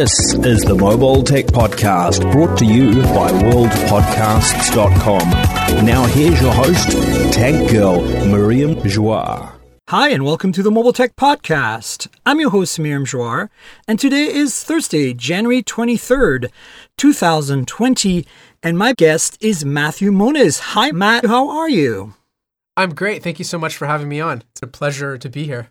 This 0.00 0.32
is 0.32 0.62
the 0.62 0.74
Mobile 0.74 1.22
Tech 1.22 1.44
Podcast 1.44 2.32
brought 2.32 2.56
to 2.60 2.64
you 2.64 3.02
by 3.02 3.30
worldpodcasts.com. 3.30 5.84
Now 5.84 6.06
here's 6.06 6.40
your 6.40 6.54
host, 6.54 6.92
Tech 7.34 7.70
Girl 7.70 8.00
Miriam 8.24 8.76
Joire. 8.88 9.52
Hi, 9.90 10.08
and 10.08 10.24
welcome 10.24 10.52
to 10.52 10.62
the 10.62 10.70
Mobile 10.70 10.94
Tech 10.94 11.16
Podcast. 11.16 12.08
I'm 12.24 12.40
your 12.40 12.48
host, 12.48 12.78
Miriam 12.78 13.04
Joire, 13.04 13.50
and 13.86 14.00
today 14.00 14.24
is 14.24 14.64
Thursday, 14.64 15.12
January 15.12 15.62
23rd, 15.62 16.50
2020, 16.96 18.26
and 18.62 18.78
my 18.78 18.94
guest 18.94 19.36
is 19.42 19.66
Matthew 19.66 20.10
Moniz. 20.10 20.60
Hi, 20.60 20.92
Matt, 20.92 21.26
how 21.26 21.50
are 21.50 21.68
you? 21.68 22.14
I'm 22.74 22.94
great. 22.94 23.22
Thank 23.22 23.38
you 23.38 23.44
so 23.44 23.58
much 23.58 23.76
for 23.76 23.86
having 23.86 24.08
me 24.08 24.18
on. 24.18 24.44
It's 24.52 24.62
a 24.62 24.66
pleasure 24.66 25.18
to 25.18 25.28
be 25.28 25.44
here. 25.44 25.68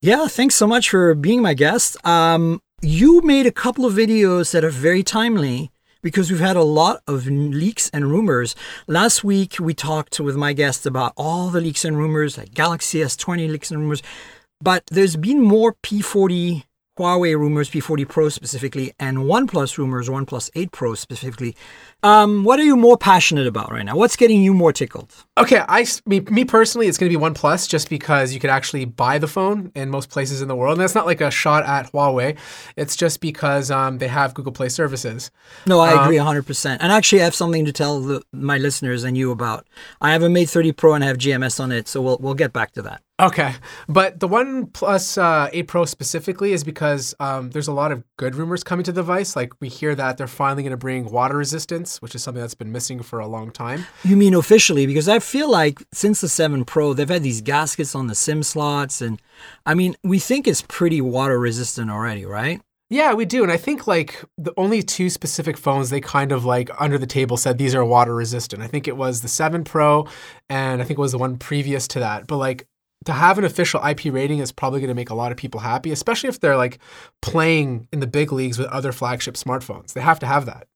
Yeah, 0.00 0.26
thanks 0.26 0.54
so 0.54 0.66
much 0.66 0.88
for 0.88 1.14
being 1.14 1.42
my 1.42 1.52
guest. 1.52 2.02
Um, 2.06 2.62
you 2.80 3.20
made 3.22 3.46
a 3.46 3.52
couple 3.52 3.84
of 3.84 3.94
videos 3.94 4.52
that 4.52 4.64
are 4.64 4.70
very 4.70 5.02
timely 5.02 5.70
because 6.00 6.30
we've 6.30 6.40
had 6.40 6.56
a 6.56 6.62
lot 6.62 7.02
of 7.08 7.26
leaks 7.26 7.90
and 7.92 8.08
rumors. 8.10 8.54
Last 8.86 9.24
week, 9.24 9.56
we 9.58 9.74
talked 9.74 10.20
with 10.20 10.36
my 10.36 10.52
guest 10.52 10.86
about 10.86 11.12
all 11.16 11.48
the 11.48 11.60
leaks 11.60 11.84
and 11.84 11.98
rumors, 11.98 12.38
like 12.38 12.54
Galaxy 12.54 13.00
S20 13.00 13.50
leaks 13.50 13.70
and 13.72 13.80
rumors, 13.80 14.02
but 14.60 14.84
there's 14.92 15.16
been 15.16 15.42
more 15.42 15.74
P40 15.82 16.64
Huawei 16.98 17.38
rumors, 17.38 17.70
P40 17.70 18.08
Pro 18.08 18.28
specifically, 18.28 18.92
and 18.98 19.18
OnePlus 19.18 19.78
rumors, 19.78 20.08
OnePlus 20.08 20.50
8 20.54 20.72
Pro 20.72 20.94
specifically. 20.94 21.56
Um, 22.04 22.44
what 22.44 22.60
are 22.60 22.64
you 22.64 22.76
more 22.76 22.96
passionate 22.96 23.48
about 23.48 23.72
right 23.72 23.84
now? 23.84 23.96
What's 23.96 24.14
getting 24.14 24.40
you 24.40 24.54
more 24.54 24.72
tickled? 24.72 25.12
Okay, 25.36 25.62
I 25.68 25.84
me, 26.06 26.20
me 26.20 26.44
personally, 26.44 26.86
it's 26.86 26.96
going 26.96 27.10
to 27.10 27.18
be 27.18 27.20
OnePlus 27.20 27.68
just 27.68 27.90
because 27.90 28.32
you 28.32 28.38
could 28.38 28.50
actually 28.50 28.84
buy 28.84 29.18
the 29.18 29.26
phone 29.26 29.72
in 29.74 29.90
most 29.90 30.08
places 30.08 30.40
in 30.40 30.46
the 30.46 30.54
world, 30.54 30.74
and 30.74 30.80
that's 30.80 30.94
not 30.94 31.06
like 31.06 31.20
a 31.20 31.30
shot 31.30 31.64
at 31.64 31.90
Huawei. 31.90 32.38
It's 32.76 32.94
just 32.94 33.20
because 33.20 33.72
um, 33.72 33.98
they 33.98 34.06
have 34.06 34.32
Google 34.32 34.52
Play 34.52 34.68
services. 34.68 35.32
No, 35.66 35.80
I 35.80 36.04
agree 36.04 36.18
100%. 36.18 36.66
Um, 36.66 36.78
and 36.80 36.92
actually, 36.92 37.20
I 37.20 37.24
have 37.24 37.34
something 37.34 37.64
to 37.64 37.72
tell 37.72 38.00
the, 38.00 38.22
my 38.32 38.58
listeners 38.58 39.02
and 39.02 39.18
you 39.18 39.32
about. 39.32 39.66
I 40.00 40.12
have 40.12 40.22
a 40.22 40.28
Mate 40.28 40.50
30 40.50 40.72
Pro 40.72 40.94
and 40.94 41.02
I 41.02 41.08
have 41.08 41.18
GMS 41.18 41.58
on 41.58 41.72
it, 41.72 41.88
so 41.88 42.00
we'll 42.00 42.18
we'll 42.18 42.34
get 42.34 42.52
back 42.52 42.72
to 42.72 42.82
that. 42.82 43.02
Okay, 43.20 43.52
but 43.88 44.20
the 44.20 44.28
OnePlus 44.28 45.20
uh, 45.20 45.50
8 45.52 45.66
Pro 45.66 45.84
specifically 45.84 46.52
is 46.52 46.62
because 46.62 47.16
um, 47.18 47.50
there's 47.50 47.66
a 47.66 47.72
lot 47.72 47.90
of 47.90 48.04
good 48.16 48.36
rumors 48.36 48.62
coming 48.62 48.84
to 48.84 48.92
the 48.92 49.00
device. 49.00 49.34
Like 49.34 49.52
we 49.60 49.68
hear 49.68 49.96
that 49.96 50.18
they're 50.18 50.28
finally 50.28 50.62
going 50.62 50.70
to 50.70 50.76
bring 50.76 51.04
water 51.10 51.36
resistance, 51.36 51.87
which 51.96 52.14
is 52.14 52.22
something 52.22 52.40
that's 52.42 52.54
been 52.54 52.70
missing 52.70 53.02
for 53.02 53.18
a 53.18 53.26
long 53.26 53.50
time. 53.50 53.86
You 54.04 54.16
mean 54.16 54.34
officially? 54.34 54.86
Because 54.86 55.08
I 55.08 55.18
feel 55.18 55.50
like 55.50 55.82
since 55.92 56.20
the 56.20 56.28
7 56.28 56.64
Pro, 56.64 56.92
they've 56.92 57.08
had 57.08 57.22
these 57.22 57.40
gaskets 57.40 57.94
on 57.94 58.06
the 58.06 58.14
SIM 58.14 58.42
slots, 58.42 59.00
and 59.00 59.20
I 59.64 59.74
mean, 59.74 59.96
we 60.04 60.18
think 60.18 60.46
it's 60.46 60.62
pretty 60.62 61.00
water 61.00 61.38
resistant 61.38 61.90
already, 61.90 62.24
right? 62.24 62.60
Yeah, 62.90 63.12
we 63.12 63.26
do. 63.26 63.42
And 63.42 63.52
I 63.52 63.58
think 63.58 63.86
like 63.86 64.24
the 64.38 64.54
only 64.56 64.82
two 64.82 65.10
specific 65.10 65.58
phones 65.58 65.90
they 65.90 66.00
kind 66.00 66.32
of 66.32 66.46
like 66.46 66.70
under 66.80 66.96
the 66.96 67.06
table 67.06 67.36
said 67.36 67.58
these 67.58 67.74
are 67.74 67.84
water 67.84 68.14
resistant. 68.14 68.62
I 68.62 68.66
think 68.66 68.88
it 68.88 68.96
was 68.96 69.20
the 69.20 69.28
7 69.28 69.62
Pro 69.64 70.08
and 70.48 70.80
I 70.80 70.84
think 70.84 70.98
it 70.98 71.02
was 71.02 71.12
the 71.12 71.18
one 71.18 71.36
previous 71.36 71.86
to 71.88 72.00
that. 72.00 72.26
But 72.26 72.38
like 72.38 72.66
to 73.04 73.12
have 73.12 73.38
an 73.38 73.44
official 73.44 73.84
IP 73.84 74.06
rating 74.06 74.38
is 74.38 74.52
probably 74.52 74.80
going 74.80 74.88
to 74.88 74.94
make 74.94 75.10
a 75.10 75.14
lot 75.14 75.32
of 75.32 75.38
people 75.38 75.60
happy, 75.60 75.92
especially 75.92 76.30
if 76.30 76.40
they're 76.40 76.56
like 76.56 76.78
playing 77.20 77.88
in 77.92 78.00
the 78.00 78.06
big 78.06 78.32
leagues 78.32 78.58
with 78.58 78.68
other 78.68 78.92
flagship 78.92 79.34
smartphones. 79.34 79.92
They 79.92 80.00
have 80.00 80.18
to 80.20 80.26
have 80.26 80.46
that. 80.46 80.66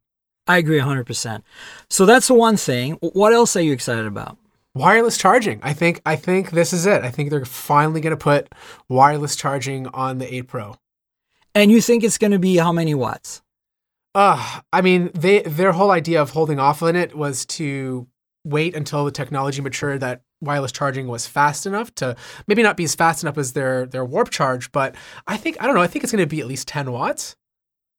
I 0.47 0.59
agree 0.59 0.79
100%. 0.81 1.43
So 1.89 2.07
that's 2.07 2.29
the 2.29 2.35
one 2.35 2.57
thing. 2.57 2.99
What 3.01 3.33
else 3.33 3.57
are 3.57 3.61
you 3.61 3.73
excited 3.73 4.07
about? 4.07 4.37
Wireless 4.75 5.19
charging. 5.19 5.61
I 5.63 5.75
think 5.75 6.01
I 6.07 6.17
think 6.17 6.51
this 6.51 6.73
is 6.73 6.87
it. 6.87 7.03
I 7.03 7.11
think 7.11 7.31
they're 7.31 7.45
finally 7.45 8.01
going 8.01 8.13
to 8.13 8.17
put 8.17 8.49
wireless 8.89 9.37
charging 9.37 9.87
on 9.89 10.19
the 10.19 10.35
8 10.35 10.49
Pro. 10.49 10.77
And 11.55 11.71
you 11.71 11.83
think 11.83 12.03
it's 12.03 12.17
going 12.17 12.31
to 12.31 12.39
be 12.39 12.57
how 12.57 12.73
many 12.73 12.95
watts? 12.95 13.43
Uh, 14.15 14.61
I 14.73 14.81
mean, 14.81 15.11
they 15.15 15.41
their 15.43 15.73
whole 15.73 15.91
idea 15.91 16.21
of 16.21 16.31
holding 16.31 16.59
off 16.59 16.83
on 16.83 16.97
it 16.97 17.15
was 17.15 17.45
to 17.47 18.07
wait 18.45 18.75
until 18.75 19.05
the 19.05 19.11
technology 19.11 19.61
matured 19.61 20.01
that 20.01 20.23
wireless 20.41 20.73
charging 20.73 21.07
was 21.07 21.27
fast 21.27 21.67
enough 21.67 21.95
to 21.95 22.17
maybe 22.47 22.63
not 22.63 22.77
be 22.77 22.85
as 22.85 22.95
fast 22.95 23.23
enough 23.23 23.39
as 23.39 23.53
their 23.53 23.87
their 23.87 24.05
warp 24.05 24.31
charge, 24.31 24.73
but 24.73 24.95
I 25.27 25.37
think 25.37 25.57
I 25.61 25.67
don't 25.67 25.75
know. 25.75 25.83
I 25.83 25.87
think 25.87 26.03
it's 26.03 26.13
going 26.13 26.25
to 26.25 26.27
be 26.27 26.41
at 26.41 26.47
least 26.47 26.69
ten 26.69 26.91
watts. 26.93 27.37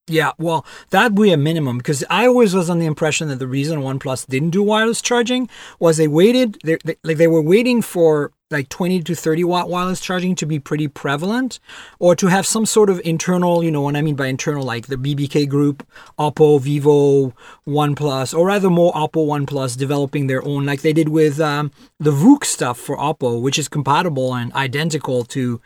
Yeah, 0.06 0.32
well, 0.38 0.66
that'd 0.90 1.14
be 1.14 1.32
a 1.32 1.36
minimum 1.38 1.78
because 1.78 2.04
I 2.10 2.26
always 2.26 2.54
was 2.54 2.68
on 2.68 2.78
the 2.78 2.84
impression 2.84 3.28
that 3.28 3.38
the 3.38 3.46
reason 3.46 3.80
OnePlus 3.80 4.26
didn't 4.26 4.50
do 4.50 4.62
wireless 4.62 5.00
charging 5.00 5.48
was 5.78 5.96
they 5.96 6.08
waited, 6.08 6.58
they, 6.62 6.76
they, 6.84 6.96
like 7.02 7.16
they 7.16 7.26
were 7.26 7.40
waiting 7.40 7.80
for 7.80 8.30
like 8.50 8.68
20 8.68 9.02
to 9.02 9.14
30 9.14 9.44
watt 9.44 9.70
wireless 9.70 10.00
charging 10.00 10.34
to 10.34 10.44
be 10.44 10.58
pretty 10.58 10.86
prevalent 10.86 11.58
or 11.98 12.14
to 12.14 12.26
have 12.26 12.46
some 12.46 12.66
sort 12.66 12.90
of 12.90 13.00
internal, 13.04 13.64
you 13.64 13.70
know 13.70 13.80
what 13.80 13.96
I 13.96 14.02
mean 14.02 14.16
by 14.16 14.26
internal, 14.26 14.62
like 14.62 14.86
the 14.86 14.96
BBK 14.96 15.48
group, 15.48 15.86
Oppo, 16.18 16.60
Vivo, 16.60 17.34
OnePlus, 17.66 18.36
or 18.36 18.46
rather 18.46 18.68
more 18.68 18.92
Oppo, 18.92 19.26
OnePlus 19.26 19.78
developing 19.78 20.26
their 20.26 20.44
own, 20.44 20.66
like 20.66 20.82
they 20.82 20.92
did 20.92 21.08
with 21.08 21.40
um, 21.40 21.72
the 21.98 22.10
VOOC 22.10 22.44
stuff 22.44 22.78
for 22.78 22.96
Oppo, 22.98 23.40
which 23.40 23.58
is 23.58 23.66
compatible 23.66 24.34
and 24.34 24.52
identical 24.52 25.24
to 25.24 25.60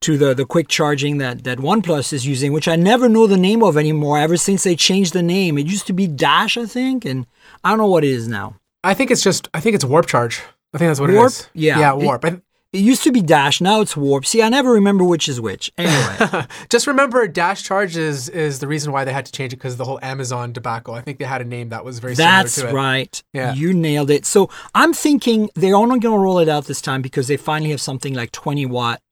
to 0.00 0.16
the, 0.16 0.32
the 0.32 0.46
quick 0.46 0.68
charging 0.68 1.18
that, 1.18 1.44
that 1.44 1.58
OnePlus 1.58 2.12
is 2.12 2.26
using, 2.26 2.52
which 2.52 2.68
I 2.68 2.76
never 2.76 3.08
know 3.08 3.26
the 3.26 3.36
name 3.36 3.62
of 3.62 3.76
anymore 3.76 4.18
ever 4.18 4.36
since 4.36 4.62
they 4.62 4.76
changed 4.76 5.12
the 5.12 5.22
name. 5.22 5.58
It 5.58 5.66
used 5.66 5.86
to 5.88 5.92
be 5.92 6.06
Dash, 6.06 6.56
I 6.56 6.64
think, 6.64 7.04
and 7.04 7.26
I 7.64 7.70
don't 7.70 7.78
know 7.78 7.86
what 7.86 8.04
it 8.04 8.10
is 8.10 8.28
now. 8.28 8.56
I 8.82 8.94
think 8.94 9.10
it's 9.10 9.22
just, 9.22 9.48
I 9.52 9.60
think 9.60 9.74
it's 9.74 9.84
Warp 9.84 10.06
Charge. 10.06 10.40
I 10.72 10.78
think 10.78 10.88
that's 10.88 11.00
what 11.00 11.10
warp? 11.10 11.26
it 11.26 11.26
is. 11.26 11.48
Yeah. 11.54 11.78
Yeah, 11.78 11.92
warp. 11.94 12.24
It, 12.24 12.42
it, 12.72 12.78
used 12.78 13.02
to 13.02 13.12
be 13.12 13.20
dash, 13.20 13.60
now 13.60 13.80
it's 13.80 13.96
warp. 13.96 14.24
See, 14.24 14.42
I 14.42 14.48
never 14.48 14.72
remember 14.72 15.02
which 15.02 15.28
is 15.28 15.40
which. 15.40 15.72
Anyway. 15.76 16.46
Just 16.68 16.86
remember 16.86 17.26
dash 17.26 17.64
charge 17.64 17.96
is, 17.96 18.28
is 18.28 18.60
the 18.60 18.68
reason 18.68 18.92
why 18.92 19.04
they 19.04 19.12
had 19.12 19.26
to 19.26 19.32
change 19.32 19.52
it 19.52 19.56
because 19.56 19.76
the 19.76 19.84
whole 19.84 19.98
Amazon 20.02 20.52
debacle. 20.52 20.94
I 20.94 21.00
think 21.00 21.18
they 21.18 21.24
had 21.24 21.40
a 21.40 21.44
name 21.44 21.70
that 21.70 21.84
was 21.84 21.98
very 21.98 22.14
That's 22.14 22.52
similar 22.52 22.70
to 22.72 22.78
it. 22.78 22.80
That's 22.80 22.86
right. 22.86 23.22
Yeah. 23.32 23.54
You 23.54 23.72
nailed 23.72 24.10
it. 24.10 24.24
So 24.24 24.48
I'm 24.74 24.92
thinking 24.92 25.50
they're 25.56 25.74
only 25.74 25.98
going 25.98 26.16
to 26.16 26.22
roll 26.22 26.38
it 26.38 26.48
out 26.48 26.66
this 26.66 26.80
time 26.80 27.02
because 27.02 27.26
they 27.26 27.36
finally 27.36 27.70
have 27.70 27.80
something 27.80 28.14
like 28.14 28.30
20 28.30 28.66
watt 28.66 29.02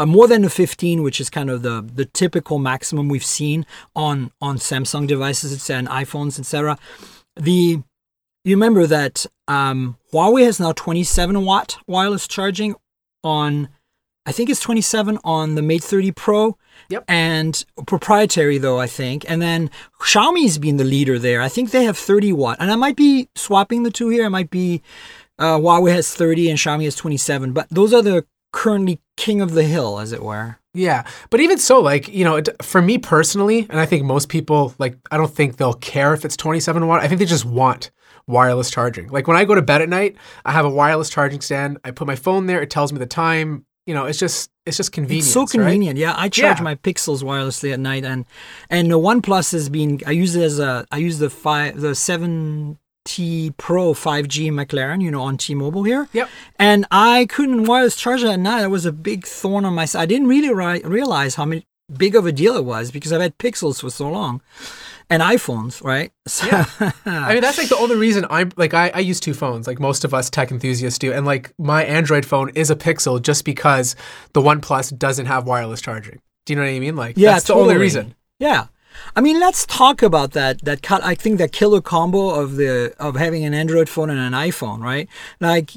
uh, 0.00 0.06
more 0.06 0.26
than 0.26 0.40
the 0.40 0.50
15, 0.50 1.02
which 1.02 1.20
is 1.20 1.28
kind 1.28 1.50
of 1.50 1.60
the 1.60 1.82
the 1.82 2.06
typical 2.06 2.58
maximum 2.58 3.08
we've 3.08 3.24
seen 3.24 3.66
on 3.94 4.32
on 4.40 4.56
Samsung 4.56 5.06
devices 5.06 5.68
and 5.68 5.86
iPhones, 5.88 6.38
etc. 6.38 6.78
The 7.36 7.82
you 8.44 8.56
remember 8.56 8.86
that 8.86 9.26
um, 9.48 9.96
Huawei 10.12 10.44
has 10.44 10.60
now 10.60 10.72
27 10.72 11.44
watt 11.44 11.78
wireless 11.86 12.26
charging 12.26 12.74
on, 13.22 13.68
I 14.26 14.32
think 14.32 14.48
it's 14.48 14.60
27 14.60 15.18
on 15.24 15.54
the 15.54 15.62
Mate 15.62 15.84
30 15.84 16.12
Pro. 16.12 16.56
Yep. 16.88 17.04
And 17.08 17.64
proprietary 17.86 18.58
though, 18.58 18.80
I 18.80 18.86
think. 18.86 19.28
And 19.28 19.42
then 19.42 19.70
Xiaomi's 20.00 20.58
been 20.58 20.78
the 20.78 20.84
leader 20.84 21.18
there. 21.18 21.42
I 21.42 21.48
think 21.48 21.70
they 21.70 21.84
have 21.84 21.98
30 21.98 22.32
watt. 22.32 22.56
And 22.60 22.70
I 22.70 22.76
might 22.76 22.96
be 22.96 23.28
swapping 23.34 23.82
the 23.82 23.90
two 23.90 24.08
here. 24.08 24.24
I 24.24 24.28
might 24.28 24.50
be 24.50 24.82
uh, 25.38 25.58
Huawei 25.58 25.92
has 25.92 26.14
30 26.14 26.50
and 26.50 26.58
Xiaomi 26.58 26.84
has 26.84 26.94
27. 26.94 27.52
But 27.52 27.68
those 27.70 27.92
are 27.92 28.02
the 28.02 28.24
currently 28.52 29.00
king 29.16 29.40
of 29.40 29.52
the 29.52 29.64
hill, 29.64 29.98
as 29.98 30.12
it 30.12 30.22
were. 30.22 30.58
Yeah, 30.72 31.04
but 31.30 31.40
even 31.40 31.58
so, 31.58 31.80
like 31.80 32.06
you 32.08 32.24
know, 32.24 32.40
for 32.62 32.80
me 32.80 32.96
personally, 32.96 33.66
and 33.68 33.80
I 33.80 33.86
think 33.86 34.04
most 34.04 34.28
people, 34.28 34.72
like, 34.78 34.96
I 35.10 35.16
don't 35.16 35.32
think 35.32 35.56
they'll 35.56 35.74
care 35.74 36.14
if 36.14 36.24
it's 36.24 36.36
27 36.36 36.86
watt. 36.86 37.02
I 37.02 37.08
think 37.08 37.18
they 37.18 37.24
just 37.24 37.44
want 37.44 37.90
wireless 38.30 38.70
charging. 38.70 39.08
Like 39.08 39.26
when 39.26 39.36
I 39.36 39.44
go 39.44 39.54
to 39.54 39.62
bed 39.62 39.82
at 39.82 39.88
night, 39.88 40.16
I 40.44 40.52
have 40.52 40.64
a 40.64 40.70
wireless 40.70 41.10
charging 41.10 41.40
stand. 41.40 41.78
I 41.84 41.90
put 41.90 42.06
my 42.06 42.16
phone 42.16 42.46
there. 42.46 42.62
It 42.62 42.70
tells 42.70 42.92
me 42.92 42.98
the 42.98 43.06
time. 43.06 43.66
You 43.86 43.94
know, 43.94 44.04
it's 44.06 44.18
just 44.18 44.50
it's 44.66 44.76
just 44.76 44.92
convenient. 44.92 45.24
It's 45.26 45.32
so 45.34 45.46
convenient. 45.46 45.96
Right? 45.96 46.00
Yeah, 46.02 46.14
I 46.16 46.28
charge 46.28 46.58
Yeah. 46.58 46.64
my 46.64 46.74
Pixels 46.76 47.22
wirelessly 47.22 47.72
at 47.72 47.80
night, 47.80 48.04
and 48.04 48.24
and 48.68 48.90
the 48.90 48.98
OnePlus 48.98 49.52
has 49.52 49.68
been. 49.68 50.00
I 50.06 50.12
use 50.12 50.36
it 50.36 50.42
as 50.42 50.58
a. 50.60 50.86
I 50.92 50.98
use 50.98 51.18
the 51.18 51.30
five 51.30 51.80
the 51.80 51.94
seven 51.94 52.78
T 53.06 53.52
Pro 53.56 53.94
5G 53.94 54.50
McLaren, 54.52 55.02
you 55.02 55.10
know, 55.10 55.22
on 55.22 55.38
T-Mobile 55.38 55.82
here. 55.84 56.08
Yep. 56.12 56.28
And 56.58 56.86
I 56.90 57.26
couldn't 57.30 57.64
wireless 57.64 57.96
charge 57.96 58.22
it 58.22 58.28
at 58.28 58.38
night. 58.38 58.62
It 58.62 58.68
was 58.70 58.84
a 58.86 58.92
big 58.92 59.26
thorn 59.26 59.64
on 59.64 59.74
my 59.74 59.86
side. 59.86 60.02
I 60.02 60.06
didn't 60.06 60.28
really 60.28 60.52
ri- 60.52 60.82
realize 60.84 61.34
how 61.36 61.46
many, 61.46 61.66
big 61.96 62.14
of 62.14 62.26
a 62.26 62.30
deal 62.32 62.56
it 62.56 62.64
was 62.64 62.90
because 62.92 63.12
I've 63.12 63.22
had 63.22 63.38
Pixels 63.38 63.80
for 63.80 63.90
so 63.90 64.08
long, 64.10 64.42
and 65.10 65.22
iPhones, 65.22 65.82
right? 65.82 66.12
So, 66.26 66.46
Yeah. 66.46 66.64
I 67.04 67.32
mean, 67.34 67.42
that's 67.42 67.58
like 67.58 67.68
the 67.68 67.76
only 67.76 67.96
reason 67.96 68.24
I'm 68.30 68.52
like 68.56 68.72
I, 68.72 68.90
I 68.94 69.00
use 69.00 69.20
two 69.20 69.34
phones, 69.34 69.66
like 69.66 69.80
most 69.80 70.04
of 70.04 70.14
us 70.14 70.30
tech 70.30 70.50
enthusiasts 70.50 70.98
do, 70.98 71.12
and 71.12 71.26
like 71.26 71.52
my 71.58 71.84
Android 71.84 72.24
phone 72.24 72.50
is 72.54 72.70
a 72.70 72.76
Pixel 72.76 73.20
just 73.20 73.44
because 73.44 73.96
the 74.32 74.40
OnePlus 74.40 74.96
doesn't 74.96 75.26
have 75.26 75.46
wireless 75.46 75.80
charging. 75.80 76.20
Do 76.46 76.52
you 76.52 76.56
know 76.56 76.62
what 76.62 76.70
I 76.70 76.78
mean? 76.78 76.96
Like, 76.96 77.16
Yeah, 77.18 77.32
that's 77.32 77.46
the 77.46 77.54
only 77.54 77.76
reason. 77.76 78.14
Yeah. 78.38 78.68
I 79.16 79.20
mean, 79.20 79.40
let's 79.40 79.66
talk 79.66 80.02
about 80.02 80.32
that. 80.32 80.62
That 80.62 80.82
cut. 80.82 81.02
I 81.04 81.14
think 81.14 81.38
that 81.38 81.52
killer 81.52 81.80
combo 81.80 82.30
of 82.30 82.56
the 82.56 82.94
of 82.98 83.16
having 83.16 83.44
an 83.44 83.54
Android 83.54 83.88
phone 83.88 84.10
and 84.10 84.18
an 84.20 84.32
iPhone, 84.32 84.80
right? 84.80 85.08
Like, 85.40 85.72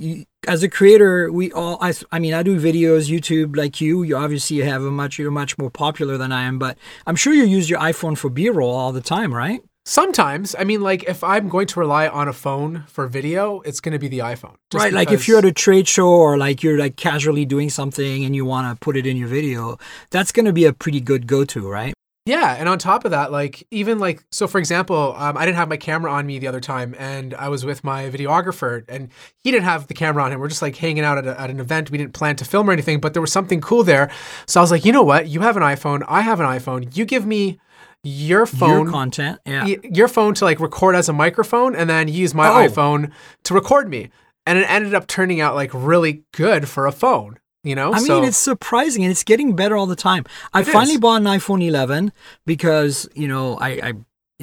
as 0.48 0.64
a 0.64 0.70
creator, 0.70 1.32
we 1.32 1.52
all. 1.52 1.78
I, 1.82 1.94
I 2.12 2.20
mean, 2.20 2.34
I 2.34 2.44
do 2.44 2.60
videos, 2.60 3.10
YouTube, 3.10 3.56
like 3.56 3.82
you. 3.82 4.04
You 4.04 4.18
obviously 4.18 4.58
have 4.60 4.84
a 4.84 4.92
much. 4.92 5.18
You're 5.18 5.32
much 5.32 5.58
more 5.58 5.70
popular 5.70 6.18
than 6.18 6.32
I 6.32 6.44
am, 6.44 6.60
but 6.60 6.78
I'm 7.08 7.16
sure 7.16 7.34
you 7.34 7.44
use 7.44 7.70
your 7.70 7.80
iPhone 7.80 8.18
for 8.18 8.30
B-roll 8.30 8.74
all 8.74 8.92
the 8.92 9.02
time, 9.02 9.34
right? 9.34 9.62
Sometimes, 9.86 10.56
I 10.58 10.64
mean, 10.64 10.80
like 10.80 11.04
if 11.10 11.26
I'm 11.26 11.50
going 11.50 11.68
to 11.68 11.80
rely 11.80 12.08
on 12.08 12.30
a 12.30 12.34
phone 12.34 12.86
for 12.88 13.06
video, 13.06 13.60
it's 13.62 13.82
going 13.82 13.92
to 13.92 14.00
be 14.00 14.08
the 14.08 14.20
iPhone. 14.20 14.56
Just 14.72 14.82
right. 14.82 14.94
Like 14.94 15.12
if 15.12 15.28
you're 15.28 15.40
at 15.40 15.46
a 15.46 15.52
trade 15.52 15.90
show 15.90 16.08
or 16.08 16.38
like 16.38 16.64
you're 16.64 16.78
like 16.78 16.96
casually 16.96 17.44
doing 17.44 17.70
something 17.70 18.24
and 18.24 18.34
you 18.34 18.46
want 18.46 18.74
to 18.74 18.80
put 18.80 18.96
it 18.96 19.06
in 19.06 19.18
your 19.18 19.28
video, 19.28 19.78
that's 20.10 20.32
going 20.32 20.46
to 20.46 20.54
be 20.54 20.64
a 20.64 20.72
pretty 20.72 21.02
good 21.02 21.28
go-to, 21.28 21.68
right? 21.68 21.94
Yeah, 22.26 22.56
and 22.58 22.70
on 22.70 22.80
top 22.80 23.04
of 23.04 23.12
that, 23.12 23.34
like 23.34 23.68
even 23.70 24.00
like 24.00 24.24
so, 24.32 24.48
for 24.48 24.58
example, 24.58 25.14
um, 25.18 25.38
I 25.38 25.44
didn't 25.46 25.58
have 25.58 25.68
my 25.68 25.76
camera 25.76 26.10
on 26.10 26.26
me 26.26 26.40
the 26.40 26.48
other 26.48 26.62
time, 26.62 26.96
and 26.98 27.34
I 27.34 27.50
was 27.50 27.66
with 27.66 27.84
my 27.84 28.10
videographer, 28.10 28.86
and 28.88 29.10
he 29.44 29.52
didn't 29.52 29.66
have 29.66 29.88
the 29.88 29.94
camera 29.94 30.24
on 30.24 30.32
him. 30.32 30.40
We're 30.40 30.48
just 30.48 30.62
like 30.62 30.78
hanging 30.78 31.04
out 31.04 31.18
at, 31.18 31.28
a, 31.28 31.38
at 31.40 31.50
an 31.50 31.60
event. 31.60 31.92
We 31.92 31.98
didn't 31.98 32.14
plan 32.14 32.38
to 32.38 32.46
film 32.46 32.70
or 32.70 32.74
anything, 32.74 33.02
but 33.02 33.12
there 33.12 33.22
was 33.22 33.34
something 33.34 33.60
cool 33.60 33.84
there. 33.84 34.10
So 34.48 34.62
I 34.62 34.64
was 34.64 34.72
like, 34.72 34.86
you 34.86 34.94
know 34.94 35.04
what? 35.04 35.28
You 35.28 35.42
have 35.42 35.58
an 35.58 35.64
iPhone. 35.64 36.06
I 36.08 36.22
have 36.22 36.40
an 36.40 36.46
iPhone. 36.46 36.96
You 36.96 37.04
give 37.04 37.26
me 37.26 37.60
your 38.06 38.46
phone 38.46 38.84
Your 38.86 38.92
content, 38.92 39.40
yeah. 39.46 39.64
y- 39.66 39.78
your 39.84 40.08
phone 40.08 40.34
to 40.36 40.46
like 40.46 40.60
record 40.62 40.96
as 40.96 41.08
a 41.10 41.14
microphone 41.14 41.76
and 41.76 41.90
then 41.90 42.08
use 42.10 42.34
my 42.34 42.48
Oh. 42.50 42.68
iPhone 42.70 43.12
to 43.44 43.54
record 43.54 43.90
me. 43.90 44.10
And 44.46 44.58
it 44.60 44.70
ended 44.70 44.94
up 44.94 45.08
turning 45.08 45.40
out 45.42 45.56
like 45.56 45.72
really 45.74 46.24
good 46.34 46.68
for 46.68 46.86
a 46.86 46.92
phone, 46.92 47.40
you 47.64 47.76
know? 47.76 47.94
I 47.94 48.00
so, 48.00 48.16
mean, 48.16 48.28
it's 48.28 48.38
surprising 48.38 49.04
and 49.04 49.12
it's 49.12 49.24
getting 49.24 49.56
better 49.56 49.76
all 49.76 49.86
the 49.88 49.96
time. 49.96 50.26
I 50.54 50.62
It 50.62 50.68
finally 50.68 50.96
is. 50.96 51.00
bought 51.00 51.22
an 51.22 51.28
iPhone 51.28 51.66
11 51.66 52.12
because 52.46 53.08
you 53.16 53.28
know 53.28 53.56
I, 53.58 53.70
I 53.70 53.94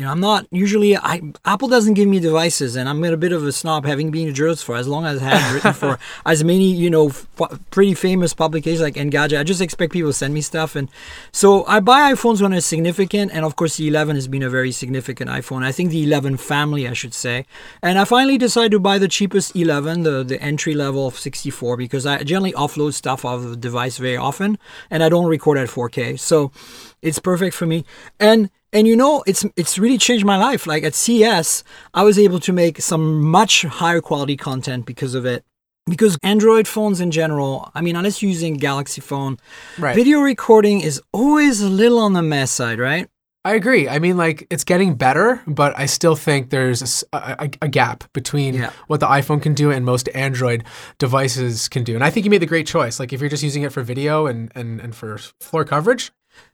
you 0.00 0.06
know 0.06 0.12
I'm 0.12 0.20
not 0.20 0.46
usually 0.50 0.96
I 0.96 1.20
Apple 1.44 1.68
doesn't 1.68 1.92
give 1.92 2.08
me 2.08 2.20
devices 2.20 2.74
and 2.74 2.88
I'm 2.88 3.04
a 3.04 3.18
bit 3.18 3.32
of 3.32 3.46
a 3.46 3.52
snob 3.52 3.84
having 3.84 4.10
been 4.10 4.28
a 4.28 4.32
journalist 4.32 4.64
for 4.64 4.74
as 4.76 4.88
long 4.88 5.04
as 5.04 5.20
I 5.20 5.24
have 5.26 5.54
written 5.54 5.74
for 5.74 5.98
as 6.24 6.42
many 6.42 6.72
you 6.72 6.88
know 6.88 7.08
f- 7.08 7.28
pretty 7.70 7.92
famous 7.92 8.32
publications 8.32 8.80
like 8.80 8.94
Engadget. 8.94 9.38
I 9.38 9.44
just 9.44 9.60
expect 9.60 9.92
people 9.92 10.08
to 10.08 10.14
send 10.14 10.32
me 10.32 10.40
stuff 10.40 10.74
and 10.74 10.88
so 11.32 11.66
I 11.66 11.80
buy 11.80 12.10
iPhones 12.14 12.40
when 12.40 12.54
it's 12.54 12.66
significant 12.66 13.30
and 13.34 13.44
of 13.44 13.56
course 13.56 13.76
the 13.76 13.88
11 13.88 14.16
has 14.16 14.26
been 14.26 14.42
a 14.42 14.48
very 14.48 14.72
significant 14.72 15.28
iPhone. 15.28 15.62
I 15.62 15.70
think 15.70 15.90
the 15.90 16.02
11 16.02 16.38
family 16.38 16.88
I 16.88 16.94
should 16.94 17.12
say. 17.12 17.44
And 17.82 17.98
I 17.98 18.06
finally 18.06 18.38
decided 18.38 18.72
to 18.72 18.80
buy 18.80 18.96
the 18.96 19.08
cheapest 19.08 19.54
11, 19.54 20.04
the 20.04 20.24
the 20.24 20.40
entry 20.40 20.72
level 20.72 21.08
of 21.08 21.18
64 21.18 21.76
because 21.76 22.06
I 22.06 22.22
generally 22.22 22.52
offload 22.52 22.94
stuff 22.94 23.26
off 23.26 23.40
of 23.40 23.50
the 23.50 23.56
device 23.68 23.98
very 23.98 24.16
often 24.16 24.58
and 24.90 25.02
I 25.02 25.10
don't 25.10 25.26
record 25.26 25.58
at 25.58 25.68
4K. 25.68 26.18
So 26.18 26.52
it's 27.02 27.18
perfect 27.18 27.54
for 27.54 27.66
me. 27.66 27.84
And 28.18 28.48
and 28.72 28.86
you 28.86 28.96
know, 28.96 29.22
it's 29.26 29.44
it's 29.56 29.78
really 29.78 29.98
changed 29.98 30.24
my 30.24 30.36
life. 30.36 30.66
Like 30.66 30.84
at 30.84 30.94
CES, 30.94 31.64
I 31.94 32.02
was 32.02 32.18
able 32.18 32.40
to 32.40 32.52
make 32.52 32.80
some 32.80 33.20
much 33.22 33.62
higher 33.62 34.00
quality 34.00 34.36
content 34.36 34.86
because 34.86 35.14
of 35.14 35.24
it. 35.26 35.44
Because 35.86 36.16
Android 36.22 36.68
phones 36.68 37.00
in 37.00 37.10
general, 37.10 37.70
I 37.74 37.80
mean, 37.80 37.96
unless 37.96 38.22
you're 38.22 38.30
using 38.30 38.54
Galaxy 38.54 39.00
phone, 39.00 39.38
Right. 39.78 39.96
video 39.96 40.20
recording 40.20 40.82
is 40.82 41.00
always 41.12 41.60
a 41.62 41.68
little 41.68 41.98
on 41.98 42.12
the 42.12 42.22
mess 42.22 42.50
side, 42.52 42.78
right? 42.78 43.08
I 43.44 43.54
agree. 43.54 43.88
I 43.88 43.98
mean, 43.98 44.18
like 44.18 44.46
it's 44.50 44.64
getting 44.64 44.94
better, 44.94 45.40
but 45.46 45.72
I 45.76 45.86
still 45.86 46.14
think 46.14 46.50
there's 46.50 47.02
a 47.14 47.48
gap 47.68 48.04
between 48.12 48.54
Yeah. 48.54 48.70
what 48.86 49.00
the 49.00 49.06
iPhone 49.06 49.40
can 49.40 49.54
do 49.54 49.70
and 49.70 49.84
most 49.84 50.10
Android 50.14 50.62
devices 50.98 51.66
can 51.68 51.82
do. 51.82 51.94
And 51.94 52.04
I 52.04 52.10
think 52.10 52.24
you 52.24 52.30
made 52.30 52.42
the 52.42 52.46
great 52.46 52.66
choice. 52.66 53.00
Like 53.00 53.12
if 53.14 53.20
you're 53.20 53.30
just 53.30 53.42
using 53.42 53.62
it 53.62 53.72
for 53.72 53.82
video 53.82 54.26
and, 54.26 54.52
and, 54.54 54.78
and 54.80 54.94
for 54.94 55.18
floor 55.40 55.64
coverage, 55.64 56.12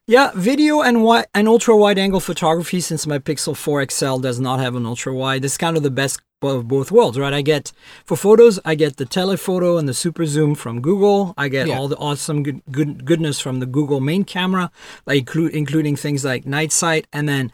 Yeah, 0.09 0.31
video 0.37 0.83
and 0.83 0.99
wi- 0.99 1.27
and 1.35 1.49
ultra 1.49 1.77
wide 1.77 1.99
angle 1.99 2.21
photography. 2.21 2.81
Since 2.81 3.09
my 3.09 3.19
Pixel 3.19 3.57
4 3.57 3.87
XL 3.91 4.19
does 4.19 4.39
not 4.39 4.61
have 4.61 4.77
an 4.77 4.87
ultra 4.87 5.13
wide, 5.13 5.45
it's 5.45 5.59
kind 5.59 5.77
of 5.77 5.83
the 5.83 5.91
best 5.91 6.21
of 6.43 6.69
both 6.69 6.93
worlds, 6.93 7.19
right? 7.19 7.33
I 7.33 7.43
get 7.43 7.73
for 8.05 8.15
photos, 8.17 8.61
I 8.65 8.77
get 8.77 8.99
the 8.99 9.05
telephoto 9.07 9.79
and 9.79 9.89
the 9.89 9.95
super 9.95 10.25
zoom 10.27 10.55
from 10.55 10.81
Google. 10.81 11.35
I 11.37 11.49
get 11.49 11.67
Yeah. 11.67 11.79
all 11.79 11.89
the 11.89 11.97
awesome 11.97 12.45
good, 12.45 12.61
good 12.71 13.05
goodness 13.05 13.41
from 13.41 13.59
the 13.59 13.67
Google 13.67 14.01
main 14.01 14.23
camera, 14.23 14.71
like 15.07 15.25
inclu- 15.25 15.51
including 15.51 15.97
things 15.97 16.25
like 16.25 16.47
night 16.47 16.71
sight, 16.71 17.09
and 17.13 17.29
then 17.29 17.51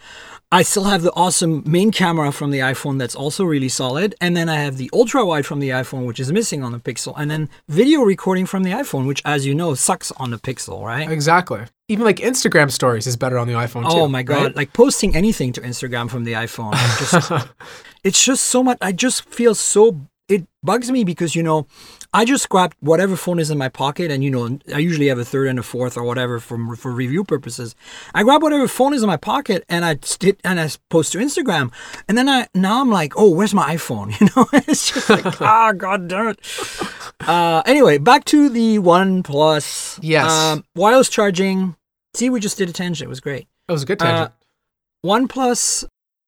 I 0.53 0.63
still 0.63 0.85
have 0.85 1.01
the 1.01 1.13
awesome 1.15 1.63
main 1.65 1.91
camera 1.93 2.31
from 2.31 2.51
the 2.51 2.59
iPhone 2.59 2.99
that's 2.99 3.15
also 3.15 3.43
really 3.43 3.71
solid, 3.71 4.15
and 4.21 4.37
then 4.37 4.51
I 4.51 4.57
have 4.57 4.77
the 4.77 4.91
ultra 4.93 5.25
wide 5.25 5.47
from 5.47 5.61
the 5.61 5.71
iPhone, 5.71 6.05
which 6.05 6.21
is 6.21 6.31
missing 6.31 6.63
on 6.63 6.73
the 6.73 6.79
Pixel, 6.79 7.15
and 7.17 7.31
then 7.31 7.49
video 7.69 8.03
recording 8.03 8.45
from 8.45 8.63
the 8.63 8.73
iPhone, 8.73 9.07
which, 9.07 9.23
as 9.25 9.47
you 9.47 9.55
know, 9.55 9.75
sucks 9.75 10.13
on 10.13 10.31
the 10.31 10.37
Pixel, 10.37 10.85
right? 10.85 11.11
exactly. 11.11 11.63
Even 11.89 12.05
like 12.05 12.17
Instagram 12.17 12.71
stories 12.71 13.07
is 13.07 13.17
better 13.17 13.39
on 13.39 13.47
the 13.47 13.55
iPhone 13.55 13.91
too. 13.91 13.97
Oh 13.97 14.09
my 14.09 14.23
god! 14.23 14.43
right? 14.43 14.57
Like 14.57 14.75
posting 14.75 15.17
anything 15.17 15.55
to 15.55 15.63
Instagram 15.63 16.11
from 16.11 16.25
the 16.25 16.35
iPhone, 16.35 16.73
just, 16.99 17.49
it's 18.05 18.23
just 18.23 18.45
so 18.45 18.63
much. 18.63 18.77
I 18.83 18.93
just 18.93 19.25
feel 19.25 19.55
so. 19.55 20.03
It 20.29 20.47
bugs 20.63 20.91
me 20.91 21.03
because 21.03 21.35
you 21.35 21.43
know, 21.43 21.67
I 22.15 22.27
just 22.27 22.49
grab 22.51 22.75
whatever 22.81 23.17
phone 23.17 23.39
is 23.39 23.51
in 23.51 23.57
my 23.57 23.71
pocket, 23.71 24.11
and 24.11 24.23
you 24.23 24.31
know, 24.31 24.59
I 24.75 24.79
usually 24.79 25.07
have 25.09 25.19
a 25.19 25.25
third 25.25 25.49
and 25.49 25.59
a 25.59 25.63
fourth 25.63 25.97
or 25.97 26.03
whatever 26.03 26.39
for 26.41 26.77
for 26.77 26.93
review 26.93 27.25
purposes. 27.25 27.75
I 28.15 28.23
grab 28.23 28.43
whatever 28.43 28.69
phone 28.69 28.93
is 28.93 29.03
in 29.03 29.07
my 29.07 29.17
pocket, 29.17 29.65
and 29.69 29.85
I 29.85 29.99
st- 30.03 30.39
and 30.45 30.61
I 30.61 30.69
post 30.91 31.13
to 31.13 31.19
Instagram, 31.19 31.73
and 32.09 32.19
then 32.19 32.29
I 32.29 32.49
now 32.55 32.83
I'm 32.83 32.91
like, 32.91 33.15
oh, 33.17 33.31
where's 33.31 33.55
my 33.55 33.75
iPhone? 33.77 34.13
You 34.23 34.29
know, 34.37 34.47
it's 34.69 34.93
just 34.93 35.09
like, 35.09 35.41
ah, 35.41 35.73
god 35.73 36.07
damn 36.07 36.29
it. 36.29 36.39
Uh, 37.21 37.63
anyway, 37.67 37.99
back 37.99 38.25
to 38.27 38.49
the 38.49 38.79
OnePlus. 38.79 39.99
Yes. 40.03 40.31
Um, 40.31 40.65
wireless 40.77 41.09
charging. 41.09 41.77
See, 42.15 42.29
we 42.29 42.41
just 42.41 42.59
did 42.59 42.69
a 42.69 42.73
tangent. 42.73 43.07
It 43.07 43.09
was 43.09 43.21
great. 43.21 43.49
It 43.69 43.73
was 43.73 43.85
a 43.85 43.87
good 43.87 43.99
tangent. 43.99 44.33
OnePlus, 45.05 45.85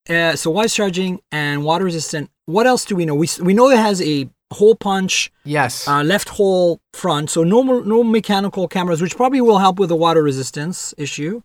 uh, 0.09 0.35
so 0.37 0.51
wireless 0.51 0.75
charging 0.75 1.21
and 1.31 1.63
water 1.63 1.85
resistant. 1.85 2.31
What 2.47 2.67
else 2.67 2.85
do 2.85 2.97
we 2.97 3.05
know? 3.05 3.15
We 3.15 3.29
we 3.41 3.55
know 3.55 3.71
it 3.71 3.79
has 3.79 4.01
a 4.03 4.29
hole 4.55 4.75
punch, 4.75 5.33
yes. 5.45 5.87
uh, 5.87 6.03
left 6.03 6.31
hole 6.31 6.81
front, 6.93 7.31
so 7.31 7.45
no 7.45 7.63
no 7.63 8.03
mechanical 8.03 8.69
cameras, 8.69 9.03
which 9.03 9.17
probably 9.17 9.41
will 9.41 9.59
help 9.59 9.79
with 9.79 9.89
the 9.89 9.97
water 9.97 10.23
resistance 10.23 10.95
issue. 10.97 11.43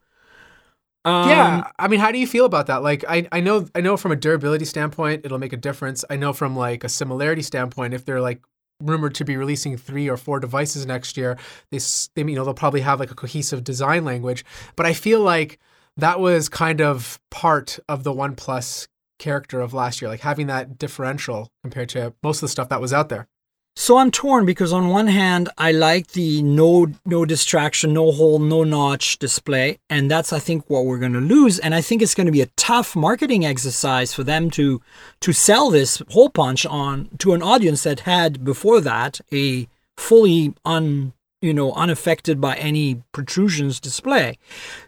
Um, 1.06 1.30
yeah, 1.30 1.72
I 1.80 1.88
mean, 1.88 2.00
how 2.00 2.12
do 2.12 2.20
you 2.20 2.28
feel 2.28 2.46
about 2.46 2.68
that? 2.68 2.84
Like, 2.84 3.06
I, 3.08 3.28
I 3.32 3.40
know, 3.40 3.68
I 3.74 3.82
know 3.82 3.96
from 3.96 4.12
a 4.12 4.18
durability 4.18 4.66
standpoint, 4.66 5.26
it'll 5.26 5.40
make 5.40 5.54
a 5.54 5.58
difference. 5.58 6.04
I 6.10 6.18
know 6.18 6.34
from 6.34 6.56
like 6.58 6.84
a 6.84 6.90
similarity 6.90 7.42
standpoint, 7.42 7.94
if 7.94 8.04
they're 8.04 8.22
like 8.22 8.42
rumored 8.82 9.16
to 9.16 9.26
be 9.26 9.38
releasing 9.38 9.78
three 9.78 10.10
or 10.10 10.18
four 10.18 10.40
devices 10.40 10.86
next 10.86 11.18
year, 11.18 11.38
they, 11.72 11.80
they 12.16 12.30
you 12.30 12.36
know 12.36 12.44
they'll 12.44 12.54
probably 12.54 12.82
have 12.82 13.00
like 13.00 13.12
a 13.12 13.16
cohesive 13.16 13.64
design 13.64 14.04
language. 14.06 14.44
But 14.76 14.86
I 14.86 14.94
feel 14.94 15.22
like 15.22 15.60
that 15.98 16.20
was 16.20 16.50
kind 16.50 16.82
of 16.82 17.20
part 17.30 17.80
of 17.88 18.04
the 18.04 18.14
OnePlus 18.14 18.88
character 19.20 19.62
of 19.62 19.74
last 19.74 20.02
year, 20.02 20.10
like 20.10 20.22
having 20.22 20.48
that 20.48 20.80
differential 20.80 21.52
compared 21.62 21.90
to 21.90 22.14
most 22.24 22.38
of 22.38 22.42
the 22.42 22.48
stuff 22.48 22.70
that 22.70 22.82
was 22.82 22.94
out 22.94 23.10
there. 23.10 23.28
So 23.76 23.98
I'm 23.98 24.12
torn 24.12 24.46
because 24.46 24.74
on 24.74 24.90
one 24.90 25.08
hand 25.08 25.48
I 25.58 25.72
like 25.72 26.08
the 26.08 26.42
no 26.42 26.88
no 27.06 27.24
distraction, 27.24 27.94
no 27.94 28.12
hole, 28.12 28.38
no 28.38 28.66
notch 28.66 29.20
display, 29.20 29.80
and 29.90 30.12
that's 30.12 30.34
I 30.34 30.40
think 30.40 30.70
what 30.70 30.86
we're 30.86 30.98
going 31.00 31.14
to 31.14 31.20
lose. 31.20 31.60
And 31.60 31.74
I 31.74 31.80
think 31.80 32.02
it's 32.02 32.14
going 32.16 32.26
to 32.26 32.32
be 32.32 32.42
a 32.42 32.52
tough 32.58 32.94
marketing 32.96 33.46
exercise 33.46 34.14
for 34.14 34.26
them 34.26 34.50
to 34.52 34.82
to 35.22 35.32
sell 35.32 35.70
this 35.70 36.02
hole 36.10 36.30
punch 36.30 36.66
on 36.66 37.10
to 37.20 37.34
an 37.34 37.42
audience 37.42 37.84
that 37.84 38.02
had 38.02 38.44
before 38.44 38.82
that 38.82 39.22
a 39.32 39.70
fully 39.96 40.54
un 40.66 41.14
you 41.42 41.54
know 41.54 41.72
unaffected 41.74 42.40
by 42.42 42.56
any 42.56 43.02
protrusions 43.12 43.80
display. 43.80 44.38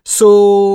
So 0.04 0.28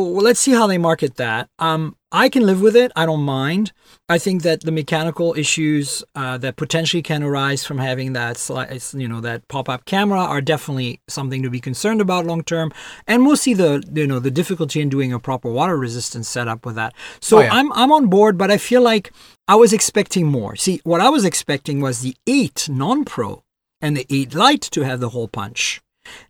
well, 0.04 0.22
let's 0.22 0.40
see 0.40 0.52
how 0.52 0.66
they 0.66 0.78
market 0.78 1.16
that. 1.16 1.48
Um, 1.58 1.96
I 2.12 2.28
can 2.28 2.46
live 2.46 2.62
with 2.62 2.76
it. 2.76 2.92
I 2.96 3.04
don't 3.04 3.22
mind. 3.22 3.72
I 4.08 4.18
think 4.18 4.42
that 4.42 4.60
the 4.62 4.70
mechanical 4.70 5.34
issues 5.36 6.04
uh, 6.14 6.38
that 6.38 6.56
potentially 6.56 7.02
can 7.02 7.22
arise 7.22 7.64
from 7.64 7.78
having 7.78 8.12
that, 8.12 8.36
sli- 8.36 8.98
you 8.98 9.08
know, 9.08 9.20
that 9.20 9.46
pop-up 9.48 9.84
camera 9.84 10.20
are 10.20 10.40
definitely 10.40 11.00
something 11.08 11.42
to 11.42 11.50
be 11.50 11.60
concerned 11.60 12.00
about 12.00 12.24
long 12.24 12.42
term, 12.44 12.72
and 13.06 13.26
we'll 13.26 13.36
see 13.36 13.52
the, 13.54 13.82
you 13.92 14.06
know, 14.06 14.20
the 14.20 14.30
difficulty 14.30 14.80
in 14.80 14.88
doing 14.88 15.12
a 15.12 15.18
proper 15.18 15.50
water 15.50 15.76
resistance 15.76 16.28
setup 16.28 16.64
with 16.64 16.76
that. 16.76 16.94
So 17.20 17.38
Oh, 17.38 17.40
yeah. 17.42 17.52
I'm 17.52 17.72
I'm 17.72 17.92
on 17.92 18.06
board, 18.06 18.38
but 18.38 18.50
I 18.50 18.56
feel 18.56 18.80
like 18.80 19.12
I 19.48 19.56
was 19.56 19.72
expecting 19.72 20.26
more. 20.26 20.56
See, 20.56 20.80
what 20.84 21.00
I 21.00 21.10
was 21.10 21.24
expecting 21.24 21.80
was 21.80 22.00
the 22.00 22.16
eight 22.26 22.68
non-pro 22.70 23.42
and 23.80 23.96
the 23.96 24.06
eight 24.10 24.34
Lite 24.34 24.62
to 24.62 24.82
have 24.82 25.00
the 25.00 25.10
hole 25.10 25.28
punch. 25.28 25.80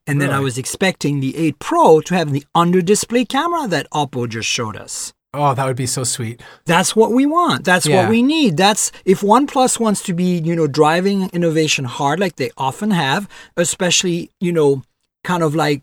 And 0.06 0.20
then 0.20 0.30
I 0.30 0.40
was 0.40 0.56
expecting 0.56 1.20
the 1.20 1.36
8 1.36 1.58
Pro 1.58 2.00
to 2.00 2.14
have 2.14 2.32
the 2.32 2.44
under 2.54 2.80
display 2.80 3.26
camera 3.26 3.68
that 3.68 3.86
Oppo 3.90 4.26
just 4.26 4.48
showed 4.48 4.74
us. 4.74 5.12
Oh, 5.34 5.52
that 5.54 5.66
would 5.66 5.76
be 5.76 5.86
so 5.86 6.02
sweet. 6.02 6.40
That's 6.64 6.96
what 6.96 7.12
we 7.12 7.26
want. 7.26 7.64
That's 7.66 7.86
Yeah. 7.86 8.02
what 8.02 8.10
we 8.10 8.22
need. 8.22 8.56
That's 8.56 8.90
if 9.04 9.20
OnePlus 9.20 9.78
wants 9.78 10.02
to 10.04 10.14
be, 10.14 10.38
you 10.38 10.56
know, 10.56 10.66
driving 10.66 11.28
innovation 11.34 11.84
hard 11.84 12.18
like 12.18 12.36
they 12.36 12.50
often 12.56 12.90
have, 12.92 13.28
especially, 13.54 14.30
you 14.40 14.50
know, 14.50 14.82
kind 15.24 15.42
of 15.42 15.54
like 15.54 15.82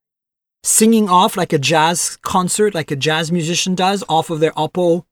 singing 0.63 1.07
off 1.07 1.37
like 1.37 1.53
a 1.53 1.59
jazz 1.59 2.17
concert, 2.23 2.73
like 2.73 2.89
a 2.89 2.95
jazz 2.95 3.31
musician 3.31 3.75
does 3.75 4.03
off 4.09 4.31
of 4.31 4.39
their 4.39 4.53
Oppo 4.53 5.03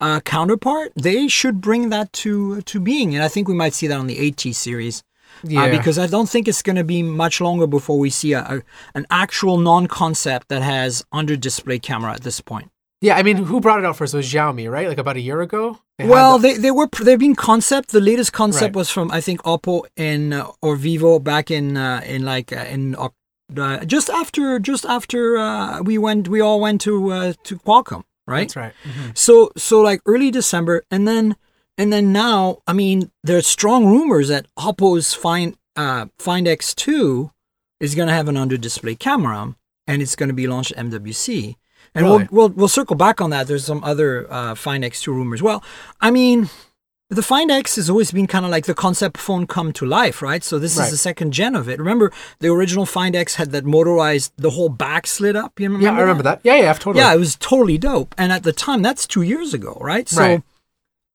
uh, 0.00 0.18
counterpart, 0.20 0.92
they 0.96 1.28
should 1.28 1.60
bring 1.60 1.90
that 1.90 2.12
to 2.14 2.62
to 2.62 2.80
being. 2.80 3.14
And 3.14 3.22
I 3.22 3.28
think 3.28 3.46
we 3.46 3.54
might 3.54 3.74
see 3.74 3.86
that 3.86 3.98
on 3.98 4.08
the 4.08 4.18
8 4.18 4.52
series. 4.54 5.04
Yeah. 5.42 5.64
Uh, 5.64 5.70
because 5.76 5.98
I 5.98 6.06
don't 6.06 6.28
think 6.28 6.48
it's 6.48 6.62
going 6.62 6.76
to 6.76 6.84
be 6.84 7.02
much 7.02 7.40
longer 7.40 7.66
before 7.66 7.98
we 7.98 8.10
see 8.10 8.32
a, 8.34 8.40
a 8.40 8.62
an 8.94 9.06
actual 9.10 9.58
non-concept 9.58 10.48
that 10.48 10.62
has 10.62 11.04
under 11.12 11.36
display 11.36 11.78
camera 11.78 12.12
at 12.12 12.22
this 12.22 12.40
point. 12.40 12.70
yeah, 13.00 13.16
I 13.20 13.22
mean, 13.22 13.36
who 13.36 13.60
brought 13.60 13.78
it 13.80 13.84
out 13.84 13.96
first? 13.96 14.14
It 14.14 14.18
was 14.18 14.32
Xiaomi, 14.32 14.70
right? 14.70 14.88
Like 14.88 14.98
about 14.98 15.16
a 15.16 15.20
year 15.20 15.40
ago. 15.42 15.78
They 15.98 16.08
Well, 16.08 16.38
the- 16.38 16.42
they, 16.48 16.54
they 16.64 16.70
were 16.70 16.88
they've 17.06 17.18
been 17.18 17.34
concept. 17.50 17.90
The 17.90 18.00
latest 18.00 18.32
concept 18.32 18.70
Right. 18.74 18.76
was 18.80 18.88
from 18.90 19.10
I 19.18 19.20
think 19.20 19.42
Oppo 19.42 19.82
in 19.96 20.32
uh, 20.32 20.46
or 20.62 20.76
Vivo 20.76 21.18
back 21.18 21.50
in 21.50 21.76
uh, 21.76 22.00
in 22.14 22.24
like 22.24 22.48
uh, 22.52 22.64
in 22.74 22.94
uh, 22.96 23.84
just 23.84 24.08
after 24.10 24.58
just 24.58 24.84
after 24.86 25.36
uh, 25.36 25.82
we 25.82 25.98
went 25.98 26.28
we 26.28 26.40
all 26.40 26.58
went 26.60 26.80
to 26.82 26.94
uh, 27.12 27.32
to 27.46 27.52
Qualcomm, 27.58 28.02
right? 28.26 28.48
that's 28.48 28.56
right. 28.56 28.72
Mhm. 28.88 29.16
So 29.16 29.50
so 29.56 29.80
like 29.88 30.00
early 30.06 30.30
December, 30.30 30.82
and 30.90 31.06
then 31.06 31.36
and 31.78 31.92
then 31.92 32.12
now, 32.12 32.58
I 32.66 32.72
mean, 32.72 33.10
there's 33.22 33.46
strong 33.46 33.86
rumors 33.86 34.28
that 34.28 34.46
Oppo's 34.58 35.14
Find 35.14 35.56
uh, 35.76 36.06
Find 36.18 36.46
X2 36.46 37.30
is 37.80 37.94
going 37.94 38.08
to 38.08 38.14
have 38.14 38.28
an 38.28 38.36
under 38.36 38.56
display 38.56 38.94
camera, 38.94 39.56
and 39.86 40.00
it's 40.02 40.14
going 40.16 40.28
to 40.28 40.34
be 40.34 40.46
launched 40.46 40.72
at 40.72 40.84
MWC. 40.86 41.56
And 41.96 42.04
Really? 42.06 42.28
we'll, 42.30 42.48
we'll 42.48 42.48
we'll 42.50 42.68
circle 42.68 42.96
back 42.96 43.20
on 43.20 43.30
that. 43.30 43.46
There's 43.46 43.64
some 43.64 43.82
other 43.84 44.26
uh, 44.32 44.54
Find 44.54 44.82
X2 44.84 45.08
rumors. 45.08 45.42
Well, 45.42 45.62
I 46.00 46.10
mean, 46.10 46.48
the 47.10 47.22
Find 47.22 47.50
X 47.50 47.76
has 47.76 47.90
always 47.90 48.10
been 48.10 48.26
kind 48.26 48.44
of 48.44 48.50
like 48.50 48.66
the 48.66 48.74
concept 48.74 49.18
phone 49.18 49.46
come 49.46 49.72
to 49.74 49.84
life, 49.86 50.22
right? 50.22 50.42
So 50.42 50.58
this 50.58 50.76
Right. 50.76 50.86
is 50.86 50.90
the 50.92 50.96
second 50.96 51.32
gen 51.32 51.54
of 51.54 51.68
it. 51.68 51.78
Remember, 51.78 52.10
the 52.40 52.48
original 52.48 52.86
Find 52.86 53.14
X 53.14 53.34
had 53.36 53.50
that 53.52 53.64
motorized, 53.64 54.32
the 54.36 54.50
whole 54.50 54.68
back 54.70 55.06
slid 55.06 55.36
up. 55.36 55.60
You 55.60 55.66
remember 55.66 55.84
Yeah, 55.86 55.96
I 55.96 56.00
remember 56.00 56.22
that. 56.24 56.40
Yeah, 56.42 56.56
yeah, 56.56 56.72
totally. 56.72 56.98
Yeah, 57.04 57.14
it 57.14 57.18
was 57.18 57.36
totally 57.36 57.78
dope. 57.78 58.14
And 58.18 58.32
at 58.32 58.42
the 58.42 58.52
time, 58.52 58.82
that's 58.82 59.06
two 59.06 59.22
years 59.22 59.52
ago, 59.54 59.76
right? 59.80 60.08
So, 60.08 60.20
Right. 60.20 60.42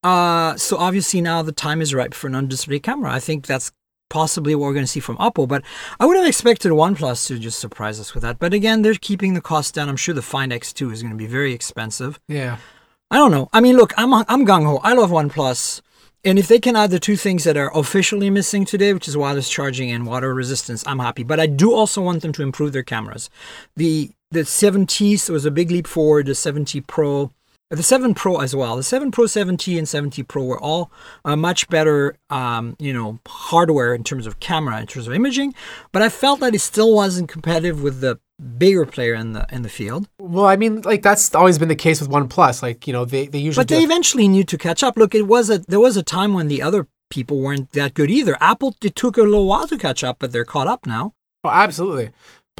Uh, 0.03 0.55
so 0.55 0.77
obviously 0.77 1.21
now 1.21 1.41
the 1.41 1.51
time 1.51 1.81
is 1.81 1.93
ripe 1.93 2.13
for 2.13 2.27
an 2.27 2.35
under-display 2.35 2.79
camera. 2.79 3.11
I 3.11 3.19
think 3.19 3.47
that's 3.47 3.71
possibly 4.09 4.55
what 4.55 4.65
we're 4.65 4.73
going 4.73 4.85
to 4.85 4.91
see 4.91 4.99
from 4.99 5.17
Oppo. 5.17 5.47
But 5.47 5.63
I 5.99 6.05
would 6.05 6.17
have 6.17 6.27
expected 6.27 6.71
OnePlus 6.71 7.27
to 7.27 7.39
just 7.39 7.59
surprise 7.59 7.99
us 7.99 8.13
with 8.13 8.23
that. 8.23 8.39
But 8.39 8.53
again, 8.53 8.81
they're 8.81 8.95
keeping 8.95 9.33
the 9.33 9.41
cost 9.41 9.75
down. 9.75 9.87
I'm 9.87 9.95
sure 9.97 10.15
the 10.15 10.21
Find 10.21 10.51
X2 10.51 10.91
is 10.91 11.01
going 11.01 11.13
to 11.13 11.17
be 11.17 11.27
very 11.27 11.53
expensive. 11.53 12.19
Yeah. 12.27 12.57
I 13.11 13.17
don't 13.17 13.31
know. 13.31 13.49
I 13.53 13.61
mean, 13.61 13.75
look, 13.75 13.93
I'm 13.97 14.13
I'm 14.13 14.45
gung 14.45 14.65
ho. 14.65 14.79
I 14.83 14.93
love 14.93 15.09
OnePlus, 15.09 15.81
and 16.23 16.37
if 16.37 16.47
they 16.47 16.59
can 16.59 16.75
add 16.75 16.91
the 16.91 16.99
two 16.99 17.15
things 17.15 17.43
that 17.43 17.57
are 17.57 17.75
officially 17.75 18.29
missing 18.29 18.65
today, 18.65 18.93
which 18.93 19.07
is 19.07 19.17
wireless 19.17 19.49
charging 19.49 19.89
and 19.89 20.05
water 20.05 20.31
resistance, 20.31 20.83
I'm 20.85 20.99
happy. 20.99 21.23
But 21.23 21.39
I 21.39 21.47
do 21.47 21.73
also 21.73 22.03
want 22.03 22.21
them 22.21 22.33
to 22.33 22.43
improve 22.43 22.71
their 22.71 22.83
cameras. 22.83 23.31
The 23.75 24.11
the 24.29 24.41
7T 24.41 25.27
was 25.31 25.43
a 25.43 25.49
big 25.49 25.71
leap 25.71 25.87
forward. 25.87 26.27
The 26.27 26.33
7T 26.33 26.85
Pro. 26.85 27.31
The 27.71 27.83
7 27.83 28.15
Pro 28.15 28.37
as 28.37 28.55
well. 28.55 28.75
The 28.77 28.83
7 28.83 29.11
Pro 29.11 29.25
7T 29.25 29.77
and 29.77 29.85
7T 29.85 30.27
Pro 30.27 30.43
were 30.43 30.59
all 30.59 30.91
uh, 31.23 31.35
much 31.35 31.69
better, 31.69 32.15
um, 32.31 32.75
you 32.79 32.91
know, 32.91 33.19
hardware 33.27 33.93
in 33.93 34.03
terms 34.03 34.25
of 34.25 34.39
camera, 34.39 34.79
in 34.79 34.87
terms 34.87 35.07
of 35.07 35.13
imaging. 35.13 35.53
But 35.91 36.01
I 36.01 36.09
felt 36.09 36.39
that 36.39 36.55
it 36.55 36.59
still 36.59 36.95
wasn't 36.95 37.29
competitive 37.29 37.83
with 37.83 38.01
the 38.01 38.19
bigger 38.57 38.87
player 38.87 39.13
in 39.13 39.33
the 39.33 39.45
in 39.51 39.61
the 39.61 39.69
field. 39.69 40.07
Well, 40.19 40.45
I 40.45 40.55
mean, 40.55 40.81
like 40.81 41.03
that's 41.03 41.35
always 41.35 41.59
been 41.59 41.67
the 41.67 41.75
case 41.75 42.01
with 42.01 42.09
OnePlus. 42.09 42.63
Like, 42.63 42.87
you 42.87 42.93
know, 42.93 43.05
they, 43.05 43.27
they 43.27 43.37
usually 43.37 43.61
But 43.63 43.67
they 43.67 43.83
eventually 43.83 44.27
need 44.27 44.47
to 44.47 44.57
catch 44.57 44.81
up. 44.81 44.97
Look, 44.97 45.13
it 45.13 45.27
was 45.27 45.51
a 45.51 45.59
there 45.59 45.79
was 45.79 45.95
a 45.95 46.03
time 46.03 46.33
when 46.33 46.47
the 46.47 46.63
other 46.63 46.87
people 47.11 47.39
weren't 47.39 47.71
that 47.73 47.93
good 47.93 48.09
either. 48.09 48.35
Apple 48.41 48.75
it 48.83 48.95
took 48.95 49.15
a 49.17 49.21
little 49.21 49.45
while 49.45 49.67
to 49.67 49.77
catch 49.77 50.03
up, 50.03 50.17
but 50.17 50.31
they're 50.31 50.43
caught 50.43 50.67
up 50.67 50.87
now. 50.87 51.13
Oh, 51.43 51.49
absolutely. 51.49 52.09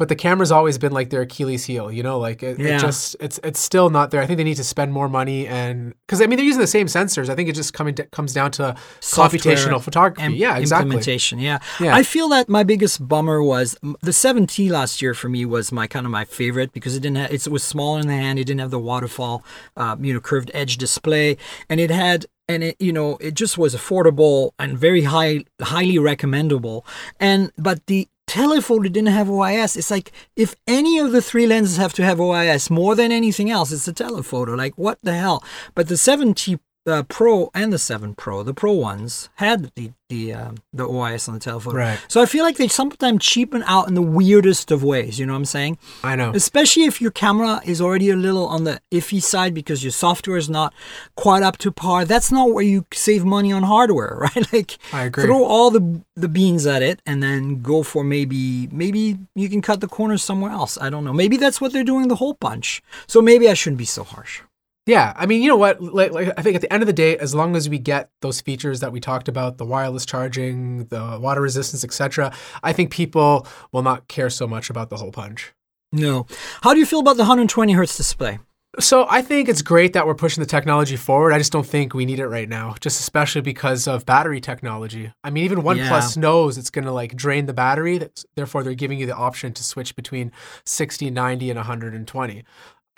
But 0.00 0.08
the 0.08 0.16
camera's 0.16 0.50
always 0.50 0.78
been 0.78 0.92
like 0.92 1.10
their 1.10 1.20
Achilles 1.20 1.66
heel, 1.66 1.92
you 1.92 2.02
know, 2.02 2.18
like 2.18 2.42
it, 2.42 2.58
Yeah. 2.58 2.76
it 2.76 2.80
just 2.80 3.16
it's 3.20 3.38
it's 3.44 3.60
still 3.60 3.90
not 3.90 4.10
there. 4.10 4.22
I 4.22 4.26
think 4.26 4.38
they 4.38 4.44
need 4.44 4.56
to 4.56 4.64
spend 4.64 4.94
more 4.94 5.10
money 5.10 5.46
and 5.46 5.92
because 6.06 6.22
I 6.22 6.26
mean 6.26 6.38
they're 6.38 6.46
using 6.46 6.62
the 6.62 6.66
same 6.78 6.86
sensors. 6.86 7.28
I 7.28 7.34
think 7.34 7.50
it 7.50 7.54
just 7.54 7.74
coming 7.74 7.94
comes 8.10 8.32
down 8.32 8.50
to 8.52 8.74
Software 9.00 9.38
computational 9.38 9.82
photography. 9.82 10.32
Yeah, 10.36 10.56
exactly. 10.56 10.86
Implementation, 10.86 11.38
yeah. 11.38 11.58
Yeah. 11.78 11.94
I 11.94 12.02
feel 12.02 12.30
that 12.30 12.48
my 12.48 12.62
biggest 12.64 13.06
bummer 13.06 13.42
was 13.42 13.76
the 14.00 14.12
7T 14.12 14.70
last 14.70 15.02
year 15.02 15.12
for 15.12 15.28
me 15.28 15.44
was 15.44 15.70
my 15.70 15.86
kind 15.86 16.06
of 16.06 16.12
my 16.12 16.24
favorite 16.24 16.72
because 16.72 16.96
it 16.96 17.00
didn't 17.00 17.18
have, 17.18 17.30
it 17.30 17.46
was 17.48 17.62
smaller 17.62 18.00
in 18.00 18.06
the 18.06 18.14
hand. 18.14 18.38
It 18.38 18.46
didn't 18.46 18.60
have 18.60 18.70
the 18.70 18.78
waterfall, 18.78 19.44
uh, 19.76 19.96
you 20.00 20.14
know, 20.14 20.20
curved 20.20 20.50
edge 20.54 20.78
display, 20.78 21.36
and 21.68 21.78
it 21.78 21.90
had 21.90 22.24
and 22.48 22.64
it 22.64 22.76
you 22.80 22.92
know 22.92 23.18
it 23.20 23.34
just 23.34 23.58
was 23.58 23.74
affordable 23.74 24.52
and 24.58 24.78
very 24.78 25.02
high 25.02 25.44
highly 25.60 25.98
recommendable. 25.98 26.86
And 27.20 27.52
but 27.58 27.84
the 27.86 28.08
telephoto 28.30 28.88
didn't 28.88 29.08
have 29.08 29.26
OIS. 29.26 29.76
It's 29.76 29.90
like 29.90 30.12
if 30.36 30.54
any 30.68 31.00
of 31.00 31.10
the 31.10 31.20
three 31.20 31.48
lenses 31.48 31.78
have 31.78 31.92
to 31.94 32.04
have 32.04 32.18
OIS 32.18 32.70
more 32.70 32.94
than 32.94 33.10
anything 33.10 33.50
else, 33.50 33.72
it's 33.72 33.88
a 33.88 33.92
telephoto. 33.92 34.54
Like 34.54 34.78
what 34.78 34.98
the 35.02 35.14
hell? 35.14 35.42
But 35.74 35.88
the 35.88 35.96
7T 35.96 36.60
uh, 36.86 37.02
Pro 37.04 37.50
and 37.54 37.72
the 37.72 37.78
7 37.78 38.14
Pro, 38.14 38.42
the 38.42 38.54
Pro 38.54 38.72
ones, 38.72 39.28
had 39.36 39.70
the 39.74 39.92
the 40.08 40.34
um, 40.34 40.56
the 40.72 40.86
OIS 40.86 41.28
on 41.28 41.34
the 41.34 41.40
telephoto. 41.40 41.76
Right. 41.76 42.04
So 42.08 42.20
I 42.20 42.26
feel 42.26 42.44
like 42.44 42.56
they 42.56 42.68
sometimes 42.68 43.24
cheapen 43.24 43.62
out 43.66 43.86
in 43.86 43.94
the 43.94 44.02
weirdest 44.02 44.70
of 44.72 44.82
ways. 44.82 45.18
You 45.18 45.26
know 45.26 45.32
what 45.34 45.38
I'm 45.38 45.44
saying? 45.44 45.78
I 46.02 46.16
know. 46.16 46.32
Especially 46.34 46.84
if 46.84 47.00
your 47.00 47.12
camera 47.12 47.60
is 47.64 47.80
already 47.80 48.10
a 48.10 48.16
little 48.16 48.46
on 48.46 48.64
the 48.64 48.80
iffy 48.90 49.22
side 49.22 49.54
because 49.54 49.84
your 49.84 49.92
software 49.92 50.36
is 50.36 50.50
not 50.50 50.74
quite 51.14 51.42
up 51.44 51.58
to 51.58 51.70
par. 51.70 52.04
That's 52.04 52.32
not 52.32 52.52
where 52.52 52.64
you 52.64 52.86
save 52.92 53.24
money 53.24 53.52
on 53.52 53.62
hardware, 53.62 54.16
right? 54.20 54.52
Like 54.52 54.78
I 54.92 55.04
agree. 55.04 55.24
throw 55.24 55.44
all 55.44 55.70
the 55.70 56.02
the 56.16 56.28
beans 56.28 56.66
at 56.66 56.82
it 56.82 57.00
and 57.06 57.22
then 57.22 57.62
go 57.62 57.82
for 57.82 58.02
maybe 58.02 58.68
maybe 58.72 59.18
you 59.34 59.48
can 59.48 59.62
cut 59.62 59.80
the 59.80 59.88
corners 59.88 60.24
somewhere 60.24 60.50
else. 60.50 60.76
I 60.80 60.90
don't 60.90 61.04
know. 61.04 61.12
Maybe 61.12 61.36
that's 61.36 61.60
what 61.60 61.72
they're 61.72 61.84
doing 61.84 62.08
the 62.08 62.16
whole 62.16 62.34
bunch. 62.34 62.82
So 63.06 63.22
maybe 63.22 63.48
I 63.48 63.54
shouldn't 63.54 63.78
be 63.78 63.84
so 63.84 64.02
harsh. 64.02 64.42
Yeah, 64.90 65.12
I 65.16 65.26
mean, 65.26 65.40
you 65.42 65.48
know 65.48 65.56
what? 65.56 65.80
Like, 65.80 66.10
like, 66.12 66.32
I 66.36 66.42
think 66.42 66.56
at 66.56 66.62
the 66.62 66.72
end 66.72 66.82
of 66.82 66.88
the 66.88 66.92
day, 66.92 67.16
as 67.18 67.32
long 67.32 67.54
as 67.54 67.68
we 67.68 67.78
get 67.78 68.10
those 68.22 68.40
features 68.40 68.80
that 68.80 68.90
we 68.90 68.98
talked 68.98 69.28
about, 69.28 69.56
the 69.58 69.64
wireless 69.64 70.04
charging, 70.04 70.86
the 70.86 71.16
water 71.20 71.40
resistance, 71.40 71.84
etc., 71.84 72.32
I 72.64 72.72
think 72.72 72.90
people 72.90 73.46
will 73.72 73.82
not 73.82 74.08
care 74.08 74.30
so 74.30 74.48
much 74.48 74.68
about 74.68 74.90
the 74.90 74.96
hole 74.96 75.12
punch. 75.12 75.52
No. 75.92 76.26
How 76.62 76.72
do 76.74 76.80
you 76.80 76.86
feel 76.86 76.98
about 77.00 77.16
the 77.18 77.22
120 77.22 77.72
hertz 77.72 77.96
display? 77.96 78.40
So 78.78 79.06
I 79.10 79.20
think 79.20 79.48
it's 79.48 79.62
great 79.62 79.92
that 79.94 80.06
we're 80.06 80.14
pushing 80.14 80.40
the 80.42 80.46
technology 80.46 80.96
forward. 80.96 81.32
I 81.32 81.38
just 81.38 81.50
don't 81.52 81.66
think 81.66 81.92
we 81.92 82.04
need 82.06 82.20
it 82.20 82.28
right 82.28 82.48
now, 82.48 82.74
just 82.80 83.00
especially 83.00 83.40
because 83.42 83.88
of 83.88 84.06
battery 84.06 84.40
technology. 84.40 85.12
I 85.24 85.30
mean, 85.30 85.44
even 85.44 85.58
OnePlus 85.62 86.16
knows 86.16 86.56
it's 86.56 86.70
going 86.70 86.84
to 86.84 86.92
like 86.92 87.16
drain 87.16 87.46
the 87.46 87.52
battery. 87.52 87.98
that's- 87.98 88.24
Therefore, 88.36 88.62
they're 88.62 88.74
giving 88.74 88.98
you 89.00 89.06
the 89.06 89.16
option 89.16 89.52
to 89.54 89.62
switch 89.64 89.96
between 89.96 90.30
60, 90.64 91.10
90, 91.10 91.50
and 91.50 91.56
120. 91.58 92.44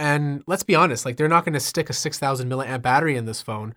And 0.02 0.42
let's 0.48 0.64
be 0.64 0.74
honest, 0.74 1.04
like 1.06 1.16
they're 1.16 1.28
not 1.28 1.44
going 1.44 1.52
to 1.54 1.60
stick 1.60 1.88
a 1.88 1.92
6,000 1.92 2.50
milliamp 2.50 2.82
battery 2.82 3.16
in 3.16 3.24
this 3.24 3.40
phone. 3.40 3.74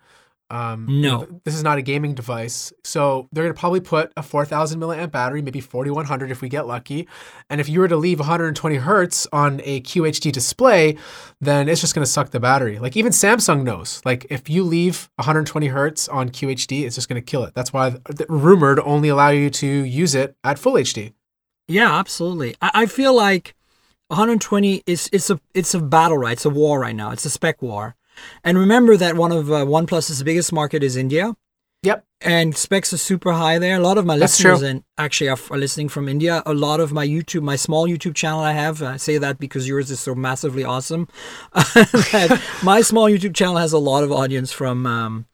Um, 0.48 0.86
No. 0.88 1.26
this 1.44 1.54
is 1.56 1.62
not 1.64 1.76
a 1.78 1.82
gaming 1.82 2.14
device. 2.14 2.72
So 2.84 3.28
they're 3.32 3.44
going 3.44 3.54
to 3.54 3.58
probably 3.58 3.80
put 3.80 4.12
a 4.16 4.22
4,000 4.22 4.80
milliamp 4.80 5.10
battery, 5.10 5.42
maybe 5.42 5.60
4,100 5.60 6.30
if 6.30 6.40
we 6.40 6.48
get 6.48 6.66
lucky. 6.66 7.08
And 7.50 7.60
if 7.60 7.68
you 7.68 7.80
were 7.80 7.88
to 7.88 7.96
leave 7.96 8.18
120 8.20 8.76
hertz 8.76 9.26
on 9.32 9.60
a 9.64 9.80
QHD 9.82 10.30
display, 10.32 10.96
then 11.40 11.68
it's 11.68 11.80
just 11.80 11.94
going 11.96 12.04
to 12.04 12.10
suck 12.10 12.30
the 12.30 12.40
battery. 12.40 12.78
Like 12.78 12.96
even 12.96 13.12
Samsung 13.12 13.64
knows. 13.64 14.00
Like 14.04 14.26
if 14.30 14.48
you 14.48 14.62
leave 14.62 15.08
120 15.16 15.66
hertz 15.68 16.08
on 16.08 16.30
QHD, 16.30 16.84
it's 16.86 16.94
just 16.94 17.08
going 17.08 17.20
to 17.20 17.26
kill 17.30 17.42
it. 17.44 17.52
That's 17.54 17.72
why 17.72 17.90
th- 17.90 18.28
rumored 18.28 18.78
only 18.80 19.08
allow 19.08 19.30
you 19.30 19.50
to 19.50 19.66
use 20.02 20.14
it 20.14 20.36
at 20.44 20.58
full 20.60 20.74
HD. 20.74 21.12
Yeah, 21.68 21.92
absolutely. 21.98 22.54
I, 22.62 22.70
I 22.82 22.86
feel 22.86 23.14
like 23.16 23.54
120 24.08 24.82
is 24.86 25.08
it's 25.12 25.30
a 25.30 25.40
it's 25.54 25.74
a 25.74 25.80
battle, 25.80 26.18
right? 26.18 26.32
It's 26.32 26.44
a 26.44 26.50
war 26.50 26.80
right 26.80 26.94
now. 26.94 27.10
It's 27.10 27.24
a 27.24 27.30
spec 27.30 27.60
war. 27.62 27.96
And 28.44 28.56
remember 28.58 28.96
that 28.96 29.16
one 29.16 29.32
of 29.32 29.50
uh, 29.50 29.64
OnePlus's 29.66 30.22
biggest 30.22 30.52
market 30.52 30.82
is 30.82 30.96
India, 30.96 31.36
Yep. 31.82 32.04
and 32.22 32.56
specs 32.56 32.92
are 32.94 32.96
super 32.96 33.32
high 33.32 33.58
there. 33.58 33.76
A 33.76 33.80
lot 33.80 33.98
of 33.98 34.06
my 34.06 34.16
That's 34.16 34.38
listeners 34.40 34.60
true. 34.60 34.68
and 34.68 34.84
actually 34.96 35.28
are, 35.28 35.38
are 35.50 35.58
listening 35.58 35.90
from 35.90 36.08
India. 36.08 36.42
A 36.46 36.54
lot 36.54 36.80
of 36.80 36.92
my 36.92 37.06
YouTube, 37.06 37.42
my 37.42 37.56
small 37.56 37.86
YouTube 37.86 38.14
channel 38.14 38.40
I 38.40 38.52
have, 38.52 38.82
I 38.82 38.96
say 38.96 39.18
that 39.18 39.38
because 39.38 39.68
yours 39.68 39.90
is 39.90 40.00
so 40.00 40.14
massively 40.14 40.64
awesome. 40.64 41.08
my 42.62 42.80
small 42.80 43.10
YouTube 43.10 43.34
channel 43.34 43.56
has 43.56 43.72
a 43.74 43.78
lot 43.78 44.02
of 44.02 44.10
audience 44.10 44.50
from 44.50 44.86
um, 44.86 45.26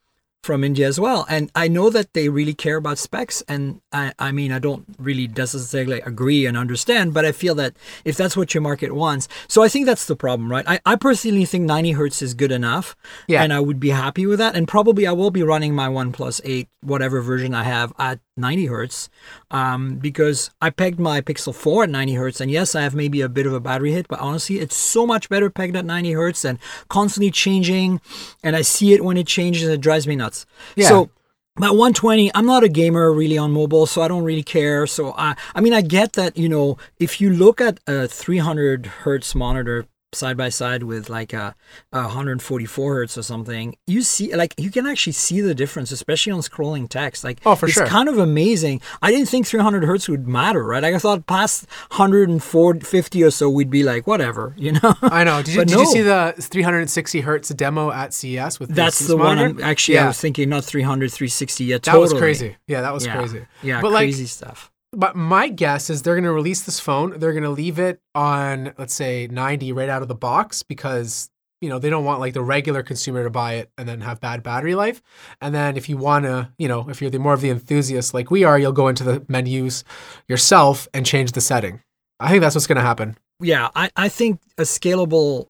from 0.43 0.65
India 0.65 0.87
as 0.87 0.99
well. 0.99 1.25
And 1.29 1.51
I 1.55 1.69
know 1.69 1.89
that 1.91 2.15
they 2.15 2.29
really 2.29 2.55
care 2.55 2.77
about 2.77 2.99
specs. 2.99 3.43
And 3.49 3.81
I, 3.93 4.13
I 4.19 4.33
mean, 4.33 4.51
I 4.51 4.59
don't 4.59 4.85
really 4.99 5.29
necessarily 5.29 6.01
agree 6.01 6.47
and 6.47 6.57
understand, 6.57 7.15
but 7.15 7.25
I 7.25 7.33
feel 7.33 7.55
that 7.57 7.77
if 8.05 8.17
that's 8.17 8.37
what 8.37 8.53
your 8.53 8.63
market 8.63 8.93
wants. 8.93 9.29
So 9.47 9.63
I 9.63 9.69
think 9.69 9.87
that's 9.87 10.07
the 10.07 10.17
problem, 10.17 10.51
right? 10.51 10.65
I, 10.67 10.81
I 10.85 10.97
personally 10.97 11.45
think 11.45 11.65
90 11.65 11.93
hertz 11.93 12.23
is 12.23 12.35
good 12.35 12.53
enough. 12.53 12.97
Yeah. 13.29 13.43
And 13.43 13.53
I 13.53 13.61
would 13.61 13.79
be 13.79 13.91
happy 13.91 14.27
with 14.27 14.41
that. 14.41 14.57
And 14.57 14.67
probably 14.67 15.07
I 15.07 15.13
will 15.13 15.31
be 15.31 15.43
running 15.43 15.75
my 15.75 15.89
OnePlus 15.89 16.41
8, 16.45 16.69
whatever 16.81 17.21
version 17.21 17.55
I 17.55 17.63
have, 17.63 17.93
at 17.99 18.19
90 18.37 18.67
hertz 18.67 19.11
um, 19.51 19.97
because 19.97 20.51
I 20.61 20.71
pegged 20.71 20.99
my 20.99 21.21
Pixel 21.21 21.55
4 21.55 21.85
at 21.85 21.91
90 21.91 22.15
hertz. 22.15 22.41
And 22.41 22.51
yes, 22.51 22.75
I 22.75 22.83
have 22.83 22.95
maybe 22.95 23.21
a 23.21 23.29
bit 23.29 23.47
of 23.47 23.53
a 23.53 23.61
battery 23.61 23.93
hit, 23.93 24.09
but 24.09 24.21
honestly, 24.21 24.59
it's 24.59 24.77
so 24.77 25.07
much 25.07 25.29
better 25.29 25.51
pegged 25.51 25.77
at 25.77 25.85
90 25.85 26.13
hertz 26.13 26.45
and 26.45 26.59
constantly 26.89 27.31
changing. 27.31 28.01
And 28.43 28.57
I 28.57 28.63
see 28.63 28.93
it 28.95 29.05
when 29.05 29.17
it 29.17 29.27
changes, 29.27 29.69
it 29.69 29.81
drives 29.81 30.07
me 30.07 30.17
nuts. 30.17 30.47
Yeah. 30.77 30.89
So, 30.89 31.11
but 31.57 31.73
120, 31.73 32.31
I'm 32.35 32.47
not 32.47 32.65
a 32.65 32.69
gamer 32.69 33.13
really 33.13 33.37
on 33.37 33.53
mobile, 33.53 33.85
so 33.85 34.01
I 34.01 34.09
don't 34.09 34.25
really 34.25 34.43
care. 34.43 34.87
So 34.87 35.13
I, 35.19 35.37
I 35.55 35.61
mean, 35.61 35.75
I 35.75 35.83
get 35.83 36.15
that 36.15 36.39
you 36.39 36.49
know 36.49 36.79
if 36.99 37.21
you 37.21 37.29
look 37.29 37.61
at 37.61 37.79
a 37.87 38.09
300 38.09 38.87
hertz 38.87 39.35
monitor 39.35 39.87
side 40.15 40.37
by 40.37 40.49
side 40.49 40.83
with 40.83 41.09
like 41.09 41.35
uh, 41.35 41.53
a, 41.93 41.99
a 41.99 42.03
144 42.03 42.95
hertz 42.95 43.19
or 43.19 43.23
something, 43.23 43.77
you 43.87 44.03
see 44.03 44.35
like 44.35 44.55
you 44.59 44.71
can 44.71 44.87
actually 44.87 45.13
see 45.13 45.41
the 45.41 45.55
difference, 45.55 45.91
especially 45.91 46.33
on 46.33 46.41
scrolling 46.41 46.89
text. 46.89 47.25
Like 47.25 47.41
Oh, 47.47 47.55
for 47.55 47.67
it's 47.67 47.75
sure. 47.75 47.87
kind 47.87 48.09
of 48.09 48.19
amazing. 48.19 48.81
I 49.01 49.11
didn't 49.11 49.29
think 49.29 49.47
300 49.47 49.85
hertz 49.85 50.09
would 50.09 50.29
matter, 50.29 50.63
right? 50.65 50.83
Like 50.83 50.95
I 50.95 50.99
thought 50.99 51.27
past 51.27 51.67
150 51.91 53.25
or 53.25 53.31
so, 53.31 53.49
we'd 53.49 53.71
be 53.71 53.83
like 53.83 54.07
whatever, 54.07 54.55
you 54.59 54.73
know. 54.73 54.95
I 55.03 55.25
know. 55.25 55.43
Did 55.43 55.55
you, 55.55 55.65
did 55.65 55.79
you 55.79 55.87
see 55.87 56.03
the 56.03 56.35
360 56.39 57.21
hertz 57.21 57.49
demo 57.51 57.91
at 57.91 58.15
CES 58.15 58.61
with 58.61 58.75
That's 58.75 58.99
the, 59.01 59.09
the 59.09 59.17
one. 59.17 59.39
I'm, 59.39 59.61
actually, 59.63 59.95
yeah. 59.95 60.05
I 60.05 60.09
was 60.09 60.21
thinking 60.21 60.49
not 60.49 60.65
300, 60.65 61.11
360 61.11 61.65
yet. 61.65 61.83
That 61.85 61.99
was 61.99 62.13
crazy. 62.13 62.57
Yeah, 62.67 62.83
that 62.83 62.93
was 62.93 63.07
yeah. 63.07 63.17
crazy. 63.17 63.47
Yeah, 63.63 63.81
but 63.81 63.93
like, 63.93 64.05
crazy 64.05 64.27
stuff. 64.27 64.72
But 64.93 65.17
my 65.17 65.49
guess 65.49 65.89
is 65.89 66.03
they're 66.03 66.15
going 66.15 66.25
to 66.25 66.33
release 66.33 66.63
this 66.63 66.79
phone. 66.79 67.19
They're 67.19 67.33
going 67.33 67.45
to 67.45 67.51
leave 67.51 67.79
it 67.79 68.01
on, 68.15 68.75
let's 68.77 68.95
say, 68.95 69.27
90 69.27 69.73
right 69.73 69.89
out 69.89 70.03
of 70.03 70.09
the 70.09 70.15
box 70.15 70.63
because, 70.63 71.31
you 71.63 71.71
know, 71.71 71.79
they 71.79 71.89
don't 71.89 72.05
want 72.05 72.21
like 72.21 72.35
the 72.35 72.43
regular 72.43 72.83
consumer 72.83 73.25
to 73.25 73.31
buy 73.31 73.55
it 73.55 73.71
and 73.79 73.89
then 73.89 74.03
have 74.03 74.21
bad 74.21 74.43
battery 74.43 74.75
life. 74.75 75.01
And 75.41 75.55
then 75.55 75.79
if 75.79 75.89
you 75.89 75.97
want 75.97 76.27
to, 76.27 76.53
you 76.59 76.69
know, 76.69 76.91
if 76.91 77.01
you're 77.01 77.11
the 77.11 77.19
more 77.19 77.33
of 77.33 77.41
the 77.41 77.49
enthusiast 77.49 78.13
like 78.13 78.31
we 78.31 78.45
are, 78.45 78.59
you'll 78.59 78.73
go 78.73 78.89
into 78.89 79.03
the 79.03 79.25
menus 79.29 79.83
yourself 80.29 80.87
and 80.93 81.07
change 81.07 81.33
the 81.33 81.41
setting. 81.41 81.81
I 82.21 82.29
think 82.29 82.43
that's 82.43 82.55
what's 82.55 82.67
going 82.67 82.77
to 82.77 82.83
happen. 82.83 83.17
Yeah, 83.41 83.71
I, 83.75 83.91
I 83.97 84.09
think 84.09 84.41
a 84.59 84.63
scalable 84.63 85.49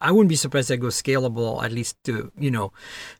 I 0.00 0.12
wouldn't 0.12 0.28
be 0.28 0.36
surprised 0.36 0.68
that 0.68 0.76
goes 0.76 1.00
scalable 1.00 1.62
at 1.62 1.72
least 1.72 1.96
to 2.04 2.30
you 2.38 2.50
know, 2.50 2.72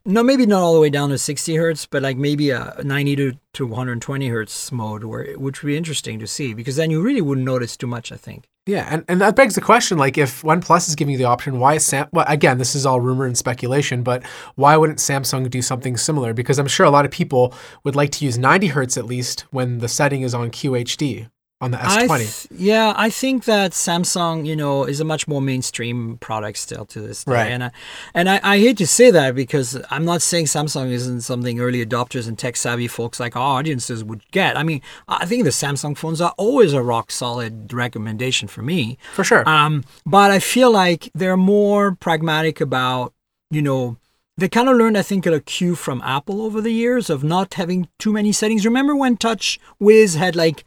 no 0.04 0.22
maybe 0.22 0.46
not 0.46 0.62
all 0.62 0.74
the 0.74 0.80
way 0.80 0.90
down 0.90 1.10
to 1.10 1.18
60 1.18 1.56
hertz, 1.56 1.86
but 1.86 2.02
like 2.02 2.16
maybe 2.16 2.50
a 2.50 2.80
90 2.84 3.16
to, 3.16 3.32
to 3.54 3.66
120 3.66 4.28
hertz 4.28 4.70
mode, 4.70 5.04
where 5.04 5.36
which 5.36 5.62
would 5.62 5.68
be 5.68 5.76
interesting 5.76 6.18
to 6.20 6.26
see 6.26 6.54
because 6.54 6.76
then 6.76 6.90
you 6.90 7.02
really 7.02 7.20
wouldn't 7.20 7.44
notice 7.46 7.76
too 7.76 7.86
much. 7.86 8.12
I 8.12 8.16
think. 8.16 8.48
Yeah, 8.66 8.86
and, 8.90 9.02
and 9.08 9.20
that 9.22 9.34
begs 9.34 9.54
the 9.54 9.60
question: 9.60 9.98
like, 9.98 10.18
if 10.18 10.42
OnePlus 10.42 10.88
is 10.88 10.94
giving 10.94 11.12
you 11.12 11.18
the 11.18 11.24
option, 11.24 11.58
why 11.58 11.74
is 11.74 11.86
Sam? 11.86 12.08
Well, 12.12 12.26
again, 12.28 12.58
this 12.58 12.74
is 12.74 12.84
all 12.86 13.00
rumor 13.00 13.24
and 13.24 13.36
speculation, 13.36 14.02
but 14.02 14.24
why 14.54 14.76
wouldn't 14.76 14.98
Samsung 14.98 15.48
do 15.50 15.62
something 15.62 15.96
similar? 15.96 16.34
Because 16.34 16.58
I'm 16.58 16.68
sure 16.68 16.86
a 16.86 16.90
lot 16.90 17.06
of 17.06 17.10
people 17.10 17.54
would 17.84 17.96
like 17.96 18.10
to 18.12 18.24
use 18.24 18.36
90 18.36 18.68
hertz 18.68 18.96
at 18.96 19.06
least 19.06 19.46
when 19.50 19.78
the 19.78 19.88
setting 19.88 20.22
is 20.22 20.34
on 20.34 20.50
QHD 20.50 21.28
on 21.60 21.72
the 21.72 21.76
S20. 21.76 22.10
I 22.10 22.18
th- 22.18 22.46
yeah, 22.52 22.94
I 22.96 23.10
think 23.10 23.44
that 23.44 23.72
Samsung, 23.72 24.46
you 24.46 24.54
know, 24.54 24.84
is 24.84 25.00
a 25.00 25.04
much 25.04 25.26
more 25.26 25.42
mainstream 25.42 26.16
product 26.18 26.58
still 26.58 26.84
to 26.86 27.00
this 27.00 27.24
day. 27.24 27.32
Right. 27.32 27.50
And 27.50 27.64
I, 27.64 27.70
and 28.14 28.30
I, 28.30 28.40
I 28.42 28.58
hate 28.58 28.78
to 28.78 28.86
say 28.86 29.10
that 29.10 29.34
because 29.34 29.80
I'm 29.90 30.04
not 30.04 30.22
saying 30.22 30.46
Samsung 30.46 30.90
isn't 30.90 31.22
something 31.22 31.58
early 31.58 31.84
adopters 31.84 32.28
and 32.28 32.38
tech 32.38 32.56
savvy 32.56 32.86
folks 32.86 33.18
like 33.18 33.34
our 33.34 33.58
audiences 33.58 34.04
would 34.04 34.30
get. 34.30 34.56
I 34.56 34.62
mean, 34.62 34.82
I 35.08 35.26
think 35.26 35.44
the 35.44 35.50
Samsung 35.50 35.96
phones 35.96 36.20
are 36.20 36.34
always 36.36 36.72
a 36.72 36.82
rock 36.82 37.10
solid 37.10 37.72
recommendation 37.72 38.46
for 38.46 38.62
me. 38.62 38.96
For 39.14 39.24
sure. 39.24 39.48
Um, 39.48 39.84
but 40.06 40.30
I 40.30 40.38
feel 40.38 40.70
like 40.70 41.10
they're 41.14 41.36
more 41.36 41.96
pragmatic 41.96 42.60
about, 42.60 43.12
you 43.50 43.62
know, 43.62 43.96
they 44.36 44.48
kind 44.48 44.68
of 44.68 44.76
learned, 44.76 44.96
I 44.96 45.02
think, 45.02 45.26
a 45.26 45.40
cue 45.40 45.74
from 45.74 46.00
Apple 46.02 46.40
over 46.40 46.60
the 46.60 46.70
years 46.70 47.10
of 47.10 47.24
not 47.24 47.54
having 47.54 47.88
too 47.98 48.12
many 48.12 48.30
settings. 48.30 48.64
Remember 48.64 48.94
when 48.94 49.16
Touch 49.16 49.58
Wiz 49.80 50.14
had 50.14 50.36
like 50.36 50.64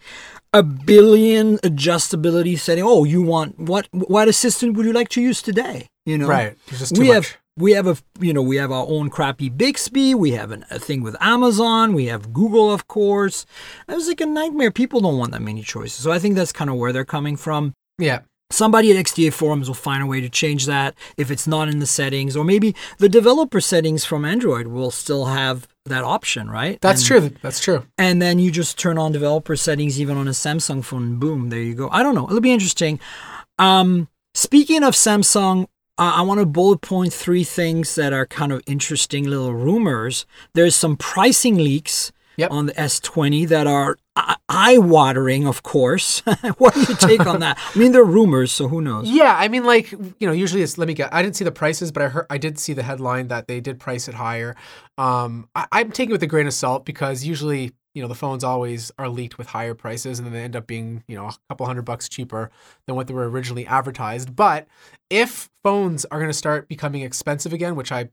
a 0.54 0.64
billion 0.64 1.58
adjustability 1.60 2.58
setting? 2.58 2.84
Oh, 2.84 3.04
you 3.04 3.22
want 3.22 3.60
what? 3.60 3.88
What 3.92 4.28
assistant 4.28 4.76
would 4.76 4.86
you 4.86 4.94
like 4.94 5.10
to 5.10 5.22
use 5.22 5.42
today? 5.42 5.88
You 6.06 6.18
know, 6.18 6.28
right. 6.28 6.58
We 6.92 7.08
much. 7.08 7.14
have 7.14 7.38
we 7.58 7.74
have 7.74 7.88
a 7.88 7.98
you 8.20 8.34
know 8.34 8.42
we 8.42 8.58
have 8.58 8.72
our 8.72 8.86
own 8.88 9.10
crappy 9.10 9.50
Bixby. 9.50 10.16
We 10.16 10.32
have 10.32 10.52
an, 10.52 10.66
a 10.70 10.80
thing 10.80 11.02
with 11.02 11.16
Amazon. 11.22 11.94
We 11.94 12.06
have 12.06 12.34
Google, 12.34 12.72
of 12.72 12.88
course. 12.88 13.46
It 13.88 13.94
was 13.94 14.08
like 14.08 14.22
a 14.22 14.26
nightmare. 14.26 14.72
People 14.72 15.02
don't 15.02 15.18
want 15.18 15.32
that 15.32 15.42
many 15.42 15.62
choices. 15.62 16.04
So 16.04 16.12
I 16.12 16.20
think 16.20 16.36
that's 16.36 16.52
kind 16.52 16.70
of 16.70 16.78
where 16.78 16.92
they're 16.92 17.06
coming 17.06 17.38
from 17.38 17.74
yeah. 18.02 18.22
somebody 18.52 18.92
at 18.92 19.06
XDA 19.06 19.32
forums 19.32 19.68
will 19.68 19.76
find 19.76 20.04
a 20.04 20.08
way 20.08 20.22
to 20.22 20.30
change 20.30 20.66
that 20.66 20.96
if 21.18 21.32
it's 21.32 21.48
not 21.48 21.70
in 21.70 21.80
the 21.80 21.86
settings, 21.86 22.36
or 22.36 22.44
maybe 22.44 22.76
the 22.98 23.10
developer 23.10 23.62
settings 23.62 24.04
from 24.04 24.26
Android 24.26 24.68
will 24.68 24.92
still 24.92 25.26
have 25.26 25.68
that 25.86 26.04
option, 26.04 26.50
right? 26.50 26.80
That's 26.82 27.02
And- 27.02 27.08
true. 27.08 27.32
That's 27.42 27.60
true. 27.60 27.84
And 27.98 28.22
then 28.22 28.40
you 28.40 28.52
just 28.52 28.78
turn 28.78 28.98
on 28.98 29.12
developer 29.12 29.56
settings 29.56 30.00
even 30.00 30.18
on 30.18 30.28
a 30.28 30.32
Samsung 30.32 30.84
phone, 30.84 31.18
boom, 31.18 31.50
there 31.50 31.60
you 31.62 31.74
go. 31.74 31.90
I 31.92 32.04
don't 32.04 32.16
know. 32.16 32.26
It'll 32.28 32.40
be 32.42 32.52
interesting. 32.52 33.00
Um, 33.58 34.08
speaking 34.34 34.84
of 34.84 34.94
Samsung, 34.94 35.64
uh, 35.98 36.14
I 36.16 36.22
want 36.22 36.40
to 36.40 36.46
bullet 36.46 36.82
point 36.82 37.14
three 37.14 37.44
things 37.44 37.96
that 37.96 38.14
are 38.14 38.26
kind 38.26 38.52
of 38.52 38.62
interesting 38.68 39.26
little 39.26 39.54
rumors. 39.54 40.26
There's 40.54 40.76
some 40.76 40.96
pricing 40.98 41.58
leaks 41.58 42.12
Yep. 42.38 42.52
on 42.52 42.66
the 42.68 42.74
S20 42.80 43.46
that 43.50 43.68
are 43.68 43.98
eye 44.16 44.78
watering, 44.78 45.48
of 45.48 45.64
course. 45.64 46.20
what 46.58 46.74
do 46.74 46.82
you 46.82 46.96
take 46.96 47.26
on 47.26 47.40
that? 47.40 47.58
I 47.74 47.80
mean, 47.80 47.92
they're 47.92 48.04
rumors, 48.04 48.52
so 48.52 48.68
who 48.68 48.82
knows? 48.82 49.10
Yeah, 49.10 49.36
I 49.38 49.48
mean, 49.48 49.64
like 49.64 49.92
you 49.92 50.28
know, 50.28 50.32
usually 50.32 50.62
it's 50.62 50.78
let 50.78 50.88
me 50.88 50.94
get. 50.94 51.14
I 51.14 51.22
didn't 51.22 51.36
see 51.36 51.46
the 51.46 51.52
prices, 51.52 51.92
but 51.92 52.04
I 52.04 52.08
heard 52.10 52.26
I 52.30 52.38
did 52.38 52.60
see 52.60 52.74
the 52.74 52.84
headline 52.84 53.30
that 53.30 53.48
they 53.48 53.62
did 53.62 53.80
price 53.80 54.08
it 54.08 54.16
higher. 54.16 54.56
Um, 54.98 55.48
I, 55.56 55.68
I'm 55.72 55.92
taking 55.92 56.12
it 56.12 56.14
with 56.14 56.24
a 56.24 56.28
grain 56.28 56.48
of 56.48 56.54
salt 56.54 56.86
because 56.86 57.24
usually 57.24 57.72
you 57.94 58.02
know 58.02 58.08
the 58.08 58.16
phones 58.16 58.44
always 58.44 58.92
are 58.98 59.10
leaked 59.10 59.38
with 59.38 59.48
higher 59.48 59.74
prices, 59.74 60.20
and 60.20 60.26
then 60.26 60.34
they 60.34 60.42
end 60.42 60.56
up 60.56 60.68
being 60.68 61.04
you 61.08 61.16
know 61.16 61.28
a 61.28 61.36
couple 61.50 61.66
hundred 61.66 61.84
bucks 61.84 62.10
cheaper 62.10 62.52
than 62.88 62.96
what 62.96 63.08
they 63.08 63.14
were 63.14 63.30
originally 63.30 63.66
advertised. 63.66 64.36
But 64.36 64.68
if 65.10 65.50
phones 65.64 66.06
are 66.06 66.20
going 66.20 66.30
to 66.30 66.38
start 66.38 66.68
becoming 66.68 67.02
expensive 67.02 67.54
again, 67.54 67.76
which 67.76 67.92
I 67.92 68.10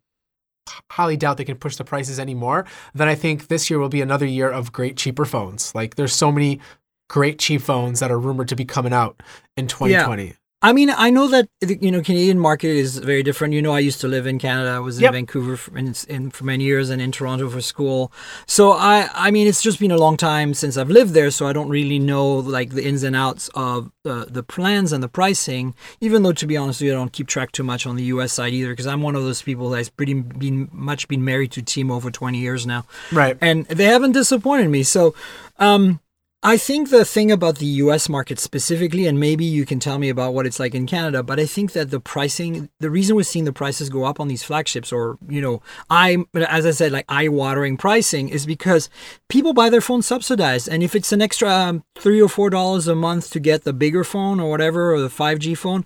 highly 0.90 1.16
doubt 1.16 1.36
they 1.36 1.44
can 1.44 1.56
push 1.56 1.76
the 1.76 1.84
prices 1.84 2.18
anymore, 2.18 2.64
then 2.94 3.08
I 3.08 3.14
think 3.14 3.48
this 3.48 3.70
year 3.70 3.78
will 3.78 3.88
be 3.88 4.02
another 4.02 4.26
year 4.26 4.50
of 4.50 4.72
great 4.72 4.96
cheaper 4.96 5.24
phones. 5.24 5.74
Like 5.74 5.96
there's 5.96 6.14
so 6.14 6.32
many 6.32 6.60
great 7.08 7.38
cheap 7.38 7.62
phones 7.62 8.00
that 8.00 8.10
are 8.10 8.18
rumored 8.18 8.48
to 8.48 8.56
be 8.56 8.64
coming 8.64 8.92
out 8.92 9.22
in 9.56 9.66
2020. 9.66 10.34
I 10.60 10.72
mean, 10.72 10.90
I 10.90 11.10
know 11.10 11.28
that 11.28 11.48
the 11.60 11.78
you 11.80 11.92
know 11.92 12.02
Canadian 12.02 12.40
market 12.40 12.70
is 12.70 12.98
very 12.98 13.22
different. 13.22 13.54
You 13.54 13.62
know, 13.62 13.70
I 13.72 13.78
used 13.78 14.00
to 14.00 14.08
live 14.08 14.26
in 14.26 14.40
Canada. 14.40 14.70
I 14.70 14.80
was 14.80 14.96
in 14.98 15.04
Yep. 15.04 15.12
Vancouver 15.12 15.56
for, 15.56 15.78
in, 15.78 15.94
in, 16.08 16.30
for 16.30 16.42
many 16.44 16.64
years 16.64 16.90
and 16.90 17.00
in 17.00 17.12
Toronto 17.12 17.48
for 17.48 17.60
school. 17.60 18.10
So 18.46 18.72
I, 18.72 19.08
I 19.14 19.30
mean, 19.30 19.46
it's 19.46 19.62
just 19.62 19.78
been 19.78 19.92
a 19.92 19.96
long 19.96 20.16
time 20.16 20.54
since 20.54 20.76
I've 20.76 20.90
lived 20.90 21.14
there, 21.14 21.30
so 21.30 21.46
I 21.46 21.52
don't 21.52 21.68
really 21.68 22.00
know 22.00 22.26
like 22.38 22.70
the 22.70 22.84
ins 22.84 23.04
and 23.04 23.14
outs 23.14 23.48
of 23.54 23.92
uh, 24.04 24.24
the 24.28 24.42
plans 24.42 24.92
and 24.92 25.00
the 25.00 25.08
pricing. 25.08 25.76
Even 26.00 26.24
though, 26.24 26.32
to 26.32 26.46
be 26.46 26.56
honest 26.56 26.80
with 26.80 26.86
you, 26.88 26.92
I 26.92 26.96
don't 26.96 27.12
keep 27.12 27.28
track 27.28 27.52
too 27.52 27.62
much 27.62 27.86
on 27.86 27.94
the 27.94 28.04
U.S. 28.14 28.32
side 28.32 28.52
either, 28.52 28.70
because 28.70 28.88
I'm 28.88 29.00
one 29.02 29.14
of 29.14 29.22
those 29.22 29.40
people 29.42 29.70
that's 29.70 29.88
pretty 29.90 30.14
been 30.14 30.68
much 30.72 31.06
been 31.06 31.24
married 31.24 31.52
to 31.52 31.62
Team 31.62 31.88
over 31.92 32.10
20 32.10 32.36
years 32.36 32.66
now 32.66 32.84
Right. 33.12 33.38
and 33.40 33.64
they 33.66 33.84
haven't 33.84 34.12
disappointed 34.12 34.68
me. 34.70 34.82
So, 34.82 35.14
um, 35.60 36.00
I 36.40 36.56
think 36.56 36.90
the 36.90 37.04
thing 37.04 37.32
about 37.32 37.58
the 37.58 37.66
U.S. 37.82 38.08
market 38.08 38.38
specifically, 38.38 39.08
and 39.08 39.18
maybe 39.18 39.44
you 39.44 39.66
can 39.66 39.80
tell 39.80 39.98
me 39.98 40.08
about 40.08 40.34
what 40.34 40.46
it's 40.46 40.60
like 40.60 40.72
in 40.72 40.86
Canada, 40.86 41.24
but 41.24 41.40
I 41.40 41.46
think 41.46 41.72
that 41.72 41.90
the 41.90 41.98
pricing, 41.98 42.70
the 42.78 42.90
reason 42.90 43.16
we're 43.16 43.24
seeing 43.24 43.44
the 43.44 43.52
prices 43.52 43.88
go 43.90 44.04
up 44.04 44.20
on 44.20 44.28
these 44.28 44.44
flagships, 44.44 44.92
or 44.92 45.18
you 45.28 45.40
know, 45.40 45.62
I, 45.90 46.18
as 46.34 46.64
I 46.64 46.70
said, 46.70 46.92
like 46.92 47.06
eye-watering 47.08 47.76
pricing, 47.76 48.28
is 48.28 48.46
because 48.46 48.88
people 49.28 49.52
buy 49.52 49.68
their 49.68 49.80
phone 49.80 50.00
subsidized, 50.00 50.68
and 50.68 50.84
if 50.84 50.94
it's 50.94 51.10
an 51.10 51.20
extra 51.20 51.50
um, 51.52 51.84
three 51.96 52.22
or 52.22 52.28
four 52.28 52.50
dollars 52.50 52.86
a 52.86 52.94
month 52.94 53.30
to 53.30 53.40
get 53.40 53.64
the 53.64 53.72
bigger 53.72 54.04
phone 54.04 54.38
or 54.38 54.48
whatever, 54.48 54.94
or 54.94 55.00
the 55.00 55.08
5G 55.08 55.58
phone. 55.58 55.84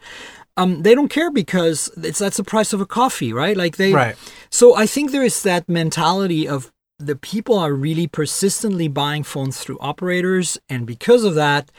Um, 0.58 0.82
they 0.82 0.94
don't 0.94 1.08
care 1.08 1.30
because 1.30 1.90
it's 1.96 2.18
that's 2.18 2.36
the 2.36 2.44
price 2.44 2.74
of 2.74 2.82
a 2.82 2.84
coffee, 2.84 3.32
right? 3.32 3.56
Like 3.56 3.78
they, 3.78 3.94
Right. 3.94 4.16
so 4.50 4.76
I 4.76 4.84
think 4.84 5.10
there 5.10 5.24
is 5.24 5.42
that 5.44 5.66
mentality 5.66 6.46
of 6.46 6.70
the 7.06 7.16
people 7.16 7.58
are 7.58 7.72
really 7.72 8.06
persistently 8.06 8.88
buying 8.88 9.22
phones 9.22 9.58
through 9.58 9.78
operators, 9.80 10.58
and 10.68 10.86
because 10.86 11.24
of 11.24 11.34
that, 11.34 11.70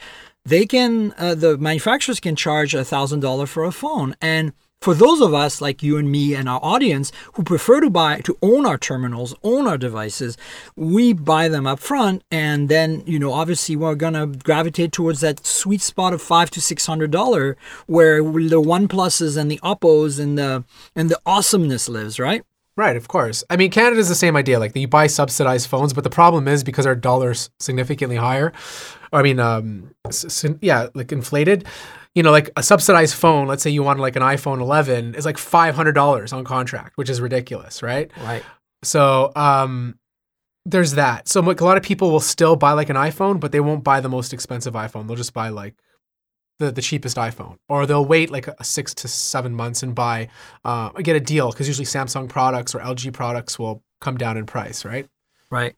they 0.44 0.66
can 0.66 1.14
uh, 1.18 1.34
the 1.34 1.56
manufacturers 1.56 2.20
can 2.20 2.36
charge 2.36 2.74
a 2.74 2.84
thousand 2.84 3.20
dollar 3.20 3.46
for 3.46 3.64
a 3.64 3.72
phone. 3.72 4.14
And 4.20 4.52
for 4.84 4.92
those 4.92 5.22
of 5.22 5.32
us 5.32 5.62
like 5.62 5.82
you 5.82 5.96
and 5.96 6.12
me 6.12 6.34
and 6.34 6.46
our 6.46 6.60
audience 6.62 7.10
who 7.32 7.42
prefer 7.42 7.80
to 7.80 7.88
buy 7.88 8.20
to 8.20 8.36
own 8.42 8.66
our 8.66 8.76
terminals, 8.76 9.34
own 9.42 9.66
our 9.66 9.78
devices, 9.78 10.36
we 10.76 11.14
buy 11.14 11.48
them 11.48 11.66
up 11.66 11.80
front, 11.80 12.22
and 12.30 12.68
then 12.68 13.02
you 13.06 13.18
know 13.18 13.32
obviously 13.32 13.76
we're 13.76 13.94
gonna 13.94 14.26
gravitate 14.26 14.92
towards 14.92 15.20
that 15.20 15.46
sweet 15.46 15.80
spot 15.80 16.12
of 16.12 16.20
five 16.20 16.50
to 16.50 16.60
six 16.60 16.84
hundred 16.84 17.10
dollar 17.10 17.56
where 17.86 18.22
the 18.22 18.60
One 18.60 18.86
Pluses 18.86 19.38
and 19.38 19.50
the 19.50 19.60
Oppos 19.62 20.20
and 20.20 20.36
the 20.36 20.64
and 20.94 21.10
the 21.10 21.20
awesomeness 21.24 21.88
lives, 21.88 22.18
right? 22.18 22.42
Right, 22.76 22.96
of 22.96 23.06
course. 23.06 23.44
I 23.48 23.56
mean, 23.56 23.70
Canada 23.70 23.94
Canada's 23.94 24.08
the 24.08 24.16
same 24.16 24.34
idea. 24.36 24.58
Like 24.58 24.74
you 24.74 24.88
buy 24.88 25.06
subsidized 25.06 25.68
phones, 25.68 25.92
but 25.92 26.02
the 26.02 26.10
problem 26.10 26.48
is 26.48 26.64
because 26.64 26.86
our 26.86 26.96
dollar's 26.96 27.50
significantly 27.60 28.16
higher. 28.16 28.52
I 29.12 29.22
mean, 29.22 29.38
um, 29.38 29.94
yeah, 30.60 30.88
like 30.94 31.12
inflated. 31.12 31.64
You 32.16 32.24
know, 32.24 32.32
like 32.32 32.50
a 32.56 32.62
subsidized 32.62 33.14
phone. 33.14 33.46
Let's 33.46 33.62
say 33.62 33.70
you 33.70 33.84
want 33.84 34.00
like 34.00 34.16
an 34.16 34.22
iPhone 34.22 34.60
11 34.60 35.14
is 35.14 35.24
like 35.24 35.38
five 35.38 35.76
hundred 35.76 35.92
dollars 35.92 36.32
on 36.32 36.42
contract, 36.44 36.96
which 36.96 37.08
is 37.08 37.20
ridiculous, 37.20 37.82
right? 37.82 38.10
Right. 38.20 38.42
So, 38.82 39.32
um, 39.36 39.98
there's 40.66 40.92
that. 40.92 41.28
So 41.28 41.40
like, 41.40 41.60
a 41.60 41.64
lot 41.64 41.76
of 41.76 41.82
people 41.82 42.10
will 42.10 42.20
still 42.20 42.56
buy 42.56 42.72
like 42.72 42.90
an 42.90 42.96
iPhone, 42.96 43.38
but 43.38 43.52
they 43.52 43.60
won't 43.60 43.84
buy 43.84 44.00
the 44.00 44.08
most 44.08 44.32
expensive 44.32 44.74
iPhone. 44.74 45.06
They'll 45.06 45.16
just 45.16 45.34
buy 45.34 45.50
like 45.50 45.74
the, 46.58 46.70
the 46.70 46.82
cheapest 46.82 47.16
iPhone, 47.16 47.56
or 47.68 47.86
they'll 47.86 48.04
wait 48.04 48.30
like 48.30 48.48
six 48.62 48.94
to 48.94 49.08
seven 49.08 49.54
months 49.54 49.82
and 49.82 49.94
buy 49.94 50.28
uh, 50.64 50.90
get 50.90 51.16
a 51.16 51.20
deal 51.20 51.50
because 51.50 51.66
usually 51.66 51.86
Samsung 51.86 52.28
products 52.28 52.74
or 52.74 52.80
LG 52.80 53.12
products 53.12 53.58
will 53.58 53.82
come 54.00 54.16
down 54.16 54.36
in 54.36 54.46
price, 54.46 54.84
right? 54.84 55.06
Right. 55.50 55.74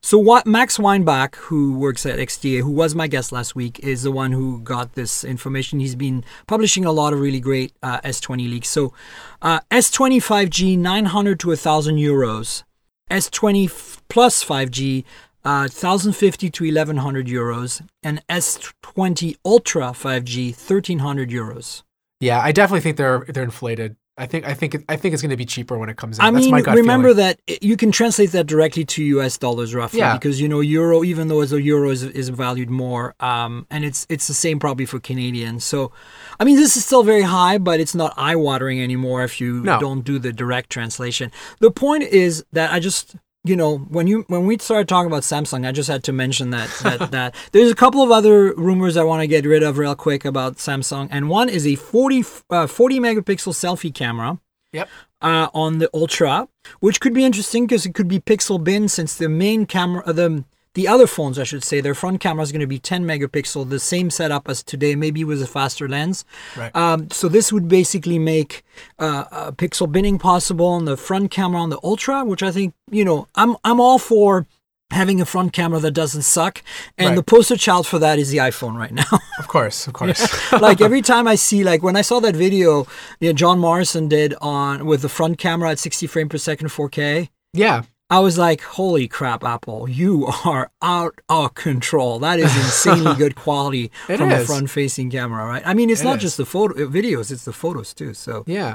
So 0.00 0.18
what 0.18 0.46
Max 0.46 0.78
Weinbach, 0.78 1.36
who 1.36 1.76
works 1.76 2.06
at 2.06 2.18
XDA, 2.18 2.60
who 2.60 2.70
was 2.70 2.94
my 2.94 3.06
guest 3.06 3.32
last 3.32 3.56
week, 3.56 3.78
is 3.80 4.02
the 4.02 4.12
one 4.12 4.32
who 4.32 4.60
got 4.60 4.94
this 4.94 5.24
information. 5.24 5.80
He's 5.80 5.94
been 5.94 6.24
publishing 6.46 6.84
a 6.84 6.92
lot 6.92 7.12
of 7.12 7.20
really 7.20 7.40
great 7.40 7.72
uh, 7.82 8.00
S20 8.02 8.48
leaks. 8.48 8.68
So 8.68 8.92
uh, 9.40 9.60
S20 9.70 10.18
5G, 10.18 10.78
900 10.78 11.40
to 11.40 11.48
1,000 11.48 11.96
euros. 11.96 12.62
S20 13.10 14.00
plus 14.08 14.44
5G, 14.44 15.04
uh, 15.44 15.68
1,050 15.68 16.50
to 16.50 16.64
1,100 16.64 17.26
euros. 17.26 17.82
And 18.02 18.22
S20 18.28 19.36
Ultra 19.44 19.86
5G, 19.92 20.48
1,300 20.54 21.30
euros. 21.30 21.82
Yeah, 22.20 22.40
I 22.40 22.52
definitely 22.52 22.80
think 22.80 22.96
they're 22.98 23.24
they're 23.28 23.42
inflated. 23.42 23.96
I 24.16 24.26
think 24.26 24.46
I 24.46 24.54
think 24.54 24.84
I 24.88 24.94
think 24.96 25.12
it's 25.14 25.22
going 25.22 25.30
to 25.30 25.36
be 25.36 25.46
cheaper 25.46 25.76
when 25.78 25.88
it 25.88 25.96
comes 25.96 26.18
in. 26.18 26.24
I 26.24 26.30
That's 26.30 26.44
mean, 26.44 26.52
my 26.52 26.60
gut 26.60 26.76
remember 26.76 27.08
feeling. 27.08 27.16
that 27.24 27.40
it- 27.48 27.62
you 27.64 27.76
can 27.76 27.90
translate 27.90 28.30
that 28.32 28.46
directly 28.46 28.84
to 28.84 29.02
U.S. 29.16 29.38
dollars 29.38 29.74
roughly, 29.74 30.00
Yeah. 30.00 30.12
because 30.12 30.40
you 30.40 30.48
know 30.48 30.60
euro, 30.60 31.02
even 31.02 31.26
though 31.28 31.40
as 31.40 31.52
a 31.52 31.60
euro 31.60 31.90
is, 31.90 32.02
is 32.04 32.28
valued 32.28 32.70
more, 32.70 33.14
um, 33.20 33.66
and 33.70 33.84
it's 33.84 34.06
it's 34.08 34.28
the 34.28 34.34
same 34.34 34.60
probably 34.60 34.84
for 34.86 35.00
Canadian. 35.00 35.58
So, 35.58 35.90
I 36.38 36.44
mean, 36.44 36.56
this 36.56 36.76
is 36.76 36.84
still 36.84 37.02
very 37.02 37.22
high, 37.22 37.58
but 37.58 37.80
it's 37.80 37.94
not 37.94 38.12
eye-watering 38.16 38.80
anymore 38.80 39.24
if 39.24 39.40
you 39.40 39.60
No. 39.62 39.80
don't 39.80 40.02
do 40.04 40.18
the 40.20 40.32
direct 40.32 40.70
translation. 40.70 41.32
The 41.60 41.70
point 41.72 42.04
is 42.04 42.44
that 42.52 42.70
I 42.72 42.78
just 42.78 43.16
you 43.44 43.56
know, 43.56 43.78
when 43.78 44.06
you 44.06 44.24
when 44.28 44.46
we 44.46 44.56
started 44.58 44.88
talking 44.88 45.08
about 45.10 45.22
Samsung, 45.22 45.66
I 45.66 45.72
just 45.72 45.88
had 45.88 46.04
to 46.04 46.12
mention 46.12 46.50
that 46.50 46.70
that, 46.82 47.10
that. 47.10 47.34
there's 47.52 47.70
a 47.70 47.74
couple 47.74 48.02
of 48.02 48.10
other 48.10 48.54
rumors 48.54 48.96
I 48.96 49.02
want 49.02 49.22
to 49.22 49.26
get 49.26 49.44
rid 49.44 49.62
of 49.62 49.78
real 49.78 49.94
quick 49.96 50.24
about 50.24 50.56
Samsung, 50.56 51.08
and 51.10 51.28
one 51.28 51.48
is 51.48 51.66
a 51.66 51.74
40 51.74 52.24
uh, 52.50 52.66
40 52.66 53.00
megapixel 53.00 53.52
selfie 53.54 53.92
camera 53.92 54.38
Yep. 54.72 54.88
uh, 55.20 55.48
on 55.52 55.78
the 55.78 55.90
Ultra, 55.92 56.48
which 56.80 56.98
could 57.00 57.12
be 57.12 57.24
interesting 57.24 57.66
because 57.66 57.84
it 57.84 57.94
could 57.94 58.08
be 58.08 58.20
pixel 58.20 58.62
bin 58.62 58.88
since 58.88 59.14
the 59.16 59.28
main 59.28 59.66
camera, 59.66 60.10
the 60.12 60.44
the 60.74 60.88
other 60.88 61.06
phones, 61.06 61.38
I 61.38 61.44
should 61.44 61.64
say, 61.64 61.80
their 61.80 61.94
front 61.94 62.20
camera 62.20 62.42
is 62.42 62.50
going 62.52 62.60
to 62.60 62.66
be 62.66 62.78
10 62.78 63.04
megapixel, 63.04 63.68
the 63.68 63.78
same 63.80 64.08
setup 64.10 64.48
as 64.48 64.62
today, 64.62 64.94
maybe 64.94 65.22
with 65.24 65.42
a 65.42 65.46
faster 65.46 65.88
lens. 65.88 66.24
Right. 66.56 66.74
Um, 66.74 67.10
so 67.10 67.28
this 67.28 67.52
would 67.52 67.68
basically 67.68 68.18
make 68.18 68.64
uh, 68.98 69.24
uh, 69.30 69.50
pixel 69.52 69.90
binning 69.90 70.18
possible 70.18 70.66
on 70.66 70.84
the 70.86 70.96
front 70.96 71.30
camera 71.30 71.60
on 71.60 71.70
the 71.70 71.78
Ultra, 71.84 72.24
which 72.24 72.42
I 72.42 72.50
think 72.50 72.74
you 72.90 73.04
know 73.04 73.28
I'm 73.34 73.56
I'm 73.64 73.80
all 73.80 73.98
for 73.98 74.46
having 74.90 75.22
a 75.22 75.24
front 75.24 75.54
camera 75.54 75.80
that 75.80 75.92
doesn't 75.92 76.20
suck, 76.22 76.62
and 76.98 77.08
Right. 77.08 77.16
the 77.16 77.22
poster 77.22 77.56
child 77.56 77.86
for 77.86 77.98
that 77.98 78.18
is 78.18 78.30
the 78.30 78.36
iPhone 78.38 78.76
right 78.76 78.92
now. 78.92 79.04
Of 79.38 79.48
course, 79.48 79.86
of 79.86 79.94
course. 79.94 80.20
like 80.52 80.80
every 80.82 81.00
time 81.02 81.26
I 81.26 81.34
see, 81.36 81.64
like 81.64 81.82
when 81.82 81.96
I 81.96 82.02
saw 82.02 82.20
that 82.20 82.36
video, 82.36 82.86
you 83.18 83.28
know, 83.30 83.32
John 83.32 83.58
Morrison 83.58 84.06
did 84.06 84.34
on 84.42 84.84
with 84.84 85.00
the 85.02 85.08
front 85.08 85.38
camera 85.38 85.70
at 85.70 85.78
60 85.78 86.06
frame 86.06 86.28
per 86.28 86.36
second 86.38 86.68
4K. 86.68 87.28
yeah. 87.54 87.82
I 88.12 88.18
was 88.20 88.36
like, 88.36 88.60
"Holy 88.78 89.08
crap, 89.08 89.42
Apple! 89.42 89.88
You 89.88 90.26
are 90.44 90.70
out 90.82 91.16
of 91.28 91.54
control. 91.54 92.18
That 92.18 92.38
is 92.38 92.54
insanely 92.64 93.14
good 93.22 93.34
quality 93.44 93.90
It 94.08 94.18
from 94.18 94.30
a 94.30 94.44
front-facing 94.44 95.08
camera, 95.10 95.46
right? 95.46 95.62
I 95.64 95.72
mean, 95.72 95.88
it's 95.90 96.02
It 96.02 96.10
not 96.10 96.16
is. 96.18 96.22
just 96.26 96.36
the 96.36 96.44
photo 96.54 96.74
uh, 96.74 96.88
videos; 96.98 97.30
it's 97.32 97.44
the 97.46 97.52
photos 97.62 97.94
too. 97.94 98.12
So, 98.14 98.44
Yeah. 98.46 98.74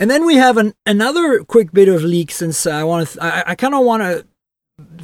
and 0.00 0.10
then 0.10 0.24
we 0.24 0.36
have 0.36 0.56
an, 0.56 0.72
another 0.86 1.44
quick 1.44 1.68
bit 1.72 1.88
of 1.88 2.02
leak. 2.02 2.30
Since 2.30 2.66
I 2.66 2.82
want 2.82 3.08
to, 3.08 3.22
I, 3.22 3.50
I 3.52 3.54
kind 3.54 3.74
of 3.74 3.84
want 3.84 4.02
to 4.02 4.12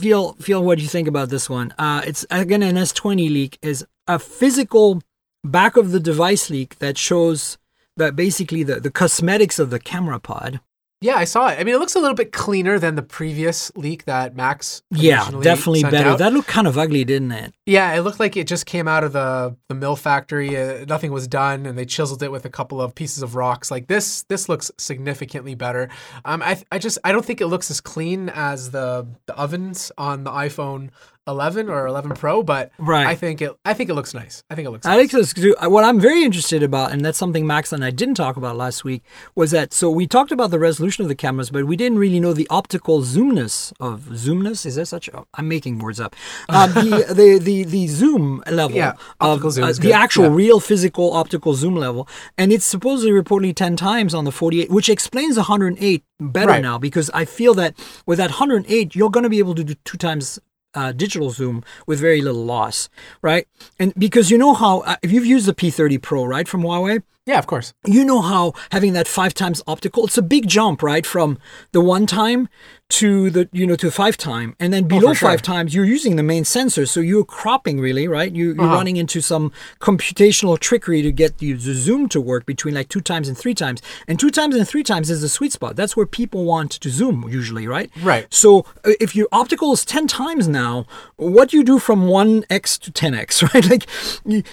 feel 0.01 0.33
feel 0.35 0.63
what 0.65 0.79
you 0.79 0.89
think 0.89 1.07
about 1.09 1.29
this 1.29 1.51
one. 1.51 1.75
Uh, 1.79 2.01
it's 2.07 2.25
again 2.31 2.63
an 2.63 2.77
S20 2.77 3.31
leak. 3.31 3.59
Is 3.61 3.85
a 4.09 4.19
physical 4.19 5.03
back 5.45 5.77
of 5.77 5.91
the 5.93 6.01
device 6.01 6.49
leak 6.49 6.79
that 6.79 6.97
shows 6.97 7.59
that 7.99 8.17
basically 8.17 8.63
the 8.63 8.81
the 8.81 8.91
cosmetics 8.91 9.59
of 9.59 9.69
the 9.69 9.79
camera 9.93 10.19
pod. 10.19 10.61
Yeah, 11.03 11.17
I 11.17 11.25
saw 11.25 11.49
it. 11.49 11.61
I 11.61 11.65
mean, 11.65 11.75
it 11.75 11.79
looks 11.79 11.95
a 11.95 11.99
little 12.01 12.15
bit 12.15 12.33
cleaner 12.33 12.79
than 12.79 12.95
the 12.95 13.03
previous 13.03 13.71
leak 13.77 14.07
that 14.07 14.35
Max. 14.35 14.83
Yeah, 14.91 15.31
definitely 15.43 15.83
better. 15.83 16.11
out. 16.11 16.19
That 16.19 16.33
looked 16.33 16.49
kind 16.49 16.67
of 16.67 16.79
ugly, 16.79 17.05
didn't 17.05 17.33
it? 17.33 17.53
Yeah, 17.67 17.93
it 17.95 18.01
looked 18.01 18.19
like 18.19 18.35
it 18.37 18.47
just 18.47 18.65
came 18.65 18.89
out 18.89 19.05
of 19.05 19.13
the 19.13 19.57
the 19.69 19.75
mill 19.75 19.97
factory. 19.97 20.57
Uh, 20.57 20.87
nothing 20.87 21.13
was 21.13 21.29
done, 21.29 21.67
and 21.67 21.77
they 21.77 21.85
chiseled 21.85 22.23
it 22.23 22.33
with 22.33 22.47
a 22.47 22.51
couple 22.51 22.81
of 22.81 22.95
pieces 22.95 23.23
of 23.23 23.35
rocks. 23.35 23.71
Like 23.71 23.89
this, 23.89 24.23
this 24.25 24.49
looks 24.49 24.71
significantly 24.79 25.55
better. 25.55 25.91
Um, 26.25 26.43
I 26.43 26.63
I 26.73 26.79
just 26.79 26.99
I 27.05 27.13
don't 27.13 27.25
think 27.25 27.43
it 27.43 27.49
looks 27.49 27.71
as 27.71 27.83
clean 27.83 28.31
as 28.31 28.71
the 28.71 29.07
the 29.27 29.37
ovens 29.37 29.93
on 29.99 30.25
the 30.25 30.31
iPhone 30.31 30.91
11 31.29 31.69
or 31.69 31.87
11 31.87 32.13
Pro, 32.13 32.43
but 32.43 32.71
Right. 32.79 33.07
I 33.07 33.15
think 33.15 33.43
it 33.43 33.53
I 33.65 33.75
think 33.75 33.91
it 33.91 33.95
looks 33.95 34.15
nice. 34.15 34.43
I 34.51 34.55
think 34.55 34.67
it 34.67 34.71
looks. 34.71 34.87
I 34.87 34.97
nice. 34.97 35.11
think 35.11 35.27
so 35.27 35.43
too. 35.43 35.55
What 35.69 35.85
I'm 35.85 35.99
very 36.01 36.23
interested 36.25 36.63
about, 36.63 36.93
and 36.93 37.05
that's 37.05 37.19
something 37.19 37.47
Max 37.47 37.73
and 37.73 37.85
I 37.85 37.91
didn't 37.91 38.15
talk 38.15 38.37
about 38.37 38.57
last 38.57 38.85
week, 38.85 39.03
was 39.35 39.51
that 39.51 39.73
so 39.73 39.91
we 39.91 40.07
talked 40.07 40.31
about 40.33 40.51
the 40.51 40.59
resolution 40.59 41.03
of 41.03 41.09
the 41.09 41.15
cameras, 41.15 41.51
but 41.51 41.65
we 41.67 41.77
didn't 41.77 41.99
really 41.99 42.21
know 42.21 42.33
the 42.33 42.47
optical 42.51 43.01
zoomness 43.03 43.73
of 43.81 44.03
zoomness. 44.13 44.65
Is 44.67 44.77
there 44.77 44.85
such? 44.85 45.09
I'm 45.35 45.49
making 45.49 45.79
words 45.79 45.99
up. 46.01 46.15
Um, 46.49 46.71
the, 46.75 47.07
the 47.15 47.39
the 47.43 47.65
the 47.65 47.87
zoom 47.89 48.43
level 48.51 48.77
Yeah, 48.77 48.91
of 49.21 49.31
optical 49.33 49.51
zoom 49.51 49.65
uh, 49.65 49.73
the 49.73 49.93
actual 49.93 50.25
Yeah. 50.25 50.35
real 50.35 50.61
physical 50.61 51.13
optical 51.13 51.55
zoom 51.55 51.75
level, 51.77 52.09
and 52.39 52.53
it's 52.53 52.65
supposedly 52.65 53.11
reportedly 53.13 53.55
ten 53.55 53.77
times 53.77 54.15
on 54.15 54.25
the 54.25 54.33
48, 54.33 54.71
which 54.71 54.89
explains 54.89 55.35
the 55.35 55.43
108 55.43 56.05
better 56.21 56.49
Right. 56.49 56.63
now 56.63 56.79
because 56.79 57.11
I 57.11 57.25
feel 57.25 57.55
that 57.55 57.75
with 58.07 58.19
that 58.19 58.31
108, 58.31 58.95
you're 58.95 59.11
going 59.11 59.25
to 59.25 59.31
be 59.31 59.39
able 59.39 59.55
to 59.57 59.65
do 59.65 59.75
two 59.85 59.99
times 59.99 60.39
uh, 60.77 60.93
digital 60.93 61.31
zoom 61.31 61.65
with 61.87 61.99
very 61.99 62.21
little 62.21 62.45
loss, 62.45 62.89
right? 63.23 63.49
And 63.79 63.93
because 63.99 64.31
you 64.31 64.39
know 64.39 64.55
how 64.55 64.81
uh, 64.81 64.97
if 65.03 65.11
you've 65.11 65.27
used 65.27 65.47
the 65.47 65.55
P30 65.55 66.01
Pro, 66.01 66.25
right, 66.25 66.47
from 66.47 66.63
Huawei, 66.63 67.03
Yeah, 67.27 67.39
of 67.41 67.47
course. 67.49 67.75
you 67.85 68.05
know 68.05 68.23
how 68.23 68.53
having 68.71 68.93
that 68.93 69.09
five 69.09 69.35
times 69.35 69.61
optical, 69.67 70.07
it's 70.07 70.17
a 70.17 70.23
big 70.23 70.47
jump, 70.49 70.81
right, 70.83 71.05
from 71.05 71.39
the 71.73 71.81
one 71.81 72.07
time 72.07 72.49
to 72.89 73.31
the 73.31 73.49
you 73.53 73.67
know 73.67 73.75
to 73.75 73.91
five 73.91 74.17
time, 74.17 74.55
and 74.61 74.73
then 74.73 74.85
below 74.87 75.11
Oh, 75.11 75.15
sure. 75.15 75.29
five 75.31 75.43
times 75.43 75.75
you're 75.75 75.85
using 75.85 76.15
the 76.15 76.23
main 76.23 76.45
sensor, 76.45 76.87
so 76.87 77.01
you're 77.01 77.25
cropping 77.25 77.81
really, 77.81 78.07
right? 78.07 78.33
You, 78.33 78.55
you're 78.55 78.63
Uh-huh. 78.65 78.75
running 78.77 78.97
into 78.97 79.21
some 79.21 79.51
computational 79.81 80.57
trickery 80.57 81.03
to 81.03 81.11
get 81.11 81.39
the, 81.39 81.57
zoom 81.59 82.09
to 82.11 82.21
work 82.21 82.47
between 82.47 82.75
like 82.75 82.89
two 82.89 83.01
times 83.01 83.27
and 83.29 83.37
three 83.37 83.55
times, 83.55 83.83
and 84.07 84.21
two 84.21 84.31
times 84.31 84.55
and 84.55 84.69
three 84.69 84.85
times 84.85 85.11
is 85.11 85.21
the 85.21 85.29
sweet 85.29 85.53
spot. 85.53 85.75
That's 85.75 85.97
where 85.97 86.07
people 86.07 86.45
want 86.45 86.71
to 86.81 86.89
zoom 86.91 87.27
usually, 87.29 87.67
right? 87.67 87.91
Right. 88.03 88.33
So 88.33 88.61
uh, 88.85 88.93
if 89.01 89.17
your 89.17 89.27
optical 89.33 89.73
is 89.73 89.85
10 89.85 90.07
times 90.07 90.47
now, 90.47 90.87
what 91.17 91.49
do 91.51 91.57
you 91.57 91.65
do 91.65 91.81
from 91.81 92.07
1x 92.07 92.79
to 92.83 92.93
10x, 92.93 93.43
right? 93.55 93.67
Like, 93.69 93.87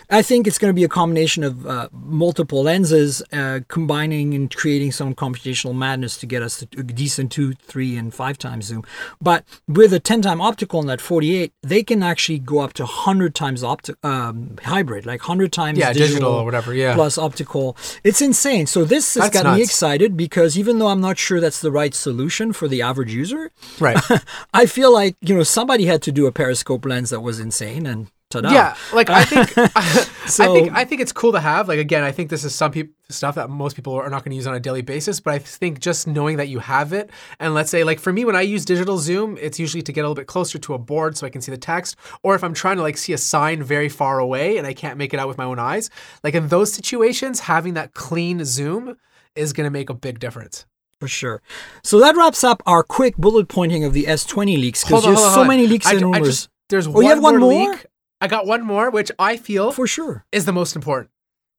I 0.09 0.23
think 0.23 0.47
it's 0.47 0.57
going 0.57 0.69
to 0.73 0.75
be 0.75 0.83
a 0.83 0.89
combination 0.89 1.43
of 1.43 1.67
uh, 1.67 1.89
multiple 1.93 2.62
lenses 2.63 3.21
uh, 3.31 3.59
combining 3.67 4.33
and 4.33 4.53
creating 4.55 4.91
some 4.91 5.13
computational 5.13 5.75
madness 5.75 6.17
to 6.17 6.25
get 6.25 6.41
us 6.41 6.59
to 6.59 6.67
a 6.79 6.83
decent 6.83 7.31
2, 7.31 7.53
3, 7.53 7.97
and 7.97 8.13
5 8.13 8.37
times 8.37 8.65
zoom. 8.65 8.83
But 9.21 9.43
with 9.67 9.93
a 9.93 9.99
10 9.99 10.21
time 10.21 10.41
optical 10.41 10.79
and 10.79 10.89
that 10.89 11.01
48, 11.01 11.51
they 11.61 11.83
can 11.83 12.01
actually 12.01 12.39
go 12.39 12.59
up 12.59 12.73
to 12.73 12.83
100 12.83 13.35
times 13.35 13.61
opti- 13.63 13.95
um, 14.03 14.55
hybrid, 14.63 15.05
like 15.05 15.21
100 15.21 15.51
times 15.51 15.77
Yeah, 15.77 15.93
digital 15.93 16.31
or 16.33 16.45
whatever, 16.45 16.73
yeah. 16.73 16.95
plus 16.95 17.17
optical. 17.17 17.75
It's 18.03 18.21
insane. 18.21 18.65
So 18.67 18.85
this 18.85 19.13
has 19.15 19.23
That's 19.29 19.43
got 19.43 19.55
me 19.55 19.61
excited 19.61 20.15
because 20.17 20.57
even 20.57 20.79
though 20.79 20.87
I'm 20.87 21.01
not 21.01 21.17
sure 21.17 21.39
that's 21.39 21.61
the 21.61 21.71
right 21.71 21.93
solution 21.93 22.53
for 22.53 22.67
the 22.67 22.81
average 22.81 23.13
user, 23.13 23.51
Right. 23.79 23.97
I 24.53 24.65
feel 24.65 24.91
like 24.93 25.15
you 25.21 25.35
know 25.35 25.43
somebody 25.43 25.85
had 25.85 26.01
to 26.03 26.11
do 26.11 26.25
a 26.27 26.31
periscope 26.31 26.85
lens 26.85 27.09
that 27.09 27.21
was 27.21 27.39
insane, 27.39 27.85
and 27.85 28.07
ta-da. 28.41 28.51
Yeah, 28.51 28.75
like 28.93 29.09
I 29.09 29.23
think 29.25 29.57
I 29.77 30.47
think 30.53 30.73
I 30.73 30.85
think 30.85 31.01
it's 31.01 31.11
cool 31.11 31.31
to 31.33 31.39
have. 31.39 31.67
Like 31.67 31.79
again, 31.79 32.03
I 32.03 32.11
think 32.11 32.29
this 32.29 32.43
is 32.43 32.53
some 32.53 32.71
people 32.71 32.93
stuff 33.09 33.35
that 33.35 33.49
most 33.49 33.75
people 33.75 33.93
are 33.93 34.09
not 34.09 34.23
going 34.23 34.31
to 34.31 34.35
use 34.35 34.47
on 34.47 34.55
a 34.55 34.59
daily 34.59 34.81
basis. 34.81 35.19
But 35.19 35.33
I 35.35 35.39
think 35.39 35.79
just 35.79 36.07
knowing 36.07 36.37
that 36.37 36.47
you 36.47 36.59
have 36.59 36.93
it, 36.93 37.09
and 37.39 37.53
let's 37.53 37.69
say 37.69 37.83
like 37.83 37.99
for 37.99 38.11
me, 38.11 38.25
when 38.25 38.35
I 38.35 38.41
use 38.41 38.65
digital 38.65 38.97
zoom, 38.97 39.37
it's 39.39 39.59
usually 39.59 39.83
to 39.83 39.91
get 39.93 40.01
a 40.01 40.03
little 40.03 40.15
bit 40.15 40.27
closer 40.27 40.57
to 40.59 40.73
a 40.73 40.77
board 40.79 41.15
so 41.17 41.25
I 41.27 41.29
can 41.29 41.41
see 41.41 41.51
the 41.51 41.57
text, 41.57 41.95
or 42.23 42.35
if 42.35 42.43
I'm 42.43 42.53
trying 42.53 42.77
to 42.77 42.83
like 42.83 42.97
see 42.97 43.13
a 43.13 43.17
sign 43.17 43.63
very 43.63 43.89
far 43.89 44.19
away 44.19 44.57
and 44.57 44.65
I 44.67 44.73
can't 44.73 44.97
make 44.97 45.13
it 45.13 45.19
out 45.19 45.27
with 45.27 45.37
my 45.37 45.45
own 45.45 45.59
eyes. 45.59 45.89
Like 46.23 46.33
in 46.35 46.47
those 46.49 46.73
situations, 46.73 47.39
having 47.41 47.73
that 47.75 47.93
clean 47.93 48.43
zoom 48.45 48.97
is 49.35 49.53
going 49.53 49.65
to 49.65 49.71
make 49.71 49.89
a 49.89 49.93
big 49.93 50.19
difference. 50.19 50.65
for 50.99 51.07
sure. 51.07 51.41
So 51.83 51.99
that 51.99 52.15
wraps 52.15 52.43
up 52.45 52.63
our 52.65 52.81
quick 52.83 53.17
bullet 53.17 53.47
pointing 53.49 53.83
of 53.83 53.91
the 53.93 54.05
S20 54.05 54.57
leaks 54.57 54.83
because 54.85 55.03
there's 55.03 55.19
on, 55.19 55.33
so 55.33 55.41
on. 55.41 55.47
many 55.47 55.67
leaks 55.67 55.85
I 55.87 55.91
and 55.91 55.99
ju- 55.99 56.11
I 56.13 56.17
rumors. 56.17 56.27
just- 56.29 56.49
there's 56.69 56.87
Oh, 56.87 56.91
one, 56.91 57.03
you 57.03 57.09
have 57.09 57.21
one 57.21 57.39
more 57.39 57.51
more? 57.51 57.71
leak. 57.73 57.85
I 58.23 58.27
got 58.27 58.45
one 58.45 58.61
more, 58.61 58.89
which 58.89 59.11
I 59.19 59.35
feel 59.35 59.73
for 59.73 59.85
sure. 59.85 60.23
is 60.31 60.45
the 60.45 60.53
most 60.53 60.77
important. 60.77 61.11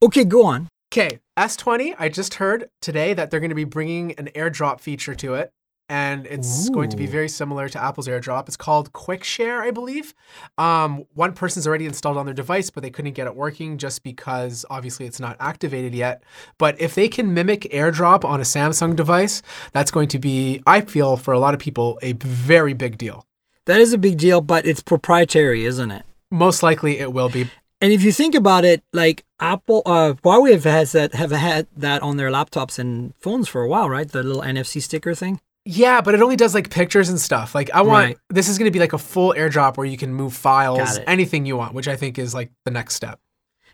Okay, 0.02 0.24
go 0.24 0.46
on. 0.46 0.68
Okay, 0.90 1.18
S20, 1.38 1.94
I 1.98 2.08
just 2.08 2.36
heard 2.36 2.70
today 2.80 3.12
that 3.12 3.30
they're 3.30 3.38
going 3.38 3.50
to 3.50 3.54
be 3.54 3.64
bringing 3.64 4.12
an 4.12 4.30
airdrop 4.34 4.80
feature 4.80 5.14
to 5.16 5.34
it. 5.34 5.52
And 5.90 6.26
it's 6.26 6.70
going 6.70 6.88
to 6.88 6.96
be 6.96 7.04
very 7.04 7.28
similar 7.28 7.68
to 7.68 7.78
Apple's 7.78 8.08
airdrop. 8.08 8.48
It's 8.48 8.56
called 8.56 8.94
Quick 8.94 9.24
Share, 9.24 9.60
I 9.60 9.72
believe. 9.72 10.14
Um, 10.56 11.04
one 11.12 11.34
person's 11.34 11.66
already 11.66 11.84
installed 11.84 12.16
on 12.16 12.24
their 12.24 12.34
device, 12.34 12.70
but 12.70 12.82
they 12.82 12.88
couldn't 12.88 13.12
get 13.12 13.26
it 13.26 13.36
working 13.36 13.76
just 13.76 14.02
because 14.02 14.64
obviously 14.70 15.04
it's 15.04 15.20
not 15.20 15.36
activated 15.40 15.94
yet. 15.94 16.22
But 16.56 16.80
if 16.80 16.94
they 16.94 17.08
can 17.08 17.34
mimic 17.34 17.64
airdrop 17.74 18.24
on 18.24 18.40
a 18.40 18.44
Samsung 18.44 18.96
device, 18.96 19.42
that's 19.72 19.90
going 19.90 20.08
to 20.08 20.18
be, 20.18 20.62
I 20.66 20.80
feel, 20.80 21.18
for 21.18 21.34
a 21.34 21.38
lot 21.38 21.52
of 21.52 21.60
people, 21.60 21.98
a 22.00 22.14
very 22.14 22.72
big 22.72 22.96
deal. 22.96 23.26
That 23.66 23.82
is 23.82 23.92
a 23.92 23.98
big 23.98 24.16
deal, 24.16 24.40
but 24.40 24.64
it's 24.64 24.82
proprietary, 24.82 25.66
isn't 25.66 25.90
it? 25.90 26.06
Most 26.30 26.62
likely 26.62 26.98
it 26.98 27.12
will 27.12 27.28
be. 27.28 27.48
And 27.80 27.92
if 27.92 28.02
you 28.02 28.12
think 28.12 28.34
about 28.34 28.64
it, 28.64 28.82
like 28.92 29.24
Apple, 29.40 29.82
uh, 29.84 30.14
Huawei 30.24 30.52
have 30.52 30.64
has 30.64 30.92
that 30.92 31.14
have 31.14 31.32
had 31.32 31.66
that 31.76 32.02
on 32.02 32.16
their 32.16 32.30
laptops 32.30 32.78
and 32.78 33.14
phones 33.20 33.46
for 33.48 33.62
a 33.62 33.68
while, 33.68 33.90
right? 33.90 34.08
The 34.10 34.22
little 34.22 34.42
NFC 34.42 34.80
sticker 34.80 35.14
thing. 35.14 35.40
Yeah, 35.66 36.00
but 36.00 36.14
it 36.14 36.22
only 36.22 36.36
does 36.36 36.54
like 36.54 36.70
pictures 36.70 37.08
and 37.08 37.20
stuff. 37.20 37.54
Like 37.54 37.70
I 37.72 37.82
want 37.82 38.06
Right. 38.06 38.18
this 38.30 38.48
is 38.48 38.58
going 38.58 38.70
to 38.70 38.72
be 38.72 38.78
like 38.78 38.92
a 38.92 38.98
full 38.98 39.34
AirDrop 39.36 39.76
where 39.76 39.86
you 39.86 39.96
can 39.96 40.14
move 40.14 40.34
files, 40.34 40.98
anything 41.06 41.46
you 41.46 41.56
want, 41.56 41.74
which 41.74 41.88
I 41.88 41.96
think 41.96 42.18
is 42.18 42.34
like 42.34 42.50
the 42.64 42.70
next 42.70 42.94
step. 42.94 43.18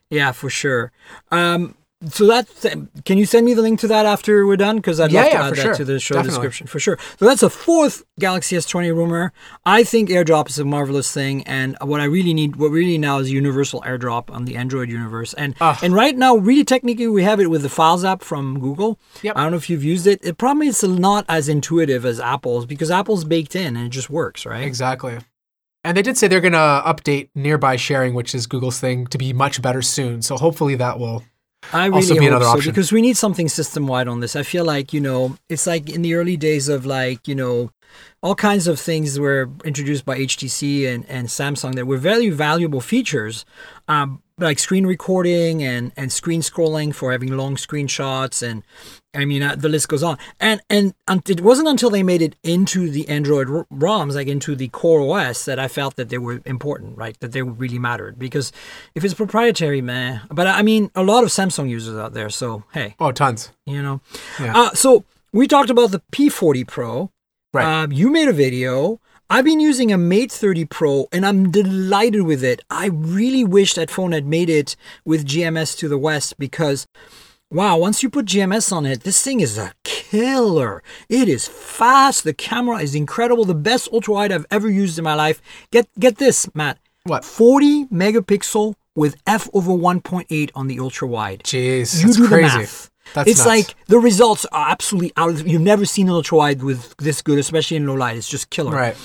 Yeah, 0.08 0.32
for 0.32 0.50
sure. 0.50 0.92
Um, 1.30 1.76
so 2.08 2.26
that 2.26 2.46
can 3.04 3.18
you 3.18 3.26
send 3.26 3.44
me 3.44 3.52
the 3.52 3.60
link 3.62 3.78
to 3.80 3.86
that 3.88 4.06
after 4.06 4.46
we're 4.46 4.56
done? 4.56 4.76
Because 4.76 4.98
I'd 5.00 5.12
Yeah, 5.12 5.22
love 5.22 5.30
to 5.30 5.36
yeah, 5.36 5.44
add 5.48 5.54
that 5.54 5.62
sure. 5.62 5.74
to 5.74 5.84
the 5.84 6.00
show 6.00 6.14
Definitely. 6.14 6.30
description 6.36 6.66
for 6.66 6.80
sure. 6.80 6.98
So 7.18 7.26
that's 7.26 7.42
a 7.42 7.50
fourth 7.50 8.04
Galaxy 8.18 8.56
S20 8.56 8.94
rumor. 8.94 9.32
I 9.66 9.84
think 9.84 10.08
AirDrop 10.08 10.48
is 10.48 10.58
a 10.58 10.64
marvelous 10.64 11.12
thing, 11.12 11.42
and 11.44 11.76
what 11.82 12.00
I 12.00 12.04
really 12.04 12.32
need, 12.32 12.56
what 12.56 12.70
really 12.70 12.96
now 12.96 13.18
is 13.18 13.30
universal 13.30 13.82
AirDrop 13.82 14.30
on 14.30 14.46
the 14.46 14.56
Android 14.56 14.88
universe. 14.88 15.34
And 15.34 15.54
Ugh. 15.60 15.78
and 15.82 15.94
right 15.94 16.16
now, 16.16 16.36
really 16.36 16.64
technically, 16.64 17.08
we 17.08 17.22
have 17.22 17.38
it 17.40 17.50
with 17.50 17.62
the 17.62 17.68
Files 17.68 18.04
app 18.04 18.22
from 18.22 18.58
Google. 18.60 18.98
Yep. 19.22 19.36
I 19.36 19.42
don't 19.42 19.50
know 19.52 19.58
if 19.58 19.68
you've 19.68 19.84
used 19.84 20.06
it. 20.06 20.20
It 20.24 20.38
probably 20.38 20.68
is 20.68 20.82
not 20.82 21.24
as 21.28 21.48
intuitive 21.48 22.06
as 22.06 22.18
Apple's 22.18 22.64
because 22.66 22.90
Apple's 22.90 23.24
baked 23.24 23.54
in 23.54 23.76
and 23.76 23.86
it 23.86 23.90
just 23.90 24.08
works, 24.08 24.46
right? 24.46 24.64
Exactly. 24.64 25.18
And 25.82 25.96
they 25.96 26.02
did 26.02 26.18
say 26.18 26.28
they're 26.28 26.42
going 26.42 26.52
to 26.52 26.82
update 26.86 27.30
nearby 27.34 27.76
sharing, 27.76 28.12
which 28.12 28.34
is 28.34 28.46
Google's 28.46 28.78
thing, 28.78 29.06
to 29.06 29.16
be 29.16 29.32
much 29.32 29.62
better 29.62 29.80
soon. 29.80 30.20
So 30.20 30.36
hopefully 30.36 30.74
that 30.74 30.98
will 30.98 31.24
I 31.72 31.86
really 31.86 31.96
also 31.96 32.14
be 32.14 32.20
hope 32.20 32.28
another 32.28 32.44
so 32.44 32.50
option. 32.52 32.72
because 32.72 32.92
we 32.92 33.02
need 33.02 33.16
something 33.16 33.48
system 33.48 33.86
wide 33.86 34.08
on 34.08 34.20
this. 34.20 34.34
I 34.34 34.42
feel 34.42 34.64
like 34.64 34.92
you 34.92 35.00
know 35.00 35.36
it's 35.48 35.66
like 35.66 35.88
in 35.90 36.02
the 36.02 36.14
early 36.14 36.36
days 36.36 36.68
of 36.68 36.86
like 36.86 37.28
you 37.28 37.34
know 37.34 37.70
all 38.22 38.34
kinds 38.34 38.66
of 38.66 38.78
things 38.78 39.18
were 39.18 39.50
introduced 39.64 40.04
by 40.04 40.18
HTC 40.18 40.86
and, 40.86 41.04
and 41.08 41.28
Samsung 41.28 41.74
that 41.74 41.86
were 41.86 41.96
very 41.96 42.30
valuable 42.30 42.80
features, 42.80 43.44
um, 43.88 44.22
like 44.40 44.58
screen 44.58 44.86
recording 44.86 45.62
and, 45.62 45.92
and 45.96 46.12
screen 46.12 46.40
scrolling 46.40 46.94
for 46.94 47.12
having 47.12 47.36
long 47.36 47.56
screenshots 47.56 48.42
and 48.46 48.62
I 49.14 49.24
mean 49.24 49.42
uh, 49.42 49.56
the 49.56 49.68
list 49.68 49.88
goes 49.88 50.02
on. 50.02 50.18
And 50.38 50.60
and 50.70 50.94
it 51.28 51.40
wasn't 51.40 51.68
until 51.68 51.90
they 51.90 52.02
made 52.02 52.22
it 52.22 52.36
into 52.42 52.88
the 52.90 53.08
Android 53.08 53.48
ROMs, 53.72 54.14
like 54.14 54.28
into 54.28 54.54
the 54.54 54.68
Core 54.68 55.00
OS, 55.18 55.44
that 55.44 55.58
I 55.58 55.68
felt 55.68 55.96
that 55.96 56.08
they 56.08 56.18
were 56.18 56.40
important, 56.46 56.96
right? 56.96 57.18
That 57.20 57.32
they 57.32 57.42
really 57.42 57.78
mattered 57.78 58.18
because 58.18 58.52
if 58.94 59.04
it's 59.04 59.14
proprietary, 59.14 59.80
man. 59.82 60.20
But 60.30 60.46
I 60.46 60.62
mean, 60.62 60.90
a 60.94 61.02
lot 61.02 61.24
of 61.24 61.30
Samsung 61.30 61.68
users 61.68 61.96
out 61.98 62.12
there, 62.14 62.30
so 62.30 62.64
hey, 62.72 62.94
Oh, 63.00 63.12
tons. 63.12 63.50
you 63.66 63.82
know. 63.82 64.00
Yeah. 64.38 64.56
Uh, 64.56 64.70
so 64.74 65.04
we 65.32 65.46
talked 65.48 65.70
about 65.70 65.90
the 65.90 66.02
P40 66.12 66.66
Pro. 66.66 67.10
Right. 67.52 67.82
Um, 67.82 67.90
you 67.92 68.10
made 68.10 68.28
a 68.28 68.32
video. 68.32 69.00
I've 69.32 69.44
been 69.44 69.60
using 69.60 69.92
a 69.92 69.96
Mate 69.96 70.32
30 70.32 70.64
Pro 70.64 71.06
and 71.12 71.24
I'm 71.24 71.52
delighted 71.52 72.22
with 72.22 72.42
it. 72.42 72.62
I 72.68 72.86
really 72.86 73.44
wish 73.44 73.74
that 73.74 73.88
phone 73.88 74.10
had 74.10 74.26
made 74.26 74.50
it 74.50 74.74
with 75.04 75.24
GMS 75.24 75.78
to 75.78 75.88
the 75.88 75.96
West 75.98 76.36
because, 76.36 76.88
wow, 77.48 77.76
once 77.78 78.02
you 78.02 78.10
put 78.10 78.26
GMS 78.26 78.72
on 78.72 78.84
it, 78.86 79.04
this 79.04 79.22
thing 79.22 79.38
is 79.38 79.56
a 79.56 79.72
killer. 79.84 80.82
It 81.08 81.28
is 81.28 81.46
fast. 81.46 82.24
The 82.24 82.34
camera 82.34 82.78
is 82.78 82.96
incredible. 82.96 83.44
The 83.44 83.54
best 83.54 83.88
ultra 83.92 84.14
wide 84.14 84.32
I've 84.32 84.46
ever 84.50 84.68
used 84.68 84.98
in 84.98 85.04
my 85.04 85.14
life. 85.14 85.40
Get 85.70 85.86
get 85.96 86.16
this, 86.18 86.52
Matt. 86.52 86.80
What? 87.04 87.24
40 87.24 87.86
megapixel 87.86 88.74
with 88.96 89.14
f 89.28 89.48
over 89.54 89.70
1.8 89.70 90.50
on 90.56 90.66
the 90.66 90.80
ultra 90.80 91.06
wide 91.06 91.44
Jeez, 91.44 92.00
you 92.00 92.06
that's 92.08 92.16
do 92.16 92.26
crazy. 92.26 92.48
the 92.50 92.58
math. 92.58 92.89
That's 93.14 93.30
it's 93.30 93.38
nuts. 93.40 93.46
like 93.46 93.86
the 93.86 93.98
results 93.98 94.46
are 94.52 94.70
absolutely 94.70 95.12
out 95.16 95.30
of. 95.30 95.46
You've 95.46 95.62
never 95.62 95.84
seen 95.84 96.08
an 96.08 96.14
ultra 96.14 96.38
wide 96.38 96.62
with 96.62 96.96
this 96.98 97.22
good, 97.22 97.38
especially 97.38 97.76
in 97.76 97.86
low 97.86 97.94
light. 97.94 98.16
It's 98.16 98.28
just 98.28 98.50
killer. 98.50 98.72
right. 98.72 98.96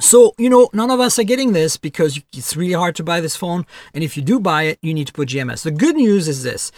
So 0.00 0.34
you 0.38 0.48
know, 0.48 0.70
none 0.72 0.90
of 0.90 1.00
us 1.00 1.18
are 1.18 1.24
getting 1.24 1.52
this 1.52 1.76
because 1.76 2.20
it's 2.32 2.56
really 2.56 2.72
hard 2.72 2.96
to 2.96 3.04
buy 3.04 3.20
this 3.20 3.36
phone, 3.36 3.66
and 3.92 4.02
if 4.02 4.16
you 4.16 4.22
do 4.22 4.40
buy 4.40 4.64
it, 4.64 4.78
you 4.82 4.94
need 4.94 5.06
to 5.08 5.12
put 5.12 5.28
GMS. 5.28 5.62
The 5.62 5.70
good 5.70 5.96
news 5.96 6.28
is 6.28 6.42
this: 6.42 6.72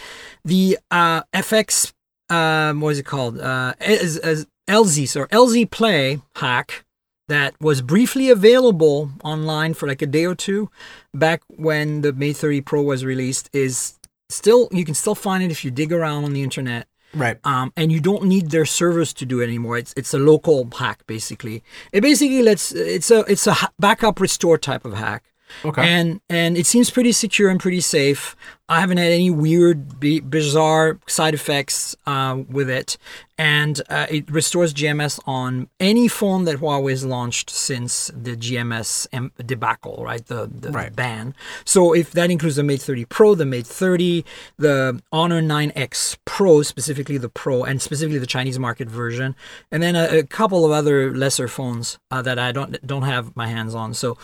the 0.45 0.79
uh, 0.91 1.23
FX, 1.33 1.93
um, 2.29 2.81
what 2.81 2.91
is 2.91 2.99
it 2.99 3.07
called? 3.07 3.39
Uh, 3.39 3.75
as, 3.81 4.17
as 4.19 4.47
LZ, 4.69 5.09
so 5.09 5.27
LZ 5.27 5.71
Play 5.71 6.23
hack 6.37 6.85
that 7.29 7.59
was 7.61 7.81
briefly 7.81 8.29
available 8.31 9.11
online 9.23 9.75
for 9.75 9.89
like 9.89 10.03
a 10.03 10.07
day 10.07 10.27
or 10.27 10.35
two 10.35 10.71
back 11.15 11.43
when 11.49 12.03
the 12.03 12.13
Mate 12.13 12.37
30 12.37 12.61
Pro 12.63 12.83
was 12.83 13.05
released 13.05 13.49
is 13.53 13.99
still 14.29 14.69
you 14.73 14.85
can 14.85 14.95
still 14.95 15.15
find 15.15 15.43
it 15.43 15.51
if 15.51 15.65
you 15.65 15.71
dig 15.71 15.93
around 15.93 16.25
on 16.25 16.33
the 16.33 16.43
internet 16.43 16.87
Right. 17.15 17.39
um, 17.45 17.73
and 17.77 17.93
you 17.93 18.01
don't 18.01 18.25
need 18.25 18.51
their 18.51 18.65
servers 18.67 19.13
to 19.15 19.25
do 19.25 19.41
it 19.41 19.45
anymore. 19.45 19.79
It's 19.79 19.95
it's 19.97 20.13
a 20.15 20.19
local 20.19 20.69
hack 20.77 21.07
basically. 21.07 21.63
It 21.93 22.01
basically 22.01 22.43
lets 22.43 22.73
it's 22.73 23.11
a 23.11 23.21
it's 23.31 23.47
a 23.47 23.55
backup 23.79 24.19
restore 24.21 24.59
type 24.59 24.85
of 24.85 24.95
hack. 24.95 25.33
Okay. 25.65 25.83
And 25.87 26.21
and 26.29 26.57
it 26.57 26.67
seems 26.67 26.91
pretty 26.91 27.13
secure 27.13 27.51
and 27.51 27.61
pretty 27.61 27.81
safe. 27.81 28.35
I 28.69 28.81
haven't 28.81 28.97
had 28.97 29.13
any 29.13 29.31
weird, 29.31 30.01
bizarre 30.01 30.99
side 31.07 31.35
effects 31.35 31.95
uh, 32.07 32.39
with 32.49 32.71
it, 32.71 32.97
and 33.37 33.81
uh, 33.91 34.07
it 34.09 34.31
restores 34.31 34.73
GMS 34.73 35.21
on 35.27 35.69
any 35.81 36.09
phone 36.09 36.45
that 36.45 36.59
Huawei's 36.61 37.05
launched 37.05 37.51
since 37.51 38.11
the 38.15 38.37
GMS 38.37 39.07
debacle, 39.45 40.03
right? 40.03 40.25
The, 40.25 40.49
the 40.51 40.71
Right. 40.71 40.95
ban. 40.97 41.35
So 41.67 41.93
if 41.93 42.13
that 42.13 42.31
includes 42.31 42.57
the 42.57 42.63
Mate 42.63 42.81
30 42.81 43.05
Pro, 43.07 43.35
the 43.35 43.45
Mate 43.45 43.67
30, 43.67 44.25
the 44.57 45.03
Honor 45.13 45.43
9X 45.43 46.17
Pro, 46.25 46.63
specifically 46.63 47.19
the 47.19 47.29
Pro, 47.29 47.65
and 47.65 47.83
specifically 47.83 48.19
the 48.19 48.27
Chinese 48.27 48.59
market 48.59 48.89
version, 48.89 49.37
and 49.71 49.83
then 49.83 49.95
a, 49.95 50.19
a 50.19 50.23
couple 50.23 50.65
of 50.65 50.71
other 50.71 51.15
lesser 51.15 51.49
phones 51.49 51.99
uh, 52.11 52.23
that 52.23 52.39
I 52.39 52.51
don't 52.53 52.85
don't 52.87 53.03
have 53.03 53.37
my 53.37 53.47
hands 53.49 53.75
on. 53.75 53.93
So, 53.95 54.17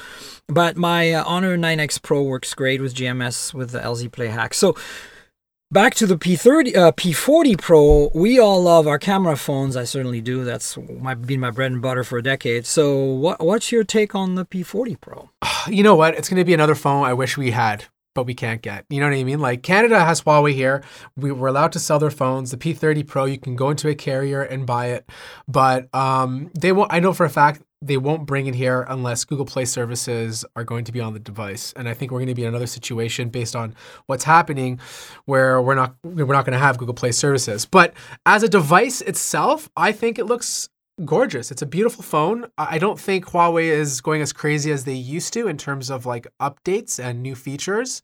but 0.48 0.76
my 0.76 1.12
uh, 1.12 1.24
Honor 1.26 1.58
9X 1.58 2.00
Pro 2.00 2.22
works 2.22 2.54
great 2.54 2.80
with 2.80 2.94
GMS 2.94 3.52
with 3.52 3.70
the 3.72 3.80
LZ 3.80 4.10
Play 4.12 4.29
hack. 4.30 4.54
So. 4.54 4.76
Back 5.72 5.94
to 5.94 6.06
the 6.08 6.16
P30, 6.16 6.74
uh, 6.74 6.90
P40 6.90 7.56
Pro. 7.56 8.10
We 8.12 8.40
all 8.40 8.60
love 8.60 8.88
our 8.88 8.98
camera 8.98 9.36
phones. 9.36 9.76
I 9.76 9.84
certainly 9.84 10.20
do. 10.20 10.42
That's 10.42 10.76
my 10.76 11.14
been 11.14 11.38
my 11.38 11.52
bread 11.52 11.70
and 11.70 11.80
butter 11.80 12.02
for 12.02 12.18
a 12.18 12.22
decade. 12.24 12.66
So, 12.66 13.00
what 13.00 13.38
what's 13.38 13.70
your 13.70 13.84
take 13.84 14.12
on 14.12 14.34
the 14.34 14.44
P40 14.44 15.00
Pro? 15.00 15.30
you 15.68 15.84
know 15.84 15.94
what? 15.94 16.16
It's 16.16 16.28
going 16.28 16.40
to 16.40 16.44
be 16.44 16.54
another 16.54 16.74
phone 16.74 17.04
I 17.04 17.12
wish 17.12 17.38
we 17.38 17.52
had, 17.52 17.84
but 18.16 18.26
we 18.26 18.34
can't 18.34 18.62
get. 18.62 18.84
You 18.90 18.98
know 18.98 19.08
what 19.08 19.14
I 19.14 19.22
mean? 19.22 19.38
Like 19.38 19.62
Canada 19.62 20.04
has 20.04 20.22
Huawei 20.22 20.54
here. 20.54 20.82
We 21.16 21.30
were 21.30 21.46
allowed 21.46 21.70
to 21.74 21.78
sell 21.78 22.00
their 22.00 22.10
phones. 22.10 22.50
The 22.50 22.56
P30 22.56 23.06
Pro, 23.06 23.26
you 23.26 23.38
can 23.38 23.54
go 23.54 23.70
into 23.70 23.88
a 23.88 23.94
carrier 23.94 24.42
and 24.42 24.66
buy 24.66 24.86
it, 24.86 25.08
but 25.46 25.88
um, 25.94 26.50
they 26.58 26.72
won't. 26.72 26.92
I 26.92 26.98
know 26.98 27.12
for 27.12 27.24
a 27.24 27.30
fact 27.30 27.62
they 27.82 27.96
won't 27.96 28.26
bring 28.26 28.46
it 28.46 28.54
here 28.54 28.84
unless 28.88 29.24
Google 29.24 29.46
Play 29.46 29.64
services 29.64 30.44
are 30.54 30.64
going 30.64 30.84
to 30.84 30.92
be 30.92 31.00
on 31.00 31.14
the 31.14 31.18
device. 31.18 31.72
And 31.74 31.88
I 31.88 31.94
think 31.94 32.10
we're 32.10 32.18
going 32.18 32.28
to 32.28 32.34
be 32.34 32.42
in 32.42 32.48
another 32.48 32.66
situation 32.66 33.30
based 33.30 33.56
on 33.56 33.74
what's 34.06 34.24
happening, 34.24 34.80
where 35.24 35.62
we're 35.62 35.74
not 35.74 35.94
we're 36.02 36.26
not 36.26 36.44
going 36.44 36.52
to 36.52 36.58
have 36.58 36.76
Google 36.76 36.94
Play 36.94 37.12
services. 37.12 37.64
But 37.64 37.94
as 38.26 38.42
a 38.42 38.48
device 38.48 39.00
itself, 39.00 39.70
I 39.76 39.92
think 39.92 40.18
it 40.18 40.26
looks 40.26 40.68
gorgeous. 41.04 41.50
It's 41.50 41.62
a 41.62 41.66
beautiful 41.66 42.02
phone. 42.02 42.46
I 42.58 42.78
don't 42.78 43.00
think 43.00 43.26
Huawei 43.26 43.64
is 43.64 44.02
going 44.02 44.20
as 44.20 44.32
crazy 44.32 44.70
as 44.70 44.84
they 44.84 44.94
used 44.94 45.32
to 45.32 45.48
in 45.48 45.56
terms 45.56 45.90
of 45.90 46.04
like 46.04 46.26
updates 46.40 47.02
and 47.02 47.22
new 47.22 47.34
features. 47.34 48.02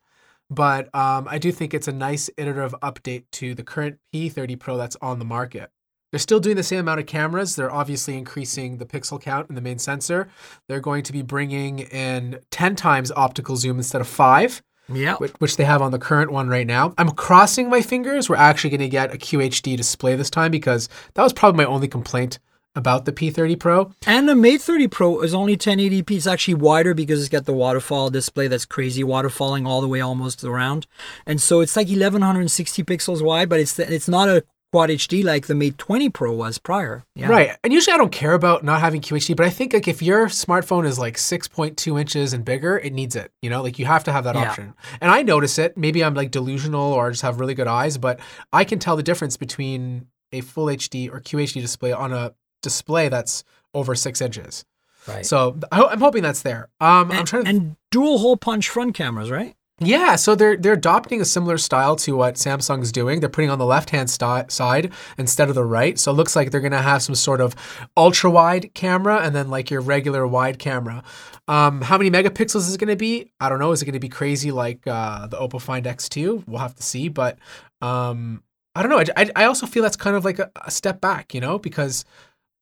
But 0.49 0.93
um, 0.95 1.27
I 1.29 1.37
do 1.37 1.51
think 1.51 1.73
it's 1.73 1.89
a 1.89 1.91
nice 1.91 2.29
iterative 2.37 2.73
update 2.81 3.25
to 3.33 3.53
the 3.53 3.63
current 3.63 3.99
P30 4.13 4.57
Pro 4.57 4.77
that's 4.77 4.95
on 5.01 5.19
the 5.19 5.25
market. 5.25 5.71
They're 6.11 6.19
still 6.19 6.39
doing 6.39 6.55
the 6.55 6.63
same 6.63 6.79
amount 6.79 6.99
of 7.01 7.05
cameras. 7.05 7.55
They're 7.55 7.71
obviously 7.71 8.17
increasing 8.17 8.77
the 8.77 8.85
pixel 8.85 9.21
count 9.21 9.49
in 9.49 9.55
the 9.55 9.61
main 9.61 9.77
sensor. 9.79 10.29
They're 10.67 10.79
going 10.79 11.03
to 11.03 11.11
be 11.13 11.21
bringing 11.21 11.79
in 11.79 12.39
10 12.51 12.75
times 12.75 13.11
optical 13.11 13.57
zoom 13.57 13.77
instead 13.77 13.99
of 14.01 14.07
five 14.07 14.61
Yeah. 14.89 15.15
which, 15.15 15.33
which 15.39 15.57
they 15.57 15.65
have 15.65 15.81
on 15.81 15.91
the 15.91 15.99
current 15.99 16.31
one 16.31 16.47
right 16.47 16.65
now. 16.67 16.93
I'm 16.97 17.11
crossing 17.11 17.69
my 17.69 17.81
fingers. 17.81 18.29
We're 18.29 18.37
actually 18.37 18.69
going 18.69 18.79
to 18.81 18.89
get 18.89 19.13
a 19.13 19.17
QHD 19.17 19.75
display 19.75 20.15
this 20.15 20.29
time 20.29 20.49
because 20.51 20.87
that 21.15 21.23
was 21.23 21.33
probably 21.33 21.57
my 21.65 21.69
only 21.69 21.89
complaint 21.89 22.39
about 22.73 23.05
the 23.05 23.11
P30 23.11 23.59
Pro. 23.59 23.91
And 24.05 24.29
the 24.29 24.35
Mate 24.35 24.61
30 24.61 24.87
Pro 24.87 25.21
is 25.21 25.33
only 25.33 25.57
1080p. 25.57 26.11
It's 26.11 26.27
actually 26.27 26.53
wider 26.53 26.93
because 26.93 27.19
it's 27.19 27.27
got 27.29 27.45
the 27.45 27.53
waterfall 27.53 28.11
display 28.11 28.47
that's 28.47 28.65
crazy 28.65 29.03
waterfalling 29.03 29.67
all 29.67 29.81
the 29.81 29.87
way 29.87 29.99
almost 29.99 30.43
around. 30.43 30.85
And 31.25 31.41
so 31.41 31.59
it's 31.61 31.75
like 31.75 31.87
1160 31.87 32.83
pixels 32.83 33.21
wide, 33.23 33.49
but 33.49 33.59
it's 33.59 33.77
it's 33.79 34.07
not 34.07 34.29
a 34.29 34.43
quad 34.71 34.89
HD 34.89 35.23
like 35.23 35.47
the 35.47 35.55
Mate 35.55 35.77
20 35.77 36.09
Pro 36.09 36.33
was 36.33 36.57
prior. 36.57 37.03
Yeah. 37.15 37.29
Right. 37.29 37.57
And 37.63 37.71
usually 37.71 37.93
I 37.93 37.97
don't 37.97 38.11
care 38.11 38.33
about 38.33 38.63
not 38.63 38.81
having 38.81 39.01
QHD, 39.01 39.35
but 39.35 39.45
I 39.45 39.49
think 39.49 39.73
like 39.73 39.87
if 39.87 40.01
your 40.01 40.27
smartphone 40.27 40.85
is 40.85 40.99
like 40.99 41.15
6.2 41.15 41.99
inches 41.99 42.33
and 42.33 42.43
bigger, 42.43 42.77
it 42.77 42.93
needs 42.93 43.15
it. 43.15 43.31
You 43.41 43.49
know, 43.49 43.63
like 43.63 43.79
you 43.79 43.85
have 43.85 44.03
to 44.05 44.11
have 44.11 44.23
that 44.25 44.35
Yeah. 44.35 44.49
option. 44.49 44.73
And 45.01 45.09
I 45.09 45.21
notice 45.23 45.57
it. 45.57 45.77
Maybe 45.77 46.03
I'm 46.03 46.13
like 46.13 46.31
delusional 46.31 46.93
or 46.93 47.07
I 47.07 47.09
just 47.11 47.21
have 47.21 47.39
really 47.39 47.53
good 47.55 47.67
eyes, 47.67 47.97
but 47.97 48.19
I 48.51 48.63
can 48.65 48.79
tell 48.79 48.95
the 48.95 49.03
difference 49.03 49.37
between 49.37 50.07
a 50.31 50.41
full 50.41 50.65
HD 50.69 51.09
or 51.09 51.21
QHD 51.21 51.61
display 51.61 51.91
on 51.93 52.11
a 52.11 52.33
display 52.61 53.07
that's 53.09 53.43
over 53.73 53.95
six 53.95 54.19
inches. 54.21 54.65
Right. 55.07 55.25
So 55.25 55.57
I'm 55.71 56.01
hoping 56.01 56.21
that's 56.21 56.41
there. 56.41 56.67
Um, 56.81 57.11
I'm 57.13 57.23
trying 57.25 57.43
to 57.45 57.49
and 57.49 57.75
dual 57.91 58.17
hole 58.17 58.35
punch 58.35 58.67
front 58.67 58.93
cameras, 58.93 59.31
right? 59.31 59.55
Yeah, 59.79 60.15
so 60.15 60.33
they're 60.33 60.57
they're 60.57 60.73
adopting 60.73 61.21
a 61.21 61.25
similar 61.25 61.59
style 61.59 61.95
to 61.97 62.15
what 62.17 62.33
Samsung's 62.33 62.91
doing. 62.91 63.19
They're 63.19 63.29
putting 63.29 63.51
on 63.51 63.59
the 63.59 63.65
left 63.65 63.91
hand 63.91 64.09
sti- 64.09 64.47
side 64.47 64.91
instead 65.19 65.49
of 65.49 65.55
the 65.55 65.63
right. 65.63 65.99
So 65.99 66.11
it 66.11 66.15
looks 66.15 66.35
like 66.35 66.49
they're 66.49 66.61
gonna 66.61 66.81
have 66.81 67.03
some 67.03 67.13
sort 67.13 67.41
of 67.41 67.55
ultra 67.95 68.31
wide 68.31 68.73
camera 68.73 69.19
and 69.19 69.35
then 69.35 69.49
like 69.49 69.69
your 69.69 69.81
regular 69.81 70.25
wide 70.25 70.57
camera. 70.57 71.03
Um, 71.47 71.81
how 71.81 71.99
many 71.99 72.09
megapixels 72.09 72.61
is 72.61 72.73
it 72.73 72.79
gonna 72.79 72.95
be? 72.95 73.31
I 73.39 73.49
don't 73.49 73.59
know. 73.59 73.71
Is 73.71 73.83
it 73.83 73.85
gonna 73.85 73.99
be 73.99 74.09
crazy 74.09 74.51
like 74.51 74.87
uh, 74.87 75.27
the 75.27 75.37
Oppo 75.37 75.61
Find 75.61 75.85
X2? 75.85 76.47
We'll 76.47 76.59
have 76.59 76.75
to 76.75 76.83
see. 76.83 77.07
But 77.07 77.37
um, 77.79 78.41
I 78.73 78.81
don't 78.81 78.89
know. 78.89 78.99
I, 78.99 79.05
I, 79.15 79.29
I 79.35 79.45
also 79.45 79.67
feel 79.67 79.83
that's 79.83 79.95
kind 79.95 80.15
of 80.15 80.25
like 80.25 80.39
a, 80.39 80.49
a 80.65 80.71
step 80.71 81.01
back, 81.01 81.35
you 81.35 81.39
know, 81.39 81.59
because 81.59 82.03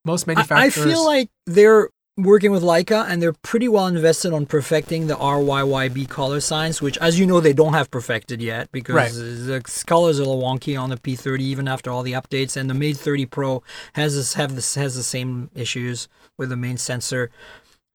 most 0.04 0.28
I, 0.28 0.32
I 0.32 0.36
manufacturers. 0.36 0.86
feel 0.86 1.06
like 1.06 1.30
they're 1.45 1.89
working 2.17 2.51
with 2.51 2.63
Leica 2.63 3.06
and 3.10 3.21
they're 3.21 3.34
pretty 3.34 3.67
well 3.67 3.88
invested 3.88 4.32
on 4.32 4.45
perfecting 4.45 5.08
the 5.08 5.15
RYYB 5.15 6.08
color 6.08 6.39
science, 6.39 6.82
which, 6.82 6.97
as 6.99 7.19
you 7.19 7.25
know, 7.25 7.41
they 7.41 7.51
don't 7.51 7.73
have 7.73 7.91
perfected 7.91 8.41
yet 8.41 8.71
because 8.71 8.95
Right. 8.95 9.12
the 9.12 9.84
colors 9.86 10.19
are 10.19 10.23
a 10.23 10.25
little 10.25 10.41
wonky 10.41 10.80
on 10.80 10.89
the 10.89 10.97
P30 10.97 11.41
even 11.41 11.67
after 11.67 11.91
all 11.91 12.04
the 12.04 12.13
updates. 12.13 12.56
And 12.56 12.69
the 12.69 12.73
Mate 12.73 12.97
30 12.97 13.25
Pro 13.25 13.63
has 13.93 14.15
this 14.15 14.36
have 14.36 14.56
this 14.56 14.75
has 14.75 14.95
the 14.95 15.04
same 15.04 15.49
issues 15.54 16.08
with 16.38 16.49
the 16.49 16.58
main 16.58 16.78
sensor. 16.78 17.32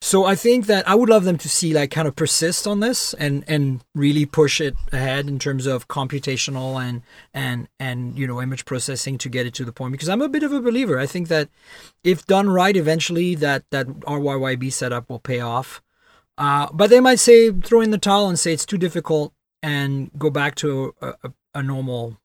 So 0.03 0.25
I 0.25 0.35
think 0.35 0.67
that 0.67 0.89
I 0.89 0.95
would 0.95 1.11
love 1.11 1.25
them 1.25 1.37
to 1.39 1.49
see 1.49 1.75
like 1.75 1.91
kind 1.91 2.09
of 2.09 2.17
persist 2.17 2.67
on 2.67 2.81
this 2.81 3.13
and 3.15 3.45
and 3.47 3.85
really 3.95 4.25
push 4.25 4.61
it 4.61 4.75
ahead 4.93 5.29
in 5.29 5.39
terms 5.39 5.67
of 5.67 5.89
computational 5.89 6.83
and 6.83 7.03
and 7.35 7.69
and 7.79 8.19
you 8.19 8.27
know 8.27 8.41
image 8.41 8.65
processing 8.65 9.19
to 9.19 9.29
get 9.29 9.45
it 9.47 9.53
to 9.55 9.65
the 9.65 9.73
point 9.73 9.93
because 9.93 10.09
I'm 10.09 10.23
a 10.23 10.29
bit 10.29 10.43
of 10.43 10.53
a 10.53 10.63
believer. 10.63 10.99
I 10.99 11.07
think 11.07 11.29
that 11.29 11.51
if 12.03 12.27
done 12.27 12.49
right, 12.49 12.77
eventually 12.77 13.35
that 13.37 13.65
that 13.71 13.87
RYYB 13.89 14.73
setup 14.73 15.11
will 15.11 15.19
pay 15.19 15.41
off. 15.41 15.83
Uh, 16.39 16.69
but 16.73 16.89
they 16.89 17.01
might 17.01 17.19
say 17.19 17.51
throw 17.53 17.83
in 17.83 17.91
the 17.91 17.99
towel 17.99 18.29
and 18.29 18.39
say 18.39 18.55
it's 18.55 18.65
too 18.65 18.79
difficult 18.79 19.35
and 19.63 20.11
go 20.19 20.31
back 20.31 20.55
to 20.55 20.95
a, 21.03 21.09
a, 21.23 21.33
a 21.57 21.63
normal 21.63 22.19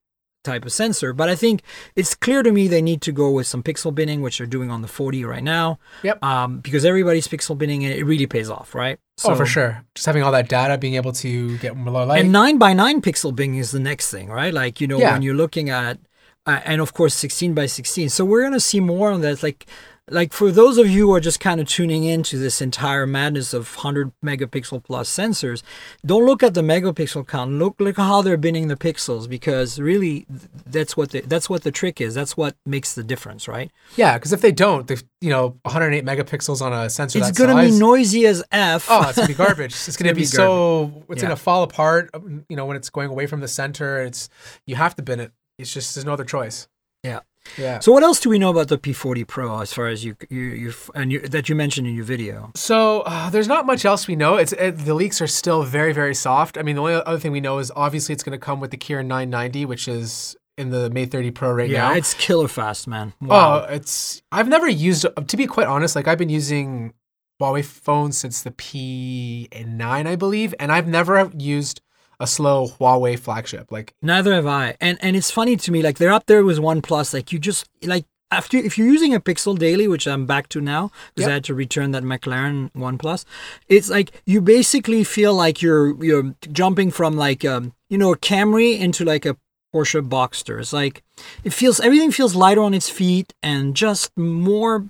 type 0.46 0.64
of 0.66 0.72
sensor. 0.72 1.12
But 1.12 1.28
I 1.28 1.36
think 1.36 1.62
it's 1.96 2.16
clear 2.16 2.42
to 2.44 2.52
me 2.52 2.68
they 2.70 2.82
need 2.82 3.02
to 3.02 3.12
go 3.12 3.30
with 3.32 3.48
some 3.48 3.62
pixel 3.64 3.94
binning, 3.94 4.22
which 4.22 4.38
they're 4.38 4.48
doing 4.48 4.72
on 4.72 4.82
the 4.82 4.88
40 4.88 5.26
right 5.26 5.44
now. 5.44 5.80
Yep. 6.04 6.24
Um, 6.24 6.60
because 6.60 6.86
everybody's 6.86 7.28
pixel 7.28 7.58
binning 7.58 7.84
and 7.84 7.94
it 7.94 8.04
really 8.06 8.28
pays 8.28 8.50
off, 8.50 8.74
right? 8.74 8.98
oh, 9.26 9.36
for 9.36 9.46
sure. 9.46 9.84
Just 9.96 10.06
having 10.06 10.24
all 10.24 10.32
that 10.32 10.48
data, 10.50 10.78
being 10.78 10.96
able 10.96 11.12
to 11.14 11.58
get 11.58 11.76
more 11.76 12.06
light. 12.06 12.22
And 12.22 12.32
nine 12.32 12.58
by 12.58 12.74
nine 12.74 13.02
pixel 13.02 13.36
binning 13.36 13.58
is 13.58 13.72
the 13.72 13.80
next 13.80 14.12
thing, 14.12 14.30
right? 14.30 14.54
Like 14.54 14.80
you 14.80 14.88
know 14.88 15.00
Yeah. 15.00 15.14
when 15.14 15.22
you're 15.22 15.36
looking 15.36 15.70
at, 15.70 15.98
uh, 16.46 16.60
and 16.66 16.80
of 16.82 16.94
course 16.94 17.14
16 17.16 17.54
by 17.54 17.66
16. 17.66 18.10
So 18.10 18.24
we're 18.26 18.44
gonna 18.44 18.60
see 18.60 18.80
more 18.80 19.12
on 19.12 19.22
that. 19.22 19.42
Like, 19.42 19.66
like 20.12 20.34
for 20.34 20.52
those 20.52 20.78
of 20.78 20.88
you 20.88 21.08
who 21.08 21.14
are 21.16 21.20
just 21.20 21.40
kind 21.40 21.60
of 21.60 21.68
tuning 21.68 22.04
into 22.04 22.38
this 22.38 22.62
entire 22.62 23.08
madness 23.08 23.54
of 23.56 23.76
100 23.76 24.12
megapixel 24.24 24.84
plus 24.84 25.10
sensors, 25.10 25.64
don't 26.06 26.26
look 26.26 26.44
at 26.44 26.54
the 26.54 26.62
megapixel 26.62 27.28
count. 27.28 27.54
Look 27.54 27.80
look 27.80 27.98
how 27.98 28.22
they're 28.22 28.38
binning 28.38 28.68
the 28.68 28.76
pixels 28.76 29.28
because 29.28 29.80
really 29.80 30.28
that's 30.66 30.96
what 30.96 31.10
the 31.12 31.22
that's 31.22 31.50
what 31.50 31.64
the 31.64 31.72
trick 31.72 32.00
is. 32.00 32.14
That's 32.14 32.38
what 32.38 32.56
makes 32.66 32.94
the 32.94 33.04
difference, 33.04 33.48
right? 33.48 33.72
yeah, 33.96 34.18
because 34.18 34.32
if 34.32 34.42
they 34.42 34.52
don't, 34.52 34.86
they 34.88 34.98
you 35.22 35.30
know 35.32 35.58
108 35.64 36.06
megapixels 36.06 36.62
on 36.62 36.72
a 36.72 36.90
sensor 36.90 37.18
It's 37.20 37.32
gonna 37.32 37.54
size. 37.54 37.72
be 37.74 37.80
noisy 37.80 38.28
as 38.28 38.44
f. 38.52 38.86
Oh, 38.90 39.08
it's 39.10 39.16
gonna 39.18 39.28
be 39.28 39.34
garbage. 39.34 39.74
It's 39.74 39.98
gonna, 39.98 40.10
gonna 40.10 40.16
be, 40.16 40.22
be 40.22 40.26
so. 40.26 41.04
It's 41.10 41.18
Yeah. 41.22 41.30
gonna 41.30 41.36
fall 41.36 41.64
apart. 41.64 42.12
You 42.48 42.56
know, 42.56 42.66
when 42.68 42.78
it's 42.78 42.92
going 42.92 43.10
away 43.10 43.26
from 43.26 43.40
the 43.42 43.48
center, 43.48 44.02
it's 44.04 44.30
you 44.68 44.76
have 44.76 44.96
to 44.98 45.02
bin 45.02 45.20
it. 45.20 45.32
It's 45.58 45.74
just 45.74 45.96
there's 45.96 46.06
no 46.06 46.14
other 46.14 46.26
choice. 46.26 46.68
yeah. 47.04 47.22
Yeah. 47.58 47.80
So 47.80 47.92
what 47.92 48.04
else 48.04 48.20
do 48.20 48.30
we 48.30 48.40
know 48.40 48.50
about 48.50 48.68
the 48.68 48.78
P40 48.78 49.28
Pro 49.28 49.60
as 49.62 49.74
far 49.74 49.88
as 49.88 50.04
you 50.04 50.16
you, 50.30 50.42
you 50.42 50.74
and 50.94 51.12
you, 51.12 51.20
that 51.22 51.48
you 51.50 51.56
mentioned 51.56 51.88
in 51.88 51.96
your 51.96 52.04
video? 52.06 52.52
So 52.56 53.02
uh, 53.02 53.30
there's 53.30 53.48
not 53.48 53.66
much 53.66 53.86
else 53.86 54.08
we 54.08 54.16
know. 54.16 54.36
It's 54.36 54.54
it, 54.54 54.80
the 54.80 54.94
leaks 54.94 55.22
are 55.22 55.28
still 55.28 55.64
very 55.64 55.94
very 55.94 56.16
soft. 56.16 56.58
I 56.58 56.64
mean, 56.64 56.76
the 56.76 56.82
only 56.82 56.96
other 56.96 57.20
thing 57.20 57.32
we 57.32 57.42
know 57.42 57.60
is 57.60 57.72
obviously 57.76 58.14
it's 58.14 58.24
going 58.24 58.38
to 58.38 58.44
come 58.44 58.60
with 58.60 58.72
the 58.72 58.78
Kirin 58.78 59.08
990, 59.08 59.66
which 59.66 59.88
is 59.88 60.36
in 60.58 60.70
the 60.70 60.90
Mate 60.90 61.12
30 61.12 61.32
Pro 61.32 61.52
right 61.52 61.70
Yeah, 61.70 61.80
now. 61.82 61.92
Yeah, 61.92 61.98
it's 61.98 62.14
killer 62.14 62.48
fast, 62.48 62.88
man. 62.88 63.14
Wow. 63.22 63.66
Oh, 63.68 63.74
it's 63.74 64.22
I've 64.32 64.48
never 64.48 64.68
used 64.68 65.06
to 65.28 65.38
be 65.38 65.48
quite 65.48 65.68
honest, 65.68 65.96
like 65.96 66.08
I've 66.08 66.18
been 66.18 66.30
using 66.30 66.94
Huawei 67.42 67.64
phones 67.66 68.18
since 68.18 68.42
the 68.44 68.52
P9, 68.52 70.08
I 70.08 70.16
believe, 70.16 70.56
and 70.60 70.72
I've 70.72 70.88
never 70.88 71.30
used 71.38 71.82
a 72.20 72.28
slow 72.28 72.68
Huawei 72.68 73.18
flagship. 73.18 73.72
Like 73.72 73.94
Neither 74.02 74.34
have 74.34 74.48
I. 74.48 74.76
And 74.82 74.98
and 75.02 75.16
it's 75.16 75.32
funny 75.32 75.56
to 75.58 75.72
me, 75.72 75.82
like 75.82 75.98
they're 75.98 76.12
up 76.14 76.26
there 76.26 76.44
with 76.44 76.58
OnePlus. 76.60 77.14
Like 77.14 77.32
you 77.32 77.40
just 77.40 77.68
like 77.84 78.06
after 78.32 78.58
if 78.58 78.78
you're 78.78 78.88
using 78.88 79.14
a 79.14 79.20
Pixel 79.20 79.58
daily, 79.58 79.88
which 79.88 80.08
I'm 80.08 80.26
back 80.26 80.50
to 80.50 80.62
now 80.62 80.92
because 81.14 81.28
Yep. 81.28 81.30
I 81.30 81.34
had 81.34 81.44
to 81.46 81.54
return 81.54 81.92
that 81.92 82.04
McLaren 82.04 82.72
OnePlus, 82.74 83.26
it's 83.68 83.90
like 83.90 84.12
you 84.26 84.42
basically 84.42 85.04
feel 85.04 85.34
like 85.34 85.62
you're 85.62 86.04
you're 86.04 86.34
jumping 86.52 86.92
from 86.92 87.16
like 87.16 87.46
um 87.46 87.74
you 87.90 87.98
know 87.98 88.12
a 88.14 88.18
Camry 88.18 88.80
into 88.80 89.06
like 89.06 89.26
a 89.26 89.38
Porsche 89.74 90.08
Boxster. 90.08 90.60
It's 90.60 90.74
like 90.74 91.04
it 91.44 91.54
feels 91.54 91.80
everything 91.80 92.12
feels 92.12 92.34
lighter 92.36 92.62
on 92.62 92.74
its 92.74 92.90
feet 92.90 93.34
and 93.44 93.76
just 93.76 94.10
more 94.18 94.88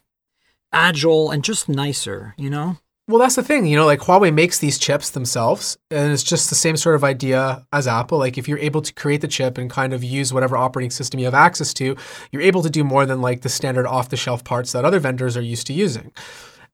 agile 0.72 1.32
and 1.32 1.44
just 1.44 1.68
nicer. 1.68 2.34
You 2.38 2.50
know. 2.50 2.78
Well, 3.08 3.20
that's 3.20 3.36
the 3.36 3.44
thing, 3.44 3.68
you 3.68 3.76
know, 3.76 3.86
like 3.86 4.00
Huawei 4.00 4.34
makes 4.34 4.58
these 4.58 4.80
chips 4.80 5.12
themselves, 5.12 5.78
and 5.91 6.12
it's 6.12 6.24
just 6.24 6.50
the 6.50 6.56
same 6.56 6.76
sort 6.76 6.96
of 6.96 7.04
idea 7.04 7.63
as 7.72 7.88
Apple. 7.88 8.18
Like, 8.18 8.36
if 8.39 8.48
you're 8.48 8.58
able 8.58 8.82
to 8.82 8.91
create 8.96 9.22
the 9.22 9.28
chip 9.28 9.60
and 9.60 9.70
kind 9.70 9.94
of 9.94 10.04
use 10.04 10.34
whatever 10.34 10.58
operating 10.58 10.89
system 10.89 11.20
you 11.20 11.26
have 11.26 11.36
access 11.36 11.72
to, 11.76 11.96
you're 12.32 12.41
able 12.41 12.63
to 12.63 12.70
do 12.70 12.84
more 12.84 13.06
than 13.06 13.22
like 13.22 13.41
the 13.41 13.50
standard 13.50 13.86
off 13.86 14.10
the 14.10 14.18
shelf 14.18 14.44
parts 14.44 14.72
that 14.72 14.86
other 14.86 15.00
vendors 15.00 15.38
are 15.38 15.41
used 15.41 15.68
to 15.68 15.74
using. 15.74 16.12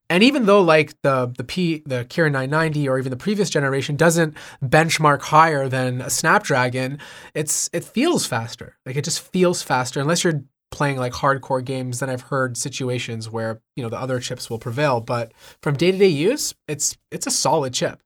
And 0.09 0.23
even 0.23 0.45
though 0.45 0.61
like 0.61 0.93
the 1.03 1.33
the 1.37 1.43
P 1.43 1.83
the 1.85 2.05
Kirin 2.05 2.33
990 2.33 2.87
or 2.87 2.99
even 2.99 3.11
the 3.11 3.17
previous 3.17 3.49
generation 3.49 3.95
doesn't 3.95 4.35
benchmark 4.63 5.21
higher 5.21 5.69
than 5.69 6.01
a 6.01 6.09
Snapdragon, 6.09 6.99
it's 7.33 7.69
it 7.71 7.83
feels 7.85 8.25
faster. 8.25 8.77
Like 8.85 8.97
it 8.97 9.05
just 9.05 9.21
feels 9.21 9.61
faster 9.61 9.99
unless 10.01 10.23
you're 10.25 10.43
playing 10.71 10.97
like 10.97 11.13
hardcore 11.13 11.63
games 11.63 11.99
then 11.99 12.09
I've 12.09 12.21
heard 12.33 12.57
situations 12.57 13.29
where, 13.29 13.61
you 13.75 13.83
know, 13.83 13.89
the 13.89 13.99
other 13.99 14.19
chips 14.19 14.49
will 14.49 14.57
prevail, 14.59 15.01
but 15.01 15.31
from 15.61 15.75
day-to-day 15.75 16.07
use, 16.07 16.55
it's 16.67 16.97
it's 17.11 17.27
a 17.27 17.31
solid 17.31 17.73
chip. 17.73 18.01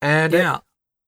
And 0.00 0.34
it- 0.34 0.38
Yeah. 0.38 0.58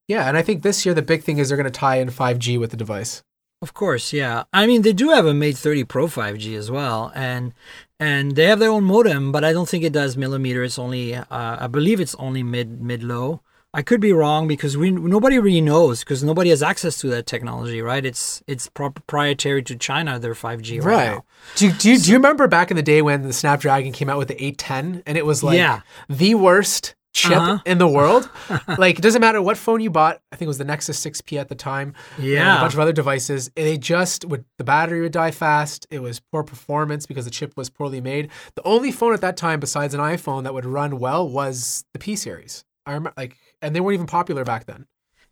yeah, 0.08 0.26
and 0.28 0.36
I 0.36 0.42
think 0.42 0.62
this 0.62 0.84
year 0.84 0.94
the 0.94 1.02
big 1.02 1.22
thing 1.22 1.38
is 1.38 1.48
they're 1.48 1.56
going 1.56 1.70
to 1.72 1.80
tie 1.80 1.96
in 1.96 2.08
5G 2.10 2.58
with 2.58 2.70
the 2.70 2.76
device. 2.76 3.22
Of 3.62 3.72
course, 3.72 4.12
yeah. 4.12 4.44
I 4.52 4.66
mean, 4.66 4.82
they 4.82 4.92
do 4.92 5.08
have 5.10 5.24
a 5.26 5.32
Mate 5.32 5.56
30 5.56 5.84
Pro 5.84 6.06
5G 6.08 6.54
as 6.56 6.70
well, 6.70 7.10
and 7.14 7.54
and 7.98 8.36
they 8.36 8.44
have 8.46 8.58
their 8.58 8.70
own 8.70 8.84
modem, 8.84 9.32
but 9.32 9.44
I 9.44 9.52
don't 9.54 9.68
think 9.68 9.82
it 9.84 9.92
does 9.94 10.16
millimeter. 10.16 10.62
It's 10.62 10.78
only, 10.78 11.14
uh, 11.14 11.24
I 11.30 11.66
believe, 11.66 11.98
it's 11.98 12.14
only 12.16 12.42
mid 12.42 12.82
mid 12.82 13.02
low. 13.02 13.40
I 13.78 13.82
could 13.82 14.00
be 14.00 14.12
wrong 14.12 14.48
because 14.48 14.74
we 14.76 14.90
nobody 14.90 15.38
really 15.38 15.60
knows 15.60 16.00
because 16.02 16.24
nobody 16.24 16.48
has 16.50 16.62
access 16.62 16.98
to 17.02 17.08
that 17.08 17.26
technology, 17.26 17.82
right? 17.82 18.04
It's 18.04 18.42
it's 18.46 18.68
proprietary 18.70 19.62
to 19.64 19.76
China. 19.76 20.18
Their 20.18 20.34
5G 20.34 20.82
right, 20.82 21.06
now. 21.16 21.24
Do, 21.56 21.66
you- 21.66 21.72
do, 21.72 21.90
you, 21.90 21.98
do 21.98 22.10
you 22.10 22.16
remember 22.16 22.48
back 22.48 22.70
in 22.70 22.76
the 22.76 22.82
day 22.82 23.02
when 23.02 23.20
the 23.22 23.32
Snapdragon 23.34 23.92
came 23.92 24.08
out 24.08 24.18
with 24.18 24.28
the 24.28 24.42
810 24.42 25.02
and 25.06 25.18
it 25.18 25.26
was 25.26 25.42
like 25.42 25.58
Yeah. 25.58 25.80
the 26.08 26.34
worst 26.36 26.94
chip 27.12 27.32
Uh-huh. 27.36 27.58
in 27.66 27.76
the 27.78 27.86
world? 27.88 28.30
like, 28.78 28.98
it 28.98 29.02
doesn't 29.02 29.20
matter 29.20 29.42
what 29.42 29.58
phone 29.58 29.80
you 29.82 29.90
bought. 29.90 30.20
I 30.32 30.36
think 30.36 30.46
it 30.46 30.54
was 30.54 30.58
the 30.58 30.64
Nexus 30.64 30.98
6P 31.04 31.38
at 31.38 31.48
the 31.48 31.54
time. 31.54 31.92
and 32.16 32.26
a 32.26 32.60
bunch 32.62 32.72
of 32.74 32.80
other 32.80 32.92
devices. 32.94 33.50
They 33.56 33.76
just 33.76 34.24
would, 34.24 34.44
the 34.58 34.64
battery 34.64 35.02
would 35.02 35.12
die 35.12 35.30
fast. 35.32 35.86
It 35.90 36.00
was 36.00 36.20
poor 36.32 36.42
performance 36.42 37.04
because 37.06 37.24
the 37.26 37.30
chip 37.30 37.54
was 37.56 37.68
poorly 37.68 38.00
made. 38.00 38.30
The 38.54 38.62
only 38.64 38.90
phone 38.90 39.12
at 39.12 39.20
that 39.20 39.36
time 39.36 39.60
besides 39.60 39.92
an 39.94 40.00
iPhone 40.00 40.44
that 40.44 40.54
would 40.54 40.64
run 40.66 40.98
well 40.98 41.28
was 41.28 41.84
the 41.92 41.98
P 41.98 42.16
series. 42.16 42.64
I 42.86 42.92
remember, 42.92 43.14
like, 43.16 43.36
and 43.62 43.74
they 43.74 43.80
weren't 43.80 43.94
even 43.94 44.06
popular 44.06 44.44
back 44.44 44.66
then. 44.66 44.86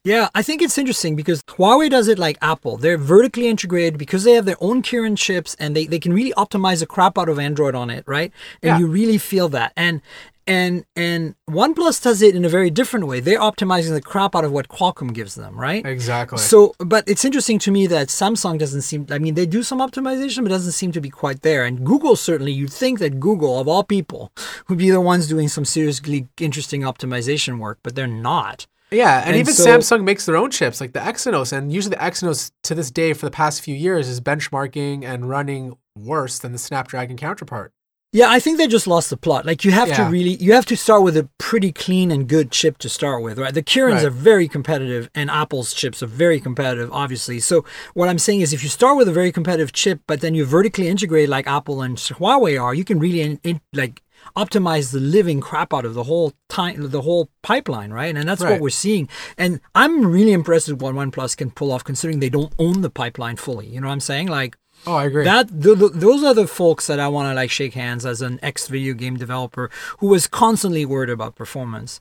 Yeah, 0.07 0.29
I 0.35 0.43
think 0.43 0.61
it's 0.61 0.77
interesting 0.77 1.17
because 1.17 1.43
Huawei 1.45 1.89
does 1.89 2.09
it 2.09 2.19
like 2.19 2.37
Apple. 2.43 2.77
They're 2.77 2.99
vertically 2.99 3.49
integrated 3.49 3.97
because 3.99 4.25
they 4.25 4.33
have 4.35 4.45
their 4.45 4.59
own 4.61 4.83
Kirin 4.83 5.17
chips 5.17 5.57
and 5.59 5.75
they, 5.75 5.87
they 5.87 5.99
can 5.99 6.13
really 6.13 6.35
optimize 6.35 6.81
the 6.81 6.87
crap 6.87 7.17
out 7.17 7.31
of 7.31 7.39
Android 7.39 7.75
on 7.75 7.89
it, 7.89 8.05
right? 8.07 8.31
And 8.63 8.69
Yeah. 8.69 8.79
you 8.81 8.87
really 8.87 9.17
feel 9.17 9.49
that. 9.51 9.73
And 9.79 10.03
and 10.47 10.85
and 10.97 11.35
OnePlus 11.49 12.03
does 12.03 12.23
it 12.23 12.35
in 12.35 12.45
a 12.45 12.49
very 12.49 12.71
different 12.71 13.07
way. 13.07 13.21
They're 13.21 13.41
optimizing 13.41 13.93
the 13.93 14.01
crap 14.03 14.35
out 14.37 14.45
of 14.45 14.53
what 14.53 14.69
Qualcomm 14.69 15.13
gives 15.13 15.35
them, 15.35 15.59
right? 15.59 15.85
Exactly. 15.85 16.39
So, 16.39 16.75
but 16.79 17.09
it's 17.09 17.25
interesting 17.25 17.59
to 17.61 17.71
me 17.71 17.87
that 17.89 18.09
Samsung 18.09 18.59
doesn't 18.59 18.83
seem. 18.83 19.07
I 19.11 19.19
mean, 19.19 19.35
they 19.35 19.47
do 19.47 19.63
some 19.63 19.79
optimization, 19.79 20.43
but 20.43 20.51
doesn't 20.51 20.73
seem 20.73 20.93
to 20.93 21.01
be 21.01 21.11
quite 21.11 21.43
there. 21.43 21.65
And 21.65 21.85
Google 21.85 22.17
certainly, 22.17 22.53
you'd 22.53 22.73
think 22.73 22.99
that 22.99 23.21
Google, 23.21 23.59
of 23.59 23.69
all 23.69 23.85
people, 23.85 24.33
would 24.69 24.79
be 24.79 24.91
the 24.91 25.01
ones 25.01 25.29
doing 25.29 25.49
some 25.49 25.65
seriously 25.65 26.29
interesting 26.41 26.83
optimization 26.83 27.59
work, 27.59 27.79
but 27.83 27.95
they're 27.95 28.07
not. 28.07 28.67
Yeah, 28.91 29.21
and, 29.21 29.31
And 29.31 29.37
even 29.37 29.55
so- 29.55 29.67
Samsung 29.67 30.05
makes 30.05 30.27
their 30.27 30.37
own 30.37 30.51
chips, 30.51 30.81
like 30.81 30.93
the 30.93 31.01
Exynos, 31.01 31.53
and 31.53 31.73
usually 31.73 31.97
the 31.97 32.03
Exynos 32.03 32.53
to 32.63 32.75
this 32.75 32.91
day 32.91 33.13
for 33.13 33.27
the 33.27 33.31
past 33.31 33.61
few 33.61 33.75
years 33.75 34.09
is 34.09 34.21
benchmarking 34.21 35.05
and 35.05 35.29
running 35.29 35.77
worse 35.97 36.39
than 36.39 36.53
the 36.53 36.59
Snapdragon 36.59 37.17
counterpart. 37.17 37.73
Yeah, 38.15 38.31
I 38.31 38.39
think 38.39 38.59
they 38.59 38.69
just 38.69 38.87
lost 38.87 39.11
the 39.11 39.17
plot. 39.17 39.45
Like 39.45 39.65
you 39.65 39.73
have 39.73 39.89
to 39.97 40.05
really, 40.05 40.37
you 40.37 40.53
have 40.53 40.67
to 40.67 40.77
start 40.77 41.03
with 41.03 41.17
a 41.17 41.29
pretty 41.39 41.73
clean 41.73 42.13
and 42.13 42.29
good 42.29 42.53
chip 42.53 42.79
to 42.79 42.89
start 42.89 43.25
with, 43.25 43.41
right? 43.41 43.53
The 43.53 43.61
Kirins 43.61 43.95
Right. 43.95 44.05
are 44.05 44.11
very 44.11 44.47
competitive, 44.47 45.11
and 45.17 45.29
Apple's 45.29 45.75
chips 45.75 46.01
are 46.01 46.07
very 46.07 46.39
competitive, 46.39 46.93
obviously. 46.93 47.41
So 47.41 47.65
what 47.95 48.09
I'm 48.09 48.21
saying 48.21 48.41
is, 48.43 48.53
if 48.53 48.63
you 48.63 48.69
start 48.69 48.97
with 48.97 49.09
a 49.09 49.13
very 49.13 49.33
competitive 49.33 49.73
chip, 49.73 50.01
but 50.07 50.21
then 50.21 50.33
you 50.37 50.45
vertically 50.45 50.87
integrate 50.87 51.29
like 51.29 51.49
Apple 51.49 51.83
and 51.83 51.97
Huawei 51.97 52.55
are, 52.63 52.73
you 52.73 52.85
can 52.85 53.01
really 53.01 53.21
in, 53.21 53.41
in, 53.43 53.61
like 53.73 54.01
optimize 54.37 54.93
the 54.93 55.01
living 55.01 55.41
crap 55.41 55.75
out 55.75 55.85
of 55.85 55.95
the 55.95 56.05
whole 56.05 56.33
time, 56.49 56.91
the 56.91 57.03
whole 57.03 57.29
pipeline, 57.43 57.91
right? 57.91 58.15
And 58.17 58.29
that's 58.29 58.43
what 58.43 58.61
we're 58.61 58.71
seeing. 58.71 59.09
And 59.37 59.61
I'm 59.75 60.07
really 60.07 60.33
impressed 60.33 60.69
with 60.69 60.81
what 60.81 60.95
OnePlus 60.95 61.37
can 61.37 61.51
pull 61.51 61.73
off, 61.73 61.83
considering 61.83 62.21
they 62.21 62.31
don't 62.31 62.53
own 62.61 62.81
the 62.81 62.91
pipeline 62.91 63.35
fully. 63.37 63.67
You 63.67 63.81
know 63.81 63.89
what 63.89 63.95
I'm 63.95 64.01
saying? 64.01 64.29
Like. 64.29 64.57
Oh, 64.87 64.95
I 64.97 65.07
agree. 65.07 65.25
That 65.25 65.49
th- 65.63 65.79
th- 65.79 65.93
those 65.95 66.23
are 66.23 66.35
the 66.35 66.47
folks 66.47 66.87
that 66.89 67.01
I 67.01 67.09
want 67.09 67.31
to 67.31 67.35
like 67.35 67.51
shake 67.51 67.75
hands 67.75 68.05
as 68.05 68.21
an 68.21 68.39
ex 68.43 68.69
video 68.69 68.95
game 68.95 69.17
developer 69.17 69.71
who 69.99 70.09
was 70.09 70.27
constantly 70.27 70.85
worried 70.85 71.11
about 71.11 71.37
performance. 71.37 72.01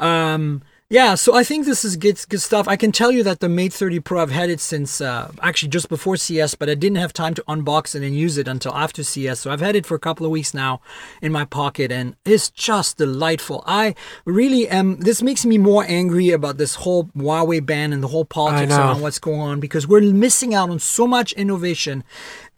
Um, 0.00 0.62
yeah, 0.92 1.14
so 1.14 1.34
I 1.34 1.42
think 1.42 1.64
this 1.64 1.86
is 1.86 1.96
good, 1.96 2.22
good 2.28 2.42
stuff. 2.42 2.68
I 2.68 2.76
can 2.76 2.92
tell 2.92 3.10
you 3.10 3.22
that 3.22 3.40
the 3.40 3.48
Mate 3.48 3.72
30 3.72 4.00
Pro, 4.00 4.20
I've 4.20 4.30
had 4.30 4.50
it 4.50 4.60
since 4.60 5.00
uh, 5.00 5.32
actually 5.40 5.70
just 5.70 5.88
before 5.88 6.18
CES, 6.18 6.54
but 6.54 6.68
I 6.68 6.74
didn't 6.74 6.98
have 6.98 7.14
time 7.14 7.32
to 7.32 7.44
unbox 7.48 7.94
it 7.94 8.02
and 8.02 8.14
use 8.14 8.36
it 8.36 8.46
until 8.46 8.74
after 8.74 9.02
CES. 9.02 9.40
So 9.40 9.50
I've 9.50 9.62
had 9.62 9.74
it 9.74 9.86
for 9.86 9.94
a 9.94 9.98
couple 9.98 10.26
of 10.26 10.32
weeks 10.32 10.52
now 10.52 10.82
in 11.22 11.32
my 11.32 11.46
pocket, 11.46 11.90
and 11.90 12.14
it's 12.26 12.50
just 12.50 12.98
delightful. 12.98 13.64
I 13.66 13.94
really 14.26 14.68
am. 14.68 14.98
This 14.98 15.22
makes 15.22 15.46
me 15.46 15.56
more 15.56 15.86
angry 15.88 16.28
about 16.28 16.58
this 16.58 16.74
whole 16.74 17.04
Huawei 17.16 17.64
ban 17.64 17.94
and 17.94 18.02
the 18.02 18.08
whole 18.08 18.26
politics 18.26 18.74
around 18.74 19.00
what's 19.00 19.18
going 19.18 19.40
on 19.40 19.60
because 19.60 19.88
we're 19.88 20.02
missing 20.02 20.54
out 20.54 20.68
on 20.68 20.78
so 20.78 21.06
much 21.06 21.32
innovation 21.32 22.04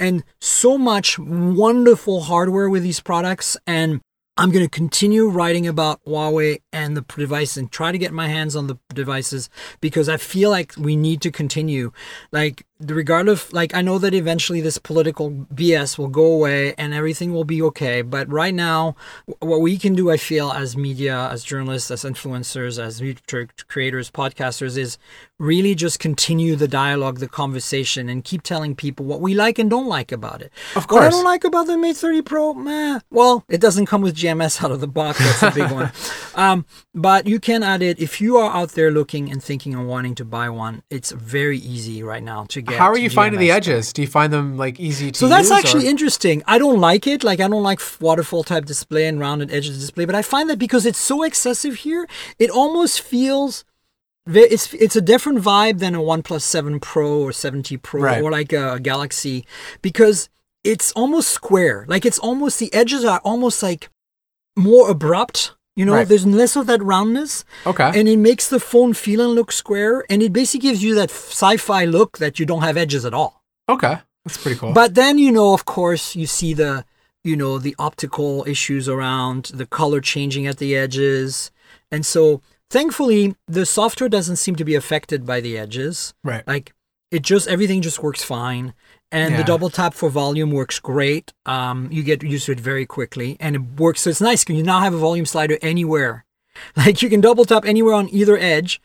and 0.01 0.25
so 0.41 0.77
much 0.77 1.21
wonderful 1.21 2.23
hardware 2.23 2.69
with 2.69 2.83
these 2.83 2.99
products. 2.99 3.57
And 3.65 4.01
I'm 4.37 4.51
going 4.51 4.64
to 4.64 4.70
continue 4.70 5.28
writing 5.28 5.66
about 5.66 6.05
Huawei 6.05 6.61
and 6.72 6.97
the 6.97 7.03
device 7.03 7.57
and 7.57 7.70
try 7.70 7.93
to 7.93 7.99
get 7.99 8.12
my 8.12 8.26
hands 8.26 8.57
on 8.57 8.66
the 8.66 8.78
devices 8.93 9.49
because 9.80 10.09
I 10.09 10.16
feel 10.16 10.51
like 10.51 10.74
we 10.76 10.97
need 10.97 11.20
to 11.22 11.30
continue. 11.30 11.93
Like 12.32 12.66
regardless, 12.81 13.53
like 13.53 13.75
I 13.75 13.83
know 13.83 13.99
that 13.99 14.14
eventually 14.14 14.61
this 14.61 14.79
political 14.79 15.31
BS 15.31 15.97
will 15.97 16.09
go 16.09 16.25
away 16.25 16.75
and 16.75 16.93
everything 16.93 17.33
will 17.33 17.45
be 17.45 17.62
okay. 17.62 18.03
But 18.03 18.31
right 18.31 18.55
now, 18.55 18.97
what 19.41 19.61
we 19.61 19.79
can 19.79 19.95
do, 19.95 20.11
I 20.11 20.16
feel, 20.16 20.51
as 20.51 20.77
media, 20.77 21.29
as 21.31 21.45
journalists, 21.45 21.91
as 21.91 22.03
influencers, 22.03 22.79
as 22.83 23.01
creators, 23.68 24.11
podcasters, 24.11 24.77
is 24.77 24.99
really 25.39 25.75
just 25.75 25.99
continue 25.99 26.57
the 26.57 26.68
dialogue, 26.68 27.18
the 27.18 27.29
conversation, 27.29 28.09
and 28.09 28.25
keep 28.25 28.43
telling 28.43 28.75
people 28.75 29.05
what 29.05 29.20
we 29.20 29.35
like 29.35 29.59
and 29.59 29.68
don't 29.68 29.87
like 29.87 30.12
about 30.12 30.43
it. 30.43 30.53
Of 30.77 30.87
course 30.87 31.01
What 31.01 31.07
I 31.07 31.11
don't 31.11 31.25
like 31.25 31.45
about 31.45 31.66
the 31.66 31.77
Mate 31.77 31.97
30 31.97 32.22
Pro, 32.22 32.55
meh. 32.55 33.01
Well, 33.11 33.45
it 33.49 33.61
doesn't 33.61 33.87
come 33.87 34.03
with 34.03 34.16
GMS 34.16 34.62
out 34.64 34.70
of 34.70 34.81
the 34.81 34.87
box. 34.87 35.18
That's 35.18 35.43
a 35.43 35.61
big 35.61 35.70
one. 35.70 35.93
Um, 36.37 36.66
but 36.93 37.29
you 37.29 37.39
can 37.39 37.62
add 37.62 37.81
it 37.81 38.01
if 38.01 38.20
you 38.20 38.39
are 38.39 38.53
out 38.53 38.70
there 38.70 38.91
looking 38.91 39.31
and 39.31 39.41
thinking 39.41 39.72
and 39.72 39.87
wanting 39.89 40.16
to 40.16 40.25
buy 40.25 40.49
one. 40.49 40.83
It's 40.91 41.12
very 41.12 41.59
easy 41.59 42.03
right 42.03 42.25
now 42.25 42.45
to 42.47 42.61
get. 42.65 42.79
How 42.79 42.87
are 42.89 42.99
you 42.99 43.11
finding 43.11 43.39
the 43.41 43.49
GMS. 43.51 43.57
edges? 43.57 43.93
Do 43.93 44.03
you 44.03 44.09
find 44.09 44.33
them 44.33 44.57
like 44.57 44.81
easy 44.81 45.12
to 45.12 45.19
So 45.19 45.29
that's 45.29 45.51
use, 45.51 45.59
actually 45.59 45.87
or- 45.87 45.91
interesting. 45.91 46.43
I 46.47 46.59
don't 46.59 46.81
like 46.81 47.07
it. 47.07 47.23
Like 47.25 47.41
I 47.41 47.49
don't 47.49 47.62
like 47.62 47.81
waterfall 48.01 48.43
type 48.45 48.65
display 48.65 49.07
and 49.07 49.21
rounded 49.21 49.51
edges 49.53 49.79
display. 49.79 50.05
But 50.05 50.15
I 50.15 50.23
find 50.23 50.49
that 50.51 50.59
because 50.59 50.85
it's 50.87 50.99
so 50.99 51.23
excessive 51.23 51.75
here, 51.87 52.07
it 52.39 52.51
almost 52.51 53.01
feels. 53.01 53.65
ve- 54.27 54.41
It's 54.55 54.73
it's 54.75 54.97
a 54.97 55.03
different 55.03 55.39
vibe 55.41 55.79
than 55.81 55.95
a 55.95 56.01
OnePlus 56.01 56.43
7 56.43 56.81
Pro 56.81 57.21
or 57.27 57.31
7T 57.33 57.77
Pro 57.83 58.01
Right. 58.03 58.23
or 58.23 58.31
like 58.31 58.53
a 58.53 58.79
Galaxy 58.81 59.45
because 59.83 60.29
it's 60.65 60.93
almost 60.93 61.29
square. 61.29 61.85
Like 61.89 62.07
it's 62.07 62.19
almost 62.19 62.59
the 62.59 62.73
edges 62.73 63.05
are 63.05 63.21
almost 63.23 63.62
like 63.62 63.91
more 64.57 64.89
abrupt. 64.91 65.53
You 65.77 65.85
know, 65.85 65.95
Right. 65.95 66.07
there's 66.09 66.25
less 66.27 66.55
of 66.57 66.66
that 66.68 66.83
roundness 66.83 67.45
okay. 67.66 67.91
and 67.99 68.09
it 68.09 68.18
makes 68.18 68.49
the 68.49 68.61
phone 68.61 68.93
feel 68.95 69.20
and 69.20 69.35
look 69.35 69.51
square 69.51 70.05
and 70.09 70.22
it 70.22 70.33
basically 70.33 70.68
gives 70.68 70.83
you 70.85 70.95
that 70.95 71.11
sci-fi 71.11 71.85
look 71.85 72.18
that 72.18 72.39
you 72.39 72.47
don't 72.47 72.62
have 72.62 72.77
edges 72.77 73.05
at 73.05 73.12
all. 73.14 73.43
okay, 73.68 73.99
that's 74.25 74.39
pretty 74.43 74.59
cool. 74.59 74.72
But 74.72 74.95
then 74.95 75.18
you 75.18 75.33
know, 75.33 75.53
of 75.53 75.64
course, 75.64 76.14
you 76.14 76.27
see 76.27 76.55
the 76.55 76.85
you 77.25 77.37
know 77.37 77.59
the 77.59 77.75
optical 77.79 78.45
issues 78.47 78.89
around 78.89 79.51
the 79.55 79.66
color 79.66 80.01
changing 80.01 80.47
at 80.47 80.59
the 80.59 80.77
edges, 80.77 81.51
and 81.91 82.05
so 82.07 82.41
thankfully 82.70 83.35
the 83.49 83.66
software 83.66 84.09
doesn't 84.09 84.37
seem 84.37 84.57
to 84.57 84.64
be 84.64 84.75
affected 84.75 85.27
by 85.27 85.41
the 85.41 85.59
edges. 85.59 86.14
right. 86.22 86.47
Like 86.47 86.72
it 87.11 87.22
just 87.22 87.47
everything 87.49 87.83
just 87.83 88.03
works 88.03 88.22
fine, 88.25 88.75
and 89.15 89.31
Yeah. 89.33 89.39
the 89.39 89.45
double 89.45 89.71
tap 89.71 89.95
for 89.95 90.11
volume 90.11 90.51
works 90.51 90.79
great. 90.81 91.33
Um, 91.47 91.89
you 91.91 92.03
get 92.03 92.23
used 92.23 92.47
to 92.47 92.53
it 92.53 92.61
very 92.61 92.85
quickly, 92.97 93.37
and 93.41 93.57
it 93.57 93.62
works. 93.79 94.03
So 94.03 94.11
it's 94.11 94.21
nice 94.21 94.43
because 94.45 94.57
you 94.59 94.62
now 94.65 94.81
have 94.81 94.93
a 94.95 94.99
volume 95.09 95.27
slider 95.27 95.57
anywhere. 95.62 96.25
Like 96.77 97.03
you 97.03 97.09
can 97.11 97.21
double 97.21 97.45
tap 97.45 97.65
anywhere 97.65 97.95
on 97.95 98.09
either 98.12 98.37
edge, 98.39 98.81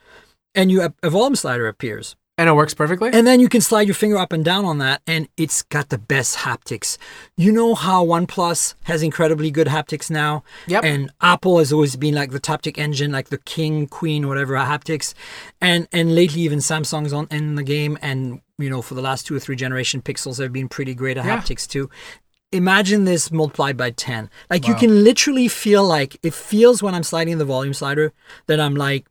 and 0.55 0.71
you 0.71 0.77
a 1.03 1.09
volume 1.09 1.35
slider 1.35 1.67
appears. 1.67 2.15
And 2.39 2.47
it 2.49 2.53
works 2.53 2.73
perfectly. 2.73 3.09
And 3.11 3.27
then 3.27 3.41
you 3.41 3.49
can 3.49 3.59
slide 3.59 3.85
your 3.85 3.93
finger 4.03 4.17
up 4.17 4.31
and 4.31 4.45
down 4.45 4.63
on 4.63 4.77
that, 4.77 5.01
and 5.05 5.27
it's 5.35 5.61
got 5.61 5.89
the 5.89 5.97
best 5.97 6.37
haptics. 6.37 6.97
You 7.35 7.51
know 7.51 7.75
how 7.75 8.05
OnePlus 8.05 8.75
has 8.83 9.03
incredibly 9.03 9.51
good 9.51 9.67
haptics 9.67 10.09
now? 10.09 10.43
Yep. 10.67 10.83
And 10.85 11.11
Apple 11.19 11.59
has 11.59 11.73
always 11.73 11.97
been 11.97 12.15
like 12.15 12.31
the 12.31 12.39
Taptic 12.39 12.77
engine, 12.77 13.11
like 13.11 13.27
the 13.27 13.39
king, 13.39 13.87
queen, 13.87 14.27
whatever 14.29 14.53
haptics. 14.55 15.13
And 15.59 15.87
and 15.91 16.15
lately 16.15 16.41
even 16.41 16.59
Samsung's 16.59 17.11
on 17.13 17.27
in 17.29 17.55
the 17.55 17.63
game, 17.75 17.97
and 18.01 18.39
you 18.59 18.69
know 18.69 18.81
for 18.83 18.93
the 18.93 19.01
last 19.01 19.25
two 19.25 19.35
or 19.35 19.39
three 19.39 19.55
generation 19.55 20.01
Pixels 20.01 20.37
have 20.41 20.53
been 20.53 20.69
pretty 20.69 20.93
great 20.93 21.17
at 21.17 21.25
Yeah. 21.25 21.37
haptics 21.37 21.67
too. 21.67 21.89
Imagine 22.51 23.05
this 23.05 23.31
multiplied 23.31 23.77
by 23.77 23.91
ten. 23.91 24.29
Like 24.49 24.67
you 24.67 24.73
can 24.75 25.03
literally 25.03 25.47
feel 25.47 25.83
like 25.83 26.17
it 26.23 26.33
feels 26.33 26.81
when 26.83 26.95
I'm 26.95 27.03
sliding 27.03 27.37
the 27.37 27.45
volume 27.45 27.73
slider 27.73 28.11
that 28.47 28.59
I'm 28.59 28.75
like 28.75 29.05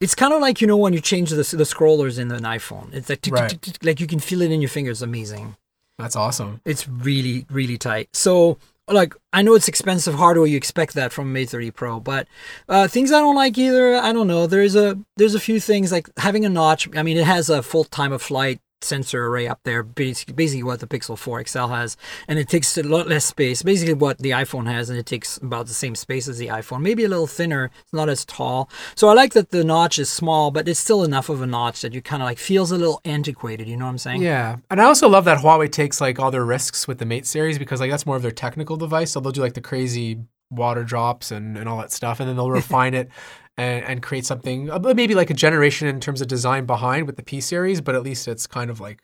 it's 0.00 0.14
kind 0.14 0.34
of 0.34 0.40
like 0.40 0.60
you 0.60 0.66
know 0.66 0.76
when 0.76 0.92
you 0.92 1.00
change 1.00 1.30
the 1.30 1.36
the 1.36 1.64
scrollers 1.64 2.18
in 2.18 2.30
an 2.32 2.42
iPhone. 2.42 2.92
It's 2.92 3.08
like 3.08 3.20
Right. 3.30 3.78
like 3.84 4.00
you 4.00 4.06
can 4.08 4.18
feel 4.18 4.42
it 4.42 4.50
in 4.50 4.60
your 4.60 4.68
fingers. 4.70 5.02
Amazing. 5.02 5.56
that's 5.98 6.16
awesome. 6.16 6.60
It's 6.64 6.88
really 6.88 7.46
really 7.48 7.78
tight. 7.78 8.08
So 8.12 8.58
like 8.88 9.14
I 9.32 9.42
know 9.42 9.54
it's 9.54 9.68
expensive 9.68 10.14
hardware. 10.14 10.46
You 10.48 10.56
expect 10.56 10.94
that 10.94 11.12
from 11.12 11.32
Mate 11.32 11.48
30 11.50 11.70
Pro, 11.70 12.00
but 12.00 12.26
uh, 12.68 12.88
things 12.88 13.12
I 13.12 13.20
don't 13.20 13.36
like 13.36 13.56
either. 13.56 13.94
I 13.94 14.12
don't 14.12 14.26
know. 14.26 14.48
There's 14.48 14.74
a 14.74 14.98
there's 15.16 15.36
a 15.36 15.40
few 15.40 15.60
things 15.60 15.92
like 15.92 16.10
having 16.18 16.44
a 16.44 16.48
notch. 16.48 16.88
I 16.96 17.04
mean, 17.04 17.16
it 17.16 17.24
has 17.24 17.48
a 17.48 17.62
full 17.62 17.84
time 17.84 18.10
of 18.12 18.20
flight 18.20 18.58
sensor 18.84 19.26
array 19.26 19.48
up 19.48 19.60
there, 19.64 19.82
basically, 19.82 20.34
basically 20.34 20.62
what 20.62 20.80
the 20.80 20.86
Pixel 20.86 21.18
4 21.18 21.44
XL 21.46 21.66
has, 21.66 21.96
and 22.28 22.38
it 22.38 22.48
takes 22.48 22.76
a 22.78 22.82
lot 22.82 23.08
less 23.08 23.24
space. 23.24 23.62
Basically, 23.62 23.94
what 23.94 24.18
the 24.18 24.30
iPhone 24.30 24.66
has, 24.66 24.90
and 24.90 24.98
it 24.98 25.06
takes 25.06 25.38
about 25.38 25.66
the 25.66 25.74
same 25.74 25.94
space 25.94 26.28
as 26.28 26.38
the 26.38 26.48
iPhone. 26.48 26.82
Maybe 26.82 27.04
a 27.04 27.08
little 27.08 27.26
thinner. 27.26 27.70
It's 27.82 27.92
not 27.92 28.08
as 28.08 28.24
tall. 28.24 28.68
So 28.94 29.08
I 29.08 29.14
like 29.14 29.32
that 29.32 29.50
the 29.50 29.64
notch 29.64 29.98
is 29.98 30.10
small, 30.10 30.50
but 30.50 30.68
it's 30.68 30.80
still 30.80 31.04
enough 31.04 31.28
of 31.28 31.42
a 31.42 31.46
notch 31.46 31.82
that 31.82 31.94
you 31.94 32.02
kind 32.02 32.22
of 32.22 32.26
like 32.26 32.38
feels 32.38 32.70
a 32.70 32.78
little 32.78 33.00
antiquated. 33.04 33.68
You 33.68 33.76
know 33.76 33.86
what 33.86 33.92
I'm 33.92 33.98
saying? 33.98 34.22
Yeah, 34.22 34.56
and 34.70 34.80
I 34.80 34.84
also 34.84 35.08
love 35.08 35.24
that 35.24 35.38
Huawei 35.38 35.70
takes 35.70 36.00
like 36.00 36.18
all 36.18 36.30
their 36.30 36.44
risks 36.44 36.86
with 36.86 36.98
the 36.98 37.06
Mate 37.06 37.26
series 37.26 37.58
because 37.58 37.80
like 37.80 37.90
that's 37.90 38.06
more 38.06 38.16
of 38.16 38.22
their 38.22 38.30
technical 38.30 38.76
device. 38.76 39.12
So 39.12 39.20
they'll 39.20 39.32
do 39.32 39.40
like 39.40 39.54
the 39.54 39.60
crazy 39.60 40.18
water 40.50 40.84
drops 40.84 41.30
and, 41.30 41.56
and 41.56 41.68
all 41.68 41.78
that 41.78 41.92
stuff, 41.92 42.20
and 42.20 42.28
then 42.28 42.36
they'll 42.36 42.50
refine 42.62 42.94
it 42.94 43.10
and, 43.56 43.84
and 43.84 44.02
create 44.02 44.26
something 44.26 44.70
uh, 44.70 44.78
maybe 44.94 45.14
like 45.14 45.30
a 45.30 45.34
generation 45.34 45.86
in 45.88 46.00
terms 46.00 46.20
of 46.20 46.28
design 46.28 46.66
behind 46.66 47.06
with 47.06 47.16
the 47.16 47.22
P 47.22 47.40
series, 47.40 47.80
but 47.80 47.94
at 47.94 48.02
least 48.02 48.26
it's 48.28 48.46
kind 48.46 48.70
of 48.70 48.80
like 48.80 49.00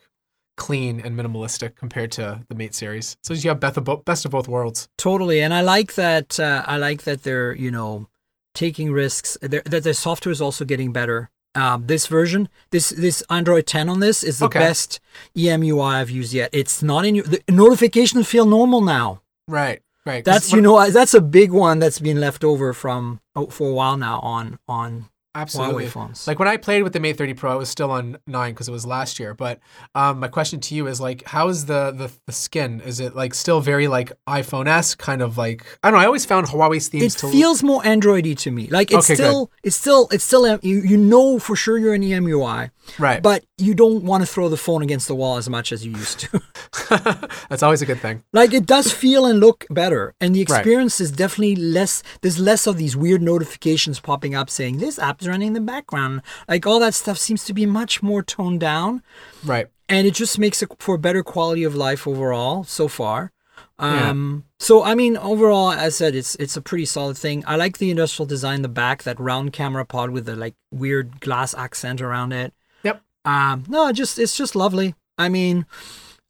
clean 0.56 1.00
and 1.00 1.18
minimalistic 1.18 1.74
compared 1.74 2.12
to 2.12 2.44
the 2.48 2.54
Mate 2.54 2.74
series. 2.74 3.16
So 3.22 3.32
you 3.34 3.48
have 3.48 3.60
best 3.60 3.76
of 3.76 3.84
both, 3.84 4.04
best 4.04 4.24
of 4.24 4.30
both 4.32 4.48
worlds. 4.48 4.88
Totally, 4.98 5.40
and 5.40 5.54
I 5.54 5.62
like 5.62 5.94
that. 5.94 6.38
Uh, 6.38 6.62
I 6.66 6.76
like 6.76 7.02
that 7.04 7.22
they're 7.22 7.54
you 7.54 7.70
know 7.70 8.08
taking 8.54 8.92
risks. 8.92 9.38
They're, 9.40 9.62
that 9.64 9.84
the 9.84 9.94
software 9.94 10.32
is 10.32 10.40
also 10.40 10.64
getting 10.64 10.92
better. 10.92 11.30
Um, 11.54 11.86
this 11.86 12.06
version, 12.06 12.48
this 12.70 12.90
this 12.90 13.22
Android 13.30 13.66
10 13.66 13.88
on 13.88 13.98
this 14.00 14.22
is 14.22 14.38
the 14.38 14.46
Okay. 14.46 14.58
best 14.60 15.00
EMUI 15.36 15.82
I've 15.94 16.10
used 16.10 16.32
yet. 16.32 16.50
It's 16.52 16.80
not 16.82 17.04
in 17.04 17.14
your 17.16 17.24
the 17.24 17.42
notifications 17.48 18.28
feel 18.28 18.46
normal 18.46 18.80
now. 18.80 19.22
Right, 19.48 19.80
right. 20.06 20.24
That's 20.24 20.52
you 20.52 20.60
know 20.60 20.90
that's 20.90 21.14
a 21.14 21.20
big 21.20 21.52
one 21.52 21.78
that's 21.78 21.98
been 21.98 22.20
left 22.20 22.44
over 22.44 22.72
from 22.72 23.20
oh, 23.36 23.46
for 23.46 23.70
a 23.70 23.74
while 23.74 23.96
now 23.96 24.20
on 24.20 24.58
on 24.68 25.08
absolutely. 25.34 25.84
Huawei 25.86 25.88
phones. 25.88 26.26
Like 26.26 26.38
when 26.38 26.48
I 26.48 26.56
played 26.56 26.82
with 26.82 26.92
the 26.92 27.00
Mate 27.00 27.16
30 27.18 27.34
Pro, 27.34 27.52
I 27.52 27.54
was 27.54 27.68
still 27.68 27.90
on 27.90 28.18
nine 28.26 28.52
because 28.52 28.68
it 28.68 28.72
was 28.72 28.86
last 28.86 29.18
year. 29.18 29.34
But 29.34 29.60
um, 29.94 30.20
my 30.20 30.28
question 30.28 30.60
to 30.60 30.74
you 30.74 30.86
is 30.86 31.00
like, 31.00 31.24
how 31.26 31.48
is 31.48 31.66
the, 31.66 31.90
the 31.92 32.10
the 32.26 32.32
skin? 32.32 32.80
Is 32.80 33.00
it 33.00 33.14
like 33.14 33.34
still 33.34 33.60
very 33.60 33.88
like 33.88 34.12
iPhone 34.28 34.66
s 34.66 34.94
kind 34.94 35.22
of 35.22 35.38
like 35.38 35.64
I 35.82 35.90
don't 35.90 35.98
know. 35.98 36.02
I 36.02 36.06
always 36.06 36.24
found 36.24 36.46
Huawei's 36.48 36.88
themes 36.88 37.14
it 37.16 37.18
to 37.20 37.30
feels 37.30 37.62
more 37.62 37.82
Androidy 37.82 38.36
to 38.38 38.50
me. 38.50 38.66
Like 38.68 38.90
it's 38.90 39.10
Okay, 39.10 39.16
good. 39.16 39.24
still 39.24 39.50
it's 39.62 39.76
still 39.76 40.08
it's 40.10 40.24
still 40.24 40.58
you 40.62 40.80
you 40.80 40.96
know 40.96 41.38
for 41.38 41.56
sure 41.56 41.78
you're 41.78 41.94
in 41.94 42.02
E 42.02 42.10
EMUI, 42.10 42.70
right. 42.98 43.22
but 43.22 43.44
you 43.58 43.74
don't 43.74 44.02
want 44.04 44.22
to 44.22 44.26
throw 44.26 44.48
the 44.48 44.56
phone 44.56 44.82
against 44.82 45.06
the 45.08 45.14
wall 45.14 45.36
as 45.36 45.48
much 45.48 45.70
as 45.72 45.84
you 45.86 45.92
used 45.92 46.20
to. 46.20 46.40
That's 47.48 47.62
always 47.62 47.82
a 47.82 47.86
good 47.86 48.00
thing. 48.00 48.22
Like 48.32 48.52
it 48.52 48.66
does 48.66 48.92
feel 48.92 49.26
and 49.26 49.38
look 49.40 49.66
better, 49.70 50.14
and 50.20 50.34
the 50.34 50.40
Right. 50.40 50.58
experience 50.60 51.00
is 51.00 51.10
definitely 51.12 51.56
less. 51.56 52.02
There's 52.22 52.38
less 52.38 52.66
of 52.66 52.76
these 52.78 52.96
weird 52.96 53.22
notifications 53.22 54.00
popping 54.00 54.34
up 54.34 54.48
saying 54.50 54.78
this 54.78 54.98
app's 54.98 55.26
running 55.30 55.48
in 55.48 55.54
the 55.54 55.60
background. 55.74 56.20
Like 56.48 56.66
all 56.66 56.80
that 56.80 56.94
stuff 56.94 57.16
seems 57.18 57.44
to 57.46 57.54
be 57.54 57.64
much 57.66 58.02
more 58.02 58.22
toned 58.22 58.60
down, 58.60 59.02
Right. 59.44 59.68
and 59.88 60.06
it 60.06 60.14
just 60.14 60.38
makes 60.38 60.62
it 60.62 60.68
for 60.78 60.98
better 60.98 61.22
quality 61.22 61.64
of 61.64 61.74
life 61.74 62.06
overall 62.06 62.64
so 62.64 62.88
far. 62.88 63.32
Yeah. 63.80 64.10
Um, 64.10 64.44
so 64.58 64.82
I 64.82 64.94
mean, 64.94 65.16
overall, 65.16 65.70
as 65.72 65.78
I 65.80 65.88
said, 65.88 66.14
it's 66.14 66.34
it's 66.36 66.56
a 66.56 66.60
pretty 66.62 66.84
solid 66.84 67.16
thing. 67.16 67.42
I 67.46 67.56
like 67.56 67.78
the 67.78 67.90
industrial 67.90 68.26
design, 68.26 68.60
the 68.62 68.68
back, 68.68 69.02
that 69.04 69.18
round 69.18 69.52
camera 69.54 69.84
pod 69.86 70.10
with 70.10 70.26
the 70.26 70.36
like 70.36 70.54
weird 70.70 71.20
glass 71.20 71.54
accent 71.54 72.00
around 72.02 72.32
it. 72.32 72.52
Yep. 72.82 73.00
Um, 73.24 73.64
no, 73.68 73.90
just 73.92 74.18
it's 74.18 74.36
just 74.36 74.54
lovely. 74.54 74.94
I 75.16 75.28
mean, 75.28 75.64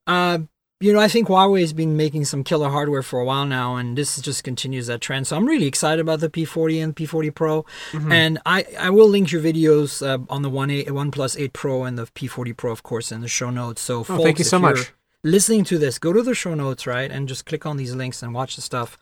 uh, 0.07 0.39
you 0.81 0.93
know, 0.95 0.99
I 0.99 1.09
think 1.09 1.29
Huawei 1.29 1.61
has 1.61 1.73
been 1.75 1.97
making 1.97 2.25
some 2.25 2.43
killer 2.43 2.71
hardware 2.71 3.03
for 3.03 3.21
a 3.21 3.25
while 3.25 3.45
now, 3.45 3.77
and 3.77 3.99
this 3.99 4.19
just 4.21 4.43
continues 4.45 4.87
that 4.87 5.01
trend. 5.01 5.27
So 5.27 5.37
I'm 5.37 5.45
really 5.47 5.67
excited 5.67 6.01
about 6.01 6.21
the 6.21 6.31
P40 6.31 6.83
and 6.83 6.97
P40 6.97 7.35
Pro, 7.35 7.63
Mm-hmm. 7.93 8.11
and 8.13 8.39
I, 8.47 8.65
I 8.79 8.91
will 8.91 9.09
link 9.09 9.31
your 9.31 9.43
videos 9.43 10.01
uh, 10.07 10.19
on 10.31 10.43
the 10.43 10.49
One 10.51 10.71
A 10.71 10.85
One 10.91 11.11
Plus 11.11 11.37
Eight 11.37 11.53
Pro 11.53 11.85
and 11.85 11.99
the 11.99 12.07
P40 12.07 12.57
Pro, 12.57 12.73
of 12.73 12.83
course, 12.83 13.13
in 13.13 13.21
the 13.21 13.29
show 13.29 13.51
notes. 13.51 13.83
So 13.83 14.01
Oh, 14.01 14.05
folks, 14.05 14.23
thank 14.25 14.39
you 14.39 14.45
so 14.45 14.59
much. 14.59 14.93
Listening 15.23 15.65
to 15.65 15.77
this, 15.77 15.99
go 15.99 16.15
to 16.15 16.23
the 16.23 16.35
show 16.35 16.55
notes, 16.55 16.87
right, 16.87 17.11
and 17.11 17.29
just 17.29 17.45
click 17.45 17.67
on 17.67 17.77
these 17.77 17.95
links 17.95 18.23
and 18.23 18.33
watch 18.33 18.57
the 18.57 18.63
stuff. 18.63 18.97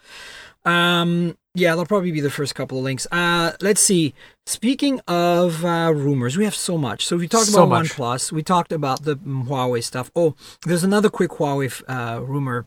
Um, 0.64 1.36
yeah, 1.54 1.70
that'll 1.70 1.86
probably 1.86 2.12
be 2.12 2.20
the 2.20 2.30
first 2.30 2.54
couple 2.54 2.78
of 2.78 2.84
links. 2.84 3.06
Uh, 3.10 3.52
let's 3.60 3.80
see. 3.80 4.14
Speaking 4.46 5.00
of 5.08 5.64
uh, 5.64 5.92
rumors, 5.94 6.36
we 6.36 6.44
have 6.44 6.54
so 6.54 6.78
much. 6.78 7.06
So 7.06 7.16
we 7.16 7.26
talked 7.26 7.46
So 7.46 7.64
about 7.64 7.68
much. 7.82 7.88
OnePlus. 7.94 8.32
We 8.32 8.42
talked 8.42 8.72
about 8.72 9.02
the 9.04 9.16
Huawei 9.16 9.82
stuff. 9.82 10.10
Oh, 10.14 10.34
there's 10.66 10.84
another 10.84 11.08
quick 11.10 11.30
Huawei 11.32 11.82
uh, 11.88 12.22
rumor, 12.22 12.66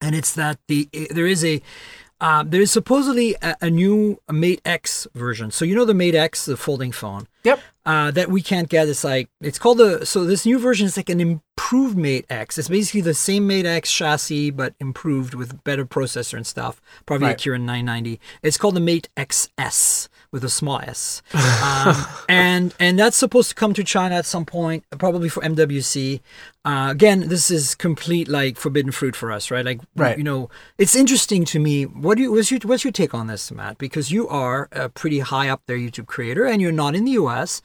and 0.00 0.14
it's 0.14 0.34
that 0.34 0.58
the 0.68 0.88
there 1.10 1.26
is 1.26 1.44
a 1.44 1.62
uh, 2.22 2.42
there 2.46 2.60
is 2.62 2.70
supposedly 2.70 3.34
a, 3.42 3.56
a 3.60 3.68
new 3.68 4.18
Mate 4.30 4.62
X 4.64 5.06
version. 5.14 5.50
So 5.50 5.64
you 5.64 5.74
know 5.74 5.84
the 5.84 5.92
Mate 5.92 6.14
X, 6.14 6.44
the 6.46 6.56
folding 6.56 6.92
phone 6.92 7.26
Yep. 7.44 7.60
uh, 7.84 8.10
that 8.12 8.30
we 8.30 8.40
can't 8.40 8.68
get. 8.68 8.88
It's 8.88 9.02
like 9.04 9.28
it's 9.40 9.58
called 9.58 9.78
the 9.78 10.06
so 10.06 10.24
this 10.24 10.46
new 10.46 10.58
version 10.58 10.86
is 10.86 10.96
like 10.96 11.10
an 11.10 11.20
improved 11.20 11.96
Mate 11.98 12.24
X. 12.30 12.56
It's 12.58 12.68
basically 12.68 13.00
the 13.00 13.12
same 13.14 13.46
Mate 13.48 13.66
X 13.66 13.92
chassis 13.92 14.50
but 14.50 14.74
improved 14.80 15.34
with 15.34 15.62
better 15.64 15.84
processor 15.84 16.34
and 16.36 16.46
stuff. 16.46 16.80
Probably 17.06 17.26
Right. 17.26 17.44
a 17.46 17.50
Kirin 17.50 17.62
990. 17.62 18.20
It's 18.42 18.56
called 18.56 18.76
the 18.76 18.80
Mate 18.80 19.08
XS, 19.16 20.08
with 20.32 20.42
a 20.44 20.48
small 20.48 20.80
s. 20.80 21.22
Um, 21.34 21.94
and 22.28 22.74
and 22.80 22.98
that's 22.98 23.16
supposed 23.16 23.50
to 23.50 23.54
come 23.54 23.74
to 23.74 23.84
China 23.84 24.16
at 24.16 24.26
some 24.26 24.44
point, 24.46 24.84
probably 24.98 25.28
for 25.28 25.42
MWC. 25.42 26.20
Uh, 26.64 26.88
again, 26.92 27.28
this 27.28 27.50
is 27.50 27.74
complete 27.74 28.28
like 28.28 28.56
forbidden 28.56 28.92
fruit 28.92 29.16
for 29.16 29.32
us, 29.32 29.50
right? 29.50 29.64
Like, 29.64 29.80
Right. 29.96 30.16
you 30.16 30.22
know, 30.24 30.48
it's 30.78 30.94
interesting 30.94 31.44
to 31.46 31.58
me. 31.58 31.84
What 31.84 32.16
do 32.16 32.22
you 32.22 32.32
what's 32.32 32.50
your 32.50 32.60
what's 32.64 32.84
your 32.84 32.92
take 32.92 33.12
on 33.14 33.26
this, 33.26 33.50
Matt? 33.52 33.78
Because 33.78 34.10
you 34.10 34.26
are 34.28 34.68
a 34.72 34.88
pretty 34.88 35.18
high 35.20 35.48
up 35.48 35.62
there 35.66 35.76
YouTube 35.76 36.06
creator, 36.06 36.46
and 36.46 36.62
you're 36.62 36.72
not 36.72 36.94
in 36.94 37.04
the 37.04 37.12
U.S. 37.12 37.60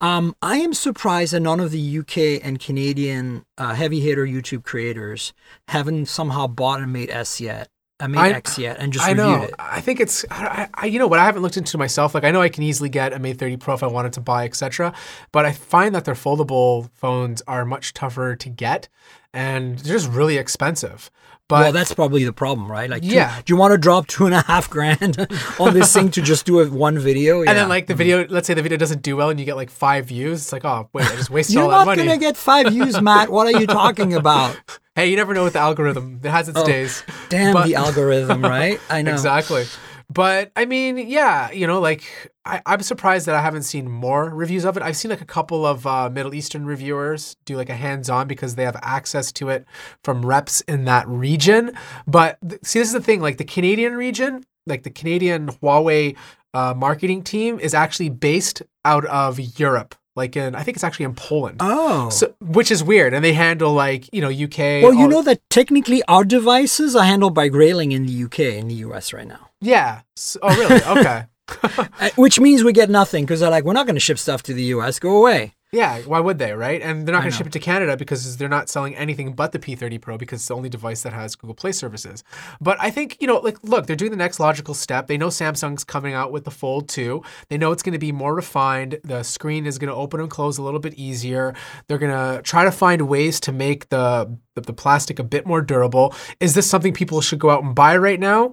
Um, 0.00 0.34
I 0.40 0.56
am 0.58 0.74
surprised 0.74 1.32
that 1.32 1.40
none 1.40 1.60
of 1.60 1.70
the 1.70 1.98
UK 1.98 2.40
and 2.46 2.58
Canadian 2.60 3.44
uh, 3.58 3.74
heavy 3.74 4.00
hitter 4.00 4.24
YouTube 4.26 4.62
creators 4.64 5.32
haven't 5.68 6.06
somehow 6.06 6.46
bought 6.46 6.80
a 6.82 6.86
Mate 6.86 7.10
S 7.10 7.40
yet, 7.40 7.68
a 8.00 8.08
Mate 8.08 8.18
I- 8.18 8.30
X 8.32 8.58
yet, 8.58 8.76
and 8.78 8.92
just 8.92 9.04
I 9.06 9.10
reviewed 9.12 9.26
know. 9.26 9.42
it. 9.44 9.54
I 9.58 9.80
think 9.80 10.00
it's. 10.00 10.24
I, 10.30 10.68
I, 10.74 10.86
you 10.86 10.98
know 10.98 11.06
what? 11.06 11.18
I 11.18 11.24
haven't 11.24 11.42
looked 11.42 11.56
into 11.56 11.78
myself. 11.78 12.14
Like 12.14 12.24
I 12.24 12.30
know 12.30 12.42
I 12.42 12.48
can 12.50 12.62
easily 12.62 12.88
get 12.88 13.12
a 13.12 13.18
Mate 13.18 13.38
30 13.38 13.56
Pro 13.56 13.74
if 13.74 13.82
I 13.82 13.86
wanted 13.86 14.12
to 14.14 14.20
buy, 14.20 14.44
etc. 14.44 14.92
But 15.32 15.46
I 15.46 15.52
find 15.52 15.94
that 15.94 16.04
their 16.04 16.14
foldable 16.14 16.90
phones 16.94 17.42
are 17.48 17.64
much 17.64 17.94
tougher 17.94 18.36
to 18.36 18.48
get, 18.50 18.88
and 19.32 19.78
they're 19.78 19.94
just 19.94 20.10
really 20.10 20.36
expensive. 20.36 21.10
But 21.48 21.60
well, 21.60 21.72
that's 21.72 21.94
probably 21.94 22.24
the 22.24 22.32
problem, 22.32 22.70
right? 22.70 22.90
Like, 22.90 23.02
two- 23.02 23.08
Yeah. 23.08 23.40
do 23.44 23.52
you 23.52 23.56
want 23.56 23.70
to 23.70 23.78
drop 23.78 24.08
two 24.08 24.26
and 24.26 24.34
a 24.34 24.42
half 24.42 24.68
grand 24.68 25.28
on 25.60 25.74
this 25.74 25.92
thing 25.92 26.10
to 26.12 26.22
just 26.22 26.44
do 26.44 26.58
a 26.58 26.68
one 26.68 26.98
video? 26.98 27.38
and 27.44 27.56
then 27.56 27.68
like 27.68 27.86
the 27.86 27.92
mm-hmm. 27.92 27.98
video, 27.98 28.26
let's 28.28 28.48
say 28.48 28.54
the 28.54 28.62
video 28.62 28.76
doesn't 28.76 29.02
do 29.02 29.16
well, 29.16 29.30
and 29.30 29.38
you 29.38 29.46
get 29.46 29.54
like 29.54 29.70
five 29.70 30.06
views. 30.06 30.42
It's 30.42 30.52
like, 30.52 30.64
oh 30.64 30.88
wait, 30.92 31.06
I 31.06 31.14
just 31.14 31.30
wasted 31.30 31.58
all 31.58 31.68
that 31.70 31.86
money. 31.86 32.02
you're 32.02 32.06
not 32.06 32.14
gonna 32.14 32.20
get 32.20 32.36
five 32.36 32.66
views, 32.72 33.00
Matt. 33.00 33.30
What 33.30 33.46
are 33.46 33.60
you 33.60 33.66
talking 33.68 34.12
about? 34.22 34.56
hey, 34.96 35.08
you 35.08 35.16
never 35.16 35.34
know 35.34 35.44
with 35.44 35.52
the 35.52 35.60
algorithm. 35.60 36.20
It 36.24 36.30
has 36.30 36.48
its 36.48 36.58
oh, 36.58 36.66
days. 36.66 37.04
Damn 37.28 37.52
But- 37.52 37.66
the 37.66 37.76
algorithm, 37.76 38.42
right? 38.42 38.80
I 38.90 39.02
know. 39.02 39.12
Exactly. 39.12 39.66
But 40.08 40.52
I 40.54 40.64
mean, 40.66 40.98
yeah, 40.98 41.50
you 41.50 41.66
know, 41.66 41.80
like 41.80 42.32
I, 42.44 42.62
I'm 42.64 42.82
surprised 42.82 43.26
that 43.26 43.34
I 43.34 43.42
haven't 43.42 43.64
seen 43.64 43.90
more 43.90 44.30
reviews 44.30 44.64
of 44.64 44.76
it. 44.76 44.82
I've 44.82 44.96
seen 44.96 45.10
like 45.10 45.20
a 45.20 45.26
couple 45.26 45.66
of 45.66 45.86
uh, 45.86 46.08
Middle 46.10 46.34
Eastern 46.34 46.64
reviewers 46.64 47.36
do 47.44 47.56
like 47.56 47.68
a 47.68 47.74
hands-on 47.74 48.28
because 48.28 48.54
they 48.54 48.64
have 48.64 48.76
access 48.82 49.32
to 49.32 49.48
it 49.48 49.66
from 50.04 50.24
reps 50.24 50.60
in 50.62 50.84
that 50.84 51.08
region. 51.08 51.72
But 52.06 52.38
th- 52.48 52.60
see, 52.64 52.78
this 52.78 52.88
is 52.88 52.94
the 52.94 53.00
thing: 53.00 53.20
like 53.20 53.38
the 53.38 53.44
Canadian 53.44 53.96
region, 53.96 54.44
like 54.66 54.84
the 54.84 54.90
Canadian 54.90 55.48
Huawei 55.48 56.16
uh, 56.54 56.72
marketing 56.76 57.22
team 57.22 57.58
is 57.58 57.74
actually 57.74 58.08
based 58.08 58.62
out 58.84 59.04
of 59.06 59.40
Europe. 59.58 59.96
Like 60.14 60.34
in, 60.34 60.54
I 60.54 60.62
think 60.62 60.76
it's 60.76 60.84
actually 60.84 61.04
in 61.04 61.14
Poland. 61.14 61.58
Oh. 61.60 62.08
So, 62.08 62.34
which 62.40 62.70
is 62.70 62.82
weird, 62.82 63.12
and 63.12 63.22
they 63.24 63.34
handle 63.34 63.74
like 63.74 64.08
you 64.14 64.22
know 64.22 64.30
UK. 64.30 64.82
well, 64.82 64.94
you 64.94 65.06
know 65.08 65.22
that 65.22 65.40
technically 65.50 66.02
our 66.04 66.24
devices 66.24 66.96
are 66.96 67.04
handled 67.04 67.34
by 67.34 67.48
Grayling 67.48 67.92
in 67.92 68.06
the 68.06 68.24
UK 68.24 68.40
in 68.40 68.68
the 68.68 68.76
US 68.76 69.12
right 69.12 69.26
now. 69.26 69.45
Yeah. 69.66 70.02
Oh, 70.42 70.56
really? 70.56 71.00
Okay. 71.00 71.24
Uh, 71.98 72.10
Which 72.16 72.38
means 72.38 72.64
we 72.64 72.72
get 72.72 72.90
nothing 72.90 73.24
because 73.24 73.40
they're 73.40 73.50
like, 73.50 73.64
we're 73.64 73.72
not 73.72 73.86
going 73.86 73.96
to 73.96 74.00
ship 74.00 74.18
stuff 74.18 74.42
to 74.44 74.52
the 74.52 74.64
US. 74.64 74.98
Go 74.98 75.16
away. 75.16 75.54
Yeah, 75.72 75.98
why 76.02 76.20
would 76.20 76.38
they, 76.38 76.52
right? 76.52 76.80
And 76.80 77.06
they're 77.06 77.12
not 77.12 77.22
going 77.22 77.32
to 77.32 77.36
ship 77.36 77.48
it 77.48 77.52
to 77.54 77.58
Canada 77.58 77.96
because 77.96 78.36
they're 78.36 78.48
not 78.48 78.68
selling 78.68 78.94
anything 78.94 79.32
but 79.32 79.52
the 79.52 79.58
P30 79.58 80.00
Pro 80.00 80.16
because 80.16 80.40
it's 80.40 80.48
the 80.48 80.54
only 80.54 80.68
device 80.68 81.02
that 81.02 81.12
has 81.12 81.34
Google 81.34 81.54
Play 81.54 81.72
services. 81.72 82.22
But 82.60 82.76
I 82.80 82.90
think, 82.90 83.16
you 83.20 83.26
know, 83.26 83.38
like, 83.38 83.58
look, 83.64 83.86
they're 83.86 83.96
doing 83.96 84.12
the 84.12 84.16
next 84.16 84.38
logical 84.38 84.74
step. 84.74 85.06
They 85.06 85.18
know 85.18 85.26
Samsung's 85.26 85.82
coming 85.82 86.14
out 86.14 86.30
with 86.30 86.44
the 86.44 86.50
Fold 86.52 86.88
2. 86.88 87.20
They 87.48 87.58
know 87.58 87.72
it's 87.72 87.82
going 87.82 87.94
to 87.94 87.98
be 87.98 88.12
more 88.12 88.34
refined. 88.34 89.00
The 89.02 89.22
screen 89.24 89.66
is 89.66 89.78
going 89.78 89.88
to 89.88 89.94
open 89.94 90.20
and 90.20 90.30
close 90.30 90.56
a 90.56 90.62
little 90.62 90.80
bit 90.80 90.94
easier. 90.94 91.54
They're 91.88 91.98
going 91.98 92.12
to 92.12 92.42
try 92.42 92.64
to 92.64 92.72
find 92.72 93.08
ways 93.08 93.40
to 93.40 93.52
make 93.52 93.88
the, 93.88 94.38
the 94.54 94.72
plastic 94.72 95.18
a 95.18 95.24
bit 95.24 95.46
more 95.46 95.62
durable. 95.62 96.14
Is 96.38 96.54
this 96.54 96.70
something 96.70 96.92
people 96.92 97.20
should 97.20 97.40
go 97.40 97.50
out 97.50 97.64
and 97.64 97.74
buy 97.74 97.96
right 97.96 98.20
now? 98.20 98.52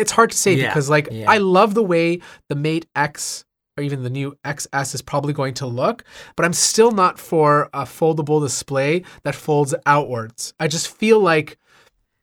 It's 0.00 0.10
hard 0.12 0.30
to 0.30 0.36
say 0.36 0.54
Yeah, 0.54 0.68
because, 0.68 0.88
like, 0.90 1.08
yeah. 1.10 1.30
I 1.30 1.38
love 1.38 1.74
the 1.74 1.82
way 1.82 2.20
the 2.48 2.54
Mate 2.56 2.86
X 2.96 3.44
or 3.76 3.84
even 3.84 4.02
the 4.02 4.10
new 4.10 4.36
XS 4.44 4.94
is 4.94 5.02
probably 5.02 5.32
going 5.32 5.54
to 5.54 5.66
look, 5.66 6.04
but 6.36 6.44
I'm 6.44 6.52
still 6.52 6.90
not 6.90 7.18
for 7.18 7.70
a 7.72 7.82
foldable 7.82 8.42
display 8.42 9.04
that 9.22 9.34
folds 9.34 9.74
outwards. 9.86 10.52
I 10.58 10.66
just 10.68 10.88
feel 10.96 11.20
like 11.20 11.56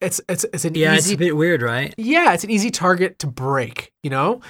it's 0.02 0.22
it's 0.30 0.46
it's 0.54 0.66
an 0.66 0.76
Yeah, 0.76 0.94
it's 0.96 1.12
a 1.12 1.16
bit 1.18 1.36
weird, 1.36 1.62
right? 1.62 1.94
yeah, 1.98 2.34
it's 2.34 2.44
an 2.44 2.52
easy 2.52 2.70
target 2.70 3.18
to 3.20 3.28
break, 3.28 3.94
you 4.04 4.10
know? 4.10 4.42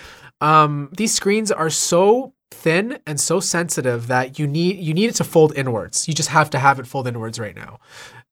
Um, 0.42 0.90
these 0.98 1.14
screens 1.14 1.52
are 1.52 1.70
so 1.70 2.34
thin 2.52 3.00
and 3.06 3.20
so 3.20 3.40
sensitive 3.40 4.08
that 4.08 4.40
you 4.40 4.48
need 4.48 4.78
you 4.80 4.94
need 4.94 5.10
it 5.10 5.16
to 5.16 5.24
fold 5.24 5.54
inwards. 5.56 6.08
You 6.08 6.14
just 6.14 6.30
have 6.30 6.50
to 6.52 6.60
have 6.60 6.80
it 6.80 6.88
fold 6.88 7.08
inwards 7.08 7.40
right 7.40 7.56
now. 7.56 7.80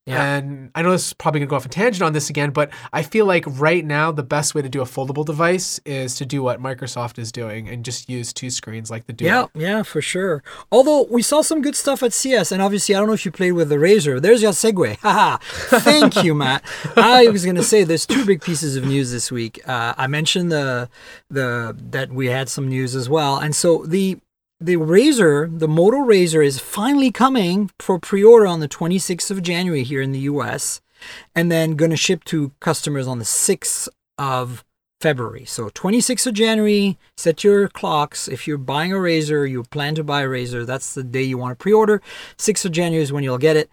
Yeah. 0.06 0.36
And 0.36 0.70
I 0.76 0.84
know 0.84 0.92
this 0.92 1.08
is 1.08 1.14
probably 1.14 1.40
gonna 1.40 1.50
go 1.50 1.56
off 1.56 1.66
a 1.66 1.70
tangent 1.70 2.04
on 2.04 2.14
this 2.14 2.30
again, 2.30 2.52
but 2.52 2.70
I 2.94 3.02
feel 3.02 3.26
like 3.26 3.44
right 3.48 3.84
now 3.84 4.12
the 4.12 4.24
best 4.24 4.54
way 4.54 4.62
to 4.62 4.70
do 4.70 4.82
a 4.82 4.86
foldable 4.86 5.26
device 5.26 5.80
is 5.84 6.16
to 6.18 6.26
do 6.28 6.44
what 6.44 6.62
Microsoft 6.62 7.18
is 7.18 7.32
doing 7.32 7.68
and 7.68 7.84
just 7.84 8.08
use 8.08 8.32
two 8.32 8.52
screens 8.52 8.92
like 8.92 9.08
the 9.08 9.14
Duo. 9.14 9.50
Yeah, 9.56 9.62
yeah, 9.62 9.84
for 9.84 10.02
sure. 10.02 10.44
Although 10.72 11.08
we 11.10 11.24
saw 11.24 11.42
some 11.42 11.62
good 11.62 11.76
stuff 11.76 12.04
at 12.04 12.14
CES, 12.14 12.52
and 12.52 12.62
obviously 12.62 12.94
I 12.94 13.00
don't 13.00 13.08
know 13.08 13.14
if 13.14 13.26
you 13.26 13.32
played 13.32 13.54
with 13.54 13.70
the 13.70 13.78
Razr. 13.78 14.22
There's 14.22 14.44
your 14.44 14.52
segue. 14.52 14.98
Haha. 15.02 15.38
Thank 15.80 16.24
you, 16.24 16.36
Matt. 16.36 16.64
I 16.96 17.28
was 17.30 17.44
gonna 17.44 17.64
say 17.64 17.84
there's 17.84 18.06
two 18.06 18.26
big 18.26 18.42
pieces 18.42 18.76
of 18.76 18.86
news 18.86 19.12
this 19.12 19.32
week. 19.32 19.68
Uh, 19.68 19.96
I 19.98 20.06
mentioned 20.06 20.52
the 20.52 20.88
the 21.32 21.76
that 21.90 22.12
we 22.12 22.28
had 22.28 22.48
some 22.48 22.68
news 22.68 22.96
as 22.96 23.10
well, 23.10 23.38
and 23.38 23.56
so 23.56 23.84
the 23.86 24.20
the 24.66 24.78
Razr, 24.78 25.60
the 25.60 25.68
Moto 25.68 25.98
Razr, 25.98 26.44
is 26.44 26.60
finally 26.60 27.12
coming 27.12 27.70
for 27.80 28.00
pre-order 28.00 28.48
on 28.48 28.60
the 28.60 28.68
26th 28.68 29.30
of 29.30 29.44
January 29.44 29.84
here 29.84 30.02
in 30.02 30.12
the 30.12 30.20
U.S. 30.22 30.82
and 31.36 31.52
then 31.52 31.76
going 31.76 31.92
to 31.92 31.98
ship 31.98 32.24
to 32.26 32.52
customers 32.60 33.08
on 33.08 33.20
the 33.20 33.26
6th 33.26 33.88
of 34.18 34.64
February. 35.02 35.46
So 35.46 35.70
26th 35.70 36.26
of 36.26 36.34
January, 36.34 36.98
set 37.16 37.44
your 37.44 37.68
clocks. 37.68 38.28
If 38.28 38.48
you're 38.48 38.58
buying 38.58 38.92
a 38.92 38.96
Razr, 38.96 39.48
you 39.50 39.64
plan 39.66 39.94
to 39.96 40.04
buy 40.04 40.24
a 40.24 40.28
Razr, 40.28 40.66
that's 40.66 40.96
the 40.96 41.04
day 41.04 41.22
you 41.22 41.38
want 41.38 41.52
to 41.52 41.62
pre-order. 41.62 42.02
6th 42.38 42.66
of 42.66 42.72
January 42.72 43.04
is 43.04 43.14
when 43.14 43.24
you'll 43.24 43.38
get 43.38 43.58
it. 43.58 43.70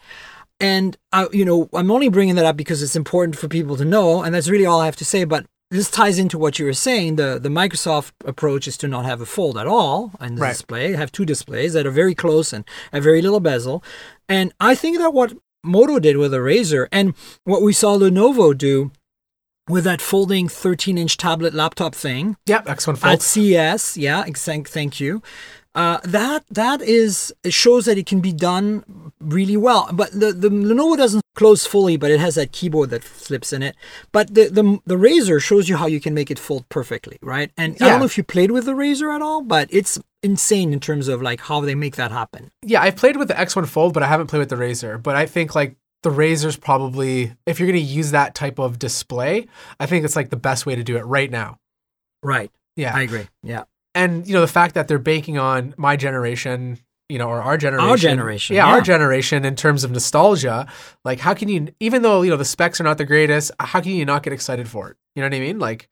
And 0.61 0.97
I, 1.11 1.29
you 1.33 1.47
know, 1.47 1.71
I'm 1.73 1.91
only 1.91 2.11
bringing 2.11 2.35
that 2.35 2.45
up 2.45 2.57
because 2.57 2.83
it's 2.83 2.97
important 2.97 3.39
for 3.39 3.49
people 3.49 3.77
to 3.77 3.85
know, 3.85 4.23
and 4.23 4.35
that's 4.35 4.51
really 4.51 4.67
all 4.67 4.81
I 4.81 4.85
have 4.85 4.97
to 4.97 5.05
say. 5.05 5.25
But 5.25 5.47
this 5.73 5.91
ties 5.91 6.19
into 6.19 6.39
what 6.39 6.59
you 6.59 6.65
were 6.67 6.73
saying. 6.89 7.17
The 7.17 7.39
the 7.43 7.49
Microsoft 7.49 8.13
approach 8.33 8.69
is 8.69 8.77
to 8.79 8.87
not 8.89 9.05
have 9.05 9.21
a 9.21 9.27
fold 9.27 9.57
at 9.59 9.67
all 9.67 10.13
in 10.21 10.35
the 10.37 10.43
Right. 10.43 10.53
display. 10.53 10.93
Have 10.93 11.11
two 11.11 11.25
displays 11.25 11.73
that 11.73 11.87
are 11.87 11.91
very 12.03 12.15
close 12.15 12.53
and 12.53 12.65
a 12.93 13.01
very 13.01 13.21
little 13.23 13.41
bezel. 13.41 13.83
And 14.29 14.53
I 14.61 14.75
think 14.75 14.99
that 14.99 15.13
what 15.19 15.33
Moto 15.65 15.99
did 15.99 16.17
with 16.17 16.31
the 16.33 16.39
Razr 16.51 16.87
and 16.93 17.15
what 17.45 17.63
we 17.63 17.73
saw 17.73 17.97
Lenovo 17.97 18.53
do 18.57 18.91
with 19.69 19.85
that 19.85 20.01
folding 20.03 20.49
13 20.49 20.99
inch 20.99 21.17
tablet 21.17 21.55
laptop 21.55 21.95
thing 21.95 22.37
Yep, 22.47 22.67
X1 22.67 22.97
fold. 22.99 23.13
at. 23.13 23.23
CES. 23.23 23.97
Yeah, 23.97 24.25
thank 24.69 25.01
you. 25.01 25.23
Uh, 25.75 25.99
that 26.05 26.45
that 26.51 26.83
is 26.83 27.33
it 27.45 27.53
shows 27.53 27.87
that 27.87 27.97
it 27.97 28.05
can 28.05 28.21
be 28.21 28.33
done 28.33 29.13
really 29.21 29.57
well. 29.57 29.89
But 29.93 30.13
the, 30.13 30.33
the 30.33 30.51
Lenovo 30.51 30.97
doesn't 30.97 31.23
close 31.35 31.67
fully, 31.67 31.97
but 31.97 32.11
it 32.11 32.21
has 32.21 32.35
that 32.35 32.53
keyboard 32.53 32.91
that 32.91 33.03
flips 33.03 33.53
in 33.53 33.63
it. 33.63 33.75
But 34.13 34.35
the 34.35 34.49
the 34.49 34.79
the 34.85 34.97
Razr 34.97 35.41
shows 35.43 35.69
you 35.69 35.77
how 35.77 35.87
you 35.87 36.01
can 36.01 36.13
make 36.13 36.31
it 36.31 36.39
fold 36.39 36.69
perfectly, 36.69 37.19
right? 37.23 37.51
And 37.57 37.77
I 37.81 37.89
don't 37.89 38.01
know 38.01 38.05
if 38.05 38.19
you 38.19 38.25
played 38.25 38.51
with 38.51 38.67
the 38.67 38.73
Razr 38.73 39.15
at 39.15 39.23
all, 39.23 39.43
but 39.43 39.69
it's 39.71 39.99
insane 40.23 40.73
in 40.73 40.81
terms 40.81 41.09
of 41.09 41.23
like 41.23 41.41
how 41.41 41.61
they 41.61 41.75
make 41.75 41.97
that 41.97 42.11
happen. 42.11 42.51
Yeah, 42.63 42.83
I've 42.83 42.97
played 42.97 43.17
with 43.17 43.29
the 43.29 43.35
X1 43.35 43.67
Fold, 43.67 43.95
but 43.95 44.03
I 44.03 44.07
haven't 44.07 44.27
played 44.29 44.41
with 44.41 44.51
the 44.51 44.57
Razr. 44.57 45.03
But 45.03 45.17
I 45.17 45.27
think 45.27 45.55
like 45.55 45.77
the 46.03 46.11
Razr's 46.11 46.57
probably 46.57 47.35
if 47.47 47.59
you're 47.59 47.69
gonna 47.69 47.79
use 47.79 48.11
that 48.11 48.35
type 48.35 48.59
of 48.59 48.79
display, 48.79 49.47
I 49.81 49.87
think 49.87 50.05
it's 50.05 50.17
like 50.17 50.29
the 50.29 50.37
best 50.37 50.67
way 50.67 50.77
to 50.77 50.85
do 50.85 50.99
it 50.99 51.03
right 51.03 51.31
now. 51.31 51.57
Right. 52.23 52.51
Yeah. 52.77 52.95
I 52.95 53.03
agree. 53.03 53.27
Yeah. 53.43 53.65
And 53.95 54.27
you 54.27 54.35
know 54.35 54.41
the 54.41 54.47
fact 54.47 54.75
that 54.75 54.89
they're 54.89 54.99
banking 54.99 55.39
on 55.39 55.75
my 55.77 55.97
generation 55.97 56.79
you 57.09 57.19
know 57.19 57.29
or 57.29 57.43
our 57.43 57.59
generation. 57.59 57.91
Our 57.91 57.97
generation, 57.97 58.57
yeah, 58.57 58.67
yeah. 58.67 58.73
our 58.73 58.81
generation 58.81 59.45
in 59.45 59.55
terms 59.55 59.85
of 59.85 59.91
nostalgia. 59.91 60.67
Like 61.05 61.21
how 61.21 61.35
can 61.35 61.49
you 61.49 61.69
even 61.79 62.03
though 62.03 62.23
you 62.23 62.31
know 62.31 62.39
the 62.39 62.45
specs 62.45 62.81
are 62.81 62.85
not 62.85 62.97
the 62.97 63.05
greatest 63.05 63.51
how 63.61 63.81
can 63.81 63.93
you 63.93 64.07
not 64.07 64.23
get 64.23 64.33
excited 64.33 64.67
for 64.69 64.91
it? 64.91 64.97
You 65.15 65.21
know 65.21 65.27
what 65.27 65.35
i 65.35 65.41
mean? 65.41 65.59
Like 65.59 65.91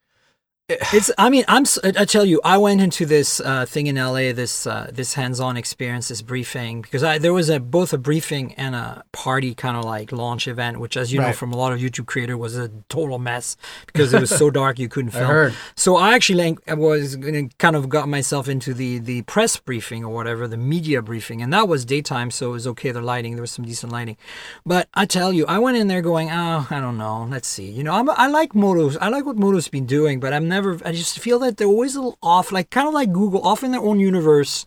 It's. 0.69 1.11
I 1.17 1.29
mean, 1.29 1.43
I'm. 1.47 1.65
I 1.83 2.05
tell 2.05 2.25
you, 2.25 2.41
I 2.43 2.57
went 2.57 2.81
into 2.81 3.05
this 3.05 3.39
uh, 3.39 3.65
thing 3.65 3.87
in 3.87 3.95
LA, 3.95 4.31
this 4.33 4.65
uh, 4.65 4.89
this 4.91 5.13
hands-on 5.13 5.57
experience, 5.57 6.07
this 6.07 6.21
briefing, 6.21 6.81
because 6.81 7.03
I, 7.03 7.17
there 7.17 7.33
was 7.33 7.49
a 7.49 7.59
both 7.59 7.93
a 7.93 7.97
briefing 7.97 8.53
and 8.53 8.75
a 8.75 9.03
party 9.11 9.53
kind 9.53 9.77
of 9.77 9.85
like 9.85 10.11
launch 10.11 10.47
event, 10.47 10.79
which, 10.79 10.97
as 10.97 11.11
you 11.11 11.19
know 11.19 11.33
from 11.33 11.51
a 11.51 11.57
lot 11.57 11.73
of 11.73 11.79
YouTube 11.79 12.05
creator, 12.05 12.37
was 12.37 12.57
a 12.57 12.69
total 12.89 13.19
mess 13.19 13.57
because 13.87 14.13
it 14.13 14.21
was 14.21 14.29
so 14.29 14.49
dark 14.61 14.79
you 14.79 14.87
couldn't 14.87 15.11
film. 15.11 15.27
heard. 15.27 15.53
So 15.75 15.97
I 15.97 16.13
actually 16.13 16.43
like, 16.43 16.77
was 16.77 17.17
kind 17.57 17.75
of 17.75 17.89
got 17.89 18.07
myself 18.07 18.47
into 18.47 18.73
the 18.73 18.99
the 18.99 19.23
press 19.23 19.57
briefing 19.57 20.03
or 20.03 20.13
whatever, 20.13 20.47
the 20.47 20.57
media 20.57 21.01
briefing, 21.01 21.41
and 21.41 21.51
that 21.53 21.67
was 21.67 21.85
daytime, 21.85 22.31
so 22.31 22.49
it 22.49 22.53
was 22.53 22.67
okay. 22.67 22.91
The 22.91 23.01
lighting, 23.01 23.35
there 23.35 23.41
was 23.41 23.51
some 23.51 23.65
decent 23.65 23.91
lighting, 23.91 24.17
but 24.65 24.87
I 24.93 25.05
tell 25.05 25.33
you, 25.33 25.45
I 25.47 25.59
went 25.59 25.77
in 25.77 25.87
there 25.87 26.01
going, 26.01 26.29
oh, 26.29 26.67
I 26.69 26.79
don't 26.79 26.97
know, 26.97 27.27
let's 27.29 27.47
see. 27.47 27.69
You 27.69 27.83
know, 27.83 27.93
I'm, 27.93 28.09
I 28.09 28.27
like 28.27 28.53
Moto's, 28.53 28.97
I 28.97 29.09
like 29.09 29.25
what 29.25 29.37
Moto's 29.37 29.67
been 29.67 29.85
doing, 29.85 30.19
but 30.19 30.33
I'm 30.33 30.47
never. 30.55 30.79
I 30.85 30.91
just 30.91 31.17
feel 31.19 31.39
that 31.39 31.57
they're 31.57 31.67
always 31.75 31.95
a 31.95 32.01
little 32.01 32.17
off, 32.21 32.51
like 32.51 32.69
kind 32.69 32.87
of 32.87 32.93
like 32.93 33.11
Google, 33.11 33.41
off 33.51 33.63
in 33.63 33.71
their 33.71 33.81
own 33.89 33.99
universe, 33.99 34.65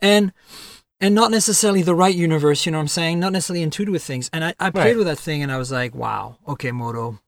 and 0.00 0.32
and 1.00 1.14
not 1.14 1.30
necessarily 1.30 1.82
the 1.82 1.94
right 1.94 2.14
universe. 2.14 2.64
You 2.66 2.72
know 2.72 2.78
what 2.78 2.82
I'm 2.82 2.88
saying? 3.00 3.18
Not 3.20 3.32
necessarily 3.32 3.62
in 3.62 3.70
tune 3.70 3.90
with 3.90 4.04
things. 4.04 4.28
And 4.32 4.44
I, 4.44 4.54
I 4.60 4.70
played 4.70 4.84
Right. 4.84 4.96
with 4.98 5.06
that 5.06 5.18
thing, 5.18 5.42
and 5.42 5.50
I 5.50 5.58
was 5.58 5.70
like, 5.72 5.94
wow, 5.94 6.36
okay, 6.46 6.72
Moto. 6.72 7.18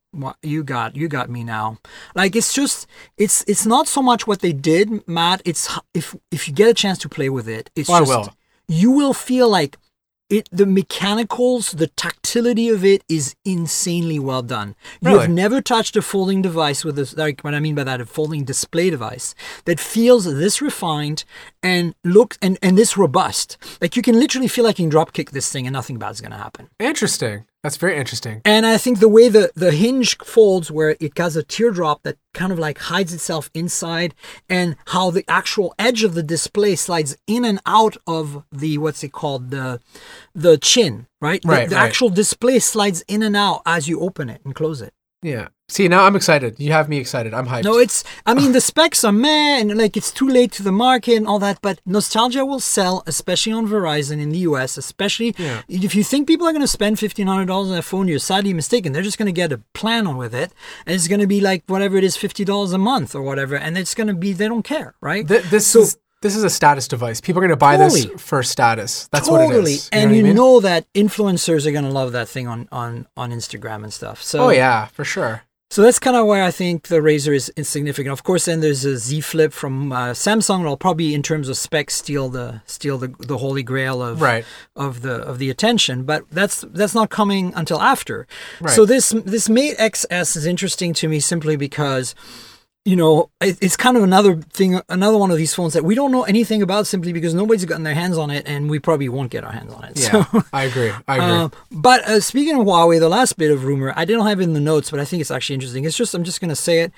You 0.42 0.62
got 0.62 0.94
you 0.94 1.08
got 1.08 1.28
me 1.28 1.42
now. 1.42 1.78
Like 2.14 2.36
it's 2.36 2.52
just 2.54 2.86
it's 3.16 3.42
it's 3.48 3.66
not 3.66 3.88
so 3.88 4.00
much 4.00 4.28
what 4.28 4.40
they 4.42 4.52
did, 4.52 4.86
Matt. 5.08 5.42
It's 5.44 5.62
if 5.92 6.14
if 6.30 6.46
you 6.46 6.54
get 6.54 6.68
a 6.68 6.74
chance 6.74 6.98
to 6.98 7.08
play 7.08 7.28
with 7.28 7.48
it, 7.48 7.68
it's 7.74 7.90
Oh, 7.90 7.94
I 7.94 7.98
just 8.00 8.10
will. 8.12 8.28
you 8.68 8.90
will 8.92 9.12
feel 9.14 9.48
like 9.48 9.76
it 10.30 10.48
the 10.50 10.66
mechanicals, 10.66 11.72
the 11.72 11.88
tactility 11.88 12.68
of 12.68 12.84
it 12.84 13.04
is 13.08 13.36
insanely 13.44 14.18
well 14.18 14.42
done. 14.42 14.74
You've 15.00 15.28
never 15.28 15.60
touched 15.60 15.96
a 15.96 16.02
folding 16.02 16.42
device 16.42 16.84
with 16.84 16.96
this 16.96 17.16
like 17.16 17.42
what 17.42 17.54
I 17.54 17.60
mean 17.60 17.74
by 17.74 17.84
that, 17.84 18.00
a 18.00 18.06
folding 18.06 18.44
display 18.44 18.90
device 18.90 19.34
that 19.64 19.80
feels 19.80 20.24
this 20.24 20.60
refined 20.60 21.24
and 21.62 21.94
look 22.04 22.36
and, 22.40 22.58
and 22.62 22.78
this 22.78 22.96
robust. 22.96 23.56
Like 23.80 23.96
you 23.96 24.02
can 24.02 24.18
literally 24.18 24.48
feel 24.48 24.64
like 24.64 24.78
you 24.78 24.84
can 24.84 24.90
drop 24.90 25.12
kick 25.12 25.30
this 25.30 25.50
thing 25.50 25.66
and 25.66 25.72
nothing 25.74 25.98
bad's 25.98 26.20
gonna 26.20 26.38
happen. 26.38 26.68
Interesting. 26.78 27.44
That's 27.64 27.78
very 27.78 27.96
interesting. 27.96 28.42
And 28.44 28.66
I 28.66 28.76
think 28.76 29.00
the 29.00 29.08
way 29.08 29.28
the, 29.30 29.50
the 29.56 29.72
hinge 29.72 30.18
folds, 30.18 30.70
where 30.70 30.96
it 31.00 31.16
has 31.18 31.34
a 31.34 31.42
teardrop 31.42 32.02
that 32.02 32.18
kind 32.34 32.52
of 32.52 32.58
like 32.58 32.78
hides 32.78 33.12
itself 33.14 33.50
inside, 33.54 34.14
and 34.50 34.76
how 34.88 35.10
the 35.10 35.24
actual 35.28 35.74
edge 35.78 36.04
of 36.04 36.12
the 36.14 36.22
display 36.22 36.76
slides 36.76 37.16
in 37.26 37.42
and 37.44 37.58
out 37.64 37.96
of 38.06 38.44
the 38.52 38.76
what's 38.78 39.02
it 39.02 39.12
called 39.12 39.50
the 39.50 39.80
the 40.34 40.58
chin, 40.58 41.06
right? 41.22 41.40
The- 41.42 41.48
Right, 41.48 41.68
The, 41.70 41.76
right. 41.76 41.86
actual 41.88 42.10
display 42.10 42.58
slides 42.58 43.02
in 43.08 43.22
and 43.22 43.34
out 43.34 43.62
as 43.64 43.88
you 43.88 43.98
open 44.00 44.28
it 44.28 44.42
and 44.44 44.54
close 44.54 44.82
it. 44.82 44.92
Yeah. 45.24 45.48
See, 45.70 45.88
now 45.88 46.04
I'm 46.04 46.14
excited. 46.14 46.60
You 46.60 46.72
have 46.72 46.90
me 46.90 46.98
excited. 46.98 47.32
I'm 47.32 47.46
hyped. 47.46 47.64
No, 47.64 47.78
it's 47.78 48.04
I 48.26 48.34
mean 48.34 48.52
the 48.52 48.60
specs 48.60 49.02
are 49.04 49.12
meh 49.12 49.58
and 49.60 49.74
like 49.78 49.96
it's 49.96 50.12
too 50.12 50.28
late 50.28 50.52
to 50.52 50.62
the 50.62 50.70
market 50.70 51.14
and 51.16 51.26
all 51.26 51.38
that, 51.38 51.58
but 51.62 51.80
nostalgia 51.86 52.44
will 52.44 52.60
sell, 52.60 53.02
especially 53.06 53.54
on 53.54 53.66
Verizon 53.66 54.20
in 54.20 54.28
the 54.28 54.40
US, 54.50 54.76
especially 54.76 55.34
Yeah. 55.38 55.62
if 55.66 55.94
you 55.94 56.04
think 56.04 56.28
people 56.28 56.46
are 56.46 56.52
gonna 56.52 56.66
spend 56.68 56.98
fifteen 56.98 57.26
hundred 57.26 57.46
dollars 57.46 57.70
on 57.70 57.78
a 57.78 57.82
phone, 57.82 58.06
you're 58.08 58.18
sadly 58.18 58.52
mistaken. 58.52 58.92
They're 58.92 59.08
just 59.10 59.16
gonna 59.16 59.32
get 59.32 59.50
a 59.52 59.62
plan 59.72 60.18
with 60.18 60.34
it 60.34 60.52
and 60.84 60.94
it's 60.94 61.08
gonna 61.08 61.26
be 61.26 61.40
like 61.40 61.64
whatever 61.66 61.96
it 61.96 62.04
is, 62.04 62.14
fifty 62.18 62.44
dollars 62.44 62.74
a 62.74 62.78
month 62.78 63.14
or 63.14 63.22
whatever, 63.22 63.56
and 63.56 63.78
it's 63.78 63.94
gonna 63.94 64.14
be 64.14 64.34
they 64.34 64.48
don't 64.48 64.64
care, 64.74 64.94
right? 65.00 65.26
Th- 65.26 65.44
this 65.44 65.66
So- 65.66 65.80
is 65.80 65.96
this 66.24 66.34
is 66.34 66.42
a 66.42 66.50
status 66.50 66.88
device. 66.88 67.20
People 67.20 67.38
are 67.40 67.46
going 67.46 67.50
to 67.60 67.64
buy 67.68 67.76
Totally. 67.76 68.06
this 68.06 68.22
for 68.22 68.42
status. 68.42 69.08
That's 69.12 69.28
totally. 69.28 69.58
what 69.58 69.68
it 69.68 69.72
is. 69.72 69.88
and 69.92 70.10
know 70.10 70.16
you 70.16 70.20
I 70.20 70.26
mean? 70.28 70.36
know 70.36 70.60
that 70.60 70.92
influencers 70.94 71.66
are 71.66 71.72
gonna 71.72 71.90
love 71.90 72.12
that 72.12 72.28
thing 72.28 72.48
on 72.48 72.66
on 72.72 73.06
on 73.16 73.30
Instagram 73.30 73.84
and 73.84 73.92
stuff. 73.92 74.22
So 74.22 74.36
Oh 74.46 74.48
yeah, 74.50 74.86
for 74.86 75.04
sure. 75.04 75.42
So 75.70 75.82
that's 75.82 75.98
kind 75.98 76.16
of 76.16 76.26
why 76.26 76.46
I 76.46 76.52
think 76.52 76.86
the 76.88 77.00
Razr 77.00 77.34
is 77.34 77.48
insignificant. 77.56 78.12
Of 78.12 78.22
course, 78.22 78.44
then 78.44 78.60
there's 78.60 78.84
a 78.84 78.96
Z 78.96 79.20
Flip 79.22 79.52
from 79.52 79.90
uh, 79.92 80.12
Samsung. 80.12 80.58
That'll 80.58 80.76
probably, 80.76 81.14
in 81.14 81.22
terms 81.22 81.48
of 81.48 81.56
specs, 81.56 81.94
steal 81.94 82.28
the 82.28 82.62
steal 82.64 82.96
the, 82.96 83.08
the 83.18 83.38
holy 83.38 83.64
grail 83.64 84.00
of 84.00 84.20
Right. 84.22 84.44
of 84.76 85.02
the 85.02 85.16
of 85.30 85.38
the 85.38 85.50
attention. 85.50 86.04
But 86.04 86.20
that's 86.30 86.64
that's 86.80 86.94
not 86.94 87.10
coming 87.10 87.52
until 87.56 87.80
after. 87.82 88.26
Right. 88.60 88.72
So 88.76 88.86
this 88.86 89.10
this 89.26 89.48
Mate 89.48 89.76
XS 89.78 90.36
is 90.36 90.46
interesting 90.46 90.94
to 90.94 91.08
me 91.08 91.20
simply 91.20 91.56
because. 91.56 92.14
You 92.86 92.96
know, 92.96 93.30
it's 93.40 93.78
kind 93.78 93.96
of 93.96 94.02
another 94.02 94.36
thing, 94.36 94.78
another 94.90 95.16
one 95.16 95.30
of 95.30 95.38
these 95.38 95.54
phones 95.54 95.72
that 95.72 95.84
we 95.84 95.94
don't 95.94 96.12
know 96.12 96.24
anything 96.24 96.60
about 96.60 96.86
simply 96.86 97.14
because 97.14 97.32
nobody's 97.32 97.64
gotten 97.64 97.82
their 97.82 97.94
hands 97.94 98.18
on 98.18 98.30
it, 98.30 98.46
and 98.46 98.68
we 98.68 98.78
probably 98.78 99.08
won't 99.08 99.30
get 99.30 99.42
our 99.42 99.52
hands 99.52 99.72
on 99.72 99.84
it. 99.84 99.98
Yeah, 99.98 100.24
So, 100.26 100.42
I 100.52 100.64
agree. 100.64 100.92
I 101.08 101.14
agree. 101.16 101.26
uh, 101.26 101.48
but 101.70 102.04
uh, 102.06 102.20
speaking 102.20 102.60
of 102.60 102.66
Huawei, 102.66 103.00
the 103.00 103.08
last 103.08 103.38
bit 103.38 103.50
of 103.50 103.64
rumor, 103.64 103.94
I 103.96 104.04
didn't 104.04 104.26
have 104.26 104.38
it 104.38 104.42
in 104.42 104.52
the 104.52 104.60
notes, 104.60 104.90
but 104.90 105.00
I 105.00 105.06
think 105.06 105.22
it's 105.22 105.30
actually 105.30 105.54
interesting. 105.54 105.86
It's 105.86 105.96
just, 105.96 106.12
I'm 106.14 106.24
just 106.24 106.42
going 106.42 106.50
to 106.50 106.56
say 106.56 106.80
it. 106.80 106.92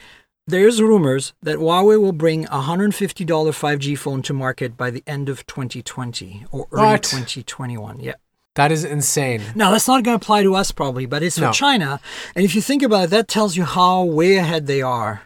There's 0.48 0.82
rumors 0.82 1.34
that 1.42 1.58
Huawei 1.58 2.00
will 2.00 2.12
bring 2.12 2.46
a 2.46 2.62
$150 2.62 3.24
5G 3.26 3.96
phone 3.96 4.22
to 4.22 4.32
market 4.32 4.76
by 4.76 4.90
the 4.90 5.04
end 5.06 5.28
of 5.28 5.46
2020 5.46 6.46
or 6.50 6.66
early 6.72 6.84
What? 6.84 7.02
2021. 7.04 8.00
Yeah. 8.00 8.14
that 8.56 8.72
is 8.72 8.84
insane. 8.84 9.42
Now, 9.54 9.70
that's 9.70 9.86
not 9.86 10.02
going 10.02 10.18
to 10.18 10.24
apply 10.24 10.42
to 10.42 10.54
us 10.56 10.72
probably, 10.72 11.06
but 11.06 11.22
it's 11.22 11.36
for 11.36 11.42
No. 11.46 11.52
China. 11.52 12.00
And 12.34 12.44
if 12.44 12.54
you 12.56 12.62
think 12.62 12.82
about 12.82 13.04
it, 13.04 13.10
that 13.10 13.28
tells 13.28 13.56
you 13.56 13.64
how 13.64 14.02
way 14.04 14.36
ahead 14.36 14.66
they 14.66 14.82
are. 14.82 15.22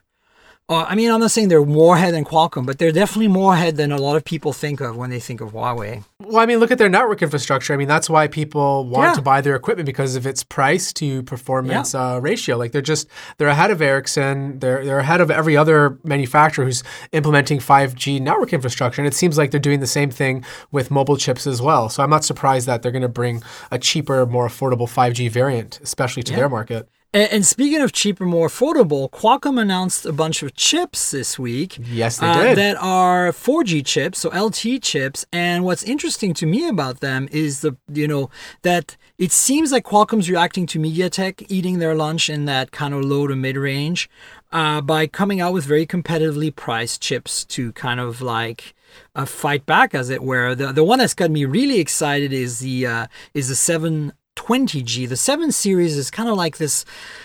Uh, 0.70 0.84
I 0.88 0.94
mean, 0.94 1.10
I'm 1.10 1.18
not 1.18 1.32
saying 1.32 1.48
they're 1.48 1.64
more 1.64 1.96
ahead 1.96 2.14
than 2.14 2.24
Qualcomm, 2.24 2.64
but 2.64 2.78
they're 2.78 2.92
definitely 2.92 3.26
more 3.26 3.54
ahead 3.54 3.76
than 3.76 3.90
a 3.90 3.96
lot 3.98 4.14
of 4.14 4.24
people 4.24 4.52
think 4.52 4.80
of 4.80 4.96
when 4.96 5.10
they 5.10 5.18
think 5.18 5.40
of 5.40 5.50
Huawei. 5.50 6.04
Well, 6.20 6.38
I 6.38 6.46
mean, 6.46 6.58
look 6.60 6.70
at 6.70 6.78
their 6.78 6.88
network 6.88 7.22
infrastructure. 7.22 7.74
I 7.74 7.76
mean, 7.76 7.88
that's 7.88 8.08
why 8.08 8.28
people 8.28 8.84
want 8.86 9.08
Yeah. 9.08 9.14
to 9.14 9.22
buy 9.22 9.40
their 9.40 9.56
equipment 9.56 9.86
because 9.86 10.14
of 10.14 10.28
its 10.28 10.44
price 10.44 10.92
to 10.92 11.24
performance 11.24 11.92
uh, 11.92 12.20
ratio. 12.22 12.56
Like 12.56 12.70
they're 12.70 12.82
just 12.82 13.08
they're 13.38 13.48
ahead 13.48 13.72
of 13.72 13.82
Ericsson. 13.82 14.60
They're 14.60 14.84
they're 14.84 15.00
ahead 15.00 15.20
of 15.20 15.28
every 15.28 15.56
other 15.56 15.98
manufacturer 16.04 16.64
who's 16.66 16.84
implementing 17.10 17.58
5G 17.58 18.20
network 18.20 18.52
infrastructure. 18.52 19.00
And 19.02 19.08
it 19.08 19.14
seems 19.14 19.36
like 19.36 19.50
they're 19.50 19.58
doing 19.58 19.80
the 19.80 19.88
same 19.88 20.10
thing 20.12 20.44
with 20.70 20.88
mobile 20.88 21.16
chips 21.16 21.48
as 21.48 21.60
well. 21.60 21.88
So 21.88 22.00
I'm 22.04 22.10
not 22.10 22.22
surprised 22.24 22.68
that 22.68 22.82
they're 22.82 22.92
going 22.92 23.02
to 23.02 23.08
bring 23.08 23.42
a 23.72 23.78
cheaper, 23.80 24.24
more 24.24 24.46
affordable 24.46 24.88
5G 24.88 25.28
variant, 25.32 25.80
especially 25.82 26.22
to 26.22 26.32
their 26.36 26.48
market. 26.48 26.88
And, 27.12 27.32
and 27.32 27.46
speaking 27.46 27.80
of 27.80 27.92
cheaper, 27.92 28.24
more 28.24 28.48
affordable, 28.48 29.11
Qualcomm 29.11 29.61
announced 29.61 30.06
a 30.06 30.12
bunch 30.12 30.42
of 30.42 30.54
chips 30.54 31.11
this 31.11 31.38
week. 31.38 31.78
Yes, 31.82 32.18
they 32.18 32.26
uh, 32.26 32.42
did. 32.42 32.58
That 32.58 32.76
are 32.76 33.32
4G 33.32 33.84
chips, 33.84 34.20
so 34.20 34.30
LTE 34.30 34.82
chips. 34.82 35.26
And 35.32 35.64
what's 35.64 35.82
interesting 35.82 36.34
to 36.34 36.46
me 36.46 36.68
about 36.68 37.00
them 37.00 37.28
is 37.32 37.61
the 37.61 37.76
you 37.92 38.06
know 38.06 38.30
that 38.62 38.96
it 39.18 39.32
seems 39.32 39.72
like 39.72 39.84
Qualcomm's 39.84 40.30
reacting 40.30 40.66
to 40.66 40.78
MediaTek 40.78 41.46
eating 41.48 41.78
their 41.78 41.94
lunch 41.94 42.30
in 42.30 42.44
that 42.44 42.70
kind 42.70 42.94
of 42.94 43.04
low 43.04 43.26
to 43.26 43.34
mid 43.34 43.56
range 43.56 44.08
uh, 44.52 44.80
by 44.80 45.06
coming 45.06 45.40
out 45.40 45.52
with 45.52 45.64
very 45.64 45.86
competitively 45.86 46.54
priced 46.54 47.02
chips 47.02 47.44
to 47.46 47.72
kind 47.72 48.00
of 48.00 48.20
like. 48.20 48.74
Uh, 49.14 49.24
fight 49.24 49.64
back, 49.66 49.94
as 49.94 50.11
it 50.11 50.20
were. 50.20 50.52
The 50.52 50.72
the 50.72 50.82
one 50.82 50.98
that's 50.98 51.14
got 51.14 51.30
me 51.30 51.44
really 51.44 51.78
excited 51.78 52.32
is 52.32 52.58
the 52.58 52.86
uh, 52.88 53.06
is 53.34 53.48
the 53.48 53.54
seven 53.54 54.12
20G. 54.41 55.09
The 55.09 55.16
7 55.16 55.53
series 55.53 55.97
is 55.97 56.11
kind 56.11 56.28
of 56.28 56.36
like 56.36 56.57
this. 56.57 56.84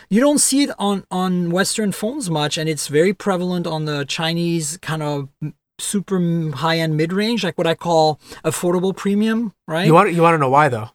You 0.09 0.19
don't 0.19 0.39
see 0.39 0.63
it 0.63 0.71
on 0.77 1.05
on 1.09 1.49
Western 1.49 1.91
phones 1.91 2.29
much, 2.29 2.57
and 2.57 2.69
it's 2.69 2.87
very 2.87 3.13
prevalent 3.13 3.65
on 3.65 3.85
the 3.85 4.05
Chinese 4.05 4.77
kind 4.81 5.01
of 5.01 5.29
super 5.79 6.19
high 6.55 6.77
end 6.79 6.97
mid 6.97 7.13
range, 7.13 7.43
like 7.43 7.57
what 7.57 7.67
I 7.67 7.75
call 7.75 8.19
affordable 8.43 8.95
premium, 8.95 9.53
right? 9.67 9.85
You 9.85 9.93
want 9.93 10.13
you 10.13 10.21
want 10.21 10.35
to 10.35 10.39
know 10.39 10.49
why 10.49 10.67
though? 10.67 10.89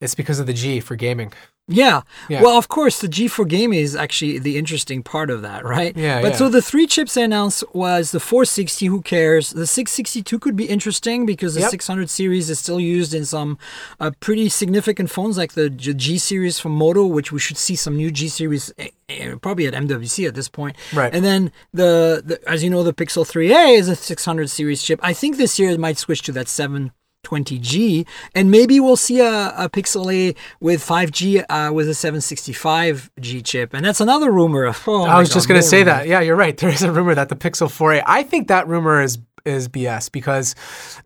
It's 0.00 0.14
because 0.14 0.38
of 0.38 0.46
the 0.46 0.52
G 0.52 0.78
for 0.80 0.94
gaming. 0.94 1.32
Yeah. 1.68 2.00
Yeah. 2.28 2.42
Well, 2.42 2.56
of 2.56 2.68
course, 2.68 3.00
the 3.00 3.08
G4 3.08 3.46
game 3.46 3.72
is 3.74 3.94
actually 3.94 4.38
the 4.38 4.56
interesting 4.56 5.02
part 5.02 5.28
of 5.30 5.42
that, 5.42 5.64
right? 5.64 5.94
Yeah, 5.96 6.22
But 6.22 6.32
yeah. 6.32 6.36
so 6.38 6.48
the 6.48 6.62
three 6.62 6.86
chips 6.86 7.14
they 7.14 7.22
announced 7.22 7.62
was 7.74 8.10
the 8.10 8.20
460. 8.20 8.86
Who 8.86 9.02
cares? 9.02 9.50
The 9.50 9.66
662 9.66 10.38
could 10.38 10.56
be 10.56 10.64
interesting 10.64 11.26
because 11.26 11.54
the 11.54 11.60
Yep. 11.60 11.70
600 11.70 12.10
series 12.10 12.48
is 12.48 12.58
still 12.58 12.80
used 12.80 13.12
in 13.12 13.24
some 13.26 13.58
uh, 14.00 14.10
pretty 14.20 14.48
significant 14.48 15.10
phones 15.10 15.36
like 15.36 15.52
the 15.52 15.68
G 15.68 16.16
series 16.18 16.58
from 16.58 16.72
Moto, 16.72 17.04
which 17.06 17.32
we 17.32 17.38
should 17.38 17.58
see 17.58 17.76
some 17.76 17.96
new 17.96 18.10
G 18.10 18.28
series 18.28 18.72
eh, 18.78 18.88
eh, 19.10 19.34
probably 19.42 19.66
at 19.66 19.74
MWC 19.74 20.26
at 20.26 20.34
this 20.34 20.48
point. 20.48 20.74
Right. 20.94 21.14
And 21.14 21.22
then 21.24 21.52
the, 21.74 22.22
the 22.24 22.40
as 22.48 22.64
you 22.64 22.70
know, 22.70 22.82
the 22.82 22.94
Pixel 22.94 23.26
3a 23.30 23.76
is 23.76 23.88
a 23.88 23.94
600 23.96 24.48
series 24.48 24.82
chip. 24.82 25.00
I 25.02 25.12
think 25.12 25.36
this 25.36 25.58
year 25.58 25.70
it 25.70 25.78
might 25.80 25.98
switch 25.98 26.22
to 26.22 26.32
that 26.32 26.48
7. 26.48 26.92
20G, 27.24 28.06
and 28.34 28.50
maybe 28.50 28.80
we'll 28.80 28.96
see 28.96 29.20
a, 29.20 29.52
a 29.56 29.68
Pixel 29.68 30.12
A 30.12 30.34
with 30.60 30.80
5G 30.86 31.44
uh, 31.48 31.72
with 31.72 31.88
a 31.88 31.92
765G 31.92 33.44
chip, 33.44 33.74
and 33.74 33.84
that's 33.84 34.00
another 34.00 34.30
rumor. 34.30 34.66
Oh 34.86 35.04
I 35.04 35.18
was 35.18 35.28
God, 35.28 35.34
just 35.34 35.48
going 35.48 35.60
to 35.60 35.66
say 35.66 35.82
that. 35.82 36.06
Yeah, 36.06 36.20
you're 36.20 36.36
right. 36.36 36.56
There 36.68 36.70
is 36.70 36.82
a 36.82 36.92
rumor 36.92 37.14
that 37.14 37.28
the 37.28 37.36
Pixel 37.36 37.68
4a. 37.68 38.02
I 38.06 38.22
think 38.22 38.48
that 38.48 38.66
rumor 38.68 39.00
is 39.00 39.18
is 39.44 39.68
BS 39.68 40.10
because 40.12 40.54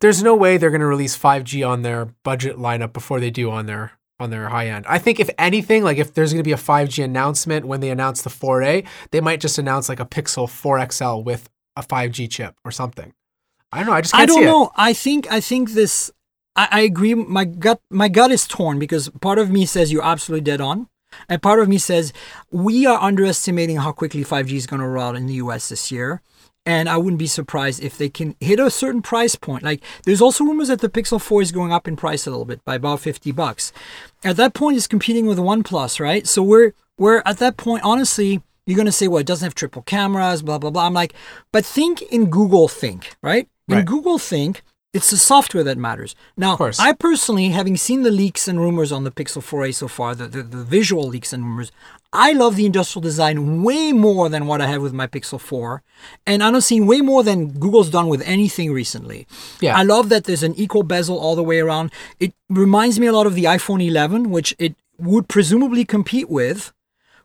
there's 0.01 0.23
no 0.23 0.35
way 0.35 0.57
they're 0.57 0.71
going 0.71 0.81
to 0.81 0.87
release 0.87 1.17
5G 1.17 1.69
on 1.69 1.83
their 1.83 2.07
budget 2.25 2.57
lineup 2.57 2.93
before 2.93 3.21
they 3.21 3.31
do 3.31 3.51
on 3.51 3.67
their 3.67 3.93
on 4.19 4.31
their 4.31 4.49
high 4.49 4.69
end. 4.69 4.87
I 4.89 4.99
think 4.99 5.21
if 5.21 5.31
anything, 5.39 5.83
like 5.83 5.99
if 5.99 6.15
there's 6.15 6.33
going 6.33 6.43
to 6.43 6.49
be 6.49 6.53
a 6.53 6.57
5G 6.57 7.05
announcement 7.05 7.67
when 7.67 7.81
they 7.81 7.91
announce 7.91 8.23
the 8.23 8.31
4a, 8.31 8.87
they 9.11 9.21
might 9.21 9.41
just 9.41 9.59
announce 9.59 9.89
like 9.89 10.01
a 10.01 10.07
Pixel 10.07 10.49
4 10.49 10.91
XL 10.91 11.17
with 11.23 11.49
a 11.77 11.83
5G 11.83 12.31
chip 12.31 12.55
or 12.65 12.71
something. 12.71 13.13
I 13.73 13.79
don't 13.79 13.87
know. 13.87 13.93
I 13.93 14.01
just 14.03 14.15
can't 14.15 14.23
I 14.23 14.27
don't 14.27 14.45
know. 14.45 14.71
I 14.77 14.93
think 14.93 15.31
I 15.31 15.41
think 15.41 15.73
this. 15.73 16.11
I, 16.55 16.69
I 16.71 16.81
agree. 16.81 17.15
My 17.15 17.45
gut, 17.45 17.81
my 17.91 18.09
gut 18.09 18.31
is 18.31 18.47
torn 18.47 18.79
because 18.79 19.09
part 19.21 19.39
of 19.39 19.51
me 19.51 19.65
says 19.65 19.91
you're 19.91 20.05
absolutely 20.05 20.45
dead 20.45 20.61
on, 20.61 20.89
and 21.29 21.41
part 21.41 21.61
of 21.61 21.69
me 21.69 21.79
says 21.79 22.13
we 22.51 22.85
are 22.87 23.01
underestimating 23.01 23.79
how 23.79 23.93
quickly 23.93 24.25
5G 24.25 24.53
is 24.53 24.67
going 24.67 24.81
to 24.81 24.87
roll 24.87 25.05
out 25.05 25.17
in 25.17 25.27
the 25.27 25.35
U.S. 25.35 25.69
this 25.69 25.91
year. 25.91 26.21
And 26.65 26.89
I 26.89 26.97
wouldn't 26.97 27.19
be 27.19 27.27
surprised 27.27 27.83
if 27.83 27.99
they 27.99 28.09
can 28.09 28.37
hit 28.39 28.61
a 28.61 28.71
certain 28.71 29.03
price 29.03 29.35
point. 29.35 29.65
Like, 29.65 29.83
there's 30.05 30.21
also 30.21 30.45
rumors 30.45 30.69
that 30.69 30.81
the 30.81 30.89
Pixel 30.89 31.21
4 31.21 31.43
is 31.43 31.51
going 31.51 31.73
up 31.73 31.89
in 31.89 31.97
price 31.97 32.25
a 32.25 32.31
little 32.31 32.45
bit 32.45 32.65
by 32.65 32.77
about 32.77 33.01
50 33.01 33.33
bucks. 33.33 33.73
At 34.23 34.37
that 34.37 34.55
point, 34.55 34.77
it's 34.77 34.87
competing 34.87 35.27
with 35.27 35.39
the 35.39 35.43
OnePlus, 35.43 35.99
right? 35.99 36.25
So 36.25 36.41
we're 36.41 36.73
we're 36.99 37.21
at 37.27 37.39
that 37.39 37.57
point. 37.57 37.83
Honestly, 37.83 38.43
you're 38.65 38.77
going 38.77 38.87
to 38.87 38.93
say, 38.93 39.09
well, 39.09 39.19
it 39.19 39.27
doesn't 39.27 39.45
have 39.45 39.57
triple 39.57 39.83
cameras, 39.83 40.43
blah 40.43 40.59
blah 40.59 40.71
blah. 40.71 40.87
I'm 40.87 40.95
like, 40.95 41.15
but 41.51 41.65
think 41.65 42.01
in 42.03 42.31
Google 42.31 42.69
Think, 42.69 43.17
right? 43.23 43.49
In 43.69 43.77
Right. 43.77 43.85
Google 43.87 44.19
Think, 44.19 44.63
it's 44.93 45.11
the 45.11 45.17
software 45.17 45.65
that 45.65 45.79
matters. 45.79 46.15
Now. 46.37 46.59
I 46.79 46.93
personally, 46.93 47.49
having 47.49 47.77
seen 47.77 48.03
the 48.03 48.11
leaks 48.11 48.47
and 48.47 48.61
rumors 48.61 48.93
on 48.93 49.05
the 49.05 49.11
Pixel 49.11 49.43
4a 49.43 49.75
so 49.75 49.89
far, 49.89 50.15
the, 50.15 50.27
the, 50.27 50.43
the 50.43 50.63
visual 50.63 51.05
leaks 51.09 51.33
and 51.33 51.45
rumors, 51.45 51.73
I 52.13 52.33
love 52.33 52.57
the 52.57 52.67
industrial 52.67 53.01
design 53.01 53.63
way 53.63 53.93
more 53.93 54.29
than 54.29 54.47
what 54.47 54.61
I 54.61 54.67
have 54.67 54.83
with 54.83 54.93
my 54.93 55.07
Pixel 55.07 55.41
4. 55.41 55.83
And 56.27 56.43
I'm 56.45 56.61
seeing 56.61 56.87
way 56.87 57.01
more 57.01 57.23
than 57.23 57.59
Google's 57.59 57.89
done 57.89 58.09
with 58.09 58.21
anything 58.27 58.71
recently. 58.71 59.27
Yeah. 59.61 59.79
I 59.79 59.83
love 59.83 60.11
that 60.11 60.25
there's 60.25 60.43
an 60.43 60.55
equal 60.57 60.83
bezel 60.83 61.19
all 61.19 61.37
the 61.37 61.43
way 61.43 61.61
around. 61.61 61.91
It 62.21 62.35
reminds 62.51 63.01
me 63.01 63.07
a 63.07 63.13
lot 63.13 63.27
of 63.27 63.35
the 63.35 63.45
iPhone 63.45 63.83
11, 63.83 64.29
which 64.29 64.55
it 64.59 64.75
would 64.99 65.27
presumably 65.27 65.87
compete 65.87 66.29
with, 66.29 66.71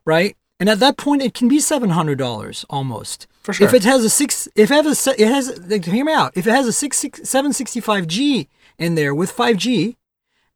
right? 0.05 0.37
And 0.59 0.69
at 0.69 0.79
that 0.79 0.97
point, 0.97 1.21
it 1.21 1.33
can 1.33 1.47
be 1.47 1.59
seven 1.59 1.91
hundred 1.91 2.17
dollars 2.17 2.65
almost. 2.69 3.27
For 3.43 3.53
sure. 3.53 3.67
If 3.67 3.73
it 3.73 3.83
has 3.83 4.03
a 4.03 4.09
six, 4.09 4.47
if 4.55 4.71
it 4.71 4.83
has, 4.85 5.07
a, 5.07 5.21
it 5.21 5.27
has. 5.27 5.59
Like, 5.69 5.85
hear 5.85 6.03
me 6.03 6.13
out. 6.13 6.31
If 6.35 6.47
it 6.47 6.51
has 6.51 6.67
a 6.67 6.73
six, 6.73 6.97
six 6.97 7.29
seven 7.29 7.53
sixty 7.53 7.79
five 7.79 8.07
G 8.07 8.47
in 8.77 8.95
there 8.95 9.13
with 9.13 9.31
five 9.31 9.57
G, 9.57 9.97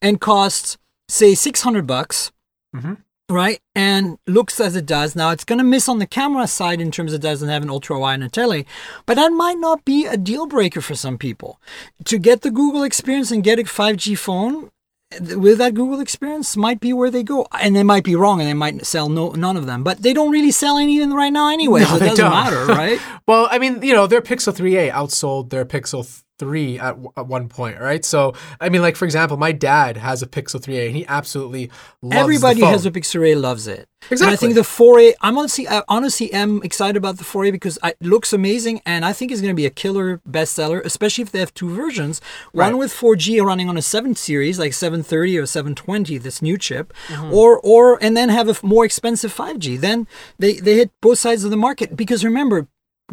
and 0.02 0.20
costs 0.20 0.78
say 1.08 1.36
six 1.36 1.62
hundred 1.62 1.86
bucks, 1.88 2.32
Mhm. 2.76 2.98
right? 3.30 3.60
And 3.76 4.18
looks 4.28 4.60
as 4.60 4.76
it 4.76 4.86
does. 4.88 5.16
Now 5.16 5.30
it's 5.30 5.44
going 5.46 5.60
to 5.60 5.64
miss 5.64 5.88
on 5.88 6.00
the 6.00 6.08
camera 6.08 6.48
side 6.48 6.82
in 6.82 6.90
terms 6.92 7.14
it 7.14 7.22
doesn't 7.22 7.48
have 7.50 7.62
an 7.64 7.70
ultra 7.70 8.00
wide 8.00 8.16
and 8.16 8.24
a 8.24 8.30
tele, 8.30 8.66
but 9.06 9.16
that 9.16 9.32
might 9.32 9.60
not 9.60 9.86
be 9.86 10.06
a 10.08 10.18
deal 10.18 10.48
breaker 10.48 10.82
for 10.82 10.96
some 10.96 11.18
people. 11.18 11.62
To 12.06 12.18
get 12.18 12.42
the 12.42 12.52
Google 12.52 12.84
experience 12.84 13.30
and 13.32 13.44
get 13.44 13.60
a 13.60 13.64
5G 13.64 14.18
phone 14.18 14.54
th- 14.62 14.72
with 15.20 15.58
that 15.58 15.74
Google 15.74 16.00
experience 16.00 16.56
might 16.56 16.80
be 16.80 16.94
where 16.94 17.12
they 17.12 17.24
go. 17.24 17.48
And 17.60 17.76
they 17.76 17.84
might 17.84 18.04
be 18.04 18.16
wrong 18.16 18.40
and 18.40 18.48
they 18.48 18.54
might 18.54 18.86
sell 18.86 19.10
no, 19.10 19.32
none 19.32 19.58
of 19.58 19.66
them, 19.66 19.84
but 19.84 20.02
they 20.02 20.14
don't 20.14 20.32
really 20.32 20.52
sell 20.52 20.78
any 20.78 21.02
right 21.06 21.34
now 21.34 21.50
anyway. 21.50 21.82
No, 21.82 21.88
so 21.88 21.96
it 21.96 22.00
doesn't 22.00 22.18
don't. 22.18 22.32
matter, 22.32 22.66
right? 22.66 23.00
Well, 23.28 23.48
I 23.50 23.60
mean, 23.60 23.82
you 23.82 23.94
know, 23.94 24.08
their 24.08 24.22
Pixel 24.22 24.54
3a 24.54 24.92
outsold 24.92 25.52
their 25.52 25.64
Pixel 25.64 26.24
3 26.42 26.80
at, 26.80 26.90
w- 26.92 27.12
at 27.16 27.28
one 27.28 27.48
point, 27.48 27.80
right? 27.80 28.04
So, 28.04 28.34
I 28.60 28.70
mean, 28.70 28.82
like 28.82 28.96
for 28.96 29.06
example, 29.06 29.38
my 29.38 29.52
dad 29.52 29.96
has 29.98 30.22
a 30.24 30.28
Pixel 30.28 30.60
3a 30.60 30.88
and 30.88 30.96
he 30.96 31.06
absolutely 31.08 31.70
loves 32.02 32.16
Everybody 32.22 32.62
has 32.62 32.86
a 32.86 32.92
Pixel 32.92 33.22
3a, 33.22 33.40
loves 33.40 33.68
it. 33.68 33.88
And 34.10 34.24
I 34.24 34.36
think 34.36 34.56
the 34.56 34.62
4A, 34.62 35.14
I'm 35.22 35.38
honestly, 35.38 35.68
I 35.70 35.84
honestly 35.88 36.34
am 36.34 36.62
excited 36.64 36.98
about 36.98 37.18
the 37.20 37.24
4A 37.24 37.52
because 37.52 37.78
it 37.84 37.96
looks 38.02 38.34
amazing 38.34 38.82
and 38.84 39.06
I 39.06 39.14
think 39.14 39.32
it's 39.32 39.42
going 39.42 39.54
to 39.54 39.62
be 39.64 39.68
a 39.68 39.70
killer 39.70 40.20
bestseller, 40.28 40.84
especially 40.84 41.22
if 41.22 41.32
they 41.32 41.38
have 41.40 41.54
two 41.54 41.70
versions. 41.70 42.20
One 42.52 42.72
Right. 42.72 42.78
with 42.80 42.92
4G 42.92 43.44
running 43.46 43.70
on 43.70 43.78
a 43.78 43.82
7 43.84 44.16
series, 44.16 44.58
like 44.58 44.74
730 44.74 45.38
or 45.38 45.46
720, 45.46 46.18
this 46.18 46.42
new 46.42 46.58
chip, 46.58 46.94
Mm-hmm. 47.08 47.32
or, 47.34 47.60
or, 47.60 48.04
and 48.04 48.18
then 48.18 48.30
have 48.30 48.50
a 48.50 48.56
more 48.66 48.84
expensive 48.86 49.32
5G. 49.34 49.80
Then 49.80 50.08
they, 50.40 50.54
they 50.54 50.76
hit 50.78 50.90
both 51.02 51.20
sides 51.20 51.44
of 51.44 51.52
the 51.52 51.58
market 51.58 51.96
because 51.96 52.26
remember, 52.26 52.68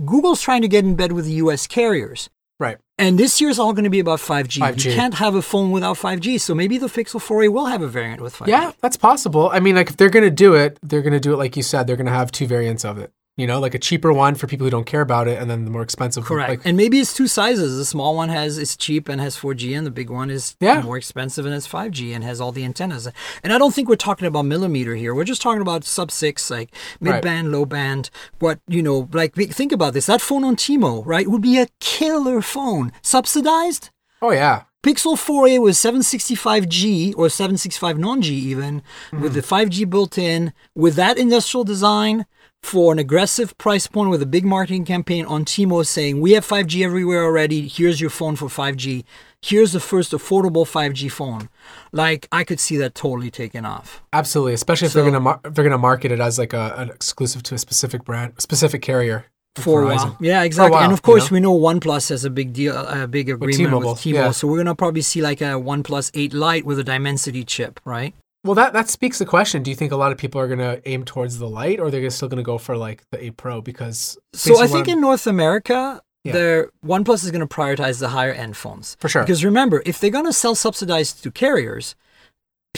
Google's 0.07 0.41
trying 0.41 0.63
to 0.63 0.69
get 0.69 0.85
in 0.85 0.95
bed 0.95 1.13
with 1.13 1.25
the 1.27 1.33
US 1.45 1.67
carriers. 1.67 2.31
Right. 2.59 2.79
And 2.99 3.19
this 3.19 3.41
year's 3.41 3.59
all 3.59 3.73
going 3.73 3.85
to 3.85 3.91
be 3.91 4.01
about 4.01 4.19
5G. 4.19 4.61
5G. 4.61 4.85
You 4.87 4.95
can't 4.95 5.15
have 5.15 5.35
a 5.37 5.43
phone 5.43 5.71
without 5.71 5.97
5G. 5.97 6.41
So 6.41 6.55
maybe 6.55 6.79
the 6.79 6.89
Pixel 6.89 7.21
4a 7.21 7.49
will 7.53 7.67
have 7.67 7.81
a 7.81 7.87
variant 7.87 8.21
with 8.21 8.37
5G. 8.37 8.49
Yeah, 8.49 8.73
that's 8.81 8.97
possible. 8.97 9.51
I 9.53 9.61
mean, 9.61 9.77
like 9.77 9.91
if 9.91 9.97
they're 9.97 10.11
gonna 10.11 10.31
do 10.31 10.55
it, 10.55 10.79
they're 10.83 11.03
gonna 11.03 11.21
do 11.21 11.33
it 11.33 11.37
like 11.37 11.57
you 11.57 11.63
said. 11.63 11.87
They're 11.87 11.97
gonna 11.97 12.11
have 12.11 12.33
two 12.33 12.47
variants 12.47 12.85
of 12.85 12.99
it. 12.99 13.13
You 13.39 13.47
know, 13.47 13.61
like 13.61 13.75
a 13.75 13.79
cheaper 13.79 14.13
one 14.13 14.35
for 14.35 14.49
people 14.49 14.67
who 14.67 14.71
don't 14.71 14.85
care 14.85 15.01
about 15.01 15.29
it, 15.29 15.41
and 15.41 15.49
then 15.49 15.65
the 15.65 15.71
more 15.71 15.83
expensive. 15.83 16.25
Correct. 16.25 16.49
Like, 16.51 16.61
and 16.65 16.77
maybe 16.77 16.99
it's 16.99 17.15
two 17.15 17.29
sizes. 17.29 17.77
The 17.79 17.85
small 17.85 18.17
one 18.17 18.31
has 18.31 18.59
is 18.59 18.77
cheap 18.77 19.09
and 19.09 19.21
has 19.21 19.37
4G, 19.37 19.79
and 19.79 19.87
the 19.87 19.93
big 19.93 20.11
one 20.11 20.29
is 20.29 20.57
Yeah. 20.61 20.83
more 20.83 20.97
expensive 20.97 21.47
and 21.47 21.55
has 21.55 21.65
5G 21.65 22.13
and 22.13 22.25
has 22.25 22.41
all 22.41 22.51
the 22.51 22.65
antennas. 22.65 23.07
And 23.45 23.53
I 23.53 23.59
don't 23.59 23.73
think 23.73 23.89
we're 23.89 23.95
talking 23.95 24.27
about 24.27 24.45
millimeter 24.45 24.97
here. 24.97 25.15
We're 25.15 25.23
just 25.23 25.41
talking 25.41 25.63
about 25.63 25.85
sub 25.85 26.11
six, 26.11 26.51
like 26.51 26.75
mid 27.01 27.13
Right. 27.13 27.23
band, 27.23 27.53
low 27.53 27.65
band. 27.65 28.11
What 28.41 28.59
you 28.67 28.83
know, 28.83 29.09
like 29.13 29.35
think 29.37 29.71
about 29.71 29.95
this. 29.95 30.07
That 30.07 30.21
phone 30.21 30.43
on 30.43 30.57
T-Mo, 30.57 31.05
right, 31.05 31.29
would 31.29 31.43
be 31.43 31.59
a 31.61 31.69
killer 31.79 32.43
phone, 32.43 32.91
subsidized. 33.03 33.91
oh 34.21 34.33
yeah, 34.33 34.63
Pixel 34.83 35.17
4a 35.17 35.61
was 35.61 35.77
765G 35.79 37.15
or 37.17 37.29
765 37.29 37.99
non-G 37.99 38.35
even, 38.35 38.83
with 39.13 39.33
mm-hmm. 39.33 39.35
the 39.35 39.43
5G 39.43 39.89
built 39.89 40.19
in, 40.19 40.53
with 40.75 40.95
that 40.97 41.19
industrial 41.19 41.63
design 41.65 42.27
for 42.63 42.93
an 42.93 42.99
aggressive 42.99 43.57
price 43.59 43.87
point 43.87 44.11
with 44.11 44.21
a 44.23 44.27
big 44.27 44.45
marketing 44.45 44.85
campaign 44.85 45.25
on 45.25 45.45
T-Mo 45.45 45.83
saying, 45.85 46.21
we 46.21 46.33
have 46.33 46.47
5G 46.47 46.85
everywhere 46.85 47.25
already, 47.25 47.67
here's 47.69 48.01
your 48.01 48.11
phone 48.11 48.37
for 48.37 48.47
5G. 48.49 49.05
Here's 49.41 49.73
the 49.73 49.81
first 49.81 50.13
affordable 50.13 50.67
5G 50.67 51.11
phone. 51.11 51.49
Like, 51.93 52.27
I 52.33 52.43
could 52.45 52.59
see 52.61 52.77
that 52.79 52.95
totally 52.95 53.31
taking 53.31 53.65
off. 53.65 54.03
absolutely. 54.13 54.55
Especially 54.55 54.87
if 54.87 54.93
So- 54.93 54.99
they're 55.03 55.11
gonna 55.11 55.21
mar- 55.21 55.41
if 55.45 55.55
they're 55.55 55.65
gonna 55.65 55.79
market 55.79 56.11
it 56.11 56.21
as 56.21 56.39
like 56.39 56.53
a, 56.53 56.75
an 56.77 56.91
exclusive 56.91 57.43
to 57.45 57.55
a 57.55 57.59
specific 57.59 58.05
brand, 58.05 58.33
specific 58.39 58.83
carrier. 58.83 59.27
for 59.57 59.83
a 59.83 59.87
while. 59.87 60.17
Yeah, 60.21 60.43
exactly. 60.45 60.73
while, 60.73 60.85
and 60.85 60.93
of 60.93 60.99
you 60.99 61.03
course, 61.03 61.31
know? 61.31 61.35
we 61.35 61.41
know 61.41 61.59
OnePlus 61.59 62.11
has 62.11 62.25
a 62.25 62.31
big 62.31 62.53
deal, 62.53 62.77
a 62.77 63.09
big 63.09 63.29
agreement 63.29 63.41
with 63.49 63.57
T-Mobile, 63.57 63.95
T-Mobile. 63.97 64.25
yeah. 64.27 64.31
So 64.33 64.47
we're 64.47 64.59
gonna 64.59 64.75
probably 64.77 65.03
see 65.03 65.21
like 65.23 65.41
a 65.41 65.55
OnePlus 65.59 66.11
8 66.15 66.33
Lite 66.33 66.65
with 66.65 66.79
a 66.79 66.85
Dimensity 66.85 67.45
chip, 67.45 67.81
right? 67.85 68.15
Well, 68.49 68.55
that 68.55 68.73
that 68.73 68.89
speaks 68.89 69.19
the 69.19 69.27
question. 69.27 69.63
Do 69.63 69.71
you 69.71 69.77
think 69.77 69.93
a 69.93 69.97
lot 69.97 70.11
of 70.11 70.17
people 70.17 70.41
are 70.41 70.49
gonna 70.49 70.81
aim 70.87 71.05
towards 71.05 71.39
the 71.39 71.47
Lite, 71.49 71.81
or 71.81 71.91
they're 71.91 72.09
still 72.09 72.29
gonna 72.29 72.43
go 72.43 72.57
for 72.57 72.79
like 72.79 73.05
the 73.13 73.23
8 73.23 73.37
Pro? 73.37 73.61
Because 73.61 74.17
So 74.33 74.59
I 74.63 74.67
think 74.67 74.89
I'm- 74.89 74.97
in 74.97 75.01
North 75.03 75.27
America, 75.27 76.01
Yeah. 76.25 76.33
their 76.33 76.71
OnePlus 76.85 77.25
is 77.25 77.31
going 77.31 77.47
to 77.47 77.55
prioritize 77.55 78.01
the 78.01 78.09
higher 78.09 78.33
end 78.33 78.57
phones. 78.57 78.97
For 79.01 79.09
sure. 79.09 79.23
Because 79.23 79.45
remember, 79.45 79.83
if 79.87 80.01
they're 80.01 80.11
going 80.11 80.25
to 80.25 80.33
sell 80.33 80.55
subsidized 80.55 81.23
to 81.23 81.31
carriers, 81.31 81.95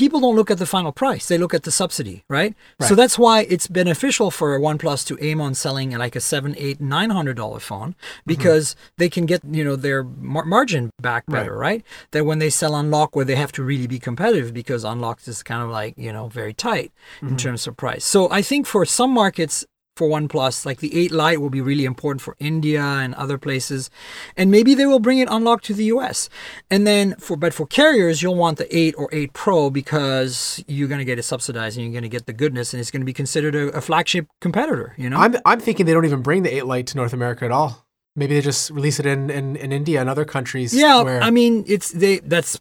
people 0.02 0.18
don't 0.24 0.36
look 0.40 0.50
at 0.54 0.58
the 0.64 0.70
final 0.76 0.92
price; 1.02 1.24
they 1.30 1.38
look 1.38 1.54
at 1.58 1.64
the 1.68 1.70
subsidy, 1.82 2.16
right? 2.38 2.52
So 2.88 2.94
that's 3.00 3.16
why 3.24 3.36
it's 3.54 3.66
beneficial 3.80 4.28
for 4.38 4.48
OnePlus 4.68 5.00
to 5.08 5.14
aim 5.28 5.38
on 5.46 5.52
selling 5.64 5.88
like 6.04 6.16
a 6.16 6.20
seven, 6.32 6.54
eight, 6.66 6.78
nine 6.80 7.10
hundred 7.18 7.36
dollar 7.42 7.60
phone 7.70 7.90
because 8.32 8.66
they 9.00 9.08
can 9.16 9.24
get 9.32 9.40
you 9.58 9.64
know 9.66 9.76
their 9.76 10.02
mar- 10.34 10.48
margin 10.56 10.84
back 11.08 11.22
Mm-hmm. 11.24 11.34
Right. 11.34 11.40
better, 11.42 11.56
right? 11.68 11.82
That 12.12 12.24
when 12.28 12.38
they 12.42 12.50
sell 12.60 12.72
Unlock, 12.80 13.10
where 13.14 13.26
they 13.30 13.36
have 13.44 13.52
to 13.58 13.62
really 13.70 13.86
be 13.96 13.98
competitive 14.10 14.50
because 14.62 14.82
Unlocked 14.92 15.26
is 15.32 15.42
kind 15.42 15.62
of 15.62 15.68
like 15.80 15.92
you 16.04 16.12
know 16.16 16.28
very 16.40 16.54
tight 16.54 16.90
Mm-hmm. 17.16 17.28
in 17.28 17.36
terms 17.44 17.66
of 17.68 17.72
price. 17.84 18.04
So 18.14 18.18
I 18.38 18.42
think 18.42 18.62
for 18.66 18.82
some 18.98 19.10
markets 19.22 19.56
for 20.00 20.08
OnePlus, 20.08 20.64
like 20.64 20.78
the 20.78 20.96
8 20.98 21.12
Lite 21.12 21.42
will 21.42 21.50
be 21.50 21.60
really 21.60 21.84
important 21.84 22.22
for 22.22 22.34
India 22.38 22.82
and 22.82 23.14
other 23.16 23.36
places. 23.36 23.90
And 24.34 24.50
maybe 24.50 24.74
they 24.74 24.86
will 24.86 24.98
bring 24.98 25.18
it 25.18 25.28
unlocked 25.30 25.66
to 25.66 25.74
the 25.74 25.84
US. 25.96 26.30
And 26.70 26.86
then 26.86 27.16
for 27.16 27.36
but 27.36 27.52
for 27.52 27.66
carriers, 27.66 28.22
you'll 28.22 28.34
want 28.34 28.56
the 28.56 28.74
8 28.74 28.94
or 28.96 29.10
8 29.12 29.34
Pro 29.34 29.68
because 29.68 30.64
you're 30.66 30.88
going 30.88 31.00
to 31.00 31.04
get 31.04 31.18
it 31.18 31.24
subsidized 31.24 31.76
and 31.76 31.84
you're 31.84 31.92
going 31.92 32.10
to 32.10 32.16
get 32.16 32.24
the 32.24 32.32
goodness 32.32 32.72
and 32.72 32.80
it's 32.80 32.90
going 32.90 33.02
to 33.02 33.10
be 33.12 33.12
considered 33.12 33.54
a, 33.54 33.68
a 33.76 33.82
flagship 33.82 34.26
competitor, 34.40 34.94
you 34.96 35.10
know? 35.10 35.18
I'm 35.18 35.36
I'm 35.44 35.60
thinking 35.60 35.84
they 35.84 35.92
don't 35.92 36.06
even 36.06 36.22
bring 36.22 36.44
the 36.44 36.54
8 36.56 36.64
Lite 36.64 36.86
to 36.86 36.96
North 36.96 37.12
America 37.12 37.44
at 37.44 37.52
all. 37.52 37.86
Maybe 38.16 38.34
they 38.34 38.40
just 38.40 38.70
release 38.70 38.98
it 38.98 39.04
in 39.04 39.28
in, 39.28 39.54
in 39.56 39.70
India 39.70 40.00
and 40.00 40.08
other 40.08 40.24
countries. 40.24 40.72
yeah, 40.72 41.02
where, 41.02 41.20
I 41.22 41.30
mean, 41.30 41.64
it's 41.66 41.90
they 41.90 42.20
that's 42.20 42.58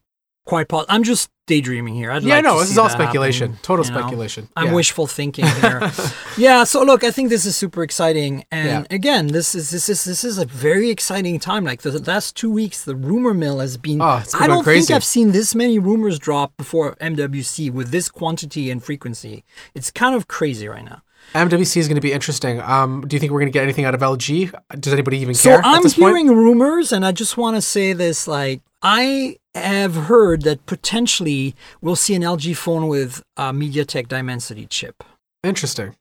quite 0.49 0.67
possible. 0.67 0.93
I'm 0.93 1.03
just 1.03 1.29
daydreaming 1.47 1.95
here. 1.95 2.11
I'd 2.11 2.21
yeah, 2.23 2.35
like 2.35 2.43
no, 2.43 2.59
this 2.59 2.69
is 2.71 2.77
all 2.77 2.89
speculation. 2.89 3.51
happen, 3.51 3.63
Total 3.63 3.85
you 3.85 3.91
know? 3.91 3.97
speculation. 3.99 4.49
I'm 4.55 4.67
yeah. 4.67 4.73
wishful 4.73 5.07
thinking 5.07 5.45
here. 5.61 5.91
yeah. 6.37 6.63
So 6.63 6.83
look, 6.83 7.03
I 7.03 7.11
think 7.11 7.29
this 7.29 7.45
is 7.45 7.55
super 7.55 7.81
exciting, 7.83 8.45
and 8.51 8.67
Yeah. 8.89 8.95
again, 8.95 9.27
this 9.27 9.55
is 9.55 9.69
this 9.71 9.89
is 9.89 10.03
this 10.03 10.23
is 10.23 10.37
a 10.37 10.45
very 10.45 10.89
exciting 10.89 11.39
time. 11.39 11.63
Like 11.63 11.81
the 11.81 11.97
last 11.99 12.35
two 12.35 12.51
weeks, 12.51 12.83
the 12.83 12.95
rumor 12.95 13.33
mill 13.33 13.59
has 13.59 13.77
been. 13.77 14.01
Oh, 14.01 14.17
it's 14.17 14.33
been 14.33 14.43
I 14.43 14.47
don't 14.47 14.63
crazy. 14.63 14.87
think 14.87 14.95
I've 14.97 15.03
seen 15.03 15.31
this 15.31 15.55
many 15.55 15.79
rumors 15.79 16.19
drop 16.19 16.55
before 16.57 16.95
MWC 17.01 17.71
with 17.71 17.89
this 17.91 18.09
quantity 18.09 18.69
and 18.71 18.83
frequency. 18.83 19.43
It's 19.75 19.91
kind 19.91 20.15
of 20.15 20.27
crazy 20.27 20.67
right 20.67 20.85
now. 20.85 21.01
MWC 21.35 21.77
is 21.77 21.87
going 21.87 21.95
to 21.95 22.01
be 22.01 22.11
interesting. 22.13 22.59
Um, 22.61 23.05
do 23.07 23.15
you 23.15 23.19
think 23.19 23.31
we're 23.31 23.39
going 23.41 23.51
to 23.51 23.53
get 23.53 23.63
anything 23.63 23.85
out 23.85 23.93
of 23.93 24.01
LG? 24.01 24.51
Does 24.79 24.93
anybody 24.93 25.17
even 25.19 25.35
So 25.35 25.49
care? 25.49 25.59
at 25.59 25.65
I'm 25.65 25.83
this 25.83 25.93
point? 25.93 26.15
hearing 26.17 26.27
rumors, 26.35 26.91
and 26.91 27.05
I 27.05 27.11
just 27.11 27.37
want 27.37 27.55
to 27.57 27.61
say 27.61 27.93
this: 27.93 28.27
like 28.27 28.61
I 28.81 29.37
have 29.59 29.95
heard 29.95 30.41
that 30.43 30.65
potentially 30.65 31.55
we'll 31.81 31.95
see 31.95 32.15
an 32.15 32.21
LG 32.23 32.55
phone 32.57 32.87
with 32.87 33.21
a 33.37 33.51
MediaTek 33.53 34.07
Dimensity 34.07 34.65
chip. 34.67 35.03
Interesting. 35.43 35.95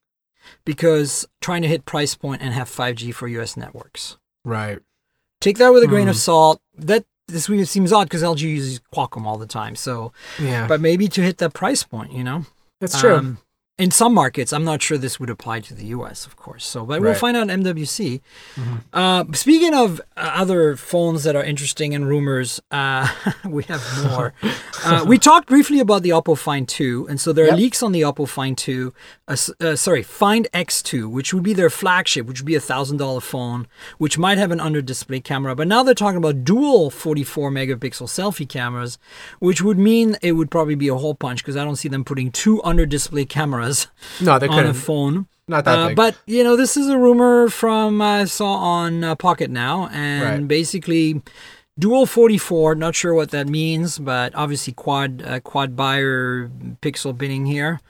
because 0.65 1.27
trying 1.41 1.61
to 1.63 1.69
hit 1.69 1.85
price 1.85 2.15
point 2.15 2.41
and 2.43 2.55
have 2.55 2.69
5G 2.71 3.13
for 3.15 3.29
US 3.29 3.57
networks. 3.57 4.17
Right. 4.45 4.79
Take 5.41 5.59
that 5.59 5.71
with 5.75 5.83
a 5.83 5.87
grain 5.87 6.09
of 6.09 6.15
Hmm. 6.15 6.21
salt. 6.21 6.61
That 6.77 7.05
this 7.29 7.45
seems 7.71 7.93
odd 7.93 8.05
because 8.05 8.23
LG 8.23 8.41
uses 8.49 8.81
Qualcomm 8.95 9.27
all 9.27 9.37
the 9.37 9.47
time. 9.47 9.77
So, 9.77 10.13
Yeah. 10.39 10.67
but 10.67 10.81
maybe 10.81 11.07
to 11.09 11.21
hit 11.23 11.37
that 11.39 11.53
price 11.53 11.83
point, 11.83 12.13
you 12.13 12.25
know, 12.25 12.47
that's 12.81 12.99
true. 12.99 13.17
Um, 13.17 13.39
in 13.79 13.93
some 13.93 14.13
markets, 14.13 14.53
I'm 14.53 14.65
not 14.65 14.83
sure 14.83 14.99
this 14.99 15.21
would 15.21 15.31
apply 15.31 15.61
to 15.61 15.73
the 15.75 15.87
US, 15.87 16.27
of 16.27 16.37
course. 16.37 16.67
So, 16.67 16.85
but 16.85 17.01
we'll 17.01 17.15
find 17.15 17.37
out 17.37 17.47
MWC. 17.47 18.21
Mm-hmm. 18.57 18.75
Uh, 18.93 19.25
speaking 19.33 19.73
of 19.73 20.01
uh, 20.17 20.33
other 20.35 20.75
phones 20.75 21.23
that 21.23 21.37
are 21.37 21.45
interesting 21.45 21.95
and 21.95 22.09
rumors, 22.09 22.61
uh, 22.73 23.09
we 23.45 23.63
have 23.65 23.83
more. 24.11 24.35
uh, 24.85 25.05
we 25.07 25.17
talked 25.17 25.49
briefly 25.49 25.79
about 25.79 26.03
the 26.03 26.11
Oppo 26.11 26.37
Find 26.37 26.69
2, 26.69 27.07
and 27.09 27.21
so 27.21 27.33
there 27.33 27.45
are 27.45 27.49
Yep. 27.49 27.57
leaks 27.59 27.83
on 27.83 27.93
the 27.93 28.01
Oppo 28.01 28.29
Find 28.29 28.59
2. 28.59 28.93
Uh, 29.29 29.37
uh, 29.61 29.77
sorry, 29.77 30.03
Find 30.03 30.49
X2, 30.53 31.09
which 31.09 31.33
would 31.33 31.45
be 31.45 31.55
their 31.55 31.71
flagship, 31.71 32.27
which 32.27 32.41
would 32.41 32.47
be 32.47 32.57
a 32.57 32.61
thousand 32.61 32.97
dollar 32.97 33.21
phone, 33.21 33.69
which 33.99 34.19
might 34.19 34.39
have 34.39 34.51
an 34.51 34.59
under 34.59 34.83
display 34.83 35.21
camera. 35.21 35.55
But 35.55 35.69
now 35.69 35.85
they're 35.85 35.95
talking 35.95 36.19
about 36.19 36.43
dual 36.43 36.91
44 36.91 37.53
megapixel 37.53 38.09
selfie 38.09 38.49
cameras, 38.49 38.99
which 39.39 39.63
would 39.63 39.79
mean 39.79 40.17
it 40.21 40.33
would 40.33 40.51
probably 40.51 40.75
be 40.75 40.89
a 40.89 40.97
hole 40.97 41.15
punch 41.15 41.45
because 41.45 41.57
I 41.57 41.65
don't 41.65 41.77
see 41.77 41.89
them 41.89 42.05
putting 42.05 42.33
two 42.33 42.61
under 42.65 42.85
display 42.85 43.25
cameras 43.25 43.68
no, 44.21 44.39
they 44.39 44.49
on 44.49 44.59
a 44.59 44.63
couldn't. 44.63 44.75
phone. 44.75 45.27
Not 45.51 45.65
that 45.65 45.79
Uh, 45.79 45.87
big. 45.89 45.97
but 45.97 46.17
you 46.27 46.45
know, 46.45 46.57
this 46.57 46.77
is 46.77 46.89
a 46.89 46.99
rumor 46.99 47.49
from 47.49 48.03
I 48.03 48.25
saw 48.27 48.53
on 48.55 49.03
uh, 49.05 49.15
Pocketnow, 49.17 49.91
and 49.93 50.23
Right. 50.43 50.49
basically, 50.49 51.23
dual 51.79 52.05
44. 52.07 52.75
Not 52.75 52.95
sure 52.95 53.15
what 53.15 53.31
that 53.31 53.47
means, 53.49 53.99
but 53.99 54.35
obviously 54.35 54.73
quad 54.75 55.23
uh, 55.23 55.41
quad 55.41 55.75
Bayer 55.77 56.51
pixel 56.83 57.17
binning 57.17 57.47
here. 57.47 57.81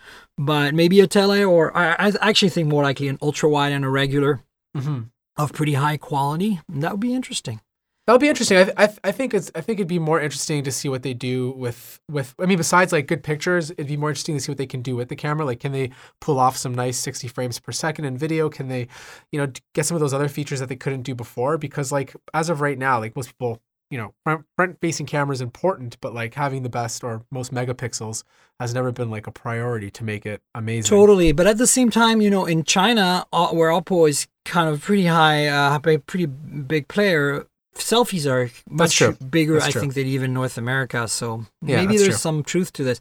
But 0.41 0.73
maybe 0.73 1.01
a 1.01 1.09
tele, 1.09 1.43
or 1.43 1.77
I, 1.77 1.95
I 2.07 2.13
actually 2.21 2.51
think 2.51 2.69
more 2.69 2.85
likely 2.85 3.09
an 3.09 3.19
ultra 3.21 3.49
wide 3.51 3.73
and 3.73 3.85
a 3.85 3.89
regular 3.89 4.41
hmm 4.77 5.01
of 5.37 5.53
pretty 5.53 5.75
high 5.75 5.97
quality. 5.97 6.61
That 6.69 6.93
would 6.93 7.01
be 7.01 7.15
interesting. 7.15 7.61
That'll 8.09 8.19
be 8.19 8.31
interesting. 8.31 8.57
I, 8.57 8.65
th- 8.65 8.77
I, 8.79 8.87
th- 8.87 8.99
I 9.05 9.13
think 9.13 9.35
it's 9.35 9.51
I 9.55 9.61
think 9.61 9.79
it'd 9.79 9.87
be 9.87 9.99
more 9.99 10.19
interesting 10.19 10.65
to 10.65 10.73
see 10.73 10.89
what 10.89 11.03
they 11.03 11.13
do 11.13 11.51
with 11.51 12.01
with. 12.11 12.35
I 12.41 12.47
mean, 12.47 12.57
besides 12.57 12.91
like 12.91 13.07
good 13.07 13.23
pictures, 13.23 13.71
it'd 13.73 13.87
be 13.87 13.99
more 13.99 14.09
interesting 14.09 14.35
to 14.35 14.41
see 14.41 14.51
what 14.51 14.57
they 14.57 14.65
can 14.65 14.81
do 14.81 14.97
with 14.97 15.11
the 15.11 15.15
camera. 15.15 15.45
Like, 15.45 15.61
can 15.61 15.73
they 15.73 15.91
pull 16.19 16.39
off 16.39 16.57
some 16.57 16.75
nice 16.75 16.97
sixty 16.97 17.29
frames 17.29 17.61
per 17.61 17.71
second 17.71 18.07
in 18.07 18.17
video? 18.17 18.49
Can 18.49 18.69
they, 18.69 18.89
you 19.31 19.39
know, 19.39 19.53
get 19.75 19.85
some 19.85 19.95
of 19.95 20.01
those 20.01 20.15
other 20.15 20.29
features 20.29 20.59
that 20.61 20.71
they 20.71 20.75
couldn't 20.75 21.03
do 21.03 21.15
before? 21.15 21.59
Because 21.59 21.93
like 21.93 22.17
as 22.33 22.49
of 22.49 22.63
right 22.63 22.79
now, 22.79 22.99
like 22.99 23.15
most 23.15 23.27
people, 23.27 23.61
you 23.91 23.99
know, 23.99 24.15
front 24.25 24.47
front 24.57 24.81
facing 24.81 25.05
camera 25.05 25.35
is 25.35 25.43
important, 25.43 26.01
but 26.01 26.15
like 26.15 26.33
having 26.33 26.63
the 26.63 26.71
best 26.71 27.05
or 27.05 27.27
most 27.31 27.53
megapixels 27.53 28.25
has 28.59 28.73
never 28.73 28.91
been 28.91 29.11
like 29.11 29.27
a 29.27 29.33
priority 29.33 29.91
to 29.91 30.03
make 30.03 30.25
it 30.25 30.41
amazing. 30.55 30.89
Totally, 30.89 31.33
but 31.33 31.47
at 31.47 31.59
the 31.59 31.67
same 31.67 31.91
time, 31.91 32.23
you 32.23 32.31
know, 32.31 32.47
in 32.47 32.65
China, 32.65 33.27
where 33.31 33.69
Oppo 33.69 34.09
is 34.09 34.27
kind 34.47 34.71
of 34.71 34.81
pretty 34.81 35.05
high, 35.05 35.47
uh, 35.47 35.79
pretty 35.79 36.25
big 36.25 36.89
player, 36.89 37.45
selfies 37.79 38.31
are 38.31 38.51
much 38.69 39.03
bigger, 39.31 39.61
I 39.61 39.71
think, 39.71 39.95
than 39.95 40.07
even 40.07 40.33
North 40.33 40.59
America. 40.59 41.09
So 41.09 41.47
Yeah, 41.63 41.77
maybe 41.77 41.97
there's 41.97 42.09
true. 42.09 42.27
some 42.29 42.43
truth 42.43 42.73
to 42.75 42.85
this. 42.85 43.01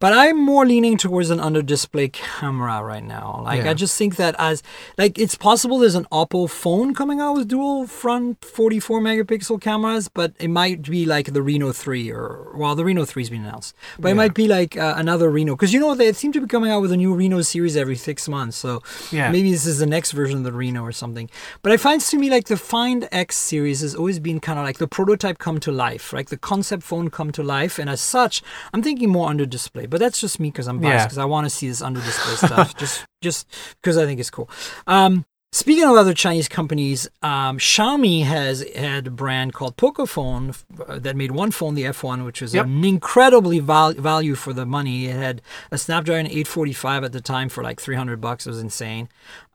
But 0.00 0.12
I'm 0.12 0.38
more 0.42 0.64
leaning 0.66 0.96
towards 0.96 1.30
an 1.30 1.40
under 1.40 1.62
display 1.62 2.08
camera 2.08 2.82
right 2.82 3.04
now. 3.04 3.42
Like, 3.44 3.64
Yeah. 3.64 3.70
I 3.70 3.74
just 3.74 3.96
think 3.98 4.16
that 4.16 4.34
as, 4.38 4.62
like, 4.96 5.18
it's 5.18 5.34
possible 5.34 5.78
there's 5.78 5.94
an 5.94 6.06
Oppo 6.12 6.48
phone 6.48 6.94
coming 6.94 7.20
out 7.20 7.34
with 7.36 7.48
dual 7.48 7.86
front 7.86 8.44
44 8.44 9.00
megapixel 9.00 9.60
cameras, 9.60 10.08
but 10.08 10.32
it 10.38 10.48
might 10.48 10.82
be 10.82 11.04
like 11.04 11.32
the 11.32 11.42
Reno 11.42 11.72
3 11.72 12.10
or, 12.10 12.52
well, 12.56 12.74
the 12.74 12.84
Reno 12.84 13.04
3's 13.04 13.30
been 13.30 13.44
announced. 13.44 13.74
But 13.98 14.10
it 14.12 14.14
might 14.14 14.34
be 14.34 14.46
like 14.48 14.76
uh, 14.76 14.94
another 14.96 15.28
Reno. 15.30 15.54
Because, 15.56 15.72
you 15.72 15.80
know, 15.80 15.94
they 15.94 16.12
seem 16.12 16.32
to 16.32 16.40
be 16.40 16.46
coming 16.46 16.70
out 16.70 16.80
with 16.82 16.92
a 16.92 16.96
new 16.96 17.14
Reno 17.14 17.42
series 17.42 17.76
every 17.76 17.96
six 17.96 18.28
months. 18.28 18.56
So 18.56 18.82
Yeah. 19.10 19.30
maybe 19.30 19.50
this 19.50 19.66
is 19.66 19.78
the 19.78 19.86
next 19.86 20.12
version 20.12 20.38
of 20.38 20.44
the 20.44 20.52
Reno 20.52 20.82
or 20.84 20.92
something. 20.92 21.28
But 21.62 21.72
I 21.72 21.76
find 21.76 22.00
to 22.00 22.16
me 22.18 22.30
like 22.30 22.46
the 22.46 22.56
Find 22.56 23.08
X 23.12 23.36
series 23.36 23.80
has 23.80 23.94
always 23.94 24.17
been 24.20 24.40
kind 24.40 24.58
of 24.58 24.64
like 24.64 24.78
the 24.78 24.88
prototype 24.88 25.38
come 25.38 25.60
to 25.60 25.72
life, 25.72 26.12
right? 26.12 26.26
The 26.26 26.36
concept 26.36 26.82
phone 26.82 27.10
come 27.10 27.32
to 27.32 27.42
life, 27.42 27.78
and 27.78 27.88
as 27.90 28.00
such, 28.00 28.42
I'm 28.72 28.82
thinking 28.82 29.10
more 29.10 29.28
under 29.28 29.46
display. 29.46 29.86
But 29.86 30.00
that's 30.00 30.20
just 30.20 30.38
me 30.40 30.50
because 30.50 30.68
I'm 30.68 30.78
biased 30.80 30.94
Yeah. 30.94 31.04
because 31.06 31.18
I 31.18 31.24
want 31.24 31.44
to 31.46 31.50
see 31.50 31.68
this 31.68 31.82
under 31.82 32.00
display 32.00 32.34
stuff, 32.36 32.76
just 32.82 33.04
just 33.22 33.46
because 33.82 33.96
I 33.96 34.04
think 34.06 34.20
it's 34.20 34.30
cool. 34.30 34.48
Um, 34.86 35.24
Speaking 35.50 35.84
of 35.84 35.96
other 35.96 36.12
Chinese 36.12 36.46
companies, 36.46 37.08
um, 37.22 37.56
Xiaomi 37.56 38.22
has 38.24 38.62
had 38.76 39.06
a 39.06 39.10
brand 39.10 39.54
called 39.54 39.78
Pocophone 39.78 40.54
uh, 40.86 40.98
that 40.98 41.16
made 41.16 41.30
one 41.30 41.50
phone, 41.52 41.74
the 41.74 41.84
F1, 41.84 42.26
which 42.26 42.42
was 42.42 42.52
Yep. 42.52 42.66
an 42.66 42.84
incredibly 42.84 43.58
val- 43.58 43.94
value 43.94 44.34
for 44.34 44.52
the 44.52 44.66
money. 44.66 45.06
It 45.06 45.16
had 45.16 45.40
a 45.70 45.78
Snapdragon 45.78 46.26
845 46.26 47.02
at 47.02 47.12
the 47.12 47.22
time 47.22 47.48
for 47.48 47.64
like 47.64 47.80
300 47.80 48.20
bucks. 48.20 48.46
It 48.46 48.50
was 48.50 48.60
insane. 48.60 49.08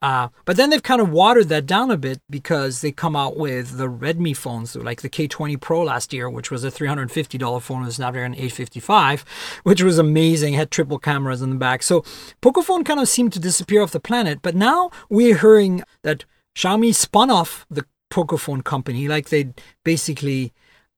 Uh, 0.04 0.28
but 0.44 0.58
then 0.58 0.70
they've 0.70 0.84
kind 0.84 1.00
of 1.00 1.10
watered 1.10 1.48
that 1.48 1.66
down 1.66 1.90
a 1.90 1.96
bit 1.96 2.22
because 2.30 2.82
they 2.82 2.92
come 2.92 3.16
out 3.16 3.38
with 3.38 3.78
the 3.78 3.88
Redmi 3.88 4.36
phones, 4.36 4.76
like 4.76 5.02
the 5.02 5.08
K20 5.08 5.62
Pro 5.62 5.82
last 5.82 6.12
year, 6.12 6.30
which 6.30 6.52
was 6.52 6.66
a 6.66 6.70
$350 6.70 7.62
phone 7.62 7.86
with 7.86 7.94
Snapdragon 7.94 8.34
855, 8.34 9.24
which 9.64 9.82
was 9.82 9.98
amazing, 9.98 10.56
had 10.56 10.72
triple 10.72 11.00
cameras 11.00 11.42
in 11.42 11.52
the 11.52 11.56
back. 11.56 11.82
So 11.82 12.02
Pocophone 12.42 12.84
kind 12.84 13.00
of 13.00 13.08
seemed 13.08 13.32
to 13.32 13.40
disappear 13.40 13.82
off 13.82 13.92
the 13.92 14.02
planet. 14.02 14.40
But 14.42 14.56
now 14.56 14.92
we're 15.10 15.38
hearing 15.38 15.84
that 16.02 16.26
Xiaomi 16.54 16.94
spun 16.94 17.32
off 17.32 17.66
the 17.72 17.86
Pocophone 18.12 18.62
company, 18.62 19.08
like 19.08 19.30
they 19.30 19.54
basically 19.86 20.52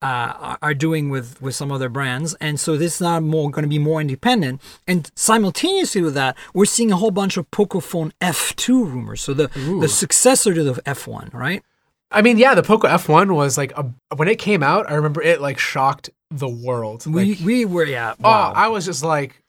uh, 0.05 0.55
are 0.61 0.75
doing 0.75 1.09
with 1.09 1.41
with 1.41 1.55
some 1.55 1.71
other 1.71 1.89
brands, 1.89 2.35
and 2.35 2.59
so 2.59 2.77
this 2.77 2.95
is 2.95 3.01
now 3.01 3.19
more 3.19 3.49
going 3.49 3.63
to 3.63 3.69
be 3.69 3.79
more 3.79 3.99
independent. 3.99 4.61
And 4.85 5.09
simultaneously 5.15 6.03
with 6.03 6.13
that, 6.13 6.37
we're 6.53 6.65
seeing 6.65 6.91
a 6.91 6.97
whole 6.97 7.09
bunch 7.09 7.37
of 7.37 7.49
Pocophone 7.49 8.11
F2 8.21 8.67
rumors, 8.67 9.21
so 9.21 9.33
the 9.33 9.47
the 9.81 9.87
successor 9.87 10.53
to 10.53 10.63
the 10.63 10.73
F1, 10.83 11.33
right? 11.33 11.63
I 12.11 12.21
mean, 12.21 12.37
yeah, 12.37 12.53
the 12.53 12.61
Poco 12.61 12.87
F1 12.87 13.33
was 13.33 13.57
like 13.57 13.75
a, 13.75 13.91
when 14.15 14.27
it 14.27 14.37
came 14.37 14.61
out. 14.61 14.89
I 14.89 14.93
remember 14.93 15.23
it 15.23 15.41
like 15.41 15.57
shocked 15.57 16.11
the 16.29 16.47
world. 16.47 17.07
We 17.07 17.35
Like, 17.35 17.39
we 17.43 17.65
were 17.65 17.85
yeah. 17.85 18.13
oh, 18.23 18.29
I 18.29 18.67
was 18.67 18.85
just 18.85 19.03
like, 19.03 19.41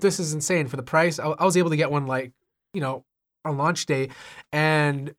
this 0.00 0.20
is 0.20 0.34
insane 0.34 0.68
for 0.68 0.76
the 0.76 0.82
price. 0.82 1.18
I, 1.18 1.28
I 1.28 1.44
was 1.46 1.56
able 1.56 1.70
to 1.70 1.76
get 1.76 1.90
one 1.90 2.06
like 2.06 2.32
you 2.74 2.82
know 2.82 3.04
on 3.46 3.56
launch 3.56 3.86
day, 3.86 4.10
and 4.52 5.14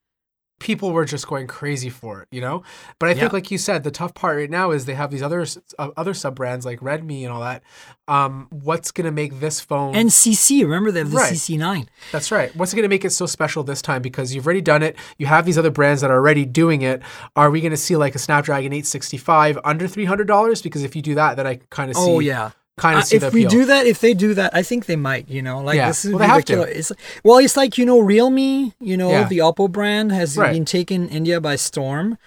people 0.60 0.91
were 0.91 1.06
just 1.06 1.28
going 1.28 1.47
crazy 1.47 1.89
for 1.89 2.22
it. 2.22 2.28
You 2.32 2.41
know, 2.41 2.64
but 2.99 3.10
I 3.10 3.14
think 3.14 3.34
like 3.34 3.51
you 3.51 3.58
said, 3.58 3.84
the 3.84 3.91
tough 3.91 4.14
part 4.14 4.38
right 4.38 4.49
now 4.49 4.72
is 4.72 4.86
they 4.86 4.93
have 4.95 5.12
these 5.12 5.22
other 5.24 5.45
uh, 5.80 5.89
other 5.97 6.14
sub 6.14 6.36
brands 6.36 6.66
like 6.66 6.80
Redmi 6.80 7.24
and 7.24 7.32
all 7.32 7.41
that. 7.41 7.64
Um, 8.08 8.47
what's 8.51 8.91
gonna 8.91 9.12
make 9.12 9.39
this 9.39 9.60
phone? 9.60 9.95
and 9.95 10.10
CC, 10.10 10.62
remember 10.62 10.91
they 10.91 10.99
have 10.99 11.12
the 11.12 11.18
Right. 11.18 11.34
CC9. 11.34 11.88
That's 12.12 12.32
right. 12.32 12.56
What's 12.56 12.74
going 12.74 12.84
to 12.84 12.89
make 12.89 13.03
it 13.06 13.10
so 13.12 13.26
special 13.26 13.64
this 13.64 13.82
time? 13.82 14.01
Because 14.01 14.36
you've 14.36 14.45
already 14.45 14.62
done 14.62 14.84
it. 14.84 14.95
You 15.18 15.26
have 15.26 15.45
these 15.45 15.58
other 15.58 15.72
brands 15.72 16.01
that 16.01 16.12
are 16.12 16.16
already 16.18 16.45
doing 16.45 16.82
it. 16.84 17.01
Are 17.36 17.49
we 17.49 17.62
going 17.62 17.72
to 17.72 17.78
see 17.78 17.95
like 17.95 18.14
a 18.16 18.20
Snapdragon 18.20 18.74
865 18.74 19.58
under 19.64 19.88
three 19.88 20.06
hundred 20.06 20.28
dollars? 20.28 20.62
Because 20.62 20.84
if 20.84 20.95
you 20.95 21.01
do 21.01 21.16
that, 21.16 21.36
then 21.38 21.47
I 21.47 21.60
kind 21.70 21.89
of 21.89 21.97
see. 21.97 22.03
Oh 22.03 22.20
yeah. 22.20 22.51
Kind 22.78 22.97
Uh, 22.97 22.99
of 22.99 23.05
see 23.05 23.17
the 23.17 23.28
if 23.28 23.34
we 23.34 23.45
appeal. 23.45 23.59
do 23.61 23.65
that, 23.67 23.88
if 23.88 24.01
they 24.01 24.13
do 24.13 24.34
that, 24.34 24.53
I 24.53 24.61
think 24.61 24.86
they 24.86 24.97
might. 24.97 25.30
You 25.30 25.41
know, 25.41 25.59
like 25.61 25.78
Yeah. 25.78 25.88
this 25.88 26.03
is 26.03 26.11
Well, 26.11 26.19
they 26.19 26.26
have 26.28 26.43
to. 26.45 26.57
ridiculous. 26.57 26.91
It's, 26.91 27.01
well, 27.23 27.38
it's 27.38 27.55
like 27.55 27.78
you 27.78 27.86
know, 27.86 27.99
Realme. 28.01 28.73
You 28.82 28.97
know, 28.97 29.11
Yeah. 29.11 29.28
the 29.30 29.38
Oppo 29.38 29.71
brand 29.71 30.11
has 30.11 30.36
Right. 30.38 30.51
been 30.51 30.65
taken 30.65 31.07
India 31.07 31.39
by 31.39 31.55
storm, 31.55 32.17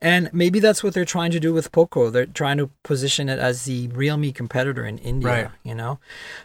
and 0.00 0.30
maybe 0.32 0.60
that's 0.60 0.82
what 0.82 0.94
they're 0.94 1.04
trying 1.04 1.30
to 1.32 1.40
do 1.40 1.52
with 1.52 1.72
Poco. 1.72 2.08
They're 2.08 2.24
trying 2.24 2.56
to 2.56 2.70
position 2.84 3.28
it 3.28 3.38
as 3.38 3.64
the 3.66 3.88
Realme 3.88 4.32
competitor 4.32 4.86
in 4.86 4.96
India. 4.98 5.28
Right. 5.28 5.48
You 5.62 5.74
know, 5.74 5.98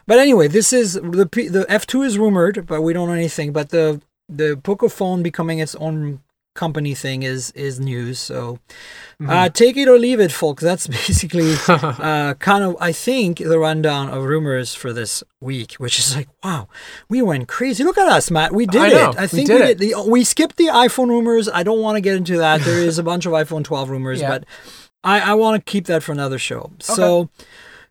but 0.07 0.20
anyway, 0.20 0.49
this 0.49 0.74
is 0.74 0.93
the 0.95 1.30
the 1.49 1.66
F2 1.70 2.03
is 2.03 2.18
rumored, 2.18 2.66
but 2.68 2.82
we 2.82 2.91
don't 2.91 3.07
know 3.07 3.14
anything. 3.14 3.53
But 3.53 3.70
the 3.70 4.01
the 4.28 4.57
Poco 4.61 4.89
phone 4.89 5.24
becoming 5.24 5.59
its 5.59 5.76
own 5.76 6.20
company 6.54 6.93
thing 6.95 7.24
is 7.24 7.51
is 7.51 7.80
news. 7.80 8.20
So 8.20 8.60
Mm-hmm. 9.22 9.30
uh, 9.30 9.49
take 9.49 9.78
it 9.78 9.88
or 9.88 9.97
leave 9.99 10.20
it, 10.20 10.32
folks. 10.32 10.64
That's 10.64 10.88
basically 10.99 11.54
uh, 11.68 12.34
kind 12.39 12.64
of 12.64 12.76
I 12.80 12.91
think 12.91 13.38
the 13.38 13.60
rundown 13.60 14.10
of 14.10 14.24
rumors 14.26 14.74
for 14.76 14.91
this 14.91 15.24
week, 15.39 15.74
which 15.76 15.99
is 15.99 16.16
like 16.16 16.28
wow, 16.43 16.68
we 17.10 17.22
went 17.22 17.47
crazy. 17.47 17.84
Look 17.84 17.97
at 17.97 18.08
us, 18.08 18.30
Matt. 18.32 18.54
We 18.54 18.66
did 18.66 18.82
I 18.82 18.89
know. 18.89 19.10
it. 19.12 19.18
I 19.18 19.22
We 19.24 19.28
think 19.28 19.47
did 19.47 19.60
we 19.62 19.68
did. 19.68 19.80
The, 19.80 20.04
we 20.10 20.24
skipped 20.24 20.58
the 20.58 20.66
iPhone 20.68 21.10
rumors. 21.10 21.47
I 21.47 21.64
don't 21.64 21.80
want 21.82 21.95
to 21.95 22.01
get 22.01 22.16
into 22.16 22.38
that. 22.38 22.62
There 22.62 22.80
is 22.80 22.97
a 22.99 23.04
bunch 23.12 23.26
of 23.26 23.34
iPhone 23.34 23.64
12 23.64 23.89
rumors, 23.89 24.20
Yeah. 24.20 24.30
but 24.30 24.45
I, 25.04 25.20
I 25.32 25.34
want 25.36 25.64
to 25.64 25.72
keep 25.72 25.86
that 25.86 26.01
for 26.04 26.12
another 26.12 26.39
show. 26.39 26.72
So. 26.80 27.30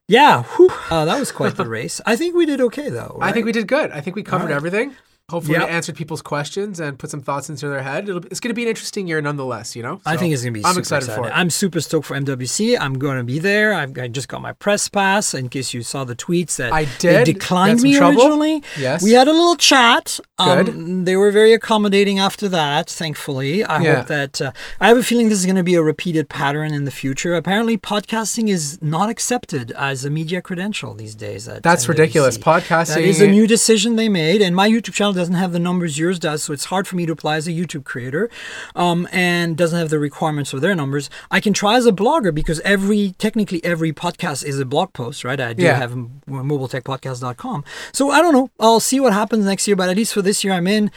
Yeah, 0.08 0.42
uh, 0.90 1.04
that 1.06 1.18
was 1.18 1.30
quite 1.32 1.54
the 1.56 1.64
race. 1.66 2.00
I 2.04 2.16
think 2.16 2.34
we 2.34 2.44
did 2.44 2.60
okay 2.60 2.90
though. 2.90 3.16
I 3.22 3.32
think 3.32 3.46
we 3.46 3.52
did 3.52 3.66
good. 3.68 3.92
I 3.92 4.00
think 4.02 4.16
we 4.16 4.22
covered 4.24 4.46
right. 4.50 4.56
everything. 4.56 4.96
Hopefully, 5.32 5.58
Yep. 5.58 5.68
we 5.68 5.74
answered 5.74 5.96
people's 5.96 6.22
questions 6.22 6.78
and 6.78 6.98
put 6.98 7.10
some 7.10 7.20
thoughts 7.20 7.50
into 7.50 7.66
their 7.68 7.82
head. 7.82 8.08
It's 8.30 8.38
going 8.38 8.50
to 8.50 8.54
be 8.54 8.62
an 8.62 8.68
interesting 8.68 9.08
year, 9.08 9.20
nonetheless. 9.20 9.74
You 9.74 9.82
know. 9.82 10.00
I 10.06 10.16
think 10.16 10.32
it's 10.32 10.42
gonna 10.42 10.52
be. 10.52 10.60
I'm 10.64 10.74
super 10.74 10.80
excited 10.80 11.10
for 11.10 11.26
it. 11.26 11.32
I'm 11.34 11.50
super 11.50 11.80
stoked 11.80 12.06
for 12.06 12.14
MWC. 12.16 12.78
I'm 12.78 12.98
going 12.98 13.16
to 13.18 13.24
be 13.24 13.38
there. 13.38 13.72
I've, 13.74 13.96
I 13.98 14.08
just 14.08 14.28
got 14.28 14.40
my 14.42 14.52
press 14.52 14.88
pass. 14.88 15.34
In 15.34 15.48
case 15.48 15.72
you 15.74 15.82
saw 15.82 16.04
the 16.04 16.14
tweets 16.14 16.56
that 16.56 16.72
I 16.72 16.84
they 16.84 17.24
did. 17.24 17.24
declined 17.24 17.80
me 17.82 17.96
trouble. 17.96 18.20
originally. 18.22 18.62
Yes. 18.78 19.02
we 19.02 19.12
had 19.12 19.26
a 19.26 19.32
little 19.32 19.56
chat. 19.56 20.20
Good. 20.38 20.68
Um, 20.68 21.04
they 21.04 21.16
were 21.16 21.30
very 21.30 21.52
accommodating 21.52 22.18
after 22.18 22.48
that. 22.50 22.88
Thankfully, 22.90 23.64
I 23.64 23.80
Yeah. 23.82 23.94
hope 23.96 24.06
that. 24.08 24.40
Uh, 24.40 24.52
I 24.80 24.88
have 24.88 24.98
a 24.98 25.02
feeling 25.02 25.28
this 25.28 25.38
is 25.38 25.46
going 25.46 25.56
to 25.56 25.62
be 25.62 25.74
a 25.74 25.82
repeated 25.82 26.28
pattern 26.28 26.72
in 26.74 26.84
the 26.84 26.90
future. 26.90 27.34
Apparently, 27.34 27.76
podcasting 27.78 28.48
is 28.48 28.78
not 28.82 29.08
accepted 29.08 29.72
as 29.72 30.04
a 30.04 30.10
media 30.10 30.40
credential 30.42 30.94
these 30.94 31.14
days. 31.14 31.48
At 31.48 31.62
That's 31.62 31.84
MWC. 31.86 31.88
ridiculous. 31.88 32.38
Podcasting. 32.38 32.94
That 32.94 33.00
is 33.04 33.20
a 33.20 33.26
new 33.28 33.46
decision 33.46 33.96
they 33.96 34.08
made, 34.08 34.42
and 34.42 34.54
my 34.54 34.68
YouTube 34.68 34.92
channel 34.94 35.12
doesn't 35.22 35.36
have 35.36 35.52
the 35.52 35.58
numbers 35.60 35.98
yours 35.98 36.18
does, 36.18 36.42
so 36.42 36.52
it's 36.52 36.64
hard 36.66 36.88
for 36.88 36.96
me 36.96 37.06
to 37.06 37.12
apply 37.12 37.36
as 37.36 37.46
a 37.46 37.52
YouTube 37.52 37.84
creator, 37.84 38.28
um, 38.74 39.06
and 39.12 39.56
doesn't 39.56 39.78
have 39.78 39.88
the 39.88 39.98
requirements 40.00 40.50
for 40.50 40.58
their 40.58 40.74
numbers. 40.74 41.08
I 41.30 41.38
can 41.40 41.52
try 41.52 41.76
as 41.76 41.86
a 41.86 41.92
blogger 41.92 42.34
because 42.34 42.58
every 42.60 43.14
technically 43.18 43.64
every 43.64 43.92
podcast 43.92 44.44
is 44.44 44.58
a 44.58 44.64
blog 44.64 44.92
post, 44.92 45.22
right? 45.24 45.40
I 45.40 45.52
do 45.52 45.62
Yeah. 45.62 45.76
have 45.76 45.92
mobiletechpodcast.com. 46.28 47.64
So 47.92 48.10
I 48.10 48.20
don't 48.20 48.32
know. 48.32 48.50
I'll 48.58 48.80
see 48.80 48.98
what 49.00 49.12
happens 49.12 49.44
next 49.44 49.66
year, 49.68 49.76
but 49.76 49.88
at 49.88 49.96
least 49.96 50.12
for 50.14 50.22
this 50.22 50.42
year, 50.44 50.52
I'm 50.54 50.66
in. 50.66 50.90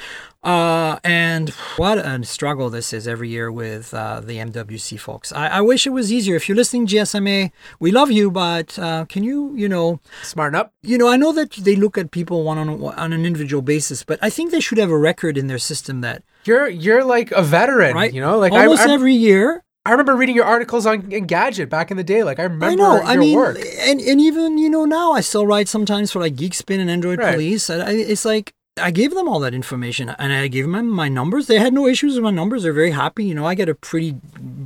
Uh, 0.45 0.99
and 1.03 1.49
what 1.77 1.97
a 1.97 2.23
struggle 2.23 2.69
this 2.69 2.93
is 2.93 3.07
every 3.07 3.29
year 3.29 3.51
with 3.51 3.93
uh, 3.95 4.19
the 4.19 4.37
MWC 4.37 4.99
folks. 4.99 5.33
I, 5.33 5.47
I 5.47 5.61
wish 5.61 5.87
it 5.87 5.89
was 5.89 6.13
easier. 6.13 6.35
If 6.35 6.47
you're 6.47 6.55
listening, 6.55 6.85
GSMA, 6.85 7.51
we 7.79 7.89
love 7.91 8.11
you, 8.11 8.29
but 8.29 8.77
uh, 8.77 9.05
can 9.05 9.23
you, 9.23 9.55
you 9.55 9.67
know, 9.67 9.99
Smarten 10.21 10.53
up. 10.55 10.71
you 10.83 10.97
know, 10.99 11.07
I 11.07 11.17
know 11.17 11.31
that 11.33 11.51
they 11.53 11.75
look 11.75 11.97
at 11.97 12.11
people 12.11 12.43
one 12.43 12.59
on 12.59 12.69
on 12.83 13.11
an 13.11 13.25
individual 13.25 13.63
basis, 13.63 14.03
but 14.03 14.19
I 14.21 14.29
think 14.29 14.51
they 14.51 14.59
should 14.59 14.77
have 14.77 14.91
a 14.91 14.97
record 14.97 15.35
in 15.35 15.47
their 15.47 15.57
system 15.57 16.01
that 16.01 16.21
You're 16.45 16.67
you're 16.69 17.03
like 17.03 17.31
a 17.31 17.41
veteran. 17.41 17.95
right, 17.95 18.13
You 18.13 18.21
know, 18.21 18.37
like 18.37 18.51
almost 18.53 18.83
I, 18.87 18.93
every 18.93 19.15
year. 19.15 19.63
I 19.87 19.91
remember 19.91 20.15
reading 20.15 20.35
your 20.35 20.45
articles 20.45 20.85
on 20.85 21.03
Engadget 21.11 21.69
back 21.69 21.89
in 21.91 21.97
the 21.97 22.03
day. 22.03 22.23
Like 22.23 22.39
I 22.39 22.43
remember 22.43 22.65
I 22.67 22.75
know. 22.75 22.95
your 22.97 23.03
I 23.03 23.17
mean, 23.17 23.35
work. 23.35 23.57
and 23.79 23.99
and 23.99 24.21
even 24.21 24.57
you 24.59 24.69
know 24.69 24.85
now 24.85 25.11
I 25.13 25.21
still 25.21 25.47
write 25.47 25.67
sometimes 25.67 26.11
for 26.11 26.19
like 26.19 26.35
Geekspin 26.35 26.79
and 26.79 26.89
Android 26.89 27.17
Right. 27.19 27.33
Police. 27.33 27.69
I, 27.69 27.91
it's 27.91 28.25
like 28.25 28.53
I 28.77 28.91
gave 28.91 29.13
them 29.13 29.27
all 29.29 29.39
that 29.39 29.53
information, 29.53 30.09
and 30.09 30.33
I 30.33 30.47
gave 30.47 30.69
them 30.69 30.87
my 30.89 31.07
numbers. 31.07 31.47
They 31.47 31.59
had 31.59 31.73
no 31.73 31.87
issues 31.87 32.15
with 32.15 32.23
my 32.23 32.31
numbers. 32.31 32.63
They're 32.63 32.73
very 32.73 32.91
happy. 32.91 33.23
You 33.23 33.33
know, 33.33 33.45
I 33.45 33.55
get 33.55 33.69
a 33.69 33.75
pretty 33.75 34.15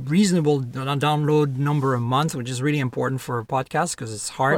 reasonable 0.04 0.60
download 0.62 1.56
number 1.56 1.94
a 1.94 2.00
month, 2.00 2.34
which 2.34 2.50
is 2.50 2.60
really 2.60 2.80
important 2.80 3.20
for 3.20 3.38
a 3.38 3.44
podcast 3.44 3.94
because 3.96 4.12
it's 4.12 4.30
hard. 4.30 4.56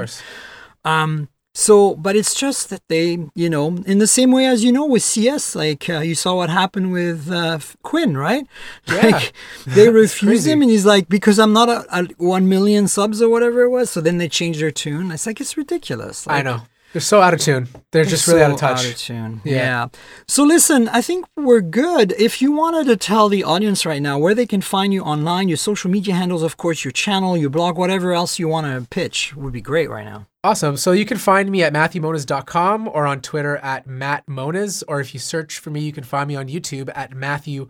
Um, 0.85 1.29
So, 1.55 1.95
but 1.97 2.17
it's 2.17 2.35
just 2.35 2.71
that 2.71 2.81
they, 2.89 3.29
you 3.35 3.51
know, 3.51 3.77
in 3.85 3.99
the 3.99 4.07
same 4.07 4.33
way 4.33 4.47
as 4.47 4.65
you 4.65 4.73
know 4.73 4.87
with 4.87 5.03
CES, 5.03 5.55
like 5.55 5.87
uh, 5.91 5.99
you 5.99 6.15
saw 6.15 6.35
what 6.35 6.49
happened 6.49 6.93
with 6.93 7.31
uh, 7.31 7.59
Quinn, 7.83 8.17
right? 8.17 8.47
Yeah. 8.89 8.95
Like 9.07 9.35
they 9.67 9.91
refuse 9.91 10.47
him, 10.47 10.63
and 10.63 10.71
he's 10.71 10.87
like, 10.87 11.11
because 11.11 11.39
I'm 11.39 11.53
not 11.53 11.69
a, 11.69 11.85
a 11.95 12.05
one 12.17 12.49
million 12.49 12.89
subs 12.89 13.21
or 13.21 13.29
whatever 13.29 13.61
it 13.65 13.69
was. 13.69 13.91
So 13.91 14.01
then 14.01 14.17
they 14.17 14.31
changed 14.31 14.61
their 14.63 14.71
tune. 14.71 15.11
It's 15.13 15.27
like 15.27 15.43
it's 15.43 15.59
ridiculous. 15.59 16.27
I 16.27 16.37
Like, 16.37 16.45
know. 16.47 16.63
They're 16.93 17.01
so 17.01 17.23
out 17.23 17.33
of 17.33 17.41
tune. 17.41 17.69
They're 17.91 18.05
just 18.05 18.27
really 18.27 18.41
so 18.41 18.45
out 18.45 18.51
of 18.53 18.59
touch. 18.59 18.79
Out 18.81 18.93
of 18.93 18.99
tune. 18.99 19.41
Yeah. 19.45 19.55
Yeah. 19.55 19.89
So 20.29 20.45
listen, 20.45 20.89
I 20.89 21.01
think 21.01 21.27
we're 21.37 21.63
good. 21.63 22.13
If 22.19 22.43
you 22.43 22.53
wanted 22.53 22.87
to 22.87 22.97
tell 22.97 23.29
the 23.29 23.45
audience 23.45 23.87
right 23.87 24.03
now 24.03 24.19
where 24.19 24.35
they 24.35 24.47
can 24.47 24.61
find 24.61 24.93
you 24.93 25.03
online, 25.03 25.49
your 25.49 25.57
social 25.57 25.91
media 25.91 26.15
handles, 26.15 26.43
of 26.43 26.57
course, 26.57 26.85
your 26.85 26.93
channel, 26.93 27.37
your 27.37 27.51
blog, 27.51 27.79
whatever 27.79 28.13
else 28.13 28.39
you 28.39 28.47
want 28.49 28.67
to 28.67 28.89
pitch 28.91 29.35
would 29.35 29.53
be 29.53 29.63
great 29.63 29.89
right 29.89 30.05
now. 30.05 30.27
Awesome. 30.45 30.77
So 30.77 30.93
you 30.93 31.07
can 31.07 31.19
find 31.19 31.51
me 31.51 31.63
at 31.63 31.73
MatthewMoniz.com 31.73 32.89
or 32.89 33.07
on 33.07 33.21
Twitter 33.21 33.57
at 33.59 33.87
MattMoniz. 33.87 34.83
Or 34.89 35.01
if 35.01 35.15
you 35.15 35.21
search 35.21 35.59
for 35.59 35.71
me, 35.71 35.81
you 35.81 35.93
can 35.93 36.05
find 36.05 36.29
me 36.29 36.37
on 36.37 36.49
YouTube 36.49 36.91
at 36.95 37.15
Matthew 37.15 37.69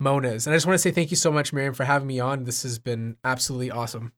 Moniz. 0.00 0.46
And 0.46 0.54
I 0.54 0.56
just 0.56 0.66
want 0.66 0.74
to 0.74 0.78
say 0.78 0.92
thank 0.92 1.10
you 1.10 1.16
so 1.16 1.32
much, 1.32 1.52
Myriam, 1.52 1.74
for 1.74 1.84
having 1.84 2.06
me 2.06 2.20
on. 2.20 2.44
This 2.44 2.62
has 2.62 2.78
been 2.78 3.16
absolutely 3.24 3.70
awesome. 3.70 4.12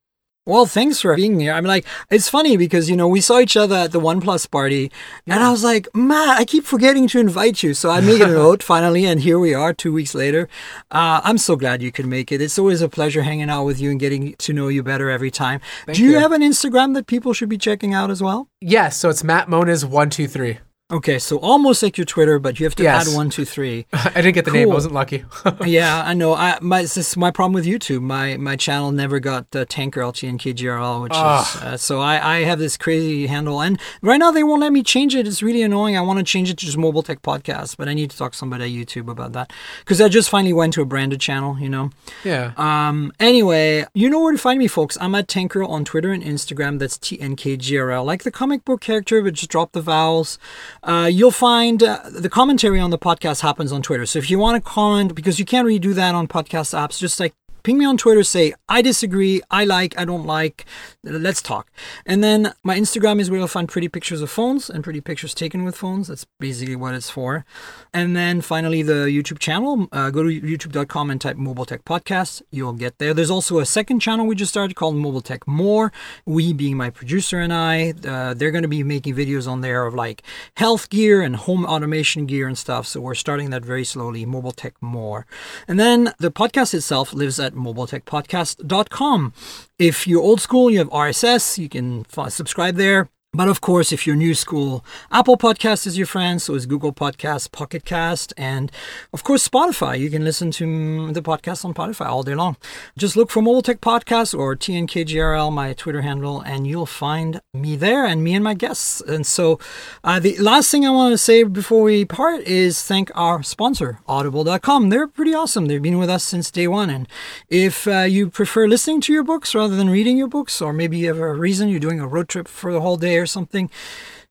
Well, 0.46 0.66
thanks 0.66 1.00
for 1.00 1.16
being 1.16 1.40
here. 1.40 1.54
I'm 1.54 1.64
like, 1.64 1.86
it's 2.10 2.28
funny 2.28 2.58
because, 2.58 2.90
you 2.90 2.96
know, 2.96 3.08
we 3.08 3.22
saw 3.22 3.38
each 3.40 3.56
other 3.56 3.76
at 3.76 3.92
the 3.92 4.00
OnePlus 4.00 4.50
party, 4.50 4.92
and 5.26 5.42
I 5.42 5.50
was 5.50 5.64
like, 5.64 5.88
Matt, 5.94 6.38
I 6.38 6.44
keep 6.44 6.64
forgetting 6.64 7.08
to 7.08 7.18
invite 7.18 7.62
you. 7.62 7.72
So 7.72 7.88
I 7.88 8.02
made 8.02 8.20
a 8.20 8.26
note 8.42 8.62
finally, 8.62 9.06
and 9.06 9.20
here 9.22 9.38
we 9.38 9.54
are 9.54 9.72
two 9.72 9.90
weeks 9.90 10.14
later. 10.14 10.46
Uh, 10.90 11.22
I'm 11.24 11.38
so 11.38 11.56
glad 11.56 11.80
you 11.80 11.90
could 11.90 12.04
make 12.04 12.30
it. 12.30 12.42
It's 12.42 12.58
always 12.58 12.82
a 12.82 12.90
pleasure 12.90 13.22
hanging 13.22 13.48
out 13.48 13.64
with 13.64 13.80
you 13.80 13.90
and 13.90 13.98
getting 13.98 14.34
to 14.34 14.52
know 14.52 14.68
you 14.68 14.82
better 14.82 15.08
every 15.08 15.30
time. 15.30 15.60
Thank 15.86 15.96
Do 15.96 16.04
you, 16.04 16.10
you. 16.10 16.18
have 16.18 16.32
an 16.32 16.42
Instagram 16.42 16.92
that 16.92 17.06
people 17.06 17.32
should 17.32 17.48
be 17.48 17.56
checking 17.56 17.94
out 17.94 18.10
as 18.10 18.22
well? 18.22 18.48
Yes. 18.60 18.98
So 18.98 19.08
it's 19.08 19.24
Matt 19.24 19.48
Moniz123. 19.48 20.58
Okay, 20.92 21.18
so 21.18 21.38
almost 21.38 21.82
like 21.82 21.96
your 21.96 22.04
Twitter, 22.04 22.38
but 22.38 22.60
you 22.60 22.64
have 22.66 22.74
to 22.74 22.82
Yes. 22.82 23.08
add 23.08 23.16
one, 23.16 23.30
two, 23.30 23.46
three. 23.46 23.86
I 23.94 24.10
didn't 24.20 24.34
get 24.34 24.44
the 24.44 24.50
name. 24.50 24.70
I 24.70 24.74
wasn't 24.74 24.92
lucky. 24.92 25.24
yeah, 25.64 26.02
I 26.04 26.12
know. 26.12 26.34
I 26.34 26.58
my 26.60 26.82
this 26.82 26.98
is 26.98 27.16
my 27.16 27.30
problem 27.30 27.54
with 27.54 27.64
YouTube. 27.64 28.02
My 28.02 28.36
my 28.36 28.54
channel 28.54 28.92
never 28.92 29.18
got 29.18 29.46
uh, 29.56 29.64
Tanker 29.66 30.04
LT 30.06 30.24
and 30.24 30.38
KGRL, 30.38 31.02
which 31.02 31.12
is 31.12 31.18
Ah. 31.18 31.64
uh, 31.64 31.76
so 31.78 32.00
I 32.02 32.36
I 32.36 32.44
have 32.44 32.58
this 32.58 32.76
crazy 32.76 33.26
handle, 33.28 33.62
and 33.62 33.80
right 34.02 34.18
now 34.18 34.30
they 34.30 34.42
won't 34.44 34.60
let 34.60 34.74
me 34.74 34.82
change 34.82 35.14
it. 35.14 35.26
It's 35.26 35.42
really 35.42 35.62
annoying. 35.62 35.96
I 35.96 36.02
want 36.02 36.18
to 36.18 36.22
change 36.24 36.50
it 36.50 36.58
to 36.58 36.66
just 36.66 36.76
Mobile 36.76 37.02
Tech 37.02 37.22
Podcast, 37.22 37.78
but 37.78 37.88
I 37.88 37.94
need 37.94 38.10
to 38.10 38.18
talk 38.18 38.32
to 38.32 38.38
somebody 38.38 38.64
at 38.64 38.70
YouTube 38.70 39.10
about 39.10 39.32
that 39.32 39.54
because 39.80 40.02
I 40.02 40.10
just 40.10 40.28
finally 40.28 40.52
went 40.52 40.74
to 40.74 40.82
a 40.82 40.84
branded 40.84 41.18
channel. 41.18 41.58
You 41.58 41.70
know. 41.70 41.90
yeah. 42.24 42.52
Um. 42.58 43.10
Anyway, 43.18 43.86
you 43.94 44.10
know 44.10 44.20
where 44.20 44.32
to 44.32 44.38
find 44.38 44.58
me, 44.58 44.68
folks. 44.68 44.98
I'm 45.00 45.14
at 45.14 45.28
Tankgirl 45.28 45.66
on 45.66 45.86
Twitter 45.86 46.12
and 46.12 46.22
Instagram. 46.22 46.78
That's 46.78 46.98
T 46.98 47.18
N 47.18 47.36
K 47.36 47.56
G 47.56 47.78
R 47.78 47.90
L, 47.90 48.04
like 48.04 48.22
the 48.22 48.30
comic 48.30 48.66
book 48.66 48.82
character, 48.82 49.22
but 49.22 49.32
just 49.32 49.50
drop 49.50 49.72
the 49.72 49.80
vowels. 49.80 50.38
Uh, 50.84 51.08
you'll 51.10 51.30
find 51.30 51.82
uh, 51.82 52.00
the 52.10 52.28
commentary 52.28 52.78
on 52.78 52.90
the 52.90 52.98
podcast 52.98 53.40
happens 53.40 53.72
on 53.72 53.80
Twitter. 53.80 54.04
So 54.04 54.18
if 54.18 54.30
you 54.30 54.38
want 54.38 54.62
to 54.62 54.70
comment, 54.70 55.14
because 55.14 55.38
you 55.38 55.46
can't 55.46 55.64
really 55.64 55.78
do 55.78 55.94
that 55.94 56.14
on 56.14 56.28
podcast 56.28 56.74
apps, 56.78 56.98
just 56.98 57.18
like 57.18 57.34
ping 57.64 57.78
me 57.78 57.84
on 57.84 57.96
Twitter, 57.96 58.22
say, 58.22 58.52
I 58.68 58.82
disagree, 58.82 59.40
I 59.50 59.64
like, 59.64 59.98
I 59.98 60.04
don't 60.04 60.26
like, 60.26 60.66
let's 61.02 61.42
talk. 61.42 61.72
And 62.06 62.22
then 62.22 62.52
my 62.62 62.78
Instagram 62.78 63.18
is 63.20 63.30
where 63.30 63.38
you'll 63.38 63.48
find 63.48 63.68
pretty 63.68 63.88
pictures 63.88 64.20
of 64.20 64.30
phones 64.30 64.68
and 64.68 64.84
pretty 64.84 65.00
pictures 65.00 65.34
taken 65.34 65.64
with 65.64 65.74
phones. 65.74 66.08
That's 66.08 66.26
basically 66.38 66.76
what 66.76 66.94
it's 66.94 67.10
for. 67.10 67.44
And 67.92 68.14
then 68.14 68.42
finally, 68.42 68.82
the 68.82 69.06
YouTube 69.06 69.38
channel. 69.38 69.88
Uh, 69.90 70.10
go 70.10 70.22
to 70.22 70.28
youtube.com 70.28 71.10
and 71.10 71.20
type 71.20 71.36
Mobile 71.36 71.64
Tech 71.64 71.84
Podcast. 71.84 72.42
You'll 72.50 72.74
get 72.74 72.98
there. 72.98 73.14
There's 73.14 73.30
also 73.30 73.58
a 73.58 73.66
second 73.66 74.00
channel 74.00 74.26
we 74.26 74.34
just 74.34 74.50
started 74.52 74.76
called 74.76 74.96
Mobile 74.96 75.22
Tech 75.22 75.48
More. 75.48 75.90
We, 76.26 76.52
being 76.52 76.76
my 76.76 76.90
producer 76.90 77.40
and 77.40 77.52
I, 77.52 77.94
uh, 78.06 78.34
they're 78.34 78.50
going 78.50 78.62
to 78.62 78.68
be 78.68 78.82
making 78.82 79.14
videos 79.14 79.48
on 79.48 79.62
there 79.62 79.86
of 79.86 79.94
like 79.94 80.22
health 80.58 80.90
gear 80.90 81.22
and 81.22 81.34
home 81.34 81.64
automation 81.64 82.26
gear 82.26 82.46
and 82.46 82.58
stuff. 82.58 82.86
So 82.86 83.00
we're 83.00 83.14
starting 83.14 83.48
that 83.50 83.64
very 83.64 83.84
slowly. 83.84 84.26
Mobile 84.26 84.52
Tech 84.52 84.74
More. 84.82 85.26
And 85.66 85.80
then 85.80 86.12
the 86.18 86.30
podcast 86.30 86.74
itself 86.74 87.14
lives 87.14 87.40
at 87.40 87.53
mobiletechpodcast.com. 87.54 89.32
If 89.78 90.06
you're 90.06 90.22
old 90.22 90.40
school, 90.40 90.70
you 90.70 90.78
have 90.78 90.90
RSS, 90.90 91.58
you 91.58 91.68
can 91.68 92.04
subscribe 92.28 92.76
there. 92.76 93.08
But 93.36 93.48
of 93.48 93.60
course, 93.60 93.90
if 93.90 94.06
you're 94.06 94.14
new 94.14 94.32
school, 94.32 94.84
Apple 95.10 95.36
Podcast 95.36 95.88
is 95.88 95.98
your 95.98 96.06
friend, 96.06 96.40
so 96.40 96.54
is 96.54 96.66
Google 96.66 96.92
Podcast, 96.92 97.50
Pocket 97.50 97.84
Cast, 97.84 98.32
and 98.36 98.70
of 99.12 99.24
course 99.24 99.48
Spotify. 99.48 99.98
You 99.98 100.08
can 100.08 100.22
listen 100.22 100.52
to 100.52 101.10
the 101.12 101.20
podcast 101.20 101.64
on 101.64 101.74
Spotify 101.74 102.06
all 102.06 102.22
day 102.22 102.36
long. 102.36 102.56
Just 102.96 103.16
look 103.16 103.32
for 103.32 103.42
Mobile 103.42 103.62
Tech 103.62 103.80
Podcast 103.80 104.38
or 104.38 104.54
TNKGRL, 104.54 105.52
my 105.52 105.72
Twitter 105.72 106.02
handle, 106.02 106.42
and 106.42 106.68
you'll 106.68 106.86
find 106.86 107.40
me 107.52 107.74
there 107.74 108.06
and 108.06 108.22
me 108.22 108.34
and 108.34 108.44
my 108.44 108.54
guests. 108.54 109.00
And 109.00 109.26
so, 109.26 109.58
uh, 110.04 110.20
the 110.20 110.36
last 110.38 110.70
thing 110.70 110.86
I 110.86 110.90
want 110.90 111.12
to 111.12 111.18
say 111.18 111.42
before 111.42 111.82
we 111.82 112.04
part 112.04 112.42
is 112.42 112.84
thank 112.84 113.10
our 113.16 113.42
sponsor, 113.42 113.98
Audible.com. 114.06 114.90
They're 114.90 115.08
pretty 115.08 115.34
awesome. 115.34 115.66
They've 115.66 115.82
been 115.82 115.98
with 115.98 116.08
us 116.08 116.22
since 116.22 116.52
day 116.52 116.68
one. 116.68 116.88
And 116.88 117.08
if 117.48 117.88
uh, 117.88 118.02
you 118.02 118.30
prefer 118.30 118.68
listening 118.68 119.00
to 119.00 119.12
your 119.12 119.24
books 119.24 119.56
rather 119.56 119.74
than 119.74 119.90
reading 119.90 120.16
your 120.16 120.28
books, 120.28 120.62
or 120.62 120.72
maybe 120.72 120.98
you 120.98 121.08
have 121.08 121.18
a 121.18 121.34
reason 121.34 121.68
you're 121.68 121.80
doing 121.80 121.98
a 121.98 122.06
road 122.06 122.28
trip 122.28 122.46
for 122.46 122.72
the 122.72 122.80
whole 122.80 122.96
day 122.96 123.23
or 123.24 123.26
something, 123.26 123.70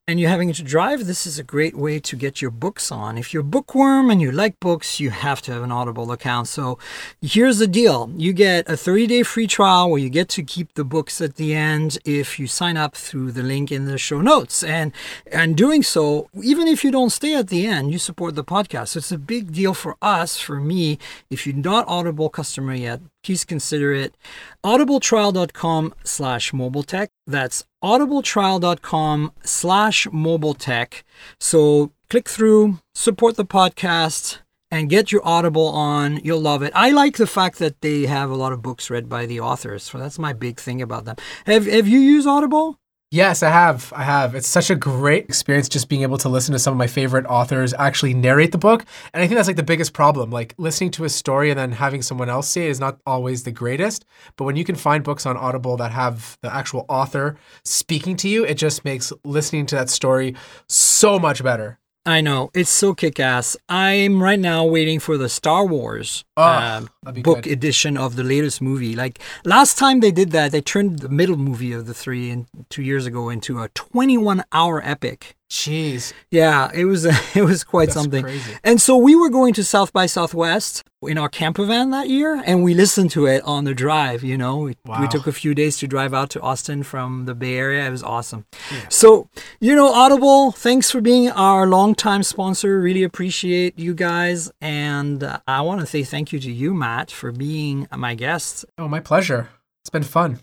and 0.06 0.20
you're 0.20 0.30
having 0.30 0.52
to 0.52 0.64
drive, 0.64 1.06
this 1.06 1.26
is 1.26 1.40
a 1.40 1.44
great 1.44 1.78
way 1.78 1.98
to 1.98 2.18
get 2.18 2.42
your 2.42 2.52
books 2.52 2.92
on. 2.92 3.18
If 3.18 3.34
you're 3.34 3.42
bookworm 3.42 4.10
and 4.10 4.22
you 4.22 4.34
like 4.34 4.60
books, 4.60 5.00
you 5.00 5.12
have 5.12 5.42
to 5.44 5.54
have 5.54 5.64
an 5.64 5.72
Audible 5.72 6.12
account. 6.12 6.50
So 6.50 6.78
here's 7.22 7.60
the 7.60 7.68
deal 7.68 8.12
you 8.18 8.34
get 8.34 8.68
a 8.68 8.76
30 8.76 9.08
day 9.08 9.24
free 9.24 9.48
trial 9.48 9.90
where 9.90 10.02
you 10.02 10.10
get 10.10 10.28
to 10.30 10.44
keep 10.44 10.74
the 10.74 10.84
books 10.84 11.22
at 11.22 11.36
the 11.36 11.56
end 11.56 12.00
if 12.04 12.38
you 12.38 12.48
sign 12.48 12.76
up 12.76 12.96
through 12.98 13.32
the 13.32 13.44
link 13.44 13.72
in 13.72 13.86
the 13.86 13.98
show 13.98 14.20
notes. 14.20 14.62
And, 14.62 14.92
and 15.32 15.56
doing 15.56 15.84
so, 15.84 16.28
even 16.42 16.68
if 16.68 16.84
you 16.84 16.92
don't 16.92 17.12
stay 17.12 17.36
at 17.36 17.48
the 17.48 17.66
end, 17.66 17.94
you 17.94 17.98
support 17.98 18.36
the 18.36 18.44
podcast. 18.44 18.90
So 18.90 18.98
it's 18.98 19.12
a 19.14 19.18
big 19.18 19.54
deal 19.54 19.74
for 19.74 19.96
us, 20.02 20.38
for 20.38 20.60
me. 20.60 21.00
If 21.30 21.48
you're 21.48 21.56
not 21.56 21.88
Audible 21.88 22.28
customer 22.30 22.74
yet, 22.74 23.00
please 23.24 23.44
consider 23.46 23.94
it. 23.94 24.16
audibletrial.com 24.64 25.94
slash 26.04 26.52
mobiletech. 26.52 27.08
That's 27.26 27.66
audibletrial.com 27.84 29.32
slash 29.44 30.08
mobiletech. 30.08 31.04
So 31.40 31.92
click 32.10 32.30
through, 32.30 32.80
support 32.94 33.36
the 33.36 33.46
podcast, 33.46 34.40
and 34.70 34.90
get 34.90 35.12
your 35.12 35.22
Audible 35.24 35.68
on. 35.68 36.20
You'll 36.24 36.42
love 36.42 36.64
it. 36.64 36.74
I 36.76 36.92
like 36.92 37.18
the 37.18 37.28
fact 37.28 37.60
that 37.60 37.82
they 37.82 38.08
have 38.08 38.30
a 38.30 38.36
lot 38.36 38.54
of 38.54 38.62
books 38.62 38.90
read 38.90 39.08
by 39.08 39.26
the 39.26 39.40
authors. 39.40 39.84
So 39.84 39.98
that's 39.98 40.18
my 40.18 40.34
big 40.34 40.60
thing 40.60 40.82
about 40.82 41.06
them. 41.06 41.16
Have, 41.46 41.66
have 41.68 41.88
you 41.88 42.00
used 42.00 42.28
Audible? 42.28 42.80
Yes, 43.14 43.44
I 43.44 43.52
have. 43.52 43.94
I 43.96 44.02
have. 44.02 44.34
It's 44.34 44.48
such 44.48 44.72
a 44.72 44.76
great 44.76 45.26
experience 45.26 45.70
just 45.70 45.88
being 45.88 46.02
able 46.02 46.18
to 46.18 46.30
listen 46.30 46.52
to 46.54 46.58
some 46.58 46.72
of 46.72 46.80
my 46.80 46.88
favorite 46.88 47.28
authors 47.28 47.72
actually 47.76 48.16
narrate 48.16 48.52
the 48.52 48.58
book. 48.58 48.86
And 49.14 49.22
I 49.22 49.28
think 49.28 49.38
that's 49.38 49.48
like 49.48 49.56
the 49.56 49.62
biggest 49.62 49.94
problem. 49.94 50.32
Like 50.32 50.56
listening 50.58 50.90
to 50.94 51.04
a 51.04 51.10
story 51.10 51.52
and 51.52 51.60
then 51.60 51.74
having 51.74 52.02
someone 52.02 52.28
else 52.28 52.50
say 52.50 52.66
it 52.66 52.72
is 52.72 52.80
not 52.80 52.98
always 53.06 53.44
the 53.44 53.52
greatest. 53.52 54.04
But 54.36 54.46
when 54.46 54.56
you 54.56 54.64
can 54.64 54.74
find 54.74 55.04
books 55.04 55.28
on 55.28 55.38
Audible 55.38 55.78
that 55.78 55.92
have 55.92 56.40
the 56.42 56.52
actual 56.52 56.88
author 56.90 57.38
speaking 57.64 58.18
to 58.18 58.28
you, 58.28 58.46
it 58.46 58.56
just 58.56 58.84
makes 58.84 59.14
listening 59.24 59.68
to 59.68 59.76
that 59.76 59.92
story 59.92 60.36
so 60.68 61.20
much 61.20 61.44
better. 61.44 61.78
I 62.08 62.22
know. 62.22 62.50
It's 62.56 62.72
so 62.72 62.96
kick 62.96 63.20
ass. 63.20 63.56
I'm 63.70 64.24
right 64.24 64.40
now 64.40 64.66
waiting 64.66 65.00
for 65.00 65.20
the 65.20 65.30
Star 65.30 65.68
Wars 65.68 66.26
Oh, 66.36 66.44
um, 66.44 66.90
book 67.04 67.44
good. 67.44 67.52
edition 67.54 67.98
of 67.98 68.16
the 68.16 68.24
latest 68.24 68.62
movie. 68.62 68.96
Like 68.96 69.20
last 69.46 69.78
time 69.78 70.00
they 70.00 70.12
did 70.12 70.32
that, 70.32 70.52
they 70.52 70.62
turned 70.62 71.00
the 71.00 71.10
middle 71.10 71.38
movie 71.38 71.74
of 71.74 71.86
the 71.86 71.94
three 71.94 72.30
and 72.30 72.46
two 72.70 72.82
years 72.84 73.06
ago 73.06 73.30
into 73.30 73.62
a 73.62 73.70
21 73.70 74.44
hour 74.52 74.82
epic. 74.84 75.36
Jeez. 75.50 76.14
Yeah, 76.32 76.72
it 76.74 76.86
was 76.86 77.06
it 77.36 77.44
was 77.44 77.64
quite 77.64 77.88
That's 77.90 77.94
something. 78.02 78.24
crazy. 78.24 78.54
And 78.64 78.82
so 78.82 78.98
we 78.98 79.16
were 79.16 79.30
going 79.30 79.54
to 79.54 79.64
South 79.64 79.94
by 79.94 80.08
Southwest 80.08 80.84
in 81.04 81.18
our 81.18 81.30
camper 81.30 81.66
van 81.66 81.92
that 81.92 82.08
year, 82.10 82.42
and 82.46 82.64
we 82.64 82.74
listened 82.74 83.12
to 83.12 83.26
it 83.28 83.44
on 83.44 83.66
the 83.66 83.74
drive. 83.76 84.24
You 84.24 84.38
know, 84.38 84.58
we, 84.58 84.78
we 85.00 85.08
took 85.10 85.28
a 85.28 85.32
few 85.34 85.54
days 85.54 85.78
to 85.80 85.88
drive 85.88 86.14
out 86.14 86.30
to 86.32 86.42
Austin 86.42 86.82
from 86.82 87.26
the 87.26 87.36
Bay 87.36 87.56
Area. 87.58 87.86
It 87.86 87.92
was 87.92 88.02
awesome. 88.02 88.46
So 88.90 89.28
you 89.60 89.76
know, 89.76 89.94
Audible, 89.94 90.54
thanks 90.54 90.90
for 90.90 91.02
being 91.02 91.30
our 91.30 91.68
longtime 91.68 92.24
sponsor. 92.24 92.80
Really 92.80 93.04
appreciate 93.04 93.78
you 93.78 93.94
guys, 93.94 94.52
and 94.60 95.24
uh, 95.24 95.40
I 95.48 95.62
want 95.62 95.82
to 95.82 95.86
say 95.86 96.04
thank 96.04 96.32
you 96.34 96.40
to 96.40 96.52
you, 96.52 96.74
Matt, 96.74 96.93
for 97.12 97.32
being 97.32 97.88
my 97.96 98.16
guest. 98.16 98.66
Oh, 98.78 98.88
my 98.88 99.00
pleasure. 99.00 99.50
It's 99.84 99.90
been 99.90 100.04
fun. 100.04 100.40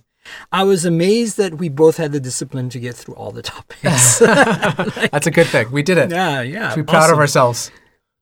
I 0.53 0.65
was 0.65 0.85
amazed 0.85 1.39
that 1.39 1.55
we 1.55 1.69
both 1.69 1.97
had 1.97 2.13
the 2.13 2.21
discipline 2.21 2.69
to 2.71 2.79
get 2.79 2.95
through 2.95 3.15
all 3.15 3.33
the 3.33 3.43
topics. 3.43 4.19
That's 4.19 5.27
a 5.27 5.31
good 5.31 5.47
thing. 5.47 5.71
We 5.73 5.83
did 5.83 5.97
it. 5.99 6.11
yeah, 6.11 6.43
yeah. 6.43 6.75
Be 6.75 6.83
proud 6.83 7.11
of 7.11 7.19
ourselves. 7.19 7.71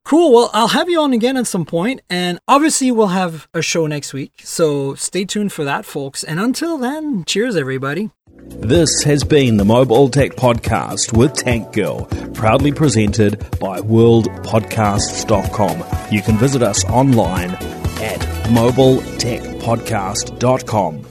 Cool. 0.04 0.32
Well, 0.32 0.50
I'll 0.54 0.68
have 0.68 0.88
you 0.88 1.00
on 1.00 1.12
again 1.12 1.36
at 1.36 1.46
some 1.46 1.66
point, 1.66 2.00
and 2.08 2.38
obviously 2.48 2.90
we'll 2.90 3.08
have 3.08 3.46
a 3.52 3.60
show 3.60 3.86
next 3.86 4.14
week. 4.14 4.40
So 4.42 4.94
stay 4.94 5.26
tuned 5.26 5.52
for 5.52 5.64
that, 5.64 5.84
folks. 5.84 6.24
And 6.24 6.40
until 6.40 6.78
then, 6.78 7.24
cheers, 7.26 7.56
everybody. 7.56 8.10
This 8.46 9.02
has 9.02 9.22
been 9.24 9.58
the 9.58 9.66
Mobile 9.66 10.08
Tech 10.08 10.30
Podcast 10.32 11.14
with 11.14 11.34
Tank 11.34 11.74
Girl, 11.74 12.06
proudly 12.32 12.72
presented 12.72 13.38
by 13.60 13.80
worldpodcasts.com. 13.80 15.84
You 16.10 16.22
can 16.22 16.38
visit 16.38 16.62
us 16.62 16.82
online 16.86 17.50
at 18.02 18.20
mobiletechpodcast.com. 18.50 21.07